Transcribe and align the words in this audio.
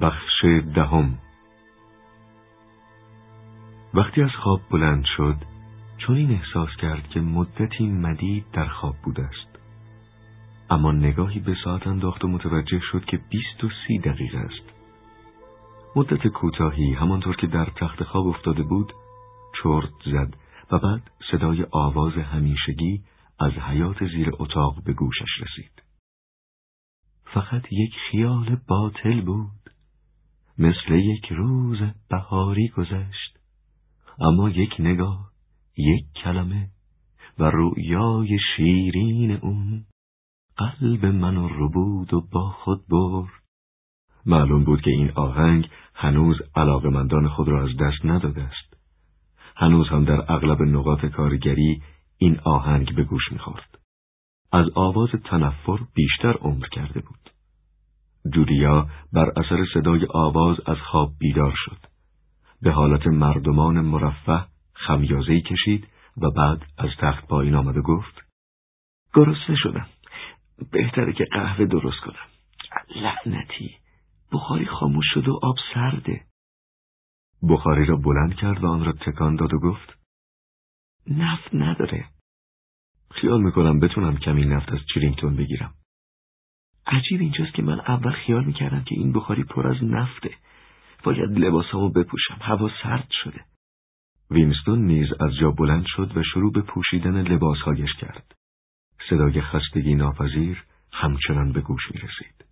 بخش 0.00 0.44
دهم. 0.74 1.18
وقتی 3.94 4.22
از 4.22 4.30
خواب 4.30 4.60
بلند 4.70 5.04
شد 5.16 5.36
چون 5.98 6.16
این 6.16 6.30
احساس 6.30 6.68
کرد 6.80 7.08
که 7.08 7.20
مدتی 7.20 7.86
مدید 7.86 8.44
در 8.52 8.68
خواب 8.68 8.96
بوده 9.04 9.22
است. 9.22 9.58
اما 10.70 10.92
نگاهی 10.92 11.40
به 11.40 11.56
ساعت 11.64 11.86
انداخت 11.86 12.24
و 12.24 12.28
متوجه 12.28 12.80
شد 12.92 13.04
که 13.04 13.16
بیست 13.16 13.64
و 13.64 13.68
سی 13.86 13.98
دقیقه 13.98 14.38
است. 14.38 14.74
مدت 15.96 16.26
کوتاهی 16.26 16.92
همانطور 16.92 17.36
که 17.36 17.46
در 17.46 17.64
تخت 17.64 18.04
خواب 18.04 18.26
افتاده 18.26 18.62
بود 18.62 18.92
چرت 19.62 19.92
زد 20.04 20.36
و 20.70 20.78
بعد 20.78 21.10
صدای 21.30 21.66
آواز 21.70 22.12
همیشگی 22.12 23.02
از 23.40 23.52
حیات 23.52 24.06
زیر 24.06 24.30
اتاق 24.38 24.84
به 24.84 24.92
گوشش 24.92 25.40
رسید. 25.40 25.82
فقط 27.24 27.72
یک 27.72 27.94
خیال 28.10 28.56
باطل 28.68 29.20
بود. 29.20 29.70
مثل 30.58 30.94
یک 30.94 31.26
روز 31.32 31.78
بهاری 32.10 32.68
گذشت. 32.68 33.38
اما 34.18 34.50
یک 34.50 34.74
نگاه 34.78 35.30
یک 35.76 36.04
کلمه 36.24 36.68
و 37.38 37.44
رویای 37.44 38.38
شیرین 38.56 39.30
اون 39.30 39.84
قلب 40.56 41.06
منو 41.06 41.48
رو 41.48 41.68
بود 41.68 42.14
و 42.14 42.20
با 42.32 42.50
خود 42.50 42.88
برد. 42.88 43.30
معلوم 44.26 44.64
بود 44.64 44.80
که 44.80 44.90
این 44.90 45.10
آهنگ 45.10 45.70
هنوز 45.94 46.36
علاقمندان 46.56 47.28
خود 47.28 47.48
را 47.48 47.62
از 47.62 47.76
دست 47.80 48.04
نداده 48.04 48.42
است 48.42 48.76
هنوز 49.56 49.88
هم 49.88 50.04
در 50.04 50.32
اغلب 50.32 50.62
نقاط 50.62 51.04
کارگری 51.06 51.82
این 52.18 52.40
آهنگ 52.44 52.94
به 52.94 53.04
گوش 53.04 53.32
می‌خورد. 53.32 53.78
از 54.52 54.66
آواز 54.74 55.10
تنفر 55.24 55.78
بیشتر 55.94 56.32
عمر 56.32 56.66
کرده 56.66 57.00
بود. 57.00 57.33
جولیا 58.32 58.88
بر 59.12 59.32
اثر 59.36 59.66
صدای 59.74 60.06
آواز 60.10 60.56
از 60.66 60.76
خواب 60.76 61.12
بیدار 61.18 61.52
شد. 61.56 61.78
به 62.62 62.72
حالت 62.72 63.06
مردمان 63.06 63.80
مرفه 63.80 64.44
خمیازهی 64.74 65.42
کشید 65.42 65.88
و 66.16 66.30
بعد 66.30 66.62
از 66.78 66.90
تخت 66.98 67.26
پایین 67.26 67.54
آمد 67.54 67.76
و 67.76 67.82
گفت 67.82 68.22
گرسنه 69.14 69.56
شدم. 69.56 69.86
بهتره 70.72 71.12
که 71.12 71.24
قهوه 71.24 71.66
درست 71.66 72.00
کنم. 72.00 72.26
لعنتی 72.96 73.76
بخاری 74.32 74.66
خاموش 74.66 75.04
شد 75.14 75.28
و 75.28 75.40
آب 75.42 75.56
سرده. 75.74 76.20
بخاری 77.48 77.84
را 77.84 77.96
بلند 77.96 78.34
کرد 78.34 78.64
و 78.64 78.66
آن 78.66 78.84
را 78.84 78.92
تکان 78.92 79.36
داد 79.36 79.54
و 79.54 79.58
گفت 79.58 79.98
نفت 81.06 81.54
نداره. 81.54 82.04
خیال 83.10 83.42
می‌کنم 83.42 83.80
بتونم 83.80 84.16
کمی 84.16 84.44
نفت 84.44 84.72
از 84.72 84.78
چرینگتون 84.94 85.36
بگیرم. 85.36 85.74
عجیب 86.86 87.20
اینجاست 87.20 87.54
که 87.54 87.62
من 87.62 87.80
اول 87.80 88.10
خیال 88.10 88.44
می‌کردم 88.44 88.84
که 88.84 88.94
این 88.94 89.12
بخاری 89.12 89.44
پر 89.44 89.66
از 89.66 89.84
نفته. 89.84 90.30
باید 91.04 91.30
لباسامو 91.30 91.88
بپوشم. 91.88 92.38
هوا 92.40 92.70
سرد 92.82 93.08
شده. 93.10 93.40
وینستون 94.30 94.86
نیز 94.86 95.08
از 95.20 95.30
جا 95.40 95.50
بلند 95.50 95.84
شد 95.86 96.16
و 96.16 96.22
شروع 96.22 96.52
به 96.52 96.62
پوشیدن 96.62 97.22
لباسهایش 97.22 97.90
کرد. 98.00 98.34
صدای 99.10 99.40
خستگی 99.40 99.94
ناپذیر 99.94 100.64
همچنان 100.92 101.52
به 101.52 101.60
گوش 101.60 101.82
می 101.94 102.00
رسید. 102.00 102.44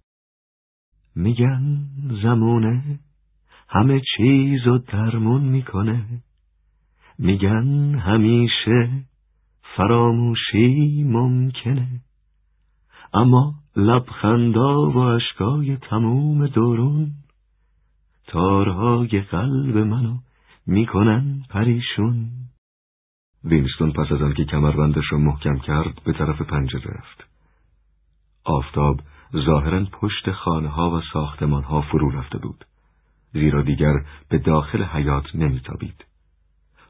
میگن 1.17 1.87
زمونه 2.23 2.99
همه 3.69 4.01
چیز 4.17 4.67
و 4.67 4.79
درمون 4.79 5.43
می‌کنه. 5.43 6.05
میگن 7.19 7.95
همیشه 7.95 8.91
فراموشی 9.77 11.05
ممکنه. 11.05 11.89
اما 13.15 13.55
لبخندا 13.77 14.91
و 14.91 14.99
اشکای 14.99 15.77
تموم 15.77 16.47
درون 16.47 17.11
تارهای 18.27 19.21
قلب 19.21 19.77
منو 19.77 20.17
می‌کنن 20.67 21.43
پریشون. 21.51 22.31
وینستون 23.45 23.93
پس 23.93 24.13
از 24.13 24.23
آنکه 24.23 24.45
کمربندش 24.45 25.05
را 25.13 25.19
محکم 25.19 25.59
کرد 25.59 26.03
به 26.05 26.13
طرف 26.13 26.43
پنجره 26.43 26.91
رفت. 26.91 27.25
آفتاب 28.45 29.01
ظاهرا 29.47 29.85
پشت 29.93 30.33
خانه 30.33 30.69
ها 30.69 30.91
و 30.91 31.01
ساختمان 31.13 31.63
ها 31.63 31.81
فرو 31.81 32.11
رفته 32.11 32.39
بود 32.39 32.65
زیرا 33.33 33.63
دیگر 33.63 34.05
به 34.29 34.39
داخل 34.39 34.83
حیات 34.83 35.35
نمیتابید. 35.35 36.05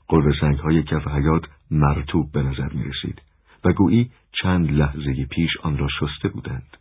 قلب 0.08 0.32
سنگ 0.40 0.58
های 0.58 0.82
کف 0.82 1.08
حیات 1.08 1.42
مرتوب 1.70 2.32
به 2.32 2.42
نظر 2.42 2.68
می 2.72 2.84
رسید 2.84 3.22
و 3.64 3.72
گویی 3.72 4.10
چند 4.42 4.70
لحظه 4.70 5.24
پیش 5.24 5.50
آن 5.62 5.78
را 5.78 5.88
شسته 6.00 6.28
بودند. 6.28 6.76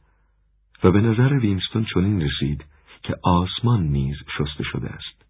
و 0.83 0.91
به 0.91 1.01
نظر 1.01 1.33
وینستون 1.33 1.85
چنین 1.93 2.21
رسید 2.21 2.65
که 3.03 3.15
آسمان 3.23 3.83
نیز 3.83 4.15
شسته 4.37 4.63
شده 4.63 4.89
است. 4.89 5.25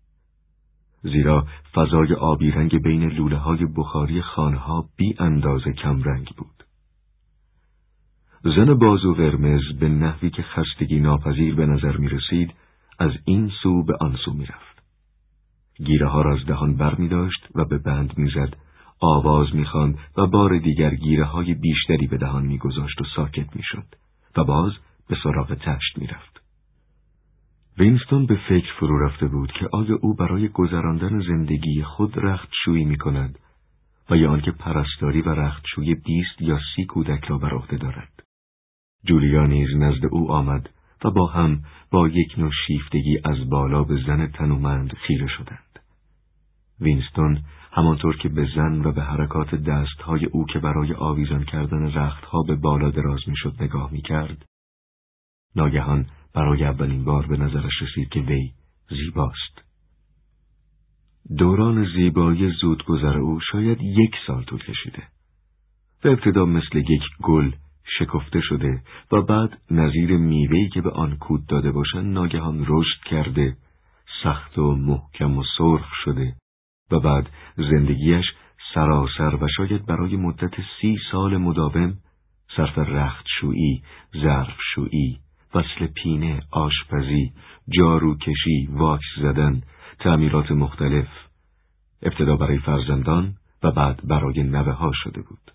زیرا 1.03 1.47
فضای 1.73 2.13
آبی 2.13 2.51
رنگ 2.51 2.81
بین 2.84 3.03
لوله 3.03 3.38
های 3.38 3.66
بخاری 3.66 4.22
خانها 4.22 4.90
بی 4.97 5.16
اندازه 5.19 5.73
کم 5.73 6.03
رنگ 6.03 6.28
بود. 6.38 6.63
زن 8.44 8.73
بازو 8.73 9.13
قرمز 9.13 9.61
به 9.79 9.90
نحوی 9.90 10.29
که 10.29 10.44
خستگی 10.44 11.00
ناپذیر 11.00 11.56
به 11.56 11.66
نظر 11.66 11.97
می 11.97 12.09
رسید 12.09 12.53
از 13.00 13.11
این 13.25 13.51
سو 13.63 13.84
به 13.84 13.94
آن 14.01 14.16
سو 14.25 14.34
می 14.34 14.45
رفت. 14.45 14.84
گیره 15.85 16.07
ها 16.07 16.22
را 16.22 16.35
از 16.35 16.45
دهان 16.45 16.78
بر 16.78 16.95
می 16.95 17.07
داشت 17.07 17.47
و 17.56 17.66
به 17.66 17.78
بند 17.78 18.17
می 18.17 18.29
زد، 18.29 18.57
آواز 19.01 19.56
می 19.56 19.66
خواند 19.66 19.97
و 20.17 20.28
بار 20.28 20.57
دیگر 20.57 20.95
گیره 20.95 21.25
های 21.25 21.53
بیشتری 21.53 22.07
به 22.07 22.17
دهان 22.17 22.45
می 22.45 22.57
گذاشت 22.57 23.01
و 23.01 23.06
ساکت 23.16 23.56
می 23.56 23.63
شد 23.63 23.85
و 24.38 24.44
باز 24.44 24.72
به 25.09 25.17
سراغ 25.23 25.53
تشت 25.53 25.97
می 25.97 26.07
رفت. 26.07 26.41
وینستون 27.78 28.25
به 28.25 28.40
فکر 28.50 28.73
فرو 28.79 29.06
رفته 29.06 29.28
بود 29.28 29.51
که 29.51 29.69
آیا 29.72 29.97
او 30.01 30.13
برای 30.13 30.47
گذراندن 30.47 31.22
زندگی 31.22 31.84
خود 31.84 32.13
رختشویی 32.17 32.85
می 32.85 32.97
کند 32.97 33.40
و 34.09 34.17
یا 34.17 34.31
آنکه 34.31 34.51
پرستاری 34.51 35.22
و 35.22 35.29
رختشوی 35.29 35.95
بیست 35.95 36.41
یا 36.41 36.59
سی 36.75 36.85
کودک 36.85 37.25
را 37.25 37.38
بر 37.38 37.53
عهده 37.53 37.78
دارد. 37.78 38.23
جولیا 39.06 39.45
نیز 39.45 39.69
نزد 39.75 40.06
او 40.11 40.31
آمد 40.31 40.69
و 41.03 41.11
با 41.11 41.28
هم 41.28 41.63
با 41.91 42.07
یک 42.07 42.34
نوع 42.38 42.51
شیفتگی 42.67 43.19
از 43.25 43.50
بالا 43.50 43.84
به 43.84 44.03
زن 44.07 44.28
تنومند 44.28 44.94
خیره 44.94 45.28
شدند. 45.28 45.79
وینستون 46.79 47.44
همانطور 47.74 48.18
که 48.18 48.30
به 48.30 48.48
زن 48.56 48.82
و 48.86 48.92
به 48.92 49.04
حرکات 49.04 49.56
دستهای 49.56 50.26
او 50.26 50.46
که 50.46 50.59
برای 50.59 50.94
آویزان 50.94 51.44
کردن 51.44 51.94
رختها 51.94 52.44
به 52.44 52.56
بالا 52.56 52.90
دراز 52.90 53.20
می‌شد 53.28 53.56
نگاه 53.59 53.92
می‌کرد 53.92 54.46
ناگهان 55.56 56.06
برای 56.34 56.64
اولین 56.64 57.04
بار 57.04 57.26
به 57.26 57.38
نظرش 57.38 57.82
رسید 57.82 58.09
که 58.09 58.20
وی 58.20 58.52
زیباست. 58.90 59.62
دوران 61.38 61.86
زیبایی 61.96 62.52
زودگذر 62.62 63.18
او 63.18 63.40
شاید 63.52 63.82
یک 63.82 64.12
سال 64.28 64.44
طول 64.44 64.59
کشیده. 64.59 65.03
به 66.03 66.12
ابتدا 66.12 66.46
مثل 66.46 66.78
یک 66.78 67.03
گل 67.24 67.52
شکفته 68.00 68.42
شده 68.42 68.82
و 69.12 69.22
بعد 69.22 69.58
نظیر 69.72 70.18
میوهی 70.18 70.70
که 70.70 70.82
به 70.82 70.90
آن 70.92 71.18
کود 71.18 71.46
داده 71.48 71.72
باشند 71.72 72.14
ناگهان 72.14 72.66
رشد 72.68 73.03
کرده 73.06 73.58
سخت 74.24 74.58
و 74.58 74.76
محکم 74.76 75.38
و 75.38 75.44
سرخ 75.58 75.94
شده 76.06 76.36
و 76.91 77.00
بعد 77.00 77.29
زندگیش 77.57 78.25
سراسر 78.74 79.35
و 79.35 79.47
شاید 79.57 79.85
برای 79.85 80.16
مدت 80.16 80.53
سی 80.81 80.97
سال 81.12 81.38
مداوم 81.38 81.97
صرف 82.57 82.78
رختشویی، 82.78 83.84
ظرفشویی، 84.22 85.19
وصل 85.56 85.88
پینه، 85.88 86.40
آشپزی، 86.52 87.31
جاروکشی، 87.78 88.68
واکس 88.72 89.06
زدن، 89.22 89.62
تعمیرات 90.00 90.52
مختلف، 90.52 91.07
ابتدا 92.02 92.35
برای 92.35 92.59
فرزندان 92.59 93.34
و 93.64 93.72
بعد 93.72 94.08
برای 94.08 94.43
نوه 94.43 94.72
ها 94.72 94.91
شده 95.03 95.22
بود. 95.22 95.52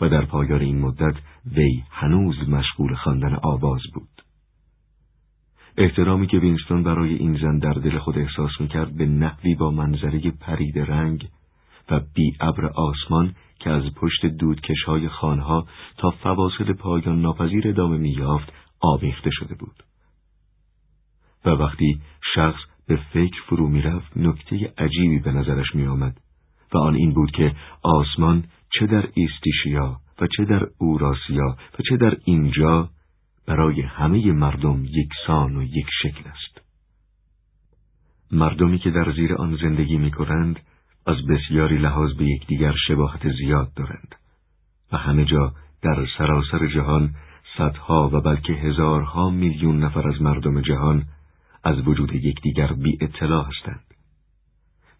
و 0.00 0.08
در 0.08 0.24
پایان 0.24 0.60
این 0.60 0.78
مدت 0.80 1.14
وی 1.56 1.82
هنوز 1.90 2.48
مشغول 2.48 2.94
خواندن 2.94 3.38
آواز 3.42 3.80
بود. 3.94 4.25
احترامی 5.78 6.26
که 6.26 6.38
وینستون 6.38 6.82
برای 6.82 7.14
این 7.14 7.38
زن 7.38 7.58
در 7.58 7.72
دل 7.72 7.98
خود 7.98 8.18
احساس 8.18 8.50
می‌کرد 8.60 8.96
به 8.96 9.06
نحوی 9.06 9.54
با 9.54 9.70
منظره 9.70 10.30
پرید 10.30 10.78
رنگ 10.78 11.28
و 11.90 12.00
بی 12.14 12.32
ابر 12.40 12.66
آسمان 12.66 13.34
که 13.58 13.70
از 13.70 13.82
پشت 13.96 14.26
دودکش 14.26 14.82
های 14.86 15.08
خانها 15.08 15.66
تا 15.98 16.10
فواصل 16.10 16.72
پایان 16.72 17.20
ناپذیر 17.20 17.68
ادامه 17.68 17.96
مییافت 17.96 18.52
آویخته 18.80 19.30
شده 19.32 19.54
بود. 19.54 19.82
و 21.44 21.50
وقتی 21.50 22.00
شخص 22.34 22.60
به 22.88 22.96
فکر 23.12 23.42
فرو 23.46 23.68
می‌رفت 23.68 24.16
نکته 24.16 24.72
عجیبی 24.78 25.18
به 25.18 25.32
نظرش 25.32 25.74
میآمد 25.74 26.20
و 26.74 26.78
آن 26.78 26.94
این 26.94 27.12
بود 27.12 27.30
که 27.30 27.54
آسمان 27.82 28.44
چه 28.70 28.86
در 28.86 29.08
ایستیشیا 29.14 29.96
و 30.20 30.26
چه 30.36 30.44
در 30.44 30.66
اوراسیا 30.78 31.56
و 31.78 31.82
چه 31.88 31.96
در 31.96 32.16
اینجا 32.24 32.88
برای 33.46 33.82
همه 33.82 34.32
مردم 34.32 34.84
یکسان 34.84 35.56
و 35.56 35.62
یک 35.62 35.86
شکل 36.02 36.30
است. 36.30 36.60
مردمی 38.32 38.78
که 38.78 38.90
در 38.90 39.12
زیر 39.12 39.34
آن 39.34 39.56
زندگی 39.56 39.98
می 39.98 40.10
کنند 40.10 40.60
از 41.06 41.16
بسیاری 41.26 41.78
لحاظ 41.78 42.12
به 42.12 42.24
یکدیگر 42.24 42.74
شباهت 42.88 43.32
زیاد 43.32 43.74
دارند 43.74 44.14
و 44.92 44.96
همه 44.96 45.24
جا 45.24 45.52
در 45.82 46.06
سراسر 46.18 46.66
جهان 46.66 47.14
صدها 47.58 48.10
و 48.12 48.20
بلکه 48.20 48.52
هزارها 48.52 49.30
میلیون 49.30 49.84
نفر 49.84 50.08
از 50.08 50.22
مردم 50.22 50.60
جهان 50.60 51.04
از 51.64 51.88
وجود 51.88 52.14
یکدیگر 52.14 52.72
بی 52.72 52.98
اطلاع 53.00 53.46
هستند 53.48 53.84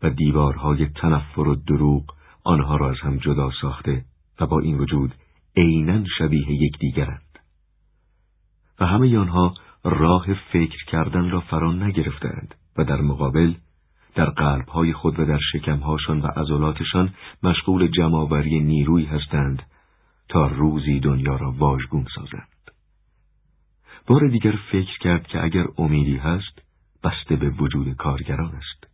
و 0.03 0.11
دیوارهای 0.11 0.87
تنفر 0.87 1.49
و 1.49 1.55
دروغ 1.55 2.05
آنها 2.45 2.77
را 2.77 2.91
از 2.91 2.97
هم 3.03 3.17
جدا 3.17 3.51
ساخته 3.61 4.05
و 4.41 4.47
با 4.47 4.61
این 4.61 4.79
وجود 4.79 5.15
عینا 5.57 6.05
شبیه 6.19 6.53
یکدیگرند 6.53 7.26
و 8.81 8.87
همه 8.87 9.19
آنها 9.19 9.55
راه 9.85 10.27
فکر 10.53 10.85
کردن 10.87 11.31
را 11.31 11.41
فران 11.41 11.83
نگرفتند 11.83 12.55
و 12.77 12.85
در 12.85 13.01
مقابل 13.01 13.55
در 14.15 14.31
قلبهای 14.31 14.93
خود 14.93 15.21
و 15.21 15.25
در 15.25 15.39
شکمهاشان 15.53 16.21
و 16.21 16.27
عضلاتشان 16.27 17.15
مشغول 17.43 17.87
جمعآوری 17.87 18.61
نیروی 18.61 19.05
هستند 19.05 19.63
تا 20.29 20.47
روزی 20.47 21.01
دنیا 21.01 21.37
را 21.37 21.53
واژگون 21.59 22.07
سازند. 22.15 22.49
بار 24.07 24.29
دیگر 24.29 24.55
فکر 24.73 24.99
کرد 24.99 25.27
که 25.27 25.45
اگر 25.45 25.67
امیدی 25.79 26.17
هست 26.17 26.63
بسته 27.05 27.37
به 27.37 27.51
وجود 27.51 27.97
کارگران 27.97 28.55
است 28.55 28.87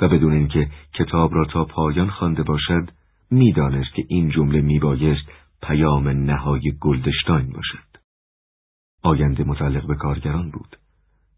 و 0.00 0.08
بدون 0.08 0.32
اینکه 0.32 0.70
کتاب 0.94 1.34
را 1.34 1.44
تا 1.44 1.64
پایان 1.64 2.10
خوانده 2.10 2.42
باشد 2.42 2.90
می‌دانست 3.30 3.94
که 3.94 4.04
این 4.08 4.30
جمله 4.30 4.60
میبایست 4.60 5.28
پیام 5.62 6.08
نهای 6.08 6.72
گلدشتاین 6.80 7.52
باشد 7.52 7.89
آینده 9.02 9.44
متعلق 9.44 9.86
به 9.86 9.94
کارگران 9.94 10.50
بود 10.50 10.76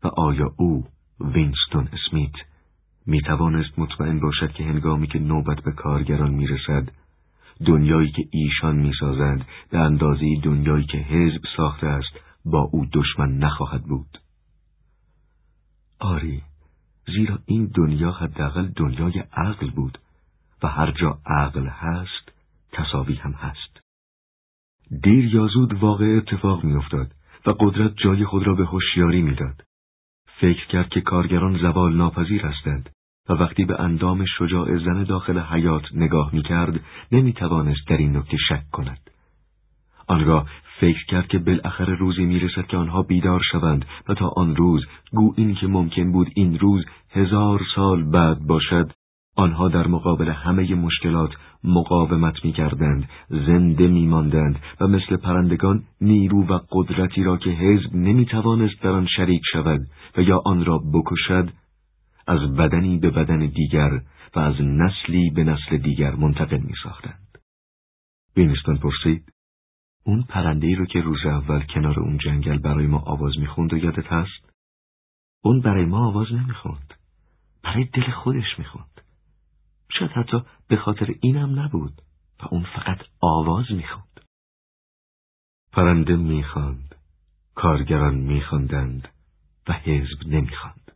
و 0.04 0.08
آیا 0.08 0.54
او 0.56 0.86
وینستون 1.20 1.88
اسمیت 1.92 2.34
می 3.06 3.20
توانست 3.20 3.78
مطمئن 3.78 4.20
باشد 4.20 4.52
که 4.52 4.64
هنگامی 4.64 5.06
که 5.06 5.18
نوبت 5.18 5.62
به 5.64 5.72
کارگران 5.72 6.30
می 6.30 6.46
رسد 6.46 6.88
دنیایی 7.66 8.10
که 8.10 8.28
ایشان 8.30 8.76
می 8.76 8.92
سازند 9.00 9.44
به 9.70 9.78
اندازه 9.78 10.40
دنیایی 10.42 10.84
که 10.84 10.98
حزب 10.98 11.40
ساخته 11.56 11.86
است 11.86 12.20
با 12.44 12.60
او 12.60 12.86
دشمن 12.92 13.38
نخواهد 13.38 13.82
بود؟ 13.84 14.18
آری 16.00 16.42
زیرا 17.06 17.38
این 17.46 17.70
دنیا 17.74 18.12
حداقل 18.12 18.68
دنیای 18.76 19.18
عقل 19.32 19.70
بود 19.70 19.98
و 20.62 20.68
هر 20.68 20.90
جا 20.90 21.18
عقل 21.26 21.66
هست 21.66 22.32
تصاوی 22.72 23.14
هم 23.14 23.32
هست. 23.32 23.80
دیر 25.02 25.34
یا 25.34 25.46
زود 25.46 25.74
واقع 25.74 26.04
اتفاق 26.16 26.64
میافتاد. 26.64 27.14
و 27.46 27.50
قدرت 27.50 27.92
جای 27.96 28.24
خود 28.24 28.46
را 28.46 28.54
به 28.54 28.64
هوشیاری 28.64 29.22
می‌داد 29.22 29.62
فکر 30.40 30.66
کرد 30.66 30.88
که 30.88 31.00
کارگران 31.00 31.58
زوال 31.58 31.96
ناپذیر 31.96 32.42
هستند 32.42 32.90
و 33.28 33.32
وقتی 33.32 33.64
به 33.64 33.80
اندام 33.80 34.24
شجاع 34.38 34.78
زن 34.78 35.04
داخل 35.04 35.38
حیات 35.38 35.82
نگاه 35.94 36.30
می 36.34 36.42
کرد 36.42 36.80
نمی 37.12 37.32
توانست 37.32 37.88
در 37.88 37.96
این 37.96 38.16
نکته 38.16 38.36
شک 38.48 38.70
کند. 38.72 39.10
آنگاه 40.08 40.48
فکر 40.80 41.06
کرد 41.08 41.28
که 41.28 41.38
بالاخره 41.38 41.94
روزی 41.94 42.24
می 42.24 42.38
رسد 42.38 42.66
که 42.66 42.76
آنها 42.76 43.02
بیدار 43.02 43.42
شوند 43.52 43.84
و 44.08 44.14
تا 44.14 44.28
آن 44.28 44.56
روز 44.56 44.86
گو 45.12 45.34
این 45.36 45.54
که 45.54 45.66
ممکن 45.66 46.12
بود 46.12 46.30
این 46.34 46.58
روز 46.58 46.84
هزار 47.10 47.60
سال 47.74 48.10
بعد 48.10 48.38
باشد 48.38 48.92
آنها 49.36 49.68
در 49.68 49.86
مقابل 49.86 50.28
همه 50.28 50.74
مشکلات 50.74 51.30
مقاومت 51.64 52.44
می 52.44 52.52
کردند، 52.52 53.08
زنده 53.28 53.88
می 53.88 54.06
ماندند 54.06 54.60
و 54.80 54.86
مثل 54.86 55.16
پرندگان 55.16 55.84
نیرو 56.00 56.46
و 56.46 56.58
قدرتی 56.70 57.24
را 57.24 57.36
که 57.36 57.50
حزب 57.50 57.94
نمی 57.94 58.26
توانست 58.26 58.82
در 58.82 58.90
آن 58.90 59.06
شریک 59.06 59.42
شود 59.52 59.80
و 60.16 60.22
یا 60.22 60.42
آن 60.44 60.64
را 60.64 60.78
بکشد 60.78 61.50
از 62.26 62.54
بدنی 62.54 62.98
به 62.98 63.10
بدن 63.10 63.38
دیگر 63.38 64.00
و 64.36 64.38
از 64.38 64.54
نسلی 64.60 65.30
به 65.30 65.44
نسل 65.44 65.76
دیگر 65.76 66.14
منتقل 66.14 66.58
می 66.58 66.74
ساختند. 66.82 67.38
وینستون 68.36 68.76
پرسید 68.76 69.32
اون 70.04 70.22
پرنده 70.22 70.74
رو 70.74 70.86
که 70.86 71.00
روز 71.00 71.26
اول 71.26 71.62
کنار 71.62 72.00
اون 72.00 72.18
جنگل 72.18 72.58
برای 72.58 72.86
ما 72.86 72.98
آواز 72.98 73.38
می‌خوند 73.38 73.72
و 73.72 73.76
یادت 73.76 74.12
هست؟ 74.12 74.52
اون 75.44 75.60
برای 75.60 75.84
ما 75.84 76.06
آواز 76.06 76.32
نمی‌خوند. 76.32 76.94
برای 77.64 77.84
دل 77.84 78.10
خودش 78.10 78.58
می‌خوند. 78.58 78.91
شاید 79.98 80.10
حتی 80.10 80.42
به 80.68 80.76
خاطر 80.76 81.14
اینم 81.20 81.60
نبود 81.60 82.02
و 82.42 82.46
اون 82.50 82.62
فقط 82.62 82.98
آواز 83.20 83.64
می‌خوند. 83.70 84.20
پرنده 85.72 86.16
می‌خواند. 86.16 86.94
کارگران 87.54 88.14
میخواندند 88.14 89.08
و 89.68 89.72
حزب 89.72 90.26
نمی‌خواند. 90.26 90.92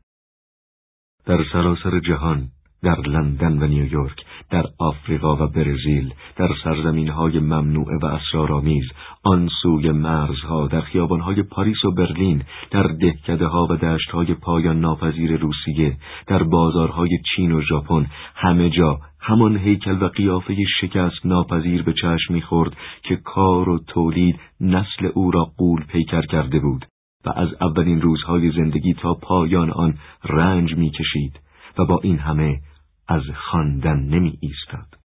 در 1.25 1.45
سراسر 1.53 2.01
جهان 2.01 2.51
در 2.87 3.01
لندن 3.01 3.63
و 3.63 3.67
نیویورک، 3.67 4.17
در 4.51 4.65
آفریقا 4.79 5.37
و 5.37 5.47
برزیل، 5.47 6.15
در 6.37 6.49
سرزمین 6.65 7.09
های 7.09 7.39
ممنوع 7.39 7.99
و 8.03 8.07
اسرارآمیز، 8.07 8.85
آن 9.25 9.49
سوی 9.63 9.93
مرزها، 9.93 10.67
در 10.67 10.81
خیابانهای 10.81 11.43
پاریس 11.43 11.85
و 11.85 11.91
برلین، 11.91 12.43
در 12.71 12.83
دهکده 12.83 13.47
ها 13.47 13.67
و 13.71 13.77
دشت 13.77 14.11
های 14.11 14.35
پایان 14.35 14.81
ناپذیر 14.81 15.37
روسیه، 15.37 15.97
در 16.27 16.43
بازارهای 16.43 17.19
چین 17.37 17.53
و 17.53 17.61
ژاپن، 17.61 18.07
همه 18.35 18.71
جا 18.71 18.99
همان 19.21 19.57
هیکل 19.57 20.03
و 20.03 20.09
قیافه 20.09 20.55
شکست 20.81 21.27
ناپذیر 21.27 21.83
به 21.83 21.93
چشم 21.93 22.35
می‌خورد 22.35 22.77
که 23.03 23.17
کار 23.17 23.69
و 23.69 23.79
تولید 23.79 24.41
نسل 24.61 25.07
او 25.15 25.31
را 25.31 25.45
قول 25.59 25.85
پیکر 25.85 26.23
کرده 26.23 26.59
بود 26.59 26.87
و 27.25 27.33
از 27.37 27.49
اولین 27.61 28.01
روزهای 28.01 28.51
زندگی 28.51 28.95
تا 28.95 29.15
پایان 29.15 29.71
آن 29.71 29.95
رنج 30.25 30.77
می‌کشید 30.77 31.41
و 31.79 31.85
با 31.85 32.01
این 32.03 32.19
همه 32.19 32.61
از 33.09 33.23
خواندن 33.35 33.99
نمی 33.99 34.39
ایستاد. 34.41 34.99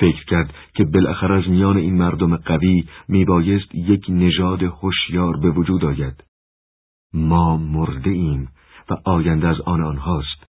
فکر 0.00 0.24
کرد 0.24 0.54
که 0.74 0.84
بالاخره 0.84 1.34
از 1.34 1.48
میان 1.48 1.76
این 1.76 1.94
مردم 1.94 2.36
قوی 2.36 2.84
میبایست 3.08 3.74
یک 3.74 4.04
نژاد 4.08 4.62
هوشیار 4.62 5.36
به 5.36 5.50
وجود 5.50 5.84
آید. 5.84 6.24
ما 7.12 7.56
مرده 7.56 8.10
ایم 8.10 8.48
و 8.90 8.96
آینده 9.04 9.48
از 9.48 9.60
آن 9.60 9.84
آنهاست. 9.84 10.48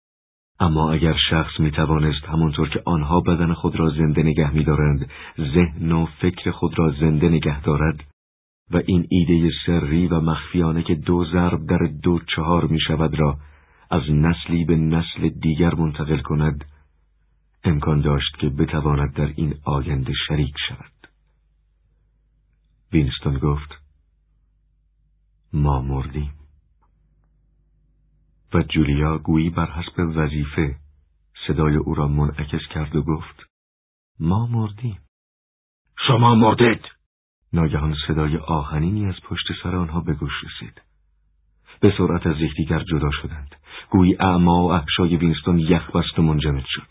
اما 0.60 0.92
اگر 0.92 1.16
شخص 1.30 1.60
می 1.60 1.72
توانست 1.72 2.26
همانطور 2.26 2.70
که 2.70 2.82
آنها 2.86 3.20
بدن 3.20 3.54
خود 3.54 3.76
را 3.76 3.90
زنده 3.90 4.24
نگه 4.24 4.54
می 4.54 4.64
دارند، 4.64 5.10
ذهن 5.38 5.92
و 5.92 6.06
فکر 6.06 6.52
خود 6.52 6.80
را 6.80 6.92
زنده 7.00 7.30
نگه 7.30 7.62
دارد 7.62 8.04
و 8.72 8.82
این 8.86 9.08
ایده 9.10 9.52
سری 9.66 10.08
و 10.08 10.20
مخفیانه 10.20 10.84
که 10.84 10.96
دو 10.96 11.26
ضرب 11.26 11.66
در 11.66 11.90
دو 12.04 12.20
چهار 12.36 12.66
می 12.66 12.80
شود 12.80 13.20
را 13.20 13.38
از 13.94 14.02
نسلی 14.10 14.66
به 14.66 14.76
نسل 14.76 15.30
دیگر 15.30 15.76
منتقل 15.76 16.22
کند 16.22 16.66
امکان 17.64 18.02
داشت 18.02 18.38
که 18.40 18.50
بتواند 18.50 19.14
در 19.14 19.34
این 19.36 19.56
آینده 19.64 20.14
شریک 20.28 20.56
شود. 20.68 21.08
وینستون 22.94 23.38
گفت 23.38 23.70
ما 25.54 25.82
مردیم. 25.82 26.34
و 28.54 28.64
جولیا 28.64 29.18
گویی 29.18 29.50
بر 29.50 29.72
حسب 29.72 30.00
وظیفه 30.00 30.76
صدای 31.48 31.76
او 31.76 31.96
را 31.96 32.08
منعکس 32.08 32.68
کرد 32.74 32.96
و 32.96 33.04
گفت 33.04 33.50
ما 34.20 34.48
مردیم. 34.48 35.00
شما 36.08 36.36
مردید. 36.36 36.82
ناگهان 37.54 37.96
صدای 38.08 38.38
آهنینی 38.38 39.06
از 39.06 39.16
پشت 39.24 39.46
سر 39.64 39.76
آنها 39.76 40.00
به 40.00 40.14
گوش 40.14 40.34
رسید. 40.44 40.82
به 41.84 41.94
سرعت 41.98 42.28
از 42.28 42.42
یکدیگر 42.42 42.80
جدا 42.80 43.12
شدند. 43.12 43.56
گویی 43.90 44.16
اعما 44.20 44.64
و 44.64 44.72
احشای 44.72 45.18
وینستون 45.18 45.60
یخ 45.60 45.96
بست 45.96 46.20
و 46.20 46.22
منجمد 46.22 46.64
شد. 46.68 46.88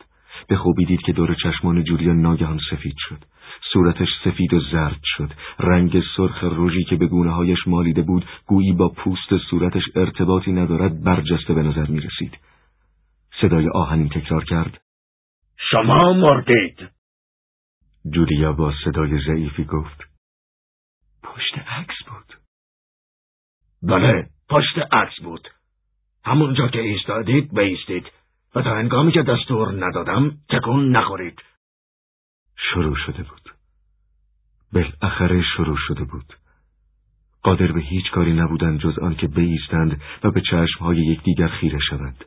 به 0.48 0.56
خوبی 0.56 0.84
دید 0.84 1.00
که 1.00 1.12
دور 1.12 1.34
چشمان 1.34 1.84
جولیا 1.84 2.12
ناگهان 2.12 2.60
سفید 2.70 2.94
شد. 2.98 3.24
صورتش 3.72 4.08
سفید 4.24 4.54
و 4.54 4.60
زرد 4.60 5.00
شد. 5.04 5.32
رنگ 5.58 6.02
سرخ 6.16 6.44
روژی 6.44 6.84
که 6.84 6.96
به 6.96 7.06
گونه 7.06 7.30
هایش 7.30 7.58
مالیده 7.66 8.02
بود 8.02 8.24
گویی 8.46 8.72
با 8.72 8.88
پوست 8.88 9.38
صورتش 9.50 9.82
ارتباطی 9.94 10.52
ندارد 10.52 11.02
برجسته 11.02 11.54
به 11.54 11.62
نظر 11.62 11.86
می 11.86 12.00
رسید 12.00 12.38
صدای 13.40 13.68
آهنین 13.68 14.08
تکرار 14.08 14.44
کرد. 14.44 14.80
شما 15.70 16.12
مردید. 16.12 16.88
جولیا 18.14 18.52
با 18.52 18.72
صدای 18.84 19.20
ضعیفی 19.26 19.64
گفت. 19.64 20.00
پشت 21.22 21.58
عکس 21.58 21.94
بود. 22.08 22.38
بله. 23.82 24.28
پشت 24.52 24.78
عکس 24.92 25.20
بود. 25.22 25.48
همونجا 26.24 26.68
که 26.68 26.80
ایستادید 26.80 27.54
بیستید 27.54 28.06
و 28.54 28.62
تا 28.62 28.74
هنگامی 28.74 29.12
که 29.12 29.22
دستور 29.22 29.86
ندادم 29.86 30.32
تکون 30.50 30.96
نخورید. 30.96 31.38
شروع 32.56 32.96
شده 32.96 33.22
بود. 33.22 33.54
بالاخره 34.72 35.42
شروع 35.56 35.76
شده 35.88 36.04
بود. 36.04 36.32
قادر 37.42 37.72
به 37.72 37.80
هیچ 37.80 38.10
کاری 38.10 38.32
نبودند 38.32 38.80
جز 38.80 38.98
آنکه 38.98 39.26
بیستند 39.26 40.00
و 40.24 40.30
به 40.30 40.40
چشمهای 40.40 40.96
یکدیگر 40.96 41.48
خیره 41.48 41.78
شوند. 41.90 42.24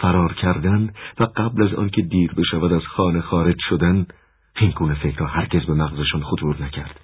فرار 0.00 0.34
کردن 0.34 0.92
و 1.20 1.24
قبل 1.24 1.62
از 1.62 1.74
آنکه 1.74 2.02
دیر 2.02 2.32
بشود 2.34 2.72
از 2.72 2.82
خانه 2.82 3.20
خارج 3.20 3.56
شدن 3.68 4.06
این 4.56 4.70
گونه 4.70 4.94
فکر 4.94 5.24
هرگز 5.24 5.66
به 5.66 5.74
مغزشان 5.74 6.22
خطور 6.22 6.62
نکرد. 6.62 7.00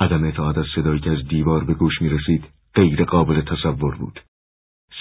عدم 0.00 0.24
اطاعت 0.24 0.58
از 0.58 0.66
صدایی 0.74 1.00
که 1.00 1.10
از 1.10 1.28
دیوار 1.28 1.64
به 1.64 1.74
گوش 1.74 2.02
می 2.02 2.08
رسید 2.08 2.61
غیر 2.74 3.04
قابل 3.04 3.40
تصور 3.40 3.96
بود. 3.96 4.20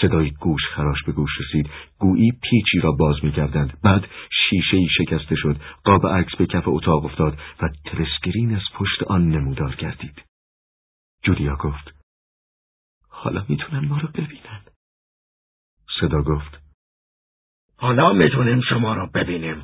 صدای 0.02 0.32
گوش 0.32 0.62
خراش 0.76 1.04
به 1.04 1.12
گوش 1.12 1.32
رسید. 1.40 1.70
گویی 2.00 2.32
پیچی 2.32 2.80
را 2.84 2.92
باز 2.92 3.16
می‌کردند. 3.24 3.82
بعد 3.84 4.08
شیشه 4.50 4.78
ای 4.78 4.88
شکسته 4.98 5.36
شد. 5.36 5.62
قاب 5.84 6.08
عکس 6.08 6.36
به 6.36 6.46
کف 6.46 6.64
اتاق 6.68 7.06
افتاد 7.06 7.40
و 7.62 7.70
تلسکرین 7.86 8.56
از 8.56 8.64
پشت 8.74 9.04
آن 9.04 9.30
نمودار 9.30 9.76
گردید. 9.76 10.22
جولیا 11.24 11.56
گفت 11.56 11.94
حالا 13.10 13.46
می‌تونن 13.50 13.88
ما 13.88 13.98
رو 13.98 14.08
ببینن. 14.08 14.62
صدا 16.00 16.22
گفت 16.22 16.62
حالا 17.78 18.14
می‌تونیم 18.14 18.62
شما 18.62 18.94
را 18.94 19.06
ببینیم. 19.06 19.64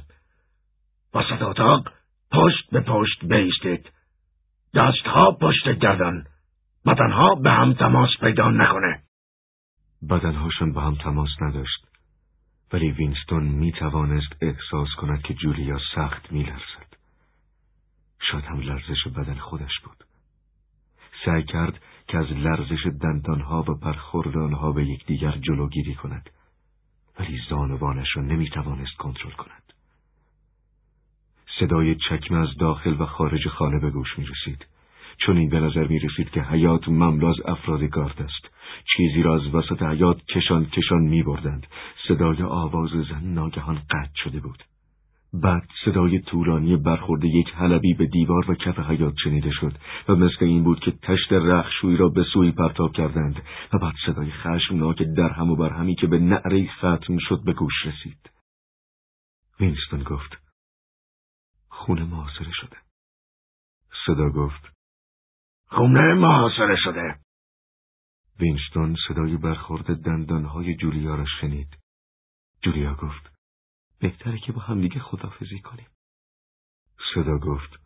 وسط 1.13 1.41
اتاق 1.41 1.93
پشت 2.31 2.69
به 2.71 2.81
پشت 2.81 3.25
بیستید. 3.25 3.91
دستها 4.73 5.31
پشت 5.31 5.69
گردن. 5.79 6.25
بدنها 6.87 7.35
به 7.35 7.51
هم 7.51 7.73
تماس 7.73 8.09
پیدا 8.19 8.49
نکنه 8.51 8.99
بدنهاشان 10.09 10.73
به 10.73 10.81
هم 10.81 10.95
تماس 10.95 11.29
نداشت 11.41 11.87
ولی 12.73 12.91
وینستون 12.91 13.43
می 13.43 13.71
توانست 13.71 14.35
احساس 14.41 14.87
کند 14.97 15.21
که 15.21 15.33
جولیا 15.33 15.79
سخت 15.95 16.31
می 16.31 16.43
لرزد. 16.43 16.97
شاید 18.31 18.43
هم 18.43 18.59
لرزش 18.59 19.07
بدن 19.15 19.33
خودش 19.33 19.79
بود. 19.83 20.03
سعی 21.25 21.43
کرد 21.43 21.81
که 22.07 22.17
از 22.17 22.25
لرزش 22.25 22.87
دندانها 23.01 23.61
و 23.61 23.75
پرخورد 23.75 24.37
آنها 24.37 24.71
به 24.71 24.85
یکدیگر 24.85 25.31
جلوگیری 25.31 25.95
کند 25.95 26.29
ولی 27.19 27.39
زانوانش 27.49 28.07
را 28.15 28.23
نمی 28.23 28.49
توانست 28.49 28.97
کنترل 28.97 29.31
کند. 29.31 29.73
صدای 31.59 31.95
چکمه 31.95 32.37
از 32.37 32.57
داخل 32.59 33.01
و 33.01 33.05
خارج 33.05 33.47
خانه 33.47 33.79
به 33.79 33.89
گوش 33.89 34.19
می 34.19 34.25
رسید. 34.25 34.65
چون 35.17 35.37
این 35.37 35.49
به 35.49 35.59
نظر 35.59 35.87
می 35.87 35.99
رسید 35.99 36.29
که 36.29 36.41
حیات 36.41 36.89
مملو 36.89 37.27
از 37.27 37.35
افراد 37.45 37.83
گارد 37.83 38.21
است. 38.21 38.55
چیزی 38.97 39.23
را 39.23 39.35
از 39.35 39.55
وسط 39.55 39.83
حیات 39.83 40.21
کشان 40.25 40.65
کشان 40.65 41.01
می 41.01 41.23
بردند. 41.23 41.67
صدای 42.07 42.43
آواز 42.43 42.89
زن 42.89 43.23
ناگهان 43.23 43.75
قطع 43.75 44.15
شده 44.23 44.39
بود. 44.39 44.63
بعد 45.33 45.69
صدای 45.85 46.19
طولانی 46.19 46.77
برخورد 46.77 47.25
یک 47.25 47.47
حلبی 47.55 47.93
به 47.93 48.05
دیوار 48.05 48.51
و 48.51 48.55
کف 48.55 48.79
حیات 48.79 49.13
شنیده 49.23 49.51
شد 49.51 49.77
و 50.07 50.15
مثل 50.15 50.45
این 50.45 50.63
بود 50.63 50.79
که 50.79 50.91
تشت 50.91 51.33
رخشوی 51.33 51.97
را 51.97 52.09
به 52.09 52.23
سوی 52.33 52.51
پرتاب 52.51 52.93
کردند 52.93 53.41
و 53.73 53.77
بعد 53.77 53.93
صدای 54.05 54.31
خشمناک 54.31 55.01
در 55.17 55.29
هم 55.29 55.51
و 55.51 55.55
برهمی 55.55 55.95
که 55.95 56.07
به 56.07 56.19
نعره 56.19 56.67
ختم 56.67 57.17
شد 57.19 57.41
به 57.45 57.53
گوش 57.53 57.85
رسید. 57.85 58.29
وینستون 59.59 60.03
گفت 60.03 60.37
خونه 61.69 62.03
محاصره 62.03 62.51
شده. 62.51 62.77
صدا 64.05 64.29
گفت 64.29 64.76
خونه 65.67 66.13
محاصره 66.13 66.75
شده. 66.83 67.19
وینستون 68.39 68.95
صدای 69.07 69.37
برخورد 69.37 70.03
دندانهای 70.03 70.75
جولیا 70.75 71.15
را 71.15 71.25
شنید. 71.41 71.77
جولیا 72.63 72.93
گفت 72.93 73.31
بهتره 73.99 74.39
که 74.39 74.51
با 74.51 74.61
همدیگه 74.61 74.99
خدافزی 74.99 75.59
کنیم. 75.59 75.87
صدا 77.13 77.37
گفت 77.37 77.79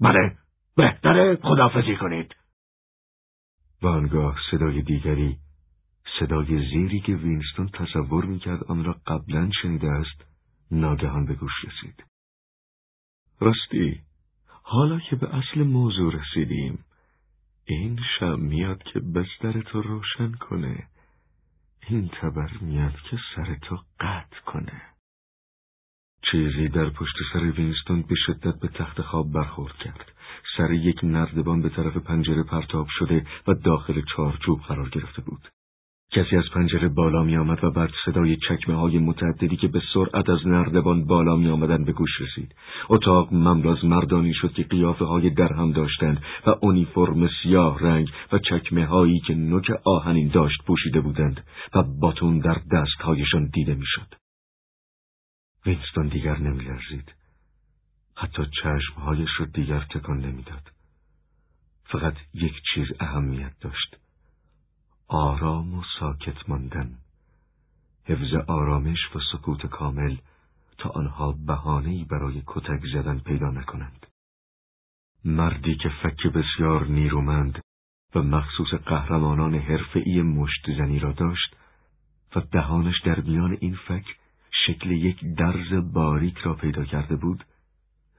بله 0.00 0.38
بهتره 0.76 1.36
خدافزی 1.36 1.96
کنید. 1.96 2.36
و 3.82 3.86
آنگاه 3.86 4.38
صدای 4.50 4.82
دیگری 4.82 5.38
صدای 6.20 6.70
زیری 6.70 7.00
که 7.00 7.12
وینستون 7.12 7.68
تصور 7.68 8.24
می‌کرد 8.24 8.64
آن 8.64 8.84
را 8.84 8.92
قبلا 9.06 9.50
شنیده 9.62 9.90
است 9.90 10.24
ناگهان 10.70 11.26
به 11.26 11.34
گوش 11.34 11.64
رسید. 11.64 12.04
راستی 13.40 14.02
حالا 14.62 15.00
که 15.00 15.16
به 15.16 15.36
اصل 15.36 15.62
موضوع 15.62 16.14
رسیدیم 16.14 16.84
این 17.74 17.98
شم 18.18 18.40
میاد 18.40 18.82
که 18.82 19.00
بستر 19.00 19.60
تو 19.60 19.82
روشن 19.82 20.32
کنه. 20.32 20.88
این 21.88 22.08
تبر 22.08 22.50
میاد 22.60 22.94
که 23.10 23.18
سر 23.36 23.56
تو 23.62 23.78
قطع 24.00 24.40
کنه. 24.46 24.82
چیزی 26.22 26.68
در 26.68 26.90
پشت 26.90 27.16
سر 27.32 27.40
وینستون 27.40 28.02
به 28.02 28.14
شدت 28.26 28.60
به 28.60 28.68
تخت 28.68 29.02
خواب 29.02 29.32
برخورد 29.32 29.74
کرد. 29.76 30.12
سر 30.56 30.72
یک 30.72 31.00
نردبان 31.02 31.62
به 31.62 31.68
طرف 31.68 31.96
پنجره 31.96 32.42
پرتاب 32.42 32.86
شده 32.98 33.26
و 33.46 33.54
داخل 33.54 34.02
چارچوب 34.16 34.60
قرار 34.60 34.88
گرفته 34.88 35.22
بود. 35.22 35.48
کسی 36.12 36.36
از 36.36 36.44
پنجره 36.54 36.88
بالا 36.88 37.22
می 37.22 37.36
آمد 37.36 37.64
و 37.64 37.70
بعد 37.70 37.90
صدای 38.04 38.36
چکمه 38.36 38.74
های 38.74 38.98
متعددی 38.98 39.56
که 39.56 39.68
به 39.68 39.82
سرعت 39.94 40.28
از 40.30 40.46
نردبان 40.46 41.04
بالا 41.04 41.36
می 41.36 41.48
آمدن 41.48 41.84
به 41.84 41.92
گوش 41.92 42.20
رسید. 42.20 42.54
اتاق 42.88 43.32
مملاز 43.32 43.84
مردانی 43.84 44.34
شد 44.34 44.52
که 44.52 44.62
قیافه 44.62 45.04
های 45.04 45.30
درهم 45.30 45.72
داشتند 45.72 46.22
و 46.46 46.54
اونیفرم 46.60 47.28
سیاه 47.42 47.78
رنگ 47.80 48.08
و 48.32 48.38
چکمه 48.38 48.86
هایی 48.86 49.20
که 49.20 49.34
نوک 49.34 49.70
آهنین 49.84 50.28
داشت 50.28 50.64
پوشیده 50.66 51.00
بودند 51.00 51.46
و 51.74 51.82
باتون 51.82 52.38
در 52.38 52.60
دستهایشان 52.72 53.50
دیده 53.52 53.74
می 53.74 53.86
شد. 53.86 54.14
وینستون 55.66 56.08
دیگر 56.08 56.38
نمی 56.38 56.64
لرزید. 56.64 57.14
حتی 58.16 58.42
چشمهایش 58.62 59.30
را 59.38 59.46
دیگر 59.46 59.86
تکان 59.90 60.18
نمی‌داد. 60.20 60.62
فقط 61.84 62.14
یک 62.34 62.54
چیز 62.74 62.86
اهمیت 63.00 63.52
داشت. 63.60 63.99
آرام 65.12 65.74
و 65.74 65.82
ساکت 66.00 66.48
ماندن 66.48 66.98
حفظ 68.04 68.34
آرامش 68.46 68.98
و 69.14 69.18
سکوت 69.32 69.66
کامل 69.66 70.16
تا 70.78 70.88
آنها 70.90 71.32
بهانه‌ای 71.46 72.04
برای 72.04 72.42
کتک 72.46 72.80
زدن 72.92 73.18
پیدا 73.18 73.50
نکنند 73.50 74.06
مردی 75.24 75.76
که 75.76 75.88
فک 76.02 76.26
بسیار 76.26 76.86
نیرومند 76.86 77.58
و 78.14 78.22
مخصوص 78.22 78.74
قهرمانان 78.86 79.54
حرفه‌ای 79.54 80.22
مشت 80.22 80.66
زنی 80.78 80.98
را 80.98 81.12
داشت 81.12 81.56
و 82.36 82.40
دهانش 82.40 83.00
در 83.04 83.20
میان 83.20 83.56
این 83.60 83.76
فک 83.88 84.06
شکل 84.66 84.90
یک 84.90 85.34
درز 85.38 85.92
باریک 85.92 86.38
را 86.38 86.54
پیدا 86.54 86.84
کرده 86.84 87.16
بود 87.16 87.44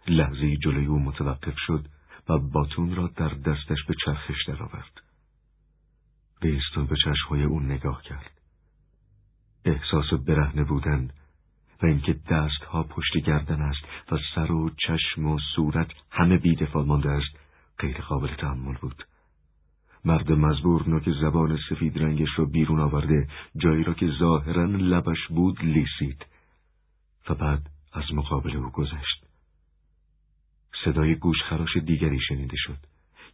لحظه 0.08 0.58
جلوی 0.58 0.86
او 0.86 1.00
متوقف 1.00 1.56
شد 1.58 1.86
و 2.30 2.38
باتون 2.38 2.96
را 2.96 3.08
در 3.08 3.30
دستش 3.30 3.84
به 3.88 3.96
چرخش 4.06 4.48
درآورد. 4.48 5.11
بیستون 6.42 6.86
به 6.86 6.96
چشمهای 6.96 7.44
اون 7.44 7.66
نگاه 7.66 8.04
کرد. 8.04 8.32
احساس 9.66 10.14
برهنه 10.28 10.64
بودن 10.64 11.10
و 11.84 11.86
اینکه 11.86 12.14
دستها 12.14 12.84
پشت 12.84 13.18
گردن 13.18 13.62
است 13.62 14.12
و 14.12 14.18
سر 14.36 14.52
و 14.52 14.70
چشم 14.70 15.26
و 15.26 15.40
صورت 15.56 15.88
همه 16.12 16.38
بیدفاع 16.38 16.86
مانده 16.86 17.10
است 17.10 17.36
غیر 17.80 18.02
قابل 18.02 18.36
تحمل 18.36 18.76
بود. 18.82 19.04
مرد 20.06 20.32
مزبور 20.32 20.90
نوک 20.90 21.10
زبان 21.22 21.60
سفید 21.70 22.00
رنگش 22.00 22.30
را 22.36 22.46
بیرون 22.46 22.80
آورده 22.80 23.28
جایی 23.56 23.84
را 23.84 23.94
که 23.94 24.12
ظاهرا 24.20 24.66
لبش 24.66 25.28
بود 25.30 25.62
لیسید 25.62 26.26
و 27.30 27.36
بعد 27.36 27.70
از 27.94 28.04
مقابل 28.14 28.56
او 28.56 28.70
گذشت. 28.70 29.26
صدای 30.86 31.16
گوشخراش 31.16 31.78
دیگری 31.78 32.20
شنیده 32.28 32.58
شد. 32.58 32.91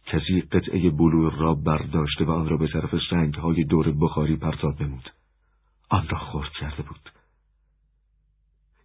کسی 0.08 0.40
قطعه 0.40 0.90
بلور 0.90 1.32
را 1.32 1.54
برداشته 1.54 2.24
و 2.24 2.30
آن 2.30 2.48
را 2.48 2.56
به 2.56 2.68
طرف 2.68 2.94
های 3.38 3.64
دور 3.64 3.92
بخاری 3.92 4.36
پرتاب 4.36 4.82
نمود. 4.82 5.10
آن 5.88 6.08
را 6.08 6.18
خورد 6.18 6.50
کرده 6.60 6.82
بود. 6.82 7.10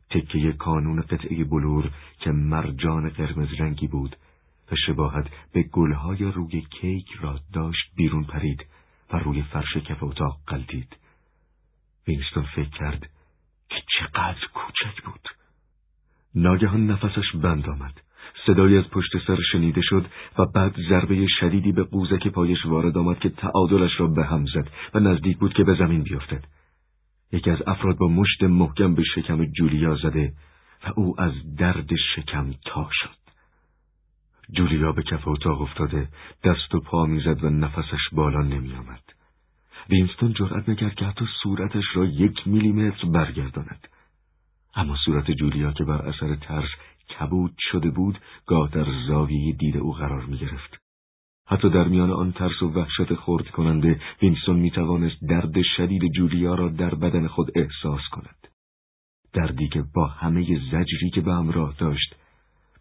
تکه 0.10 0.53
کانون 0.53 1.01
قطعه 1.01 1.44
بلور 1.44 1.92
که 2.20 2.32
مرجان 2.32 3.10
قرمز 3.10 3.48
رنگی 3.60 3.88
بود 3.88 4.15
و 4.72 4.75
شباهت 4.88 5.27
به 5.53 5.63
گلهای 5.63 6.24
روی 6.24 6.62
کیک 6.62 7.08
را 7.22 7.39
داشت 7.53 7.96
بیرون 7.96 8.24
پرید 8.24 8.65
و 9.13 9.18
روی 9.18 9.44
فرش 9.44 9.77
کف 9.77 10.03
اتاق 10.03 10.39
قلدید. 10.48 10.96
وینستون 12.08 12.44
فکر 12.56 12.70
کرد 12.70 13.10
که 13.70 13.82
چقدر 14.00 14.48
کوچک 14.53 15.03
بود. 15.03 15.30
ناگهان 16.36 16.92
نفسش 16.92 17.36
بند 17.36 17.70
آمد. 17.70 18.01
صدایی 18.46 18.78
از 18.78 18.90
پشت 18.90 19.12
سر 19.28 19.38
شنیده 19.52 19.82
شد 19.84 20.06
و 20.38 20.46
بعد 20.46 20.76
ضربه 20.90 21.28
شدیدی 21.40 21.72
به 21.72 21.84
قوزک 21.84 22.28
پایش 22.28 22.66
وارد 22.66 22.98
آمد 22.98 23.20
که 23.20 23.30
تعادلش 23.30 24.00
را 24.00 24.08
به 24.08 24.26
هم 24.26 24.46
زد 24.46 24.70
و 24.94 25.00
نزدیک 25.00 25.38
بود 25.38 25.54
که 25.54 25.64
به 25.64 25.76
زمین 25.76 26.04
بیفتد. 26.04 26.44
یکی 27.32 27.50
از 27.50 27.62
افراد 27.68 27.98
با 27.98 28.08
مشت 28.08 28.44
محکم 28.44 28.96
به 28.96 29.04
شکم 29.04 29.46
جولیا 29.46 29.96
زده 29.96 30.34
و 30.88 30.92
او 30.96 31.22
از 31.22 31.56
درد 31.58 31.90
شکم 32.16 32.54
تا 32.66 32.90
شد. 32.92 33.24
جولیا 34.52 34.92
به 34.92 35.04
کف 35.04 35.28
اتاق 35.28 35.62
افتاده 35.62 36.08
دست 36.44 36.76
و 36.76 36.80
پا 36.80 37.06
می‌زد 37.06 37.44
و 37.44 37.50
نفسش 37.50 38.10
بالا 38.12 38.42
نمی 38.42 38.74
آمد. 38.74 39.04
وینستون 39.90 40.34
جرأت 40.34 40.70
نکرد 40.70 40.96
که 40.96 41.06
حتی 41.06 41.26
صورتش 41.44 41.86
را 41.94 42.06
یک 42.06 42.48
میلیمتر 42.48 43.08
برگرداند. 43.08 43.88
اما 44.76 44.96
صورت 45.06 45.32
جولیا 45.32 45.72
که 45.72 45.84
بر 45.84 46.02
اثر 46.02 46.36
ترس 46.36 46.70
کبود 47.20 47.55
شده 47.72 47.89
بود 47.89 48.20
گاه 48.46 48.70
در 48.70 48.86
زاویه 49.08 49.53
دید 49.53 49.77
او 49.77 49.93
قرار 49.93 50.25
می 50.25 50.38
گرفت. 50.38 50.77
حتی 51.48 51.70
در 51.70 51.88
میان 51.88 52.12
آن 52.12 52.32
ترس 52.32 52.62
و 52.62 52.70
وحشت 52.70 53.13
خرد 53.13 53.48
کننده 53.48 54.01
وینستون 54.22 54.56
می 54.55 54.72
توانست 54.72 55.24
درد 55.29 55.62
شدید 55.77 56.12
جولیا 56.12 56.55
را 56.55 56.70
در 56.70 56.96
بدن 56.96 57.27
خود 57.27 57.51
احساس 57.55 58.01
کند. 58.12 58.48
دردی 59.34 59.67
که 59.67 59.84
با 59.96 60.08
همه 60.08 60.60
زجری 60.72 61.10
که 61.13 61.22
به 61.22 61.34
همراه 61.34 61.75
داشت 61.77 62.15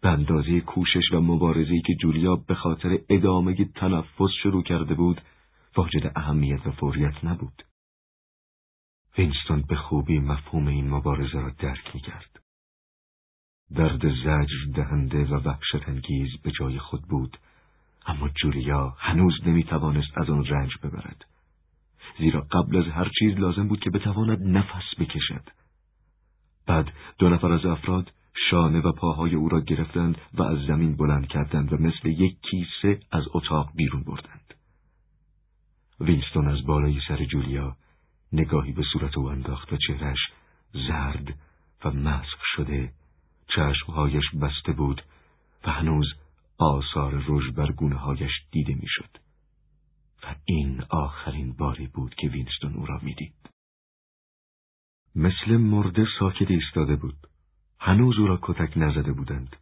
به 0.01 0.09
اندازه 0.09 0.61
کوشش 0.61 1.11
و 1.11 1.21
مبارزه‌ای 1.21 1.81
که 1.81 1.93
جولیا 2.01 2.35
به 2.35 2.55
خاطر 2.55 2.99
ادامه 3.09 3.55
تنفس 3.75 4.31
شروع 4.43 4.63
کرده 4.63 4.93
بود 4.93 5.21
واجد 5.77 6.11
اهمیت 6.15 6.67
و 6.67 6.71
فوریت 6.71 7.25
نبود. 7.25 7.63
وینستون 9.17 9.61
به 9.61 9.75
خوبی 9.75 10.19
مفهوم 10.19 10.67
این 10.67 10.89
مبارزه 10.89 11.39
را 11.39 11.51
درک 11.59 11.95
می 11.95 12.01
کرد. 12.01 12.42
درد 13.75 14.09
زجر 14.09 14.71
دهنده 14.75 15.25
و 15.25 15.33
وحشت 15.33 15.89
انگیز 15.89 16.29
به 16.43 16.51
جای 16.51 16.79
خود 16.79 17.01
بود 17.01 17.37
اما 18.05 18.29
جولیا 18.29 18.95
هنوز 18.99 19.33
نمی 19.45 19.63
توانست 19.63 20.17
از 20.17 20.29
آن 20.29 20.45
رنج 20.45 20.71
ببرد 20.83 21.25
زیرا 22.17 22.41
قبل 22.51 22.77
از 22.77 22.85
هر 22.85 23.11
چیز 23.19 23.37
لازم 23.37 23.67
بود 23.67 23.79
که 23.79 23.89
بتواند 23.89 24.57
نفس 24.57 24.99
بکشد. 24.99 25.49
بعد 26.67 26.91
دو 27.17 27.29
نفر 27.29 27.51
از 27.51 27.65
افراد 27.65 28.11
شانه 28.49 28.79
و 28.79 28.91
پاهای 28.91 29.35
او 29.35 29.49
را 29.49 29.61
گرفتند 29.61 30.17
و 30.33 30.43
از 30.43 30.57
زمین 30.67 30.95
بلند 30.95 31.27
کردند 31.27 31.73
و 31.73 31.77
مثل 31.77 32.07
یک 32.07 32.37
کیسه 32.41 32.99
از 33.11 33.23
اتاق 33.33 33.71
بیرون 33.75 34.03
بردند. 34.03 34.53
وینستون 35.99 36.47
از 36.47 36.65
بالای 36.65 36.99
سر 37.07 37.25
جولیا 37.25 37.75
نگاهی 38.33 38.71
به 38.71 38.83
صورت 38.93 39.17
او 39.17 39.29
انداخت 39.29 39.73
و 39.73 39.77
چهرش 39.77 40.19
زرد 40.73 41.33
و 41.85 41.91
مسخ 41.91 42.45
شده 42.55 42.91
چشمهایش 43.55 44.23
بسته 44.41 44.71
بود 44.71 45.01
و 45.65 45.71
هنوز 45.71 46.13
آثار 46.57 47.23
رژ 47.27 47.49
بر 47.55 47.71
گونه 47.71 47.95
هایش 47.95 48.31
دیده 48.51 48.73
می‌شد. 48.73 49.17
و 50.23 50.35
این 50.45 50.83
آخرین 50.89 51.53
باری 51.53 51.87
بود 51.87 52.15
که 52.15 52.27
وینستون 52.27 52.73
او 52.73 52.85
را 52.85 52.99
می‌دید. 53.01 53.33
مثل 55.15 55.57
مرده 55.57 56.07
ساکت 56.19 56.51
ایستاده 56.51 56.95
بود. 56.95 57.27
هنوز 57.79 58.19
او 58.19 58.27
را 58.27 58.39
کتک 58.41 58.73
نزده 58.75 59.13
بودند. 59.13 59.55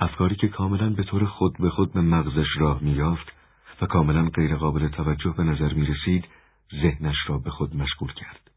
افکاری 0.00 0.36
که 0.36 0.48
کاملا 0.48 0.90
به 0.90 1.04
طور 1.04 1.26
خود 1.26 1.58
به 1.58 1.70
خود 1.70 1.92
به 1.92 2.00
مغزش 2.00 2.46
راه 2.58 2.82
میافت 2.82 3.32
و 3.80 3.86
کاملا 3.86 4.28
غیرقابل 4.28 4.88
توجه 4.88 5.34
به 5.36 5.42
نظر 5.42 5.72
می 5.72 5.86
رسید 5.86 6.28
ذهنش 6.82 7.16
را 7.26 7.38
به 7.38 7.50
خود 7.50 7.76
مشغول 7.76 8.12
کرد. 8.12 8.50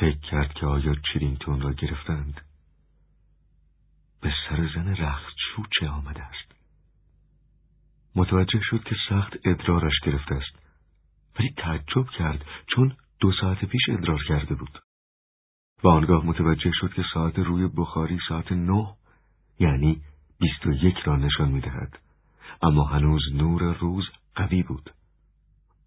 فکر 0.00 0.18
کرد 0.30 0.52
که 0.52 0.66
آیا 0.66 0.94
چرینگتون 0.94 1.60
را 1.60 1.72
گرفتند؟ 1.72 2.45
به 4.26 4.32
سر 4.48 4.68
زن 4.74 4.88
رختشو 4.88 5.62
چه 5.80 5.88
آمده 5.88 6.22
است؟ 6.22 6.52
متوجه 8.16 8.60
شد 8.62 8.84
که 8.84 8.96
سخت 9.08 9.32
ادرارش 9.44 10.00
گرفته 10.02 10.34
است. 10.34 10.58
ولی 11.38 11.54
تعجب 11.56 12.10
کرد 12.18 12.44
چون 12.66 12.96
دو 13.20 13.32
ساعت 13.40 13.64
پیش 13.64 13.82
ادرار 13.88 14.24
کرده 14.28 14.54
بود. 14.54 14.78
و 15.84 15.88
آنگاه 15.88 16.26
متوجه 16.26 16.70
شد 16.74 16.94
که 16.94 17.04
ساعت 17.14 17.38
روی 17.38 17.68
بخاری 17.76 18.18
ساعت 18.28 18.52
نه 18.52 18.94
یعنی 19.58 20.02
بیست 20.40 20.66
و 20.66 20.72
یک 20.72 20.96
را 20.96 21.16
نشان 21.16 21.48
می‌دهد 21.48 21.98
اما 22.62 22.84
هنوز 22.84 23.22
نور 23.34 23.74
روز 23.74 24.04
قوی 24.34 24.62
بود. 24.62 24.90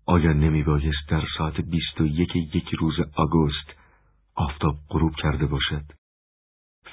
آیا 0.05 0.33
نمی 0.33 0.63
بایست 0.63 1.09
در 1.09 1.23
ساعت 1.37 1.61
بیست 1.61 2.01
و 2.01 2.05
یک 2.05 2.35
یک 2.35 2.69
روز 2.79 2.95
آگوست 3.15 3.73
آفتاب 4.35 4.75
غروب 4.89 5.15
کرده 5.15 5.45
باشد؟ 5.45 5.98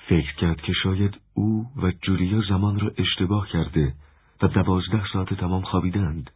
فکر 0.08 0.34
کرد 0.34 0.60
که 0.60 0.72
شاید 0.82 1.20
او 1.34 1.66
و 1.76 1.92
جولیا 2.02 2.42
زمان 2.48 2.80
را 2.80 2.92
اشتباه 2.98 3.48
کرده 3.48 3.94
و 4.42 4.48
دوازده 4.48 5.02
ساعت 5.12 5.34
تمام 5.34 5.62
خوابیدند 5.62 6.30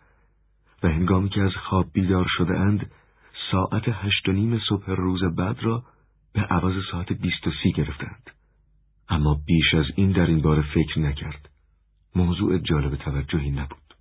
و 0.83 0.89
هنگامی 0.89 1.29
که 1.29 1.41
از 1.41 1.53
خواب 1.57 1.93
بیدار 1.93 2.27
شده 2.37 2.59
اند 2.59 2.91
ساعت 3.51 3.83
هشت 3.89 4.29
و 4.29 4.33
نیم 4.33 4.61
صبح 4.69 4.91
روز 4.91 5.21
بعد 5.37 5.63
را 5.63 5.83
به 6.33 6.41
عوض 6.41 6.75
ساعت 6.93 7.13
بیست 7.13 7.47
و 7.47 7.51
سی 7.63 7.73
گرفتند. 7.73 8.31
اما 9.09 9.41
بیش 9.47 9.75
از 9.75 9.85
این 9.95 10.13
در 10.13 10.27
این 10.27 10.41
باره 10.41 10.63
فکر 10.63 11.01
نکرد. 11.01 11.49
موضوع 12.17 12.59
جالب 12.59 12.97
توجهی 12.97 13.51
نبود. 13.51 13.95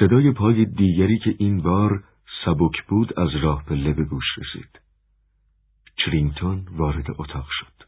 صدای 0.00 0.32
پای 0.32 0.64
دیگری 0.64 1.18
که 1.18 1.34
این 1.38 1.62
بار 1.62 2.04
سبک 2.44 2.86
بود 2.88 3.18
از 3.18 3.28
راه 3.42 3.64
به 3.64 3.74
لب 3.74 4.00
گوش 4.00 4.24
رسید. 4.38 4.80
چرینگتون 5.96 6.66
وارد 6.70 7.06
اتاق 7.18 7.46
شد. 7.50 7.79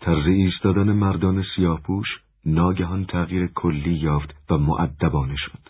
طرز 0.00 0.26
ایستادن 0.26 0.92
مردان 0.92 1.44
سیاه 1.56 1.82
پوش 1.82 2.06
ناگهان 2.44 3.04
تغییر 3.04 3.46
کلی 3.46 3.94
یافت 3.94 4.34
و 4.50 4.58
معدبانه 4.58 5.36
شد. 5.36 5.68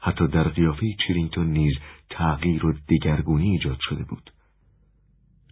حتی 0.00 0.26
در 0.26 0.48
قیافه 0.48 0.86
چرینگتون 1.06 1.46
نیز 1.46 1.74
تغییر 2.10 2.66
و 2.66 2.72
دگرگونی 2.88 3.50
ایجاد 3.50 3.78
شده 3.80 4.04
بود. 4.04 4.30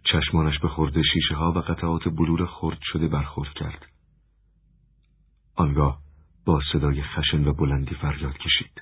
چشمانش 0.03 0.59
به 0.59 0.67
خورده 0.67 1.01
شیشه 1.13 1.35
ها 1.35 1.51
و 1.51 1.59
قطعات 1.59 2.03
بلور 2.03 2.45
خرد 2.45 2.79
شده 2.81 3.07
برخورد 3.07 3.53
کرد. 3.53 3.85
آنگاه 5.55 5.99
با 6.45 6.61
صدای 6.73 7.01
خشن 7.01 7.47
و 7.47 7.53
بلندی 7.53 7.95
فریاد 7.95 8.37
کشید. 8.37 8.81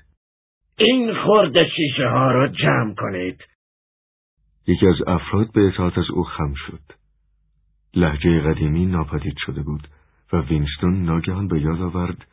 این 0.77 1.13
خورده 1.25 1.67
شیشه 1.75 2.09
ها 2.09 2.31
را 2.31 2.47
جمع 2.47 2.95
کنید. 2.97 3.43
یکی 4.67 4.87
از 4.87 5.07
افراد 5.07 5.51
به 5.53 5.67
اطاعت 5.67 5.97
از 5.97 6.09
او 6.13 6.23
خم 6.23 6.53
شد. 6.67 6.81
لحجه 7.97 8.41
قدیمی 8.41 8.85
ناپدید 8.85 9.35
شده 9.45 9.61
بود 9.63 9.87
و 10.33 10.41
وینستون 10.41 11.05
ناگهان 11.05 11.47
به 11.47 11.61
یاد 11.61 11.81
آورد 11.81 12.27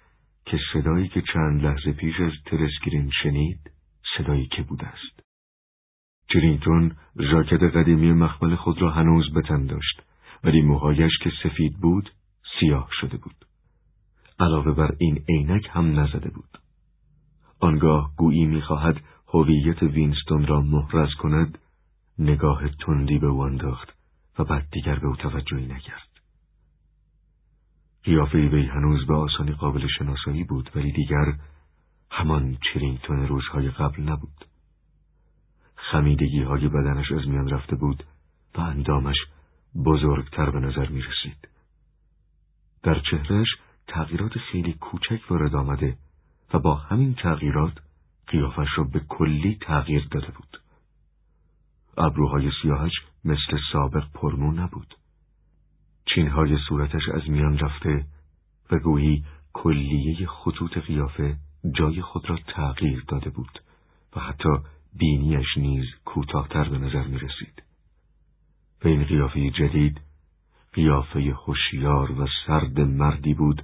که 0.46 0.58
صدایی 0.72 1.08
که 1.08 1.22
چند 1.32 1.62
لحظه 1.62 1.92
پیش 1.92 2.20
از 2.20 2.32
ترسگرین 2.46 3.10
شنید 3.22 3.70
صدایی 4.18 4.46
که 4.46 4.62
بوده 4.62 4.86
است. 4.86 5.20
ترینتون 6.28 6.96
ژاکت 7.20 7.62
قدیمی 7.62 8.12
مخمل 8.12 8.56
خود 8.56 8.82
را 8.82 8.90
هنوز 8.90 9.34
بتن 9.34 9.66
داشت 9.66 10.02
ولی 10.44 10.62
موهایش 10.62 11.12
که 11.22 11.32
سفید 11.42 11.76
بود 11.80 12.10
سیاه 12.60 12.88
شده 13.00 13.16
بود. 13.16 13.36
علاوه 14.40 14.72
بر 14.72 14.90
این 14.98 15.24
عینک 15.28 15.68
هم 15.70 16.00
نزده 16.00 16.30
بود. 16.30 16.58
آنگاه 17.60 18.10
گویی 18.16 18.46
می‌خواهد 18.46 19.00
هویت 19.28 19.82
وینستون 19.82 20.46
را 20.46 20.60
محرز 20.60 21.14
کند 21.18 21.58
نگاه 22.18 22.68
تندی 22.68 23.18
به 23.18 23.26
او 23.26 23.40
انداخت 23.40 24.03
و 24.38 24.44
بعد 24.44 24.68
دیگر 24.70 24.98
به 24.98 25.06
او 25.06 25.16
توجهی 25.16 25.66
نکرد. 25.66 26.08
قیافه 28.04 28.38
وی 28.38 28.66
هنوز 28.66 29.06
به 29.06 29.14
آسانی 29.14 29.52
قابل 29.52 29.86
شناسایی 29.98 30.44
بود 30.44 30.70
ولی 30.74 30.92
دیگر 30.92 31.34
همان 32.10 32.58
چرینگتون 32.72 33.26
روزهای 33.26 33.70
قبل 33.70 34.02
نبود. 34.02 34.44
خمیدگی 35.76 36.42
های 36.42 36.68
بدنش 36.68 37.12
از 37.12 37.28
میان 37.28 37.48
رفته 37.48 37.76
بود 37.76 38.04
و 38.54 38.60
اندامش 38.60 39.16
بزرگتر 39.84 40.50
به 40.50 40.60
نظر 40.60 40.88
می 40.88 41.02
رسید. 41.02 41.48
در 42.82 43.00
چهرش 43.10 43.48
تغییرات 43.86 44.38
خیلی 44.38 44.72
کوچک 44.72 45.30
وارد 45.30 45.54
آمده 45.54 45.96
و 46.54 46.58
با 46.58 46.74
همین 46.74 47.14
تغییرات 47.14 47.72
قیافش 48.26 48.68
را 48.76 48.84
به 48.84 49.00
کلی 49.00 49.58
تغییر 49.60 50.08
داده 50.10 50.30
بود. 50.30 50.60
ابروهای 51.96 52.50
سیاهش 52.62 52.92
مثل 53.24 53.58
سابق 53.72 54.04
پرمو 54.14 54.52
نبود. 54.52 54.94
چینهای 56.06 56.58
صورتش 56.68 57.08
از 57.14 57.30
میان 57.30 57.58
رفته 57.58 58.04
و 58.70 58.78
گویی 58.78 59.24
کلیه 59.52 60.26
خطوط 60.26 60.78
قیافه 60.78 61.36
جای 61.78 62.02
خود 62.02 62.30
را 62.30 62.38
تغییر 62.46 63.04
داده 63.08 63.30
بود 63.30 63.60
و 64.16 64.20
حتی 64.20 64.48
بینیش 64.98 65.46
نیز 65.56 65.84
کوتاهتر 66.04 66.68
به 66.68 66.78
نظر 66.78 67.04
می 67.04 67.18
رسید. 67.18 67.62
و 68.84 68.88
این 68.88 69.04
قیافه 69.04 69.50
جدید 69.50 70.00
قیافه 70.72 71.34
هوشیار 71.46 72.20
و 72.20 72.26
سرد 72.46 72.80
مردی 72.80 73.34
بود 73.34 73.62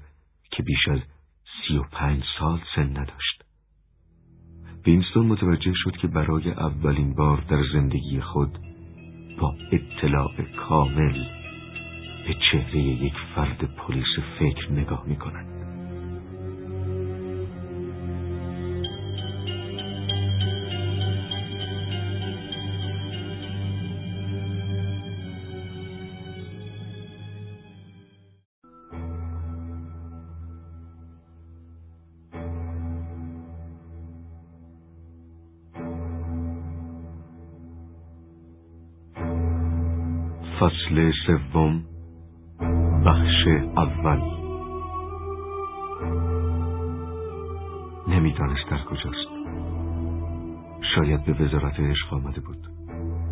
که 0.50 0.62
بیش 0.62 0.88
از 0.88 1.00
سی 1.44 1.76
و 1.76 1.82
پنج 1.82 2.24
سال 2.38 2.60
سن 2.74 2.90
نداشت. 2.90 3.44
وینستون 4.86 5.26
متوجه 5.26 5.72
شد 5.74 5.96
که 5.96 6.08
برای 6.08 6.50
اولین 6.50 7.14
بار 7.14 7.40
در 7.40 7.62
زندگی 7.72 8.20
خود 8.20 8.58
با 9.40 9.54
اطلاع 9.72 10.30
کامل 10.68 11.24
به 12.26 12.36
چهره 12.50 12.78
یک 12.78 13.14
فرد 13.34 13.68
پلیس 13.76 14.18
فکر 14.38 14.72
نگاه 14.72 15.04
می 15.06 15.16
کند. 15.16 15.49
اول. 44.00 44.20
نمی‌دانست 48.08 48.70
در 48.70 48.84
کجاست. 48.84 49.30
شاید 50.94 51.24
به 51.24 51.32
وزارت 51.32 51.80
عشق 51.80 52.14
آمده 52.14 52.40
بود. 52.40 52.68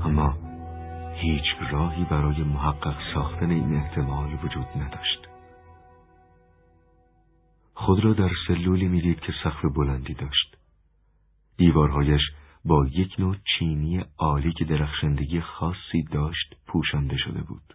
اما 0.05 0.37
هیچ 1.15 1.45
راهی 1.71 2.05
برای 2.05 2.43
محقق 2.43 2.97
ساختن 3.15 3.51
این 3.51 3.75
احتمال 3.75 4.35
وجود 4.45 4.67
نداشت. 4.77 5.29
خود 7.75 8.05
را 8.05 8.13
در 8.13 8.31
سلولی 8.49 8.89
می‌دید 8.89 9.21
که 9.21 9.33
سقف 9.45 9.65
بلندی 9.77 10.15
داشت. 10.15 10.57
دیوارهایش 11.57 12.23
با 12.65 12.87
یک 12.87 13.15
نوع 13.19 13.37
چینی 13.59 14.05
عالی 14.19 14.53
که 14.53 14.65
درخشندگی 14.65 15.41
خاصی 15.41 16.03
داشت 16.11 16.57
پوشانده 16.67 17.17
شده 17.17 17.43
بود. 17.43 17.75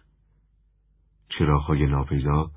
چراغهای 1.28 1.86
ناپیدا 1.86 2.50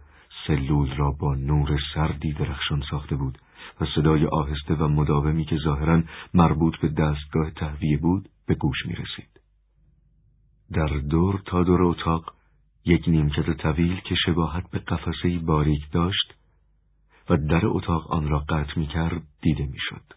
سلول 0.47 0.95
را 0.95 1.11
با 1.11 1.35
نور 1.35 1.79
سردی 1.93 2.33
درخشان 2.33 2.83
ساخته 2.91 3.15
بود 3.15 3.37
و 3.81 3.85
صدای 3.95 4.25
آهسته 4.25 4.75
و 4.75 4.87
مداومی 4.87 5.45
که 5.45 5.57
ظاهرا 5.63 6.03
مربوط 6.33 6.77
به 6.77 6.87
دستگاه 6.87 7.51
تهویه 7.51 7.97
بود 7.97 8.29
به 8.47 8.55
گوش 8.55 8.85
می 8.85 8.93
رسید. 8.93 9.41
در 10.71 10.87
دور 10.87 11.41
تا 11.45 11.63
دور 11.63 11.83
اتاق 11.83 12.33
یک 12.85 13.03
نیمکت 13.07 13.57
طویل 13.57 13.99
که 13.99 14.15
شباهت 14.25 14.71
به 14.71 14.79
قفسه 14.79 15.39
باریک 15.39 15.91
داشت 15.91 16.33
و 17.29 17.37
در 17.37 17.61
اتاق 17.63 18.11
آن 18.11 18.27
را 18.27 18.39
قطع 18.39 18.79
می 18.79 18.87
کرد 18.87 19.23
دیده 19.41 19.65
می 19.65 19.79
شد. 19.89 20.13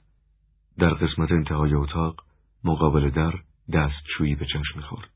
در 0.79 0.95
قسمت 0.95 1.33
انتهای 1.33 1.75
اتاق 1.75 2.25
مقابل 2.65 3.11
در 3.11 3.35
دستشویی 3.73 4.35
به 4.35 4.47
چشم 4.47 4.81
خورد. 4.81 5.11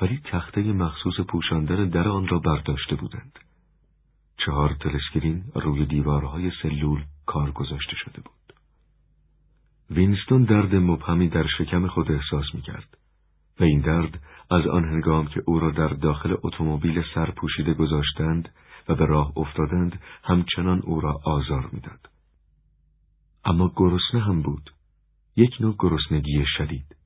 ولی 0.00 0.20
تخته 0.24 0.62
مخصوص 0.62 1.20
پوشاندن 1.28 1.88
در 1.88 2.08
آن 2.08 2.28
را 2.28 2.38
برداشته 2.38 2.96
بودند. 2.96 3.38
چهار 4.62 4.74
تلسکرین 4.74 5.44
روی 5.54 5.86
دیوارهای 5.86 6.50
سلول 6.62 7.04
کار 7.26 7.50
گذاشته 7.50 7.96
شده 7.96 8.20
بود. 8.20 8.54
وینستون 9.90 10.44
درد 10.44 10.74
مبهمی 10.74 11.28
در 11.28 11.46
شکم 11.58 11.86
خود 11.86 12.12
احساس 12.12 12.44
می 12.54 12.62
کرد 12.62 12.98
و 13.60 13.64
این 13.64 13.80
درد 13.80 14.20
از 14.50 14.66
آن 14.66 14.84
هنگام 14.84 15.26
که 15.26 15.42
او 15.46 15.58
را 15.58 15.70
در 15.70 15.88
داخل 15.88 16.36
اتومبیل 16.42 17.02
سرپوشیده 17.14 17.74
گذاشتند 17.74 18.48
و 18.88 18.94
به 18.94 19.06
راه 19.06 19.32
افتادند 19.36 20.00
همچنان 20.24 20.80
او 20.84 21.00
را 21.00 21.20
آزار 21.24 21.70
می‌داد. 21.72 22.08
اما 23.44 23.72
گرسنه 23.76 24.20
هم 24.20 24.42
بود. 24.42 24.70
یک 25.36 25.50
نوع 25.60 25.74
گرسنگی 25.78 26.44
شدید. 26.58 26.96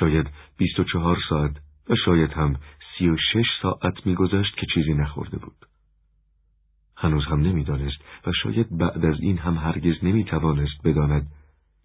شاید 0.00 0.26
بیست 0.56 0.80
و 0.80 0.84
چهار 0.84 1.18
ساعت 1.28 1.56
و 1.88 1.94
شاید 2.04 2.32
هم 2.32 2.56
سی 2.98 3.08
و 3.08 3.16
شش 3.16 3.46
ساعت 3.62 4.06
میگذشت 4.06 4.56
که 4.56 4.66
چیزی 4.74 4.94
نخورده 4.94 5.38
بود. 5.38 5.68
هنوز 7.00 7.24
هم 7.24 7.40
نمی‌دانست 7.40 7.98
و 8.26 8.32
شاید 8.42 8.78
بعد 8.78 9.04
از 9.04 9.20
این 9.20 9.38
هم 9.38 9.54
هرگز 9.54 10.04
نمی‌توانست 10.04 10.82
بداند 10.84 11.30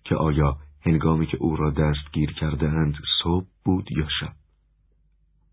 که 0.03 0.15
آیا 0.15 0.57
هنگامی 0.81 1.25
که 1.25 1.37
او 1.37 1.55
را 1.55 1.69
دستگیر 1.69 2.33
کرده 2.33 2.69
اند 2.69 2.95
صبح 3.23 3.45
بود 3.65 3.91
یا 3.91 4.07
شب. 4.19 4.33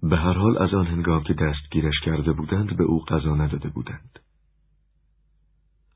به 0.03 0.17
هر 0.17 0.33
حال 0.33 0.59
از 0.59 0.75
آن 0.75 0.87
هنگام 0.87 1.23
که 1.23 1.35
دستگیرش 1.35 2.01
کرده 2.01 2.33
بودند 2.33 2.77
به 2.77 2.85
او 2.85 3.05
غذا 3.05 3.35
نداده 3.35 3.69
بودند. 3.69 4.19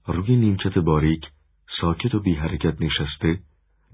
روی 0.06 0.36
نیمکت 0.36 0.78
باریک 0.78 1.26
ساکت 1.80 2.14
و 2.14 2.20
بی 2.20 2.34
حرکت 2.34 2.82
نشسته 2.82 3.38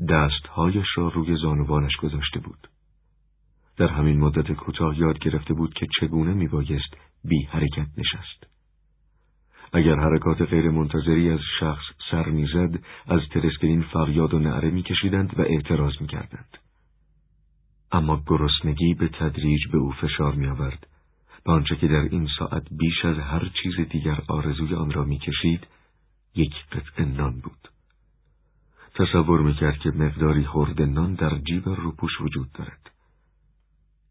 دستهایش 0.08 0.86
را 0.96 1.08
روی 1.08 1.36
زانوانش 1.42 1.96
گذاشته 1.96 2.40
بود. 2.40 2.68
در 3.76 3.88
همین 3.88 4.20
مدت 4.20 4.52
کوتاه 4.52 4.98
یاد 4.98 5.18
گرفته 5.18 5.54
بود 5.54 5.74
که 5.74 5.86
چگونه 6.00 6.34
میبایست 6.34 6.96
بی 7.24 7.42
حرکت 7.42 7.86
نشست. 7.96 8.46
اگر 9.72 9.96
حرکات 9.96 10.42
غیر 10.42 10.70
منتظری 10.70 11.30
از 11.30 11.40
شخص 11.60 11.84
سر 12.10 12.28
می‌زد 12.28 12.78
از 13.06 13.20
ترسکرین 13.30 13.82
فریاد 13.82 14.34
و 14.34 14.38
نعره 14.38 14.70
میکشیدند 14.70 15.38
و 15.38 15.42
اعتراض 15.42 15.92
می‌کردند. 16.00 16.58
اما 17.92 18.22
گرسنگی 18.26 18.94
به 18.94 19.08
تدریج 19.08 19.60
به 19.72 19.78
او 19.78 19.92
فشار 19.92 20.34
می 20.34 20.46
آورد 20.46 20.86
و 21.46 21.50
آنچه 21.50 21.76
که 21.76 21.88
در 21.88 22.00
این 22.00 22.28
ساعت 22.38 22.66
بیش 22.70 23.04
از 23.04 23.18
هر 23.18 23.50
چیز 23.62 23.88
دیگر 23.88 24.22
آرزوی 24.28 24.74
آن 24.74 24.90
را 24.90 25.04
می‌کشید 25.04 25.66
یک 26.34 26.54
قطع 26.72 27.04
نان 27.04 27.40
بود. 27.40 27.68
تصور 28.94 29.40
می‌کرد 29.40 29.78
که 29.78 29.90
مقداری 29.90 30.44
خورده 30.44 30.86
نان 30.86 31.14
در 31.14 31.38
جیب 31.38 31.68
روپوش 31.68 32.20
وجود 32.20 32.52
دارد. 32.52 32.90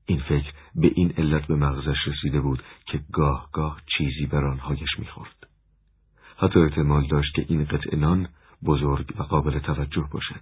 این 0.05 0.19
فکر 0.19 0.53
به 0.75 0.91
این 0.95 1.13
علت 1.17 1.47
به 1.47 1.55
مغزش 1.55 2.07
رسیده 2.07 2.41
بود 2.41 2.63
که 2.85 2.99
گاه 3.13 3.49
گاه 3.53 3.81
چیزی 3.97 4.25
بر 4.25 4.45
آنهایش 4.45 4.99
می‌خورد. 4.99 5.38
حتی 6.41 6.59
احتمال 6.59 7.07
داشت 7.07 7.35
که 7.35 7.45
این 7.49 7.65
قطع 7.65 7.95
نان 7.95 8.29
بزرگ 8.65 9.13
و 9.19 9.23
قابل 9.23 9.59
توجه 9.59 10.07
باشد. 10.11 10.41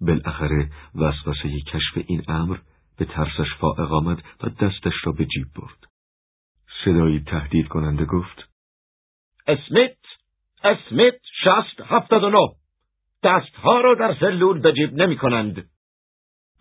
بالاخره 0.00 0.70
وسوسه 0.94 1.60
کشف 1.72 2.04
این 2.06 2.22
امر 2.28 2.58
به 2.98 3.04
ترسش 3.04 3.54
فائق 3.60 3.92
آمد 3.92 4.22
و 4.42 4.48
دستش 4.48 4.94
را 5.04 5.12
به 5.12 5.24
جیب 5.24 5.46
برد. 5.56 5.86
صدایی 6.84 7.20
تهدید 7.20 7.68
کننده 7.68 8.04
گفت 8.04 8.48
اسمیت 9.46 9.96
اسمیت 10.64 11.20
شست 11.44 11.80
هفتاد 11.80 12.24
و 12.24 12.30
نو 12.30 12.46
دستها 13.22 13.80
را 13.80 13.94
در 13.94 14.16
سلول 14.20 14.60
به 14.60 14.72
جیب 14.72 14.94
نمی 14.94 15.16
کنند. 15.16 15.70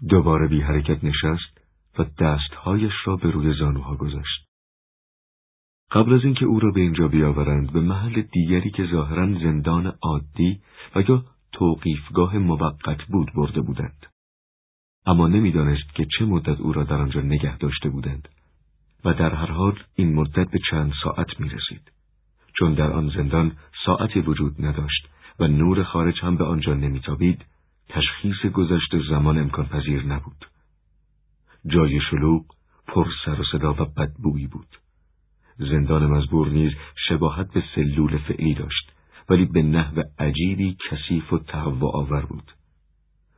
دوباره 0.10 0.47
بی 0.47 0.62
حرکت 0.62 1.04
نشست 1.04 1.62
و 2.00 2.04
دستهایش 2.19 2.93
را 3.06 3.15
به 3.15 3.32
روی 3.32 3.54
زانوها 3.60 3.95
گذاشت. 3.95 4.46
قبل 5.91 6.13
از 6.13 6.23
اینکه 6.23 6.45
او 6.45 6.60
را 6.60 6.71
به 6.71 6.82
اینجا 6.82 7.08
بیاورند 7.08 7.73
به 7.73 7.82
محل 7.82 8.21
دیگری 8.21 8.71
که 8.71 8.86
ظاهرا 8.86 9.39
زندان 9.39 9.93
عادی 10.02 10.60
و 10.95 11.02
یا 11.10 11.23
توقیفگاه 11.52 12.38
موقت 12.38 13.04
بود 13.04 13.32
برده 13.36 13.62
بودند. 13.62 14.06
اما 15.06 15.28
نمی‌دانست 15.28 15.95
که 15.95 16.06
چه 16.17 16.26
مدت 16.26 16.60
او 16.60 16.73
را 16.73 16.84
در 16.84 17.02
آنجا 17.02 17.21
نگه 17.21 17.58
داشته 17.58 17.89
بودند 17.89 18.30
و 19.06 19.13
در 19.13 19.36
هر 19.36 19.52
حال 19.52 19.80
این 19.95 20.13
مدت 20.13 20.52
به 20.52 20.60
چند 20.71 20.93
ساعت 21.04 21.39
می 21.39 21.50
رسید. 21.50 21.91
چون 22.60 22.73
در 22.73 22.91
آن 22.91 23.10
زندان 23.10 23.52
ساعتی 23.86 24.19
وجود 24.19 24.65
نداشت 24.65 25.08
و 25.39 25.47
نور 25.47 25.84
خارج 25.84 26.19
هم 26.21 26.38
به 26.38 26.43
آنجا 26.43 26.73
نمیتابید 26.73 27.45
تشخیص 27.89 28.52
گذشت 28.54 29.10
زمان 29.10 29.38
امکان 29.38 29.65
پذیر 29.65 30.06
نبود. 30.06 30.45
جای 31.65 32.02
شلوغ 32.02 32.45
پر 32.88 33.08
سر 33.26 33.41
و 33.41 33.43
صدا 33.52 33.73
و 33.73 33.86
بدبویی 33.86 34.47
بود. 34.47 34.67
زندان 35.58 36.06
مزبور 36.06 36.50
نیز 36.50 36.72
شباهت 37.08 37.54
به 37.54 37.63
سلول 37.76 38.17
فعلی 38.17 38.54
داشت 38.54 38.91
ولی 39.30 39.46
به 39.46 39.62
نحو 39.62 40.04
عجیبی 40.20 40.78
کثیف 40.89 41.34
و 41.34 41.39
تهوع 41.39 41.96
آور 41.96 42.26
بود. 42.26 42.52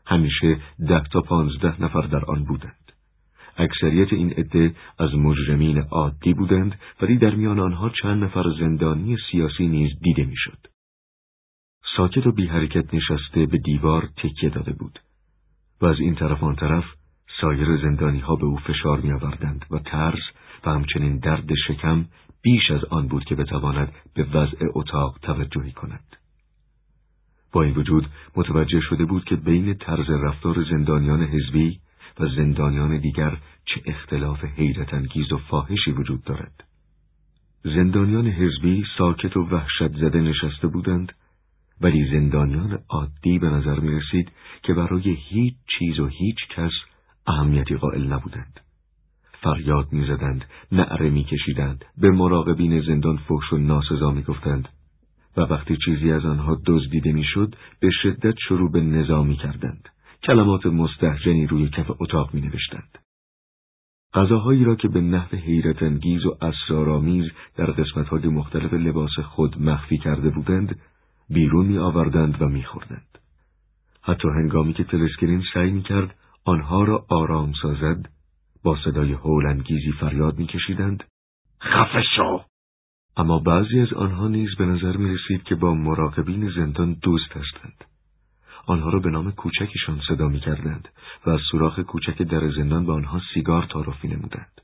همیشه 0.05 0.57
ده 0.87 1.03
تا 1.11 1.21
پانزده 1.21 1.83
نفر 1.83 2.01
در 2.01 2.25
آن 2.25 2.43
بودند. 2.43 2.91
اکثریت 3.57 4.13
این 4.13 4.31
عده 4.31 4.75
از 4.99 5.15
مجرمین 5.15 5.77
عادی 5.77 6.33
بودند 6.33 6.79
ولی 7.01 7.17
در 7.17 7.35
میان 7.35 7.59
آنها 7.59 7.89
چند 7.89 8.23
نفر 8.23 8.43
زندانی 8.59 9.17
سیاسی 9.31 9.67
نیز 9.67 9.91
دیده 10.01 10.25
می‌شد. 10.25 10.67
ساکت 11.97 12.27
و 12.27 12.31
بی 12.31 12.47
حرکت 12.47 12.93
نشسته 12.93 13.45
به 13.45 13.57
دیوار 13.57 14.09
تکیه 14.17 14.49
داده 14.49 14.73
بود 14.73 14.99
و 15.81 15.85
از 15.85 15.99
این 15.99 16.15
طرف 16.15 16.43
آن 16.43 16.55
طرف 16.55 16.85
سایر 17.41 17.77
زندانی 17.77 18.19
ها 18.19 18.35
به 18.35 18.45
او 18.45 18.57
فشار 18.57 18.99
می 18.99 19.11
آوردند 19.11 19.65
و 19.71 19.79
ترس 19.79 20.21
و 20.65 20.69
همچنین 20.69 21.17
درد 21.17 21.49
شکم 21.67 22.05
بیش 22.41 22.71
از 22.71 22.83
آن 22.83 23.07
بود 23.07 23.23
که 23.25 23.35
بتواند 23.35 23.93
به 24.13 24.23
وضع 24.23 24.57
اتاق 24.75 25.19
توجهی 25.21 25.71
کند. 25.71 26.15
با 27.51 27.63
این 27.63 27.73
وجود 27.73 28.07
متوجه 28.35 28.81
شده 28.81 29.05
بود 29.05 29.25
که 29.25 29.35
بین 29.35 29.73
طرز 29.73 30.09
رفتار 30.09 30.63
زندانیان 30.63 31.23
حزبی 31.23 31.79
و 32.19 32.27
زندانیان 32.27 32.97
دیگر 32.97 33.37
چه 33.65 33.81
اختلاف 33.85 34.43
حیرت 34.43 34.93
انگیز 34.93 35.31
و 35.31 35.37
فاحشی 35.37 35.91
وجود 35.91 36.23
دارد. 36.23 36.63
زندانیان 37.63 38.27
حزبی 38.27 38.83
ساکت 38.97 39.37
و 39.37 39.41
وحشت 39.41 39.97
زده 39.97 40.21
نشسته 40.21 40.67
بودند 40.67 41.13
ولی 41.81 42.11
زندانیان 42.11 42.79
عادی 42.89 43.39
به 43.39 43.49
نظر 43.49 43.79
می 43.79 43.99
رسید 43.99 44.31
که 44.63 44.73
برای 44.73 45.17
هیچ 45.29 45.55
چیز 45.79 45.99
و 45.99 46.07
هیچ 46.07 46.37
کس 46.49 46.71
اهمیتی 47.27 47.75
قائل 47.75 48.13
نبودند. 48.13 48.59
فریاد 49.43 49.87
می‌زدند، 49.91 50.45
نعره 50.71 51.09
میکشیدند، 51.09 51.85
به 51.97 52.11
مراقبین 52.11 52.81
زندان 52.81 53.17
فحش 53.17 53.53
و 53.53 53.57
ناسزا 53.57 54.11
می‌گفتند 54.11 54.69
و 55.37 55.41
وقتی 55.41 55.77
چیزی 55.85 56.11
از 56.11 56.25
آنها 56.25 56.61
دزدیده 56.65 57.11
می‌شد 57.11 57.55
به 57.79 57.89
شدت 58.03 58.35
شروع 58.47 58.71
به 58.71 58.81
نظامی 58.81 59.35
کردند. 59.35 59.89
کلمات 60.23 60.65
مستحجنی 60.65 61.47
روی 61.47 61.69
کف 61.69 61.91
اتاق 61.99 62.33
می 62.33 62.41
نوشتند. 62.41 62.97
غذاهایی 64.13 64.63
را 64.63 64.75
که 64.75 64.87
به 64.87 65.01
نحو 65.01 65.35
حیرت 65.35 65.83
انگیز 65.83 66.25
و 66.25 66.37
اسرارآمیز 66.41 67.31
در 67.55 67.65
قسمتهای 67.65 68.27
مختلف 68.27 68.73
لباس 68.73 69.19
خود 69.19 69.61
مخفی 69.61 69.97
کرده 69.97 70.29
بودند 70.29 70.79
بیرون 71.29 71.65
می 71.65 71.77
آوردند 71.77 72.41
و 72.41 72.45
می 72.45 72.63
خوردند. 72.63 73.17
حتی 74.01 74.27
هنگامی 74.27 74.73
که 74.73 74.83
تلسکرین 74.83 75.43
سعی 75.53 75.71
می 75.71 75.81
کرد 75.81 76.15
آنها 76.45 76.83
را 76.83 77.05
آرام 77.09 77.53
سازد 77.61 78.09
با 78.63 78.77
صدای 78.85 79.13
هولانگیزی 79.13 79.91
فریاد 79.99 80.39
میکشیدند 80.39 81.03
خفه 81.61 82.03
شو 82.15 82.43
اما 83.17 83.39
بعضی 83.39 83.79
از 83.79 83.93
آنها 83.93 84.27
نیز 84.27 84.49
به 84.55 84.65
نظر 84.65 84.97
می 84.97 85.15
رسید 85.15 85.43
که 85.43 85.55
با 85.55 85.73
مراقبین 85.73 86.49
زندان 86.49 86.93
دوست 86.93 87.31
هستند. 87.31 87.83
آنها 88.65 88.89
را 88.89 88.99
به 88.99 89.09
نام 89.09 89.31
کوچکشان 89.31 90.01
صدا 90.07 90.27
می 90.27 90.39
کردند 90.39 90.87
و 91.25 91.29
از 91.29 91.39
سوراخ 91.51 91.79
کوچک 91.79 92.21
در 92.21 92.51
زندان 92.51 92.85
به 92.85 92.91
آنها 92.93 93.21
سیگار 93.33 93.65
تعارف 93.65 94.03
می 94.03 94.09
نمودند. 94.09 94.61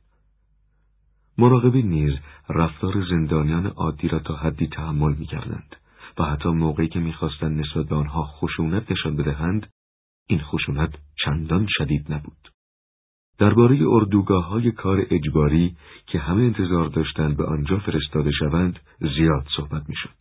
مراقبین 1.37 1.89
نیز 1.89 2.13
رفتار 2.49 3.05
زندانیان 3.09 3.65
عادی 3.65 4.07
را 4.07 4.19
تا 4.19 4.35
حدی 4.35 4.67
تحمل 4.67 5.13
می 5.13 5.25
کردند 5.25 5.75
و 6.17 6.23
حتی 6.23 6.49
موقعی 6.49 6.87
که 6.87 6.99
می‌خواستند 6.99 7.59
نسبت 7.59 7.85
به 7.85 7.95
آنها 7.95 8.23
خشونت 8.23 8.91
نشان 8.91 9.15
بدهند 9.15 9.67
این 10.27 10.39
خشونت 10.39 10.93
چندان 11.25 11.67
شدید 11.69 12.13
نبود. 12.13 12.54
درباره 13.37 13.79
اردوگاه 13.87 14.47
های 14.47 14.71
کار 14.71 15.05
اجباری 15.09 15.75
که 16.07 16.19
همه 16.19 16.43
انتظار 16.43 16.87
داشتند 16.87 17.37
به 17.37 17.45
آنجا 17.45 17.79
فرستاده 17.79 18.31
شوند 18.31 18.79
زیاد 18.99 19.45
صحبت 19.57 19.89
می‌شد. 19.89 20.15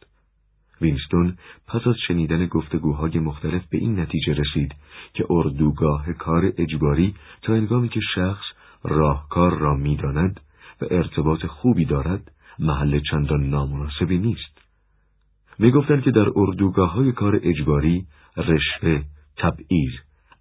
وینستون 0.80 1.36
پس 1.68 1.86
از 1.86 1.94
شنیدن 2.08 2.46
گفتگوهای 2.46 3.18
مختلف 3.18 3.62
به 3.70 3.78
این 3.78 4.00
نتیجه 4.00 4.32
رسید 4.32 4.74
که 5.14 5.26
اردوگاه 5.30 6.12
کار 6.12 6.52
اجباری 6.58 7.14
تا 7.42 7.52
انگامی 7.52 7.88
که 7.88 8.00
شخص 8.14 8.44
راهکار 8.84 9.58
را 9.58 9.74
می‌داند 9.74 10.40
و 10.82 10.84
ارتباط 10.90 11.46
خوبی 11.46 11.84
دارد 11.84 12.30
محل 12.58 13.00
چندان 13.10 13.50
نامناسبی 13.50 14.18
نیست. 14.18 14.64
می 15.58 15.70
گفتند 15.70 16.02
که 16.02 16.10
در 16.10 16.26
اردوگاه 16.36 16.92
های 16.92 17.12
کار 17.12 17.40
اجباری 17.42 18.06
رشوه، 18.36 19.02
تبعیض، 19.36 19.92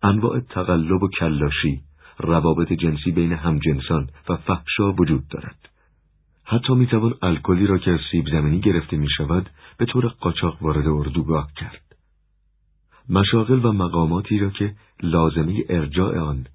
انواع 0.03 0.39
تقلب 0.39 1.03
و 1.03 1.09
کلاشی، 1.19 1.81
روابط 2.19 2.73
جنسی 2.73 3.11
بین 3.11 3.33
همجنسان 3.33 4.09
و 4.29 4.35
فحشا 4.35 4.91
وجود 4.91 5.27
دارد. 5.27 5.69
حتی 6.45 6.73
می 6.73 6.87
توان 6.87 7.13
الکلی 7.21 7.67
را 7.67 7.77
که 7.77 7.91
از 7.91 7.99
سیب 8.11 8.25
زمینی 8.31 8.59
گرفته 8.59 8.97
می 8.97 9.09
شود 9.17 9.49
به 9.77 9.85
طور 9.85 10.07
قاچاق 10.07 10.63
وارد 10.63 10.87
اردوگاه 10.87 11.51
کرد. 11.55 11.81
مشاغل 13.09 13.65
و 13.65 13.71
مقاماتی 13.71 14.39
را 14.39 14.49
که 14.49 14.75
لازمه 15.03 15.63
ارجاع 15.69 16.19
آن 16.19 16.47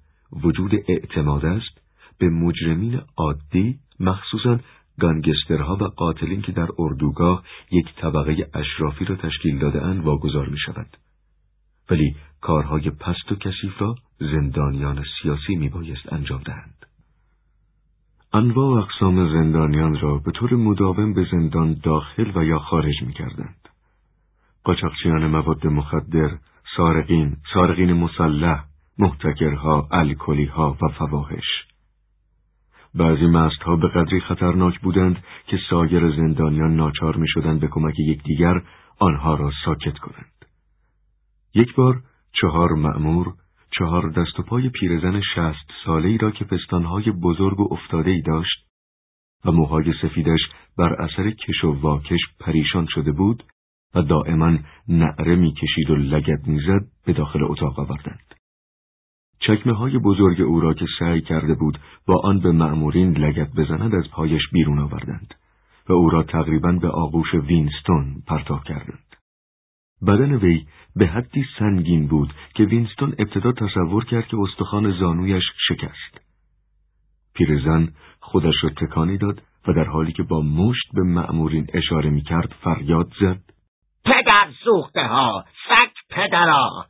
وجود 0.43 0.71
اعتماد 0.87 1.45
است 1.45 1.81
به 2.17 2.29
مجرمین 2.29 3.01
عادی 3.17 3.79
مخصوصا 3.99 4.59
گانگسترها 4.99 5.75
و 5.75 5.83
قاتلین 5.83 6.41
که 6.41 6.51
در 6.51 6.67
اردوگاه 6.79 7.43
یک 7.71 7.85
طبقه 7.95 8.49
اشرافی 8.53 9.05
را 9.05 9.15
تشکیل 9.15 9.59
داده 9.59 10.01
واگذار 10.01 10.49
می 10.49 10.57
شود. 10.57 10.97
ولی 11.91 12.15
کارهای 12.41 12.89
پست 12.89 13.31
و 13.31 13.35
کثیف 13.35 13.81
را 13.81 13.95
زندانیان 14.19 15.03
سیاسی 15.21 15.55
می 15.55 15.69
بایست 15.69 16.13
انجام 16.13 16.41
دهند. 16.41 16.85
انواع 18.33 18.75
و 18.75 18.83
اقسام 18.83 19.33
زندانیان 19.33 19.99
را 19.99 20.17
به 20.17 20.31
طور 20.31 20.53
مداوم 20.53 21.13
به 21.13 21.27
زندان 21.31 21.73
داخل 21.83 22.31
و 22.35 22.45
یا 22.45 22.59
خارج 22.59 22.95
می 23.01 23.13
کردند. 23.13 23.69
قاچاقچیان 24.63 25.27
مواد 25.27 25.67
مخدر، 25.67 26.37
سارقین، 26.77 27.37
سارقین 27.53 27.93
مسلح، 27.93 28.63
محتکرها، 28.97 29.87
الکلیها 29.91 30.77
و 30.81 30.87
فواهش. 30.87 31.65
بعضی 32.95 33.25
مستها 33.25 33.75
به 33.75 33.87
قدری 33.87 34.19
خطرناک 34.19 34.79
بودند 34.79 35.23
که 35.47 35.59
سایر 35.69 36.11
زندانیان 36.11 36.75
ناچار 36.75 37.15
می 37.15 37.27
شدند 37.27 37.59
به 37.59 37.67
کمک 37.67 37.99
یکدیگر 37.99 38.61
آنها 38.99 39.35
را 39.35 39.51
ساکت 39.65 39.97
کنند. 39.97 40.38
یک 41.53 41.75
بار 41.75 42.03
چهار 42.41 42.73
مأمور 42.73 43.33
چهار 43.77 44.09
دست 44.09 44.39
و 44.39 44.43
پای 44.43 44.69
پیرزن 44.69 45.21
شست 45.35 45.71
ساله 45.85 46.17
را 46.17 46.31
که 46.31 46.45
پستانهای 46.45 47.11
بزرگ 47.11 47.59
و 47.59 47.73
افتاده 47.73 48.11
ای 48.11 48.21
داشت 48.21 48.67
و 49.45 49.51
موهای 49.51 49.93
سفیدش 50.01 50.39
بر 50.77 50.93
اثر 50.93 51.31
کش 51.31 51.63
و 51.63 51.81
واکش 51.81 52.19
پریشان 52.39 52.87
شده 52.89 53.11
بود 53.11 53.43
و 53.95 54.01
دائما 54.01 54.57
نعره 54.87 55.35
می‌کشید 55.35 55.89
و 55.89 55.95
لگد 55.95 56.47
می‌زد 56.47 56.85
به 57.05 57.13
داخل 57.13 57.43
اتاق 57.43 57.79
آوردند. 57.79 58.35
چکمه 59.39 59.73
های 59.73 59.97
بزرگ 59.97 60.41
او 60.41 60.59
را 60.59 60.73
که 60.73 60.85
سعی 60.99 61.21
کرده 61.21 61.55
بود 61.55 61.79
با 62.07 62.21
آن 62.23 62.39
به 62.39 62.51
معمورین 62.51 63.17
لگت 63.17 63.51
بزند 63.55 63.95
از 63.95 64.09
پایش 64.11 64.41
بیرون 64.53 64.79
آوردند 64.79 65.33
و 65.89 65.93
او 65.93 66.09
را 66.09 66.23
تقریبا 66.23 66.71
به 66.71 66.89
آغوش 66.89 67.33
وینستون 67.33 68.23
پرتاب 68.27 68.63
کردند. 68.63 69.08
بدن 70.07 70.35
وی 70.35 70.65
به 70.95 71.07
حدی 71.07 71.45
سنگین 71.59 72.07
بود 72.07 72.33
که 72.55 72.63
وینستون 72.63 73.15
ابتدا 73.19 73.51
تصور 73.51 74.05
کرد 74.05 74.27
که 74.27 74.37
استخوان 74.37 74.99
زانویش 74.99 75.43
شکست. 75.67 76.29
پیرزن 77.33 77.93
خودش 78.19 78.63
را 78.63 78.69
تکانی 78.69 79.17
داد 79.17 79.41
و 79.67 79.73
در 79.73 79.83
حالی 79.83 80.11
که 80.11 80.23
با 80.23 80.41
مشت 80.41 80.87
به 80.93 81.03
مأمورین 81.03 81.67
اشاره 81.73 82.09
می 82.09 82.21
کرد 82.21 82.55
فریاد 82.63 83.13
زد 83.21 83.41
پدر 84.05 84.49
سوخته 84.63 85.07
ها 85.07 85.45
سک 85.69 85.93
پدرا 86.09 86.85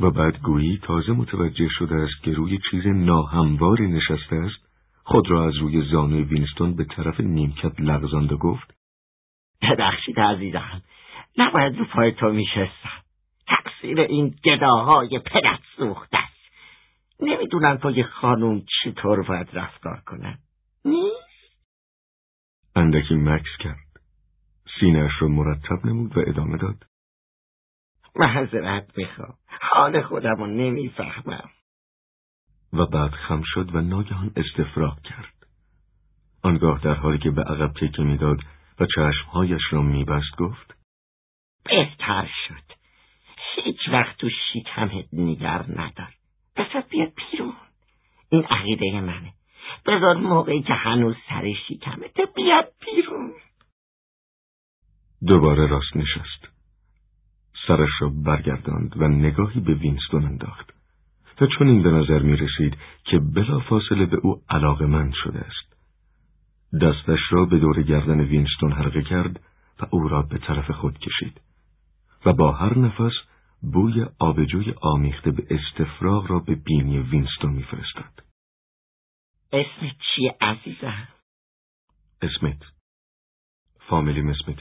و 0.00 0.10
بعد 0.10 0.38
گویی 0.38 0.78
تازه 0.82 1.12
متوجه 1.12 1.68
شده 1.68 1.94
است 1.94 2.22
که 2.22 2.32
روی 2.32 2.58
چیز 2.70 2.86
ناهمواری 2.86 3.88
نشسته 3.88 4.36
است 4.36 4.70
خود 5.04 5.30
را 5.30 5.48
از 5.48 5.56
روی 5.56 5.90
زانوی 5.90 6.22
وینستون 6.22 6.74
به 6.74 6.84
طرف 6.84 7.20
نیمکت 7.20 7.80
لغزاند 7.80 8.32
و 8.32 8.36
گفت 8.36 8.74
ببخشید 9.62 10.20
عزیزم 10.20 10.82
نباید 11.38 11.78
رو 11.78 11.84
پای 11.84 12.12
تو 12.12 12.26
میشستم. 12.26 13.02
تقصیر 13.46 14.00
این 14.00 14.34
گداهای 14.44 15.18
پدت 15.18 15.60
سوخته 15.76 16.18
است. 16.18 16.52
نمی‌دونن 17.20 17.76
پای 17.76 18.02
خانوم 18.04 18.62
چطور 18.82 19.22
باید 19.22 19.48
رفتار 19.52 20.00
کنن. 20.06 20.38
نیست. 20.84 21.60
اندکی 22.76 23.14
مکس 23.14 23.56
کرد. 23.58 24.00
سینهاش 24.80 25.12
رو 25.20 25.28
مرتب 25.28 25.86
نمود 25.86 26.16
و 26.16 26.20
ادامه 26.26 26.58
داد. 26.58 26.84
محضرت 28.16 28.98
می‌خوام 28.98 29.34
حال 29.60 30.02
خودم 30.02 30.36
رو 30.36 30.46
نمی‌فهمم. 30.46 31.50
و 32.72 32.86
بعد 32.86 33.10
خم 33.10 33.42
شد 33.44 33.74
و 33.74 33.80
ناگهان 33.80 34.32
استفراغ 34.36 35.02
کرد. 35.02 35.34
آنگاه 36.42 36.80
در 36.80 36.94
حالی 36.94 37.18
که 37.18 37.30
به 37.30 37.42
عقب 37.42 37.72
تکه 37.72 38.02
می‌داد 38.02 38.38
و 38.80 38.86
چشمهایش 38.86 39.62
را 39.70 39.82
میبست 39.82 40.36
گفت 40.38 40.79
بهتر 41.64 42.28
شد. 42.48 42.76
هیچ 43.54 43.88
وقت 43.92 44.16
تو 44.16 44.28
شکمت 44.30 45.04
نیگر 45.12 45.64
ندار. 45.68 46.14
بسات 46.56 46.88
بیاد 46.88 47.12
پیرون 47.16 47.52
این 48.28 48.44
عقیده 48.44 49.00
منه. 49.00 49.32
بذار 49.86 50.16
موقعی 50.16 50.62
که 50.62 50.74
هنوز 50.74 51.16
سر 51.28 51.52
شکمت 51.68 52.34
بیاد 52.34 52.72
پیرون 52.80 53.32
دوباره 55.26 55.66
راست 55.66 55.96
نشست. 55.96 56.48
سرش 57.66 57.90
را 58.00 58.08
برگرداند 58.08 58.92
و 58.96 59.08
نگاهی 59.08 59.60
به 59.60 59.74
وینستون 59.74 60.24
انداخت. 60.24 60.74
و 61.40 61.46
چون 61.46 61.68
این 61.68 61.82
به 61.82 61.90
نظر 61.90 62.18
می 62.18 62.36
رسید 62.36 62.76
که 63.04 63.18
بلا 63.18 63.58
فاصله 63.58 64.06
به 64.06 64.16
او 64.16 64.42
علاقه 64.50 64.86
من 64.86 65.12
شده 65.24 65.38
است. 65.38 65.76
دستش 66.82 67.20
را 67.30 67.44
به 67.44 67.58
دور 67.58 67.82
گردن 67.82 68.20
وینستون 68.20 68.72
حلقه 68.72 69.02
کرد 69.02 69.40
و 69.80 69.86
او 69.90 70.08
را 70.08 70.22
به 70.22 70.38
طرف 70.38 70.70
خود 70.70 70.98
کشید. 70.98 71.40
و 72.24 72.32
با 72.32 72.52
هر 72.52 72.78
نفس 72.78 73.12
بوی 73.62 74.06
آبجوی 74.18 74.74
آمیخته 74.82 75.30
به 75.30 75.46
استفراغ 75.50 76.30
را 76.30 76.38
به 76.38 76.54
بینی 76.54 76.98
وینستون 76.98 77.52
میفرستاد. 77.52 78.22
اسم 79.52 79.90
چیه 80.00 80.36
عزیزم؟ 80.40 81.08
اسمت. 82.22 82.62
فامیلی 83.88 84.20
اسمت. 84.20 84.58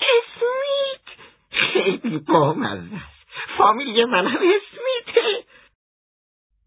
اسمیت؟ 0.00 1.18
خیلی 1.50 2.18
بامزه 2.18 2.96
است. 2.96 3.26
فامیلی 3.58 4.04
من 4.04 4.26
هم 4.26 4.38
اسمیته. 4.38 5.44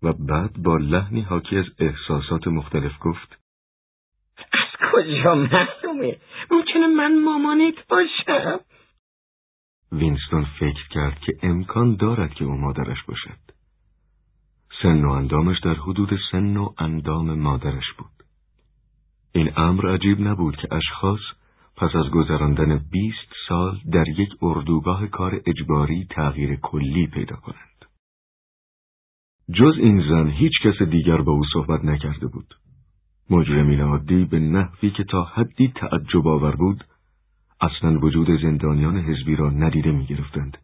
و 0.04 0.14
بعد 0.14 0.64
با 0.64 0.78
لحنی 0.78 1.22
حاکی 1.22 1.58
از 1.58 1.66
احساسات 1.80 2.48
مختلف 2.48 2.92
گفت 3.02 3.38
از 4.38 4.92
کجا 4.92 5.36
معلومه؟ 5.36 6.20
ممکنه 6.52 6.88
من 6.88 7.24
مامانت 7.24 7.88
باشم؟ 7.88 8.60
وینستون 9.92 10.46
فکر 10.60 10.88
کرد 10.90 11.20
که 11.20 11.34
امکان 11.44 11.96
دارد 11.96 12.34
که 12.34 12.46
او 12.46 12.58
مادرش 12.58 13.04
باشد. 13.08 13.40
سن 14.82 15.06
و 15.06 15.10
اندامش 15.10 15.60
در 15.60 15.74
حدود 15.74 16.10
سن 16.32 16.58
و 16.58 16.70
اندام 16.78 17.40
مادرش 17.40 17.94
بود. 17.98 18.12
این 19.34 19.52
امر 19.58 19.94
عجیب 19.94 20.22
نبود 20.22 20.56
که 20.56 20.76
اشخاص 20.76 21.20
پس 21.78 21.96
از 21.96 22.12
گذراندن 22.12 22.78
بیست 22.92 23.34
سال 23.48 23.80
در 23.92 24.10
یک 24.10 24.30
اردوگاه 24.42 25.08
کار 25.08 25.42
اجباری 25.46 26.08
تغییر 26.10 26.56
کلی 26.56 27.08
پیدا 27.08 27.36
کنند. 27.36 27.86
جز 29.54 29.74
این 29.78 30.02
زن 30.10 30.30
هیچ 30.30 30.52
کس 30.64 30.82
دیگر 30.82 31.18
با 31.18 31.32
او 31.32 31.44
صحبت 31.54 31.86
نکرده 31.86 32.28
بود. 32.28 32.56
مجرمین 33.30 33.82
عادی 33.82 34.26
به 34.26 34.40
نحوی 34.40 34.92
که 34.92 35.04
تا 35.04 35.24
حدی 35.24 35.74
تعجب 35.76 36.28
آور 36.28 36.56
بود 36.56 36.84
اصلا 37.62 38.00
وجود 38.00 38.42
زندانیان 38.42 38.98
حزبی 38.98 39.36
را 39.36 39.50
ندیده 39.50 39.92
می 39.92 40.06
گرفتند 40.06 40.58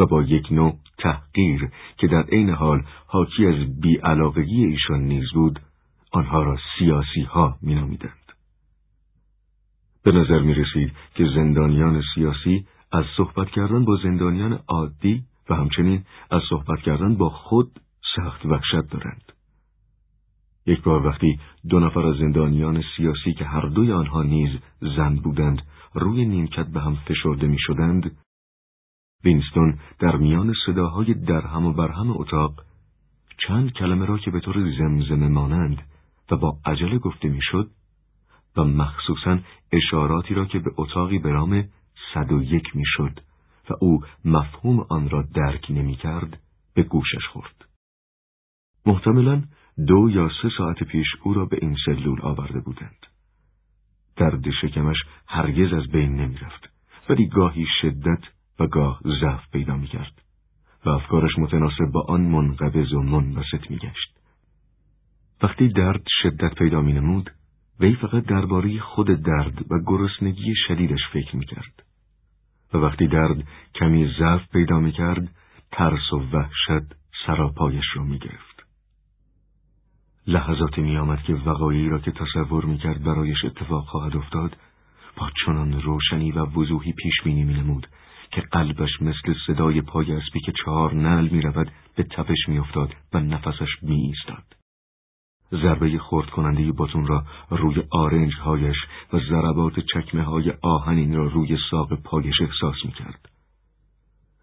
و 0.00 0.06
با 0.06 0.22
یک 0.22 0.52
نوع 0.52 0.78
تحقیر 0.98 1.70
که 1.98 2.06
در 2.06 2.22
عین 2.22 2.50
حال 2.50 2.82
حاکی 3.06 3.46
از 3.46 3.80
بیعلاقگی 3.80 4.64
ایشان 4.64 5.00
نیز 5.00 5.24
بود 5.34 5.60
آنها 6.12 6.42
را 6.42 6.58
سیاسی 6.78 7.22
ها. 7.22 7.58
به 10.02 10.12
نظر 10.12 10.38
می 10.38 10.54
رسید 10.54 10.92
که 11.14 11.24
زندانیان 11.34 12.02
سیاسی 12.14 12.66
از 12.92 13.04
صحبت 13.16 13.48
کردن 13.50 13.84
با 13.84 13.96
زندانیان 14.02 14.58
عادی 14.68 15.22
و 15.50 15.54
همچنین 15.54 16.04
از 16.30 16.42
صحبت 16.50 16.78
کردن 16.78 17.16
با 17.16 17.28
خود 17.28 17.80
سخت 18.16 18.46
وحشت 18.46 18.90
دارند. 18.90 19.29
یک 20.70 20.82
بار 20.82 21.06
وقتی 21.06 21.38
دو 21.68 21.80
نفر 21.80 22.06
از 22.06 22.16
زندانیان 22.16 22.82
سیاسی 22.96 23.32
که 23.32 23.44
هر 23.44 23.66
دوی 23.66 23.92
آنها 23.92 24.22
نیز 24.22 24.50
زن 24.80 25.16
بودند 25.16 25.62
روی 25.94 26.24
نیمکت 26.24 26.66
به 26.66 26.80
هم 26.80 26.96
فشرده 26.96 27.46
می 27.46 27.58
شدند 27.58 28.16
وینستون 29.24 29.78
در 29.98 30.16
میان 30.16 30.54
صداهای 30.66 31.14
درهم 31.14 31.66
و 31.66 31.72
برهم 31.72 32.10
اتاق 32.10 32.64
چند 33.46 33.72
کلمه 33.72 34.06
را 34.06 34.18
که 34.18 34.30
به 34.30 34.40
طور 34.40 34.70
زمزمه 34.78 35.28
مانند 35.28 35.82
و 36.30 36.36
با 36.36 36.58
عجله 36.64 36.98
گفته 36.98 37.28
می‌شد 37.28 37.70
و 38.56 38.64
مخصوصا 38.64 39.38
اشاراتی 39.72 40.34
را 40.34 40.44
که 40.44 40.58
به 40.58 40.70
اتاقی 40.76 41.18
به 41.18 41.32
نام 41.32 41.64
صد 42.14 42.32
و 42.32 42.42
یک 42.42 42.76
می‌شد 42.76 43.20
و 43.70 43.74
او 43.80 44.00
مفهوم 44.24 44.86
آن 44.88 45.08
را 45.08 45.22
درک 45.34 45.66
نمی 45.70 45.96
کرد 45.96 46.40
به 46.74 46.82
گوشش 46.82 47.26
خورد. 47.32 47.64
محتملا 48.86 49.42
دو 49.86 50.10
یا 50.10 50.30
سه 50.42 50.48
ساعت 50.58 50.82
پیش 50.82 51.06
او 51.22 51.34
را 51.34 51.44
به 51.44 51.58
این 51.62 51.76
سلول 51.86 52.20
آورده 52.22 52.60
بودند. 52.60 53.06
درد 54.16 54.50
شکمش 54.62 54.96
هرگز 55.28 55.72
از 55.72 55.88
بین 55.88 56.16
نمی 56.16 56.36
رفت 56.36 56.70
ولی 57.08 57.28
گاهی 57.28 57.66
شدت 57.82 58.22
و 58.58 58.66
گاه 58.66 59.00
ضعف 59.20 59.50
پیدا 59.52 59.76
می 59.76 59.86
کرد 59.86 60.22
و 60.84 60.90
افکارش 60.90 61.38
متناسب 61.38 61.84
با 61.92 62.04
آن 62.08 62.20
منقبض 62.20 62.92
و 62.92 63.02
منبسط 63.02 63.70
می 63.70 63.76
گشت. 63.76 64.18
وقتی 65.42 65.68
درد 65.68 66.02
شدت 66.22 66.54
پیدا 66.54 66.82
می 66.82 66.92
نمود 66.92 67.30
وی 67.80 67.96
فقط 67.96 68.24
درباره 68.24 68.80
خود 68.80 69.06
درد 69.06 69.72
و 69.72 69.78
گرسنگی 69.86 70.54
شدیدش 70.68 71.00
فکر 71.12 71.36
می 71.36 71.46
کرد. 71.46 71.82
و 72.74 72.78
وقتی 72.78 73.06
درد 73.06 73.44
کمی 73.74 74.14
ضعف 74.18 74.50
پیدا 74.52 74.80
می 74.80 74.92
کرد 74.92 75.28
ترس 75.72 76.12
و 76.12 76.16
وحشت 76.16 76.94
سراپایش 77.26 77.84
را 77.94 78.04
می 78.04 78.18
گرفت. 78.18 78.49
لحظاتی 80.26 80.80
می 80.80 80.96
آمد 80.96 81.22
که 81.22 81.34
وقایعی 81.34 81.88
را 81.88 81.98
که 81.98 82.10
تصور 82.10 82.64
می 82.64 82.78
کرد 82.78 83.04
برایش 83.04 83.44
اتفاق 83.44 83.84
خواهد 83.84 84.16
افتاد 84.16 84.56
با 85.16 85.30
چنان 85.46 85.82
روشنی 85.82 86.32
و 86.32 86.44
وضوحی 86.44 86.92
پیش 86.92 87.14
بینی 87.24 87.44
می 87.44 87.54
نمود 87.54 87.86
که 88.30 88.40
قلبش 88.40 89.02
مثل 89.02 89.34
صدای 89.46 89.80
پای 89.80 90.12
اسبی 90.12 90.40
که 90.40 90.52
چهار 90.64 90.94
نل 90.94 91.28
می 91.28 91.42
رود 91.42 91.70
به 91.96 92.02
تپش 92.02 92.48
می 92.48 92.58
افتاد 92.58 92.94
و 93.12 93.20
نفسش 93.20 93.68
می 93.82 93.94
ایستاد. 93.94 94.44
ضربه 95.52 95.98
خورد 95.98 96.30
کننده 96.30 96.72
باتون 96.72 97.06
را 97.06 97.24
روی 97.50 97.82
آرنج 97.90 98.34
هایش 98.34 98.76
و 99.12 99.18
ضربات 99.18 99.80
چکمه 99.80 100.22
های 100.22 100.52
آهنین 100.62 101.14
را 101.14 101.26
روی 101.26 101.58
ساق 101.70 101.94
پایش 101.94 102.40
احساس 102.40 102.76
می 102.84 102.92
کرد. 102.92 103.28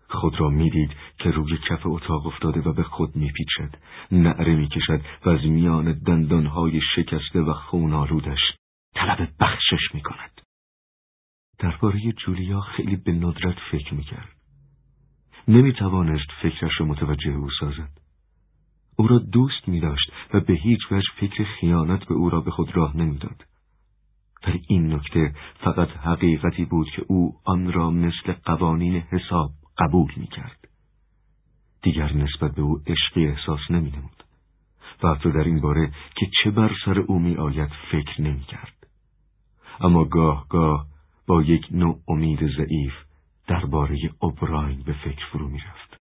خود 0.09 0.39
را 0.39 0.49
می‌دید 0.49 0.91
که 1.19 1.31
روی 1.31 1.57
کف 1.69 1.81
اتاق 1.85 2.27
افتاده 2.27 2.61
و 2.61 2.73
به 2.73 2.83
خود 2.83 3.15
میپیچد. 3.15 3.75
نعره 4.11 4.55
می‌کشد 4.55 5.01
و 5.25 5.29
از 5.29 5.45
میان 5.45 5.93
دندانهای 5.93 6.81
شکسته 6.95 7.41
و 7.41 7.53
خونالودش 7.53 8.39
طلب 8.95 9.29
بخشش 9.39 9.93
می‌کند. 9.93 10.41
درباره 11.59 12.11
جولیا 12.11 12.61
خیلی 12.61 12.95
به 12.95 13.11
ندرت 13.11 13.57
فکر 13.71 13.93
می‌کرد. 13.93 14.29
نمی‌توانست 15.47 16.31
فکرش 16.41 16.71
را 16.79 16.85
متوجه 16.85 17.31
او 17.31 17.49
سازد. 17.59 17.89
او 18.95 19.07
را 19.07 19.17
دوست 19.17 19.67
می 19.67 19.79
داشت 19.79 20.11
و 20.33 20.39
به 20.39 20.53
هیچ 20.53 20.79
وجه 20.91 21.09
فکر 21.19 21.43
خیانت 21.43 22.05
به 22.05 22.13
او 22.13 22.29
را 22.29 22.41
به 22.41 22.51
خود 22.51 22.77
راه 22.77 22.97
نمی‌داد. 22.97 23.45
ولی 24.47 24.61
این 24.69 24.93
نکته 24.93 25.33
فقط 25.59 25.89
حقیقتی 25.89 26.65
بود 26.65 26.89
که 26.89 27.05
او 27.07 27.33
آن 27.45 27.73
را 27.73 27.91
مثل 27.91 28.33
قوانین 28.45 28.95
حساب 28.95 29.51
قبول 29.79 30.11
می 30.17 30.27
کرد. 30.27 30.67
دیگر 31.81 32.13
نسبت 32.13 32.55
به 32.55 32.61
او 32.61 32.81
عشقی 32.87 33.27
احساس 33.27 33.59
نمی 33.69 33.91
نمود. 33.91 34.23
و 35.03 35.07
حتی 35.07 35.31
در 35.31 35.43
این 35.43 35.61
باره 35.61 35.91
که 36.15 36.25
چه 36.43 36.51
بر 36.51 36.71
سر 36.85 36.99
او 36.99 37.19
می 37.19 37.35
آید 37.35 37.71
فکر 37.91 38.21
نمی 38.21 38.43
کرد. 38.43 38.87
اما 39.79 40.03
گاه 40.03 40.47
گاه 40.49 40.85
با 41.27 41.41
یک 41.41 41.67
نوع 41.71 41.99
امید 42.07 42.39
ضعیف 42.57 42.93
درباره 43.47 43.97
اوبراین 44.19 44.83
به 44.83 44.93
فکر 44.93 45.25
فرو 45.31 45.47
می 45.47 45.59
رفت. 45.59 45.97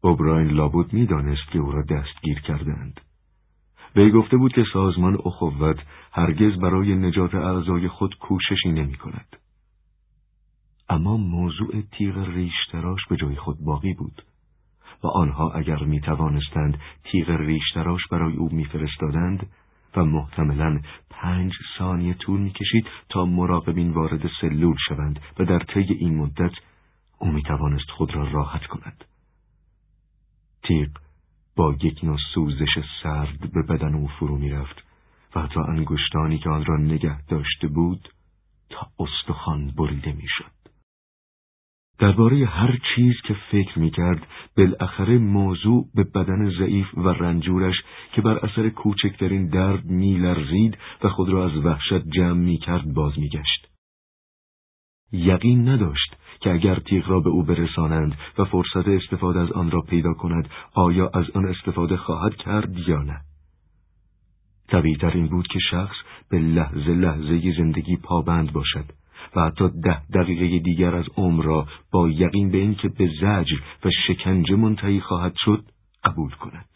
اوبراین 0.00 0.48
لابد 0.48 0.92
می‌دانست 0.92 1.50
که 1.52 1.58
او 1.58 1.72
را 1.72 1.82
دستگیر 1.82 2.40
کردند. 2.40 3.00
وی 3.96 4.10
گفته 4.10 4.36
بود 4.36 4.52
که 4.52 4.64
سازمان 4.72 5.18
اخوت 5.24 5.78
هرگز 6.12 6.58
برای 6.58 6.94
نجات 6.94 7.34
اعضای 7.34 7.88
خود 7.88 8.18
کوششی 8.18 8.72
نمی 8.72 8.94
کند. 8.94 9.36
اما 10.92 11.16
موضوع 11.16 11.82
تیغ 11.92 12.18
ریشتراش 12.18 13.06
به 13.10 13.16
جای 13.16 13.36
خود 13.36 13.60
باقی 13.60 13.94
بود 13.94 14.22
و 15.04 15.06
آنها 15.06 15.52
اگر 15.52 15.84
می 15.84 16.00
توانستند 16.00 16.80
تیغ 17.04 17.30
ریشتراش 17.30 18.00
برای 18.10 18.36
او 18.36 18.48
میفرستادند 18.52 19.46
و 19.96 20.04
محتملا 20.04 20.80
پنج 21.10 21.52
ثانیه 21.78 22.14
طول 22.14 22.40
می‌کشید 22.40 22.86
تا 23.08 23.24
مراقبین 23.24 23.90
وارد 23.90 24.30
سلول 24.40 24.76
شوند 24.88 25.20
و 25.38 25.44
در 25.44 25.58
طی 25.58 25.80
این 25.80 26.16
مدت 26.16 26.52
او 27.18 27.28
می 27.28 27.42
توانست 27.42 27.90
خود 27.90 28.14
را 28.14 28.30
راحت 28.30 28.66
کند. 28.66 29.04
تیغ 30.62 30.90
با 31.56 31.76
یک 31.82 32.04
نوع 32.04 32.18
سوزش 32.34 32.78
سرد 33.02 33.52
به 33.52 33.62
بدن 33.62 33.94
او 33.94 34.08
فرو 34.08 34.38
می‌رفت 34.38 34.84
و 35.34 35.40
حتی 35.40 35.60
انگشتانی 35.60 36.38
که 36.38 36.50
آن 36.50 36.64
را 36.64 36.76
نگه 36.76 37.26
داشته 37.26 37.68
بود 37.68 38.08
تا 38.70 38.86
استخوان 38.98 39.70
بریده 39.70 40.12
می‌شد. 40.12 40.61
درباره 42.02 42.46
هر 42.46 42.78
چیز 42.94 43.14
که 43.24 43.34
فکر 43.50 43.78
می‌کرد 43.78 44.26
بالاخره 44.56 45.18
موضوع 45.18 45.86
به 45.94 46.04
بدن 46.04 46.50
ضعیف 46.58 46.98
و 46.98 47.08
رنجورش 47.08 47.74
که 48.12 48.22
بر 48.22 48.38
اثر 48.38 48.68
کوچکترین 48.68 49.48
درد 49.48 49.84
میلرزید 49.84 50.78
و 51.04 51.08
خود 51.08 51.28
را 51.28 51.44
از 51.44 51.56
وحشت 51.56 52.08
جمع 52.08 52.32
می‌کرد 52.32 52.94
باز 52.94 53.18
میگشت. 53.18 53.68
یقین 55.12 55.68
نداشت 55.68 56.16
که 56.40 56.52
اگر 56.52 56.74
تیغ 56.74 57.08
را 57.08 57.20
به 57.20 57.30
او 57.30 57.42
برسانند 57.42 58.16
و 58.38 58.44
فرصت 58.44 58.88
استفاده 58.88 59.40
از 59.40 59.52
آن 59.52 59.70
را 59.70 59.80
پیدا 59.80 60.14
کند 60.14 60.50
آیا 60.74 61.10
از 61.14 61.30
آن 61.34 61.48
استفاده 61.48 61.96
خواهد 61.96 62.36
کرد 62.36 62.78
یا 62.88 63.02
نه 63.02 63.20
طبیعتر 64.68 65.10
این 65.10 65.28
بود 65.28 65.46
که 65.46 65.58
شخص 65.70 65.96
به 66.30 66.38
لحظه 66.38 66.90
لحظه 66.94 67.54
زندگی 67.56 67.96
پابند 67.96 68.52
باشد 68.52 69.01
و 69.36 69.40
حتی 69.40 69.68
ده 69.84 70.02
دقیقه 70.14 70.58
دیگر 70.58 70.94
از 70.94 71.04
عمر 71.16 71.44
را 71.44 71.66
با 71.92 72.08
یقین 72.08 72.50
به 72.50 72.58
اینکه 72.58 72.88
به 72.88 73.10
زجر 73.20 73.56
و 73.84 73.90
شکنجه 74.06 74.56
منتهی 74.56 75.00
خواهد 75.00 75.34
شد 75.44 75.64
قبول 76.04 76.30
کند. 76.30 76.68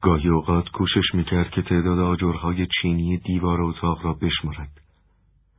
گاهی 0.00 0.28
اوقات 0.28 0.68
کوشش 0.68 1.14
می‌کرد 1.14 1.50
که 1.50 1.62
تعداد 1.62 1.98
آجرهای 1.98 2.66
چینی 2.66 3.16
دیوار 3.16 3.62
اتاق 3.62 4.04
را 4.04 4.12
بشمارد. 4.12 4.80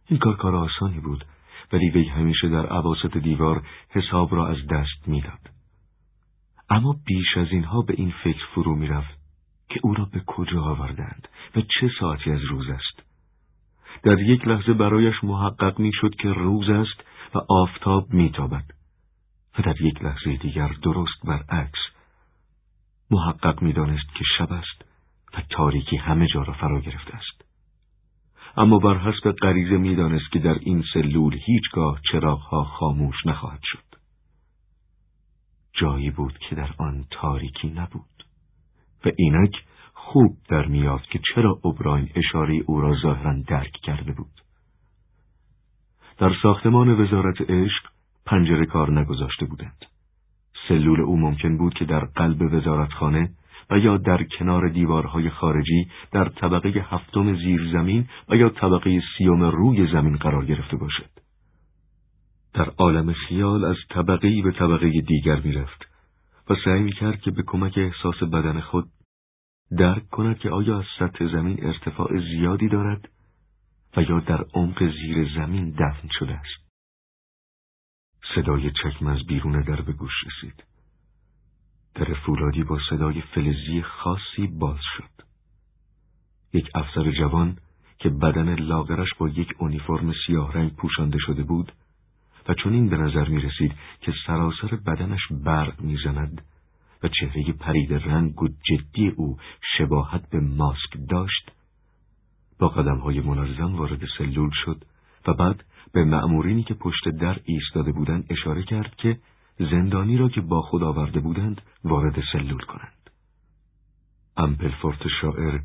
این 0.07 0.19
کار 0.19 0.35
کار 0.35 0.55
آسانی 0.55 0.99
بود 0.99 1.25
ولی 1.73 1.89
وی 1.89 2.07
همیشه 2.07 2.49
در 2.49 2.65
عواسط 2.65 3.17
دیوار 3.17 3.63
حساب 3.89 4.35
را 4.35 4.47
از 4.47 4.57
دست 4.71 5.07
می‌داد. 5.07 5.49
اما 6.69 6.95
بیش 7.05 7.37
از 7.37 7.47
اینها 7.51 7.81
به 7.81 7.93
این 7.97 8.13
فکر 8.23 8.45
فرو 8.55 8.75
می‌رفت 8.75 9.17
که 9.69 9.79
او 9.83 9.93
را 9.93 10.05
به 10.05 10.19
کجا 10.27 10.61
آوردند 10.61 11.27
و 11.55 11.61
چه 11.61 11.91
ساعتی 11.99 12.31
از 12.31 12.41
روز 12.43 12.69
است. 12.69 12.92
در 14.03 14.19
یک 14.19 14.47
لحظه 14.47 14.73
برایش 14.73 15.23
محقق 15.23 15.79
می‌شد 15.79 16.15
که 16.15 16.29
روز 16.29 16.69
است 16.69 17.03
و 17.35 17.39
آفتاب 17.49 18.13
میتابد 18.13 18.63
و 19.59 19.61
در 19.61 19.81
یک 19.81 20.03
لحظه 20.03 20.37
دیگر 20.37 20.67
درست 20.83 21.25
برعکس 21.25 21.79
محقق 23.11 23.61
می‌دانست 23.61 24.15
که 24.15 24.23
شب 24.37 24.53
است 24.53 24.85
و 25.33 25.41
تاریکی 25.49 25.97
همه 25.97 26.27
جا 26.27 26.41
را 26.41 26.53
فرا 26.53 26.79
گرفته 26.79 27.15
است. 27.15 27.45
اما 28.57 28.79
بر 28.79 28.97
حسب 28.97 29.31
غریزه 29.31 29.77
می‌دانست 29.77 30.31
که 30.31 30.39
در 30.39 30.57
این 30.61 30.83
سلول 30.93 31.39
هیچگاه 31.45 31.99
چراغها 32.11 32.63
خاموش 32.63 33.25
نخواهد 33.25 33.61
شد. 33.63 33.83
جایی 35.73 36.09
بود 36.09 36.37
که 36.37 36.55
در 36.55 36.69
آن 36.77 37.05
تاریکی 37.11 37.69
نبود 37.69 38.25
و 39.05 39.11
اینک 39.17 39.63
خوب 40.05 40.37
در 40.49 40.65
میاد 40.65 41.01
که 41.01 41.19
چرا 41.33 41.59
اوبراین 41.63 42.09
اشاره 42.15 42.63
او 42.65 42.81
را 42.81 42.95
ظاهرا 43.01 43.33
درک 43.47 43.71
کرده 43.83 44.11
بود. 44.11 44.41
در 46.17 46.33
ساختمان 46.43 47.01
وزارت 47.01 47.41
عشق 47.41 47.83
پنجره 48.25 48.65
کار 48.65 48.99
نگذاشته 48.99 49.45
بودند. 49.45 49.85
سلول 50.67 51.01
او 51.01 51.19
ممکن 51.19 51.57
بود 51.57 51.73
که 51.73 51.85
در 51.85 52.05
قلب 52.05 52.41
وزارتخانه 52.53 53.29
و 53.69 53.77
یا 53.77 53.97
در 53.97 54.23
کنار 54.23 54.69
دیوارهای 54.69 55.29
خارجی 55.29 55.87
در 56.11 56.29
طبقه 56.29 56.69
هفتم 56.69 57.35
زیر 57.35 57.69
زمین 57.71 58.07
و 58.29 58.35
یا 58.35 58.49
طبقه 58.49 59.01
سیوم 59.17 59.43
روی 59.43 59.91
زمین 59.91 60.15
قرار 60.15 60.45
گرفته 60.45 60.77
باشد. 60.77 61.09
در 62.53 62.69
عالم 62.77 63.13
خیال 63.13 63.65
از 63.65 63.77
طبقه 63.89 64.41
به 64.41 64.51
طبقه 64.51 65.01
دیگر 65.01 65.41
می‌رفت 65.43 65.85
و 66.49 66.55
سعی 66.65 66.91
کرد 66.91 67.21
که 67.21 67.31
به 67.31 67.43
کمک 67.47 67.77
احساس 67.77 68.23
بدن 68.23 68.59
خود 68.59 68.85
درک 69.77 70.09
کند 70.09 70.39
که 70.39 70.49
آیا 70.49 70.79
از 70.79 70.85
سطح 70.99 71.27
زمین 71.27 71.65
ارتفاع 71.65 72.19
زیادی 72.19 72.69
دارد 72.69 73.09
و 73.97 74.01
یا 74.01 74.19
در 74.19 74.45
عمق 74.53 74.91
زیر 74.91 75.29
زمین 75.35 75.69
دفن 75.69 76.07
شده 76.19 76.33
است. 76.33 76.63
صدای 78.35 78.71
چکم 78.71 79.07
از 79.07 79.25
بیرون 79.27 79.61
در 79.61 79.81
به 79.81 79.93
گوش 79.93 80.13
رسید. 80.25 80.63
در 81.95 82.13
فولادی 82.13 82.63
با 82.63 82.79
صدای 82.89 83.21
فلزی 83.21 83.81
خاصی 83.81 84.47
باز 84.47 84.79
شد. 84.97 85.23
یک 86.53 86.69
افسر 86.75 87.11
جوان 87.11 87.57
که 87.99 88.09
بدن 88.09 88.55
لاغرش 88.55 89.13
با 89.17 89.29
یک 89.29 89.53
اونیفرم 89.57 90.13
سیاه 90.27 90.53
رنگ 90.53 90.75
پوشانده 90.75 91.17
شده 91.19 91.43
بود 91.43 91.71
و 92.47 92.53
چون 92.53 92.73
این 92.73 92.89
به 92.89 92.97
نظر 92.97 93.27
می 93.27 93.41
رسید 93.41 93.73
که 94.01 94.13
سراسر 94.27 94.75
بدنش 94.75 95.21
برق 95.31 95.81
می 95.81 95.97
زند 96.03 96.41
و 97.03 97.07
چهره 97.07 97.53
پرید 97.53 97.93
رنگ 97.93 98.41
و 98.41 98.47
جدی 98.47 99.07
او 99.07 99.37
شباهت 99.77 100.29
به 100.29 100.39
ماسک 100.39 100.97
داشت 101.09 101.51
با 102.59 102.67
قدم 102.67 102.97
های 102.97 103.19
منظم 103.19 103.75
وارد 103.75 104.01
سلول 104.17 104.51
شد 104.65 104.85
و 105.27 105.33
بعد 105.33 105.63
به 105.93 106.03
مأمورینی 106.03 106.63
که 106.63 106.73
پشت 106.73 107.09
در 107.09 107.39
ایستاده 107.45 107.91
بودند 107.91 108.25
اشاره 108.29 108.63
کرد 108.63 108.95
که 108.95 109.19
زندانی 109.59 110.17
را 110.17 110.29
که 110.29 110.41
با 110.41 110.61
خود 110.61 110.83
آورده 110.83 111.19
بودند 111.19 111.61
وارد 111.83 112.23
سلول 112.31 112.61
کنند. 112.61 113.09
امپلفورت 114.37 115.07
شاعر 115.21 115.59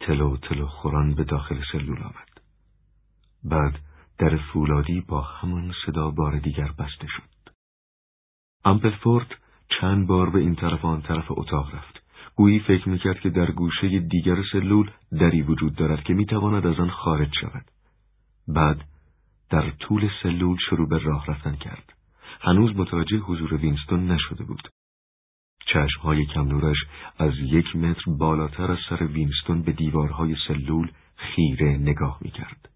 تلو 0.00 0.36
تلو 0.36 0.66
خوران 0.66 1.14
به 1.14 1.24
داخل 1.24 1.60
سلول 1.72 2.02
آمد. 2.02 2.40
بعد 3.44 3.78
در 4.18 4.36
فولادی 4.36 5.00
با 5.00 5.20
همان 5.20 5.72
صدا 5.86 6.10
بار 6.10 6.38
دیگر 6.38 6.68
بسته 6.78 7.06
شد. 7.06 7.50
امپلفورت 8.64 9.28
چند 9.80 10.06
بار 10.06 10.30
به 10.30 10.38
این 10.38 10.54
طرف 10.54 10.84
آن 10.84 11.02
طرف 11.02 11.24
اتاق 11.30 11.74
رفت. 11.74 12.02
گویی 12.36 12.60
فکر 12.60 12.88
می‌کرد 12.88 13.20
که 13.20 13.30
در 13.30 13.50
گوشه 13.50 13.98
دیگر 13.98 14.42
سلول 14.52 14.90
دری 15.12 15.42
وجود 15.42 15.74
دارد 15.74 16.02
که 16.02 16.14
می‌تواند 16.14 16.66
از 16.66 16.80
آن 16.80 16.90
خارج 16.90 17.34
شود. 17.40 17.64
بعد 18.48 18.84
در 19.50 19.70
طول 19.70 20.10
سلول 20.22 20.56
شروع 20.70 20.88
به 20.88 20.98
راه 20.98 21.26
رفتن 21.26 21.56
کرد. 21.56 21.92
هنوز 22.40 22.76
متوجه 22.76 23.16
حضور 23.16 23.54
وینستون 23.54 24.10
نشده 24.10 24.44
بود. 24.44 24.68
چشمهای 25.66 26.26
کم 26.26 26.48
نورش 26.48 26.78
از 27.18 27.32
یک 27.38 27.76
متر 27.76 28.02
بالاتر 28.18 28.72
از 28.72 28.78
سر 28.88 29.06
وینستون 29.06 29.62
به 29.62 29.72
دیوارهای 29.72 30.36
سلول 30.48 30.90
خیره 31.16 31.76
نگاه 31.76 32.18
می‌کرد. 32.20 32.68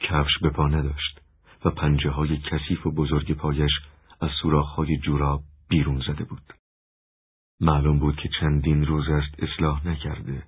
کفش 0.00 0.38
به 0.42 0.50
پا 0.50 0.68
نداشت 0.68 1.20
و 1.64 1.70
پنجه 1.70 2.10
های 2.10 2.36
کثیف 2.36 2.86
و 2.86 2.90
بزرگ 2.90 3.32
پایش 3.32 3.72
از 4.20 4.30
سوراخهای 4.42 4.98
جوراب 4.98 5.42
بیرون 5.68 6.02
زده 6.06 6.24
بود. 6.24 6.42
معلوم 7.60 7.98
بود 7.98 8.16
که 8.16 8.28
چندین 8.40 8.86
روز 8.86 9.08
است 9.08 9.42
اصلاح 9.42 9.88
نکرده 9.88 10.42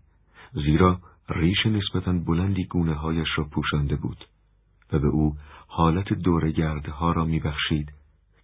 زیرا 0.53 1.01
ریش 1.29 1.67
نسبتا 1.67 2.13
بلندی 2.13 2.65
گونه 2.65 2.95
هایش 2.95 3.29
را 3.37 3.45
پوشانده 3.45 3.97
بود 3.97 4.25
و 4.93 4.99
به 4.99 5.09
او 5.09 5.37
حالت 5.67 6.27
ها 6.89 7.13
را 7.13 7.25
میبخشید 7.25 7.93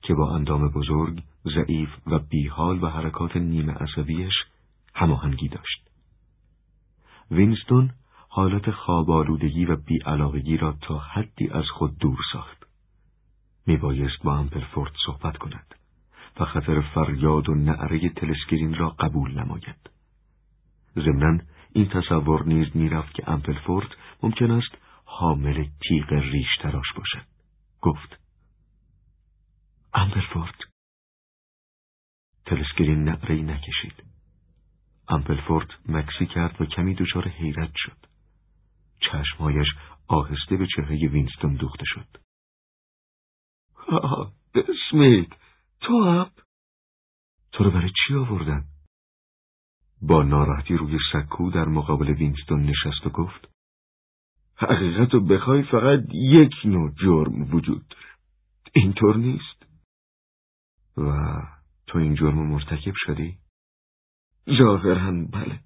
که 0.03 0.14
با 0.14 0.35
اندام 0.35 0.68
بزرگ، 0.68 1.22
ضعیف 1.45 1.89
و 2.07 2.18
بیحال 2.18 2.85
و 2.85 2.87
حرکات 2.87 3.37
نیمه 3.37 3.72
عصبیش 3.72 4.35
هماهنگی 4.95 5.49
داشت. 5.49 5.91
وینستون 7.31 7.91
حالت 8.29 8.70
خوابالودگی 8.70 9.64
و 9.64 9.77
بیعلاقگی 9.77 10.57
را 10.57 10.77
تا 10.83 10.99
حدی 10.99 11.49
از 11.49 11.64
خود 11.75 11.99
دور 11.99 12.18
ساخت. 12.33 12.66
میبایست 13.66 14.22
با 14.25 14.37
امپلفورت 14.37 14.93
صحبت 15.07 15.37
کند 15.37 15.75
و 16.41 16.45
خطر 16.45 16.80
فریاد 16.80 17.49
و 17.49 17.55
نعره 17.55 18.09
telescreen 18.09 18.75
را 18.74 18.91
قبول 18.91 19.41
نماید. 19.41 19.91
ضمناً 20.97 21.39
این 21.72 21.89
تصور 21.89 22.45
نیز 22.45 22.76
می‌رفت 22.76 23.14
که 23.14 23.30
امپلفورت 23.31 23.89
ممکن 24.22 24.51
است 24.51 24.74
حامل 25.05 25.66
تیغ 25.89 26.12
ریش 26.12 26.57
تراش 26.62 26.93
باشد. 26.97 27.26
گفت 27.80 28.20
امپلفورت 29.95 30.55
telescreen 32.47 33.05
نعره‌ای 33.05 33.43
نکشید. 33.43 34.05
امپلفورت 35.09 35.69
مکثی 35.89 36.27
کرد 36.26 36.61
و 36.61 36.66
کمی 36.66 36.95
دچار 36.95 37.28
حیرت 37.28 37.72
شد. 37.76 37.97
چشمهایش 39.01 39.68
آهسته 40.09 40.57
به 40.57 40.66
چهره 40.76 41.09
وینستون 41.09 41.55
دوخته 41.55 41.85
شد. 41.87 42.07
آه 43.89 44.32
اسمیت 44.55 45.44
تو 45.85 46.05
هم؟ 46.05 46.30
تو 47.53 47.64
رو 47.64 47.70
برای 47.70 47.91
چی 48.07 48.14
آوردن؟ 48.14 48.64
با 50.03 50.22
ناراحتی 50.22 50.76
روی 50.76 50.99
سکو 51.12 51.51
در 51.51 51.64
مقابل 51.64 52.11
وینستون 52.11 52.62
نشست 52.62 53.07
و 53.07 53.11
گفت 53.11 53.49
حقیقت 54.57 55.14
رو 55.14 55.20
بخوای 55.26 55.62
فقط 55.62 56.01
یک 56.12 56.53
نوع 56.64 56.91
جرم 56.95 57.55
وجود 57.55 57.89
داره 57.89 58.14
اینطور 58.74 59.16
نیست 59.16 59.66
و 60.97 61.03
تو 61.87 61.99
این 61.99 62.14
جرم 62.14 62.47
مرتکب 62.47 62.95
شدی؟ 62.97 63.39
ظاهرا 64.59 65.26
بله 65.32 65.61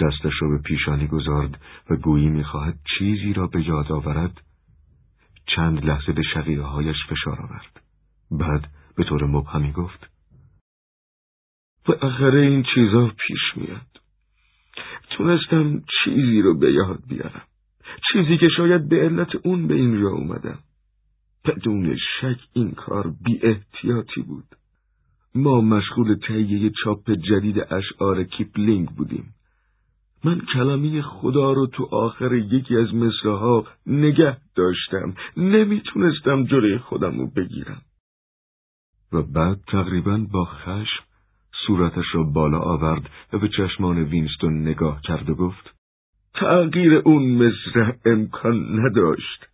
دستش 0.00 0.32
را 0.42 0.48
به 0.48 0.58
پیشانی 0.58 1.06
گذارد 1.06 1.60
و 1.90 1.96
گویی 1.96 2.28
می‌خواهد 2.28 2.78
چیزی 2.98 3.32
را 3.32 3.46
به 3.46 3.68
یاد 3.68 3.92
آورد 3.92 4.40
چند 5.56 5.84
لحظه 5.84 6.12
به 6.12 6.22
شقیقه 6.34 6.62
هایش 6.62 6.96
فشار 7.08 7.40
آورد 7.40 7.85
بعد 8.30 8.70
به 8.96 9.04
طور 9.04 9.24
مبهمی 9.26 9.72
گفت 9.72 10.10
بالاخره 12.02 12.40
این 12.40 12.64
چیزا 12.74 13.06
پیش 13.06 13.40
میاد. 13.56 14.00
تونستم 15.10 15.82
چیزی 16.04 16.42
رو 16.42 16.58
به 16.58 16.72
یاد 16.72 17.02
بیارم. 17.08 17.42
چیزی 18.12 18.36
که 18.36 18.48
شاید 18.56 18.88
به 18.88 18.96
علت 18.96 19.36
اون 19.36 19.66
به 19.66 19.74
اینجا 19.74 20.10
اومدم. 20.10 20.58
بدون 21.44 21.96
شک 21.96 22.40
این 22.52 22.70
کار 22.70 23.14
بی 23.24 23.40
احتیاطی 23.42 24.22
بود. 24.22 24.44
ما 25.34 25.60
مشغول 25.60 26.14
تهیه 26.28 26.70
چاپ 26.84 27.10
جدید 27.10 27.58
اشعار 27.72 28.24
کیپلینگ 28.24 28.88
بودیم. 28.88 29.34
من 30.24 30.40
کلمه 30.54 31.02
خدا 31.02 31.52
رو 31.52 31.66
تو 31.66 31.84
آخر 31.84 32.34
یکی 32.34 32.76
از 32.76 32.94
مصرع‌ها 32.94 33.66
نگه 33.86 34.36
داشتم. 34.54 35.14
نمی‌تونستم 35.36 36.44
جلوی 36.44 36.78
خودم 36.78 37.18
رو 37.18 37.30
بگیرم. 37.30 37.82
و 39.12 39.22
بعد 39.22 39.58
تقریبا 39.68 40.26
با 40.32 40.44
خشم 40.44 41.04
صورتش 41.66 42.04
را 42.14 42.22
بالا 42.22 42.58
آورد 42.58 43.10
و 43.32 43.38
به 43.38 43.48
چشمان 43.48 43.98
وینستون 43.98 44.60
نگاه 44.62 45.00
کرد 45.04 45.30
و 45.30 45.34
گفت 45.34 45.74
تغییر 46.34 46.94
اون 46.94 47.22
مصرع 47.22 47.94
امکان 48.04 48.80
نداشت. 48.80 49.46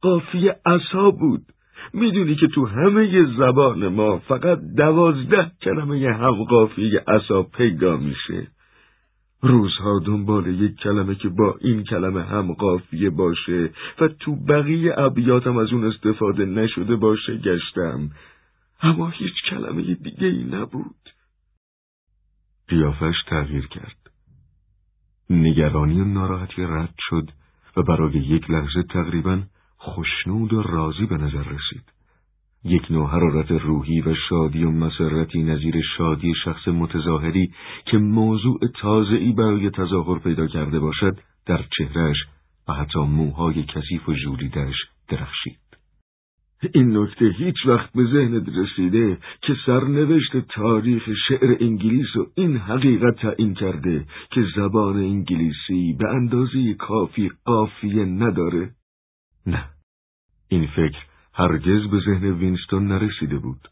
قافیه 0.00 0.56
اصا 0.66 1.10
بود. 1.10 1.42
می‌دونی 1.92 2.34
که 2.34 2.46
تو 2.46 2.66
همه 2.66 3.26
زبان 3.38 3.88
ما 3.88 4.18
فقط 4.18 4.58
دوازده 4.76 5.52
کلمه 5.62 6.14
هم 6.14 6.44
قافیه 6.44 7.04
اصا 7.08 7.42
پیدا 7.42 7.96
میشه. 7.96 8.46
روزها 9.42 9.98
دنبال 10.06 10.46
یک 10.46 10.76
کلمه 10.76 11.14
که 11.14 11.28
با 11.28 11.56
این 11.60 11.84
کلمه 11.84 12.22
هم 12.22 12.52
قافیه 12.52 13.10
باشه 13.10 13.70
و 14.00 14.08
تو 14.08 14.36
بقیه 14.36 14.94
ابیاتم 14.98 15.56
از 15.56 15.72
اون 15.72 15.84
استفاده 15.84 16.44
نشده 16.44 16.96
باشه 16.96 17.36
گشتم. 17.36 18.10
اما 18.82 19.08
هیچ 19.08 19.42
کلمه 19.50 19.94
دیگه 19.94 20.26
ای 20.26 20.44
نبود. 20.44 21.10
قیافش 22.68 23.14
تغییر 23.26 23.66
کرد. 23.66 23.96
نگرانی 25.30 26.00
و 26.00 26.04
ناراحتی 26.04 26.62
رد 26.62 26.94
شد 26.98 27.30
و 27.76 27.82
برای 27.82 28.12
یک 28.12 28.50
لحظه 28.50 28.82
تقریبا 28.82 29.42
خوشنود 29.76 30.52
و 30.52 30.62
راضی 30.62 31.06
به 31.06 31.16
نظر 31.16 31.42
رسید. 31.42 31.92
یک 32.64 32.90
نوع 32.90 33.10
حرارت 33.10 33.50
روحی 33.50 34.00
و 34.00 34.14
شادی 34.28 34.64
و 34.64 34.70
مسرتی 34.70 35.42
نظیر 35.42 35.82
شادی 35.98 36.34
شخص 36.44 36.68
متظاهری 36.68 37.52
که 37.86 37.98
موضوع 37.98 38.60
تازه‌ای 38.80 39.32
برای 39.32 39.70
تظاهر 39.70 40.18
پیدا 40.18 40.46
کرده 40.46 40.78
باشد 40.78 41.18
در 41.46 41.64
چهرش 41.78 42.16
و 42.68 42.72
حتی 42.72 42.98
موهای 42.98 43.64
کثیف 43.64 44.08
و 44.08 44.14
ژولیدهاش 44.14 44.76
درخشید. 45.08 45.61
این 46.74 46.96
نکته 46.96 47.24
هیچ 47.38 47.66
وقت 47.66 47.92
به 47.92 48.04
ذهنت 48.04 48.48
رسیده 48.48 49.18
که 49.42 49.54
سرنوشت 49.66 50.36
تاریخ 50.36 51.02
شعر 51.28 51.56
انگلیس 51.60 52.16
و 52.16 52.26
این 52.34 52.56
حقیقت 52.56 53.16
تعیین 53.16 53.54
کرده 53.54 54.06
که 54.30 54.40
زبان 54.56 54.96
انگلیسی 54.96 55.96
به 55.98 56.08
اندازه 56.08 56.74
کافی 56.74 57.30
قافیه 57.44 58.04
نداره؟ 58.04 58.70
نه. 59.46 59.64
این 60.48 60.66
فکر 60.66 60.98
هرگز 61.34 61.90
به 61.90 62.00
ذهن 62.06 62.24
وینستون 62.24 62.86
نرسیده 62.86 63.38
بود 63.38 63.68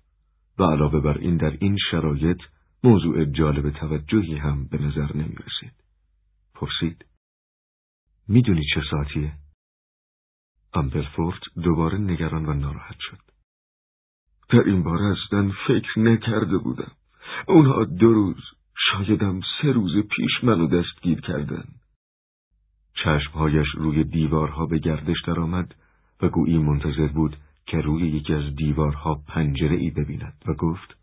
و 0.58 0.62
علاوه 0.62 1.00
بر 1.00 1.18
این 1.18 1.36
در 1.36 1.56
این 1.60 1.76
شرایط 1.90 2.40
موضوع 2.84 3.24
جالب 3.24 3.70
توجهی 3.70 4.36
هم 4.36 4.68
به 4.70 4.78
نظر 4.78 5.16
نمی 5.16 5.34
رسید. 5.34 5.72
پرسید 6.54 7.04
می‌دونی 8.28 8.62
چه 8.74 8.80
ساعتیه؟ 8.90 9.32
امپلفورت 10.74 11.40
دوباره 11.62 11.98
نگران 11.98 12.46
و 12.46 12.52
ناراحت 12.52 12.96
شد. 12.98 13.18
در 14.50 14.60
این 14.60 14.82
باره 14.82 15.04
اصلا 15.04 15.52
فکر 15.68 15.98
نکرده 15.98 16.58
بودم. 16.58 16.92
اونها 17.46 17.84
دو 17.84 18.12
روز 18.12 18.42
شایدم 18.90 19.40
سه 19.40 19.72
روز 19.72 19.96
پیش 19.96 20.44
منو 20.44 20.66
دستگیر 20.66 21.20
کردن. 21.20 21.64
چشمهایش 23.04 23.66
روی 23.74 24.04
دیوارها 24.04 24.66
به 24.66 24.78
گردش 24.78 25.16
درآمد 25.26 25.74
و 26.22 26.28
گویی 26.28 26.58
منتظر 26.58 27.06
بود 27.06 27.36
که 27.66 27.76
روی 27.76 28.08
یکی 28.08 28.34
از 28.34 28.56
دیوارها 28.56 29.14
پنجره 29.28 29.76
ای 29.76 29.90
ببیند 29.90 30.44
و 30.46 30.54
گفت 30.54 30.96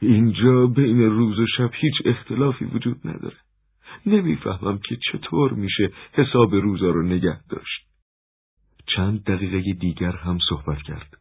اینجا 0.00 0.66
بین 0.66 1.00
روز 1.00 1.38
و 1.38 1.46
شب 1.46 1.70
هیچ 1.74 1.94
اختلافی 2.04 2.64
وجود 2.64 3.00
نداره. 3.04 3.36
نمی‌فهمم 4.06 4.78
که 4.78 4.98
چطور 5.12 5.52
میشه 5.52 5.92
حساب 6.12 6.54
روزا 6.54 6.90
رو 6.90 7.02
نگه 7.02 7.40
داشت. 7.48 7.91
چند 8.96 9.24
دقیقه 9.24 9.72
دیگر 9.72 10.16
هم 10.16 10.38
صحبت 10.48 10.82
کرد 10.82 11.16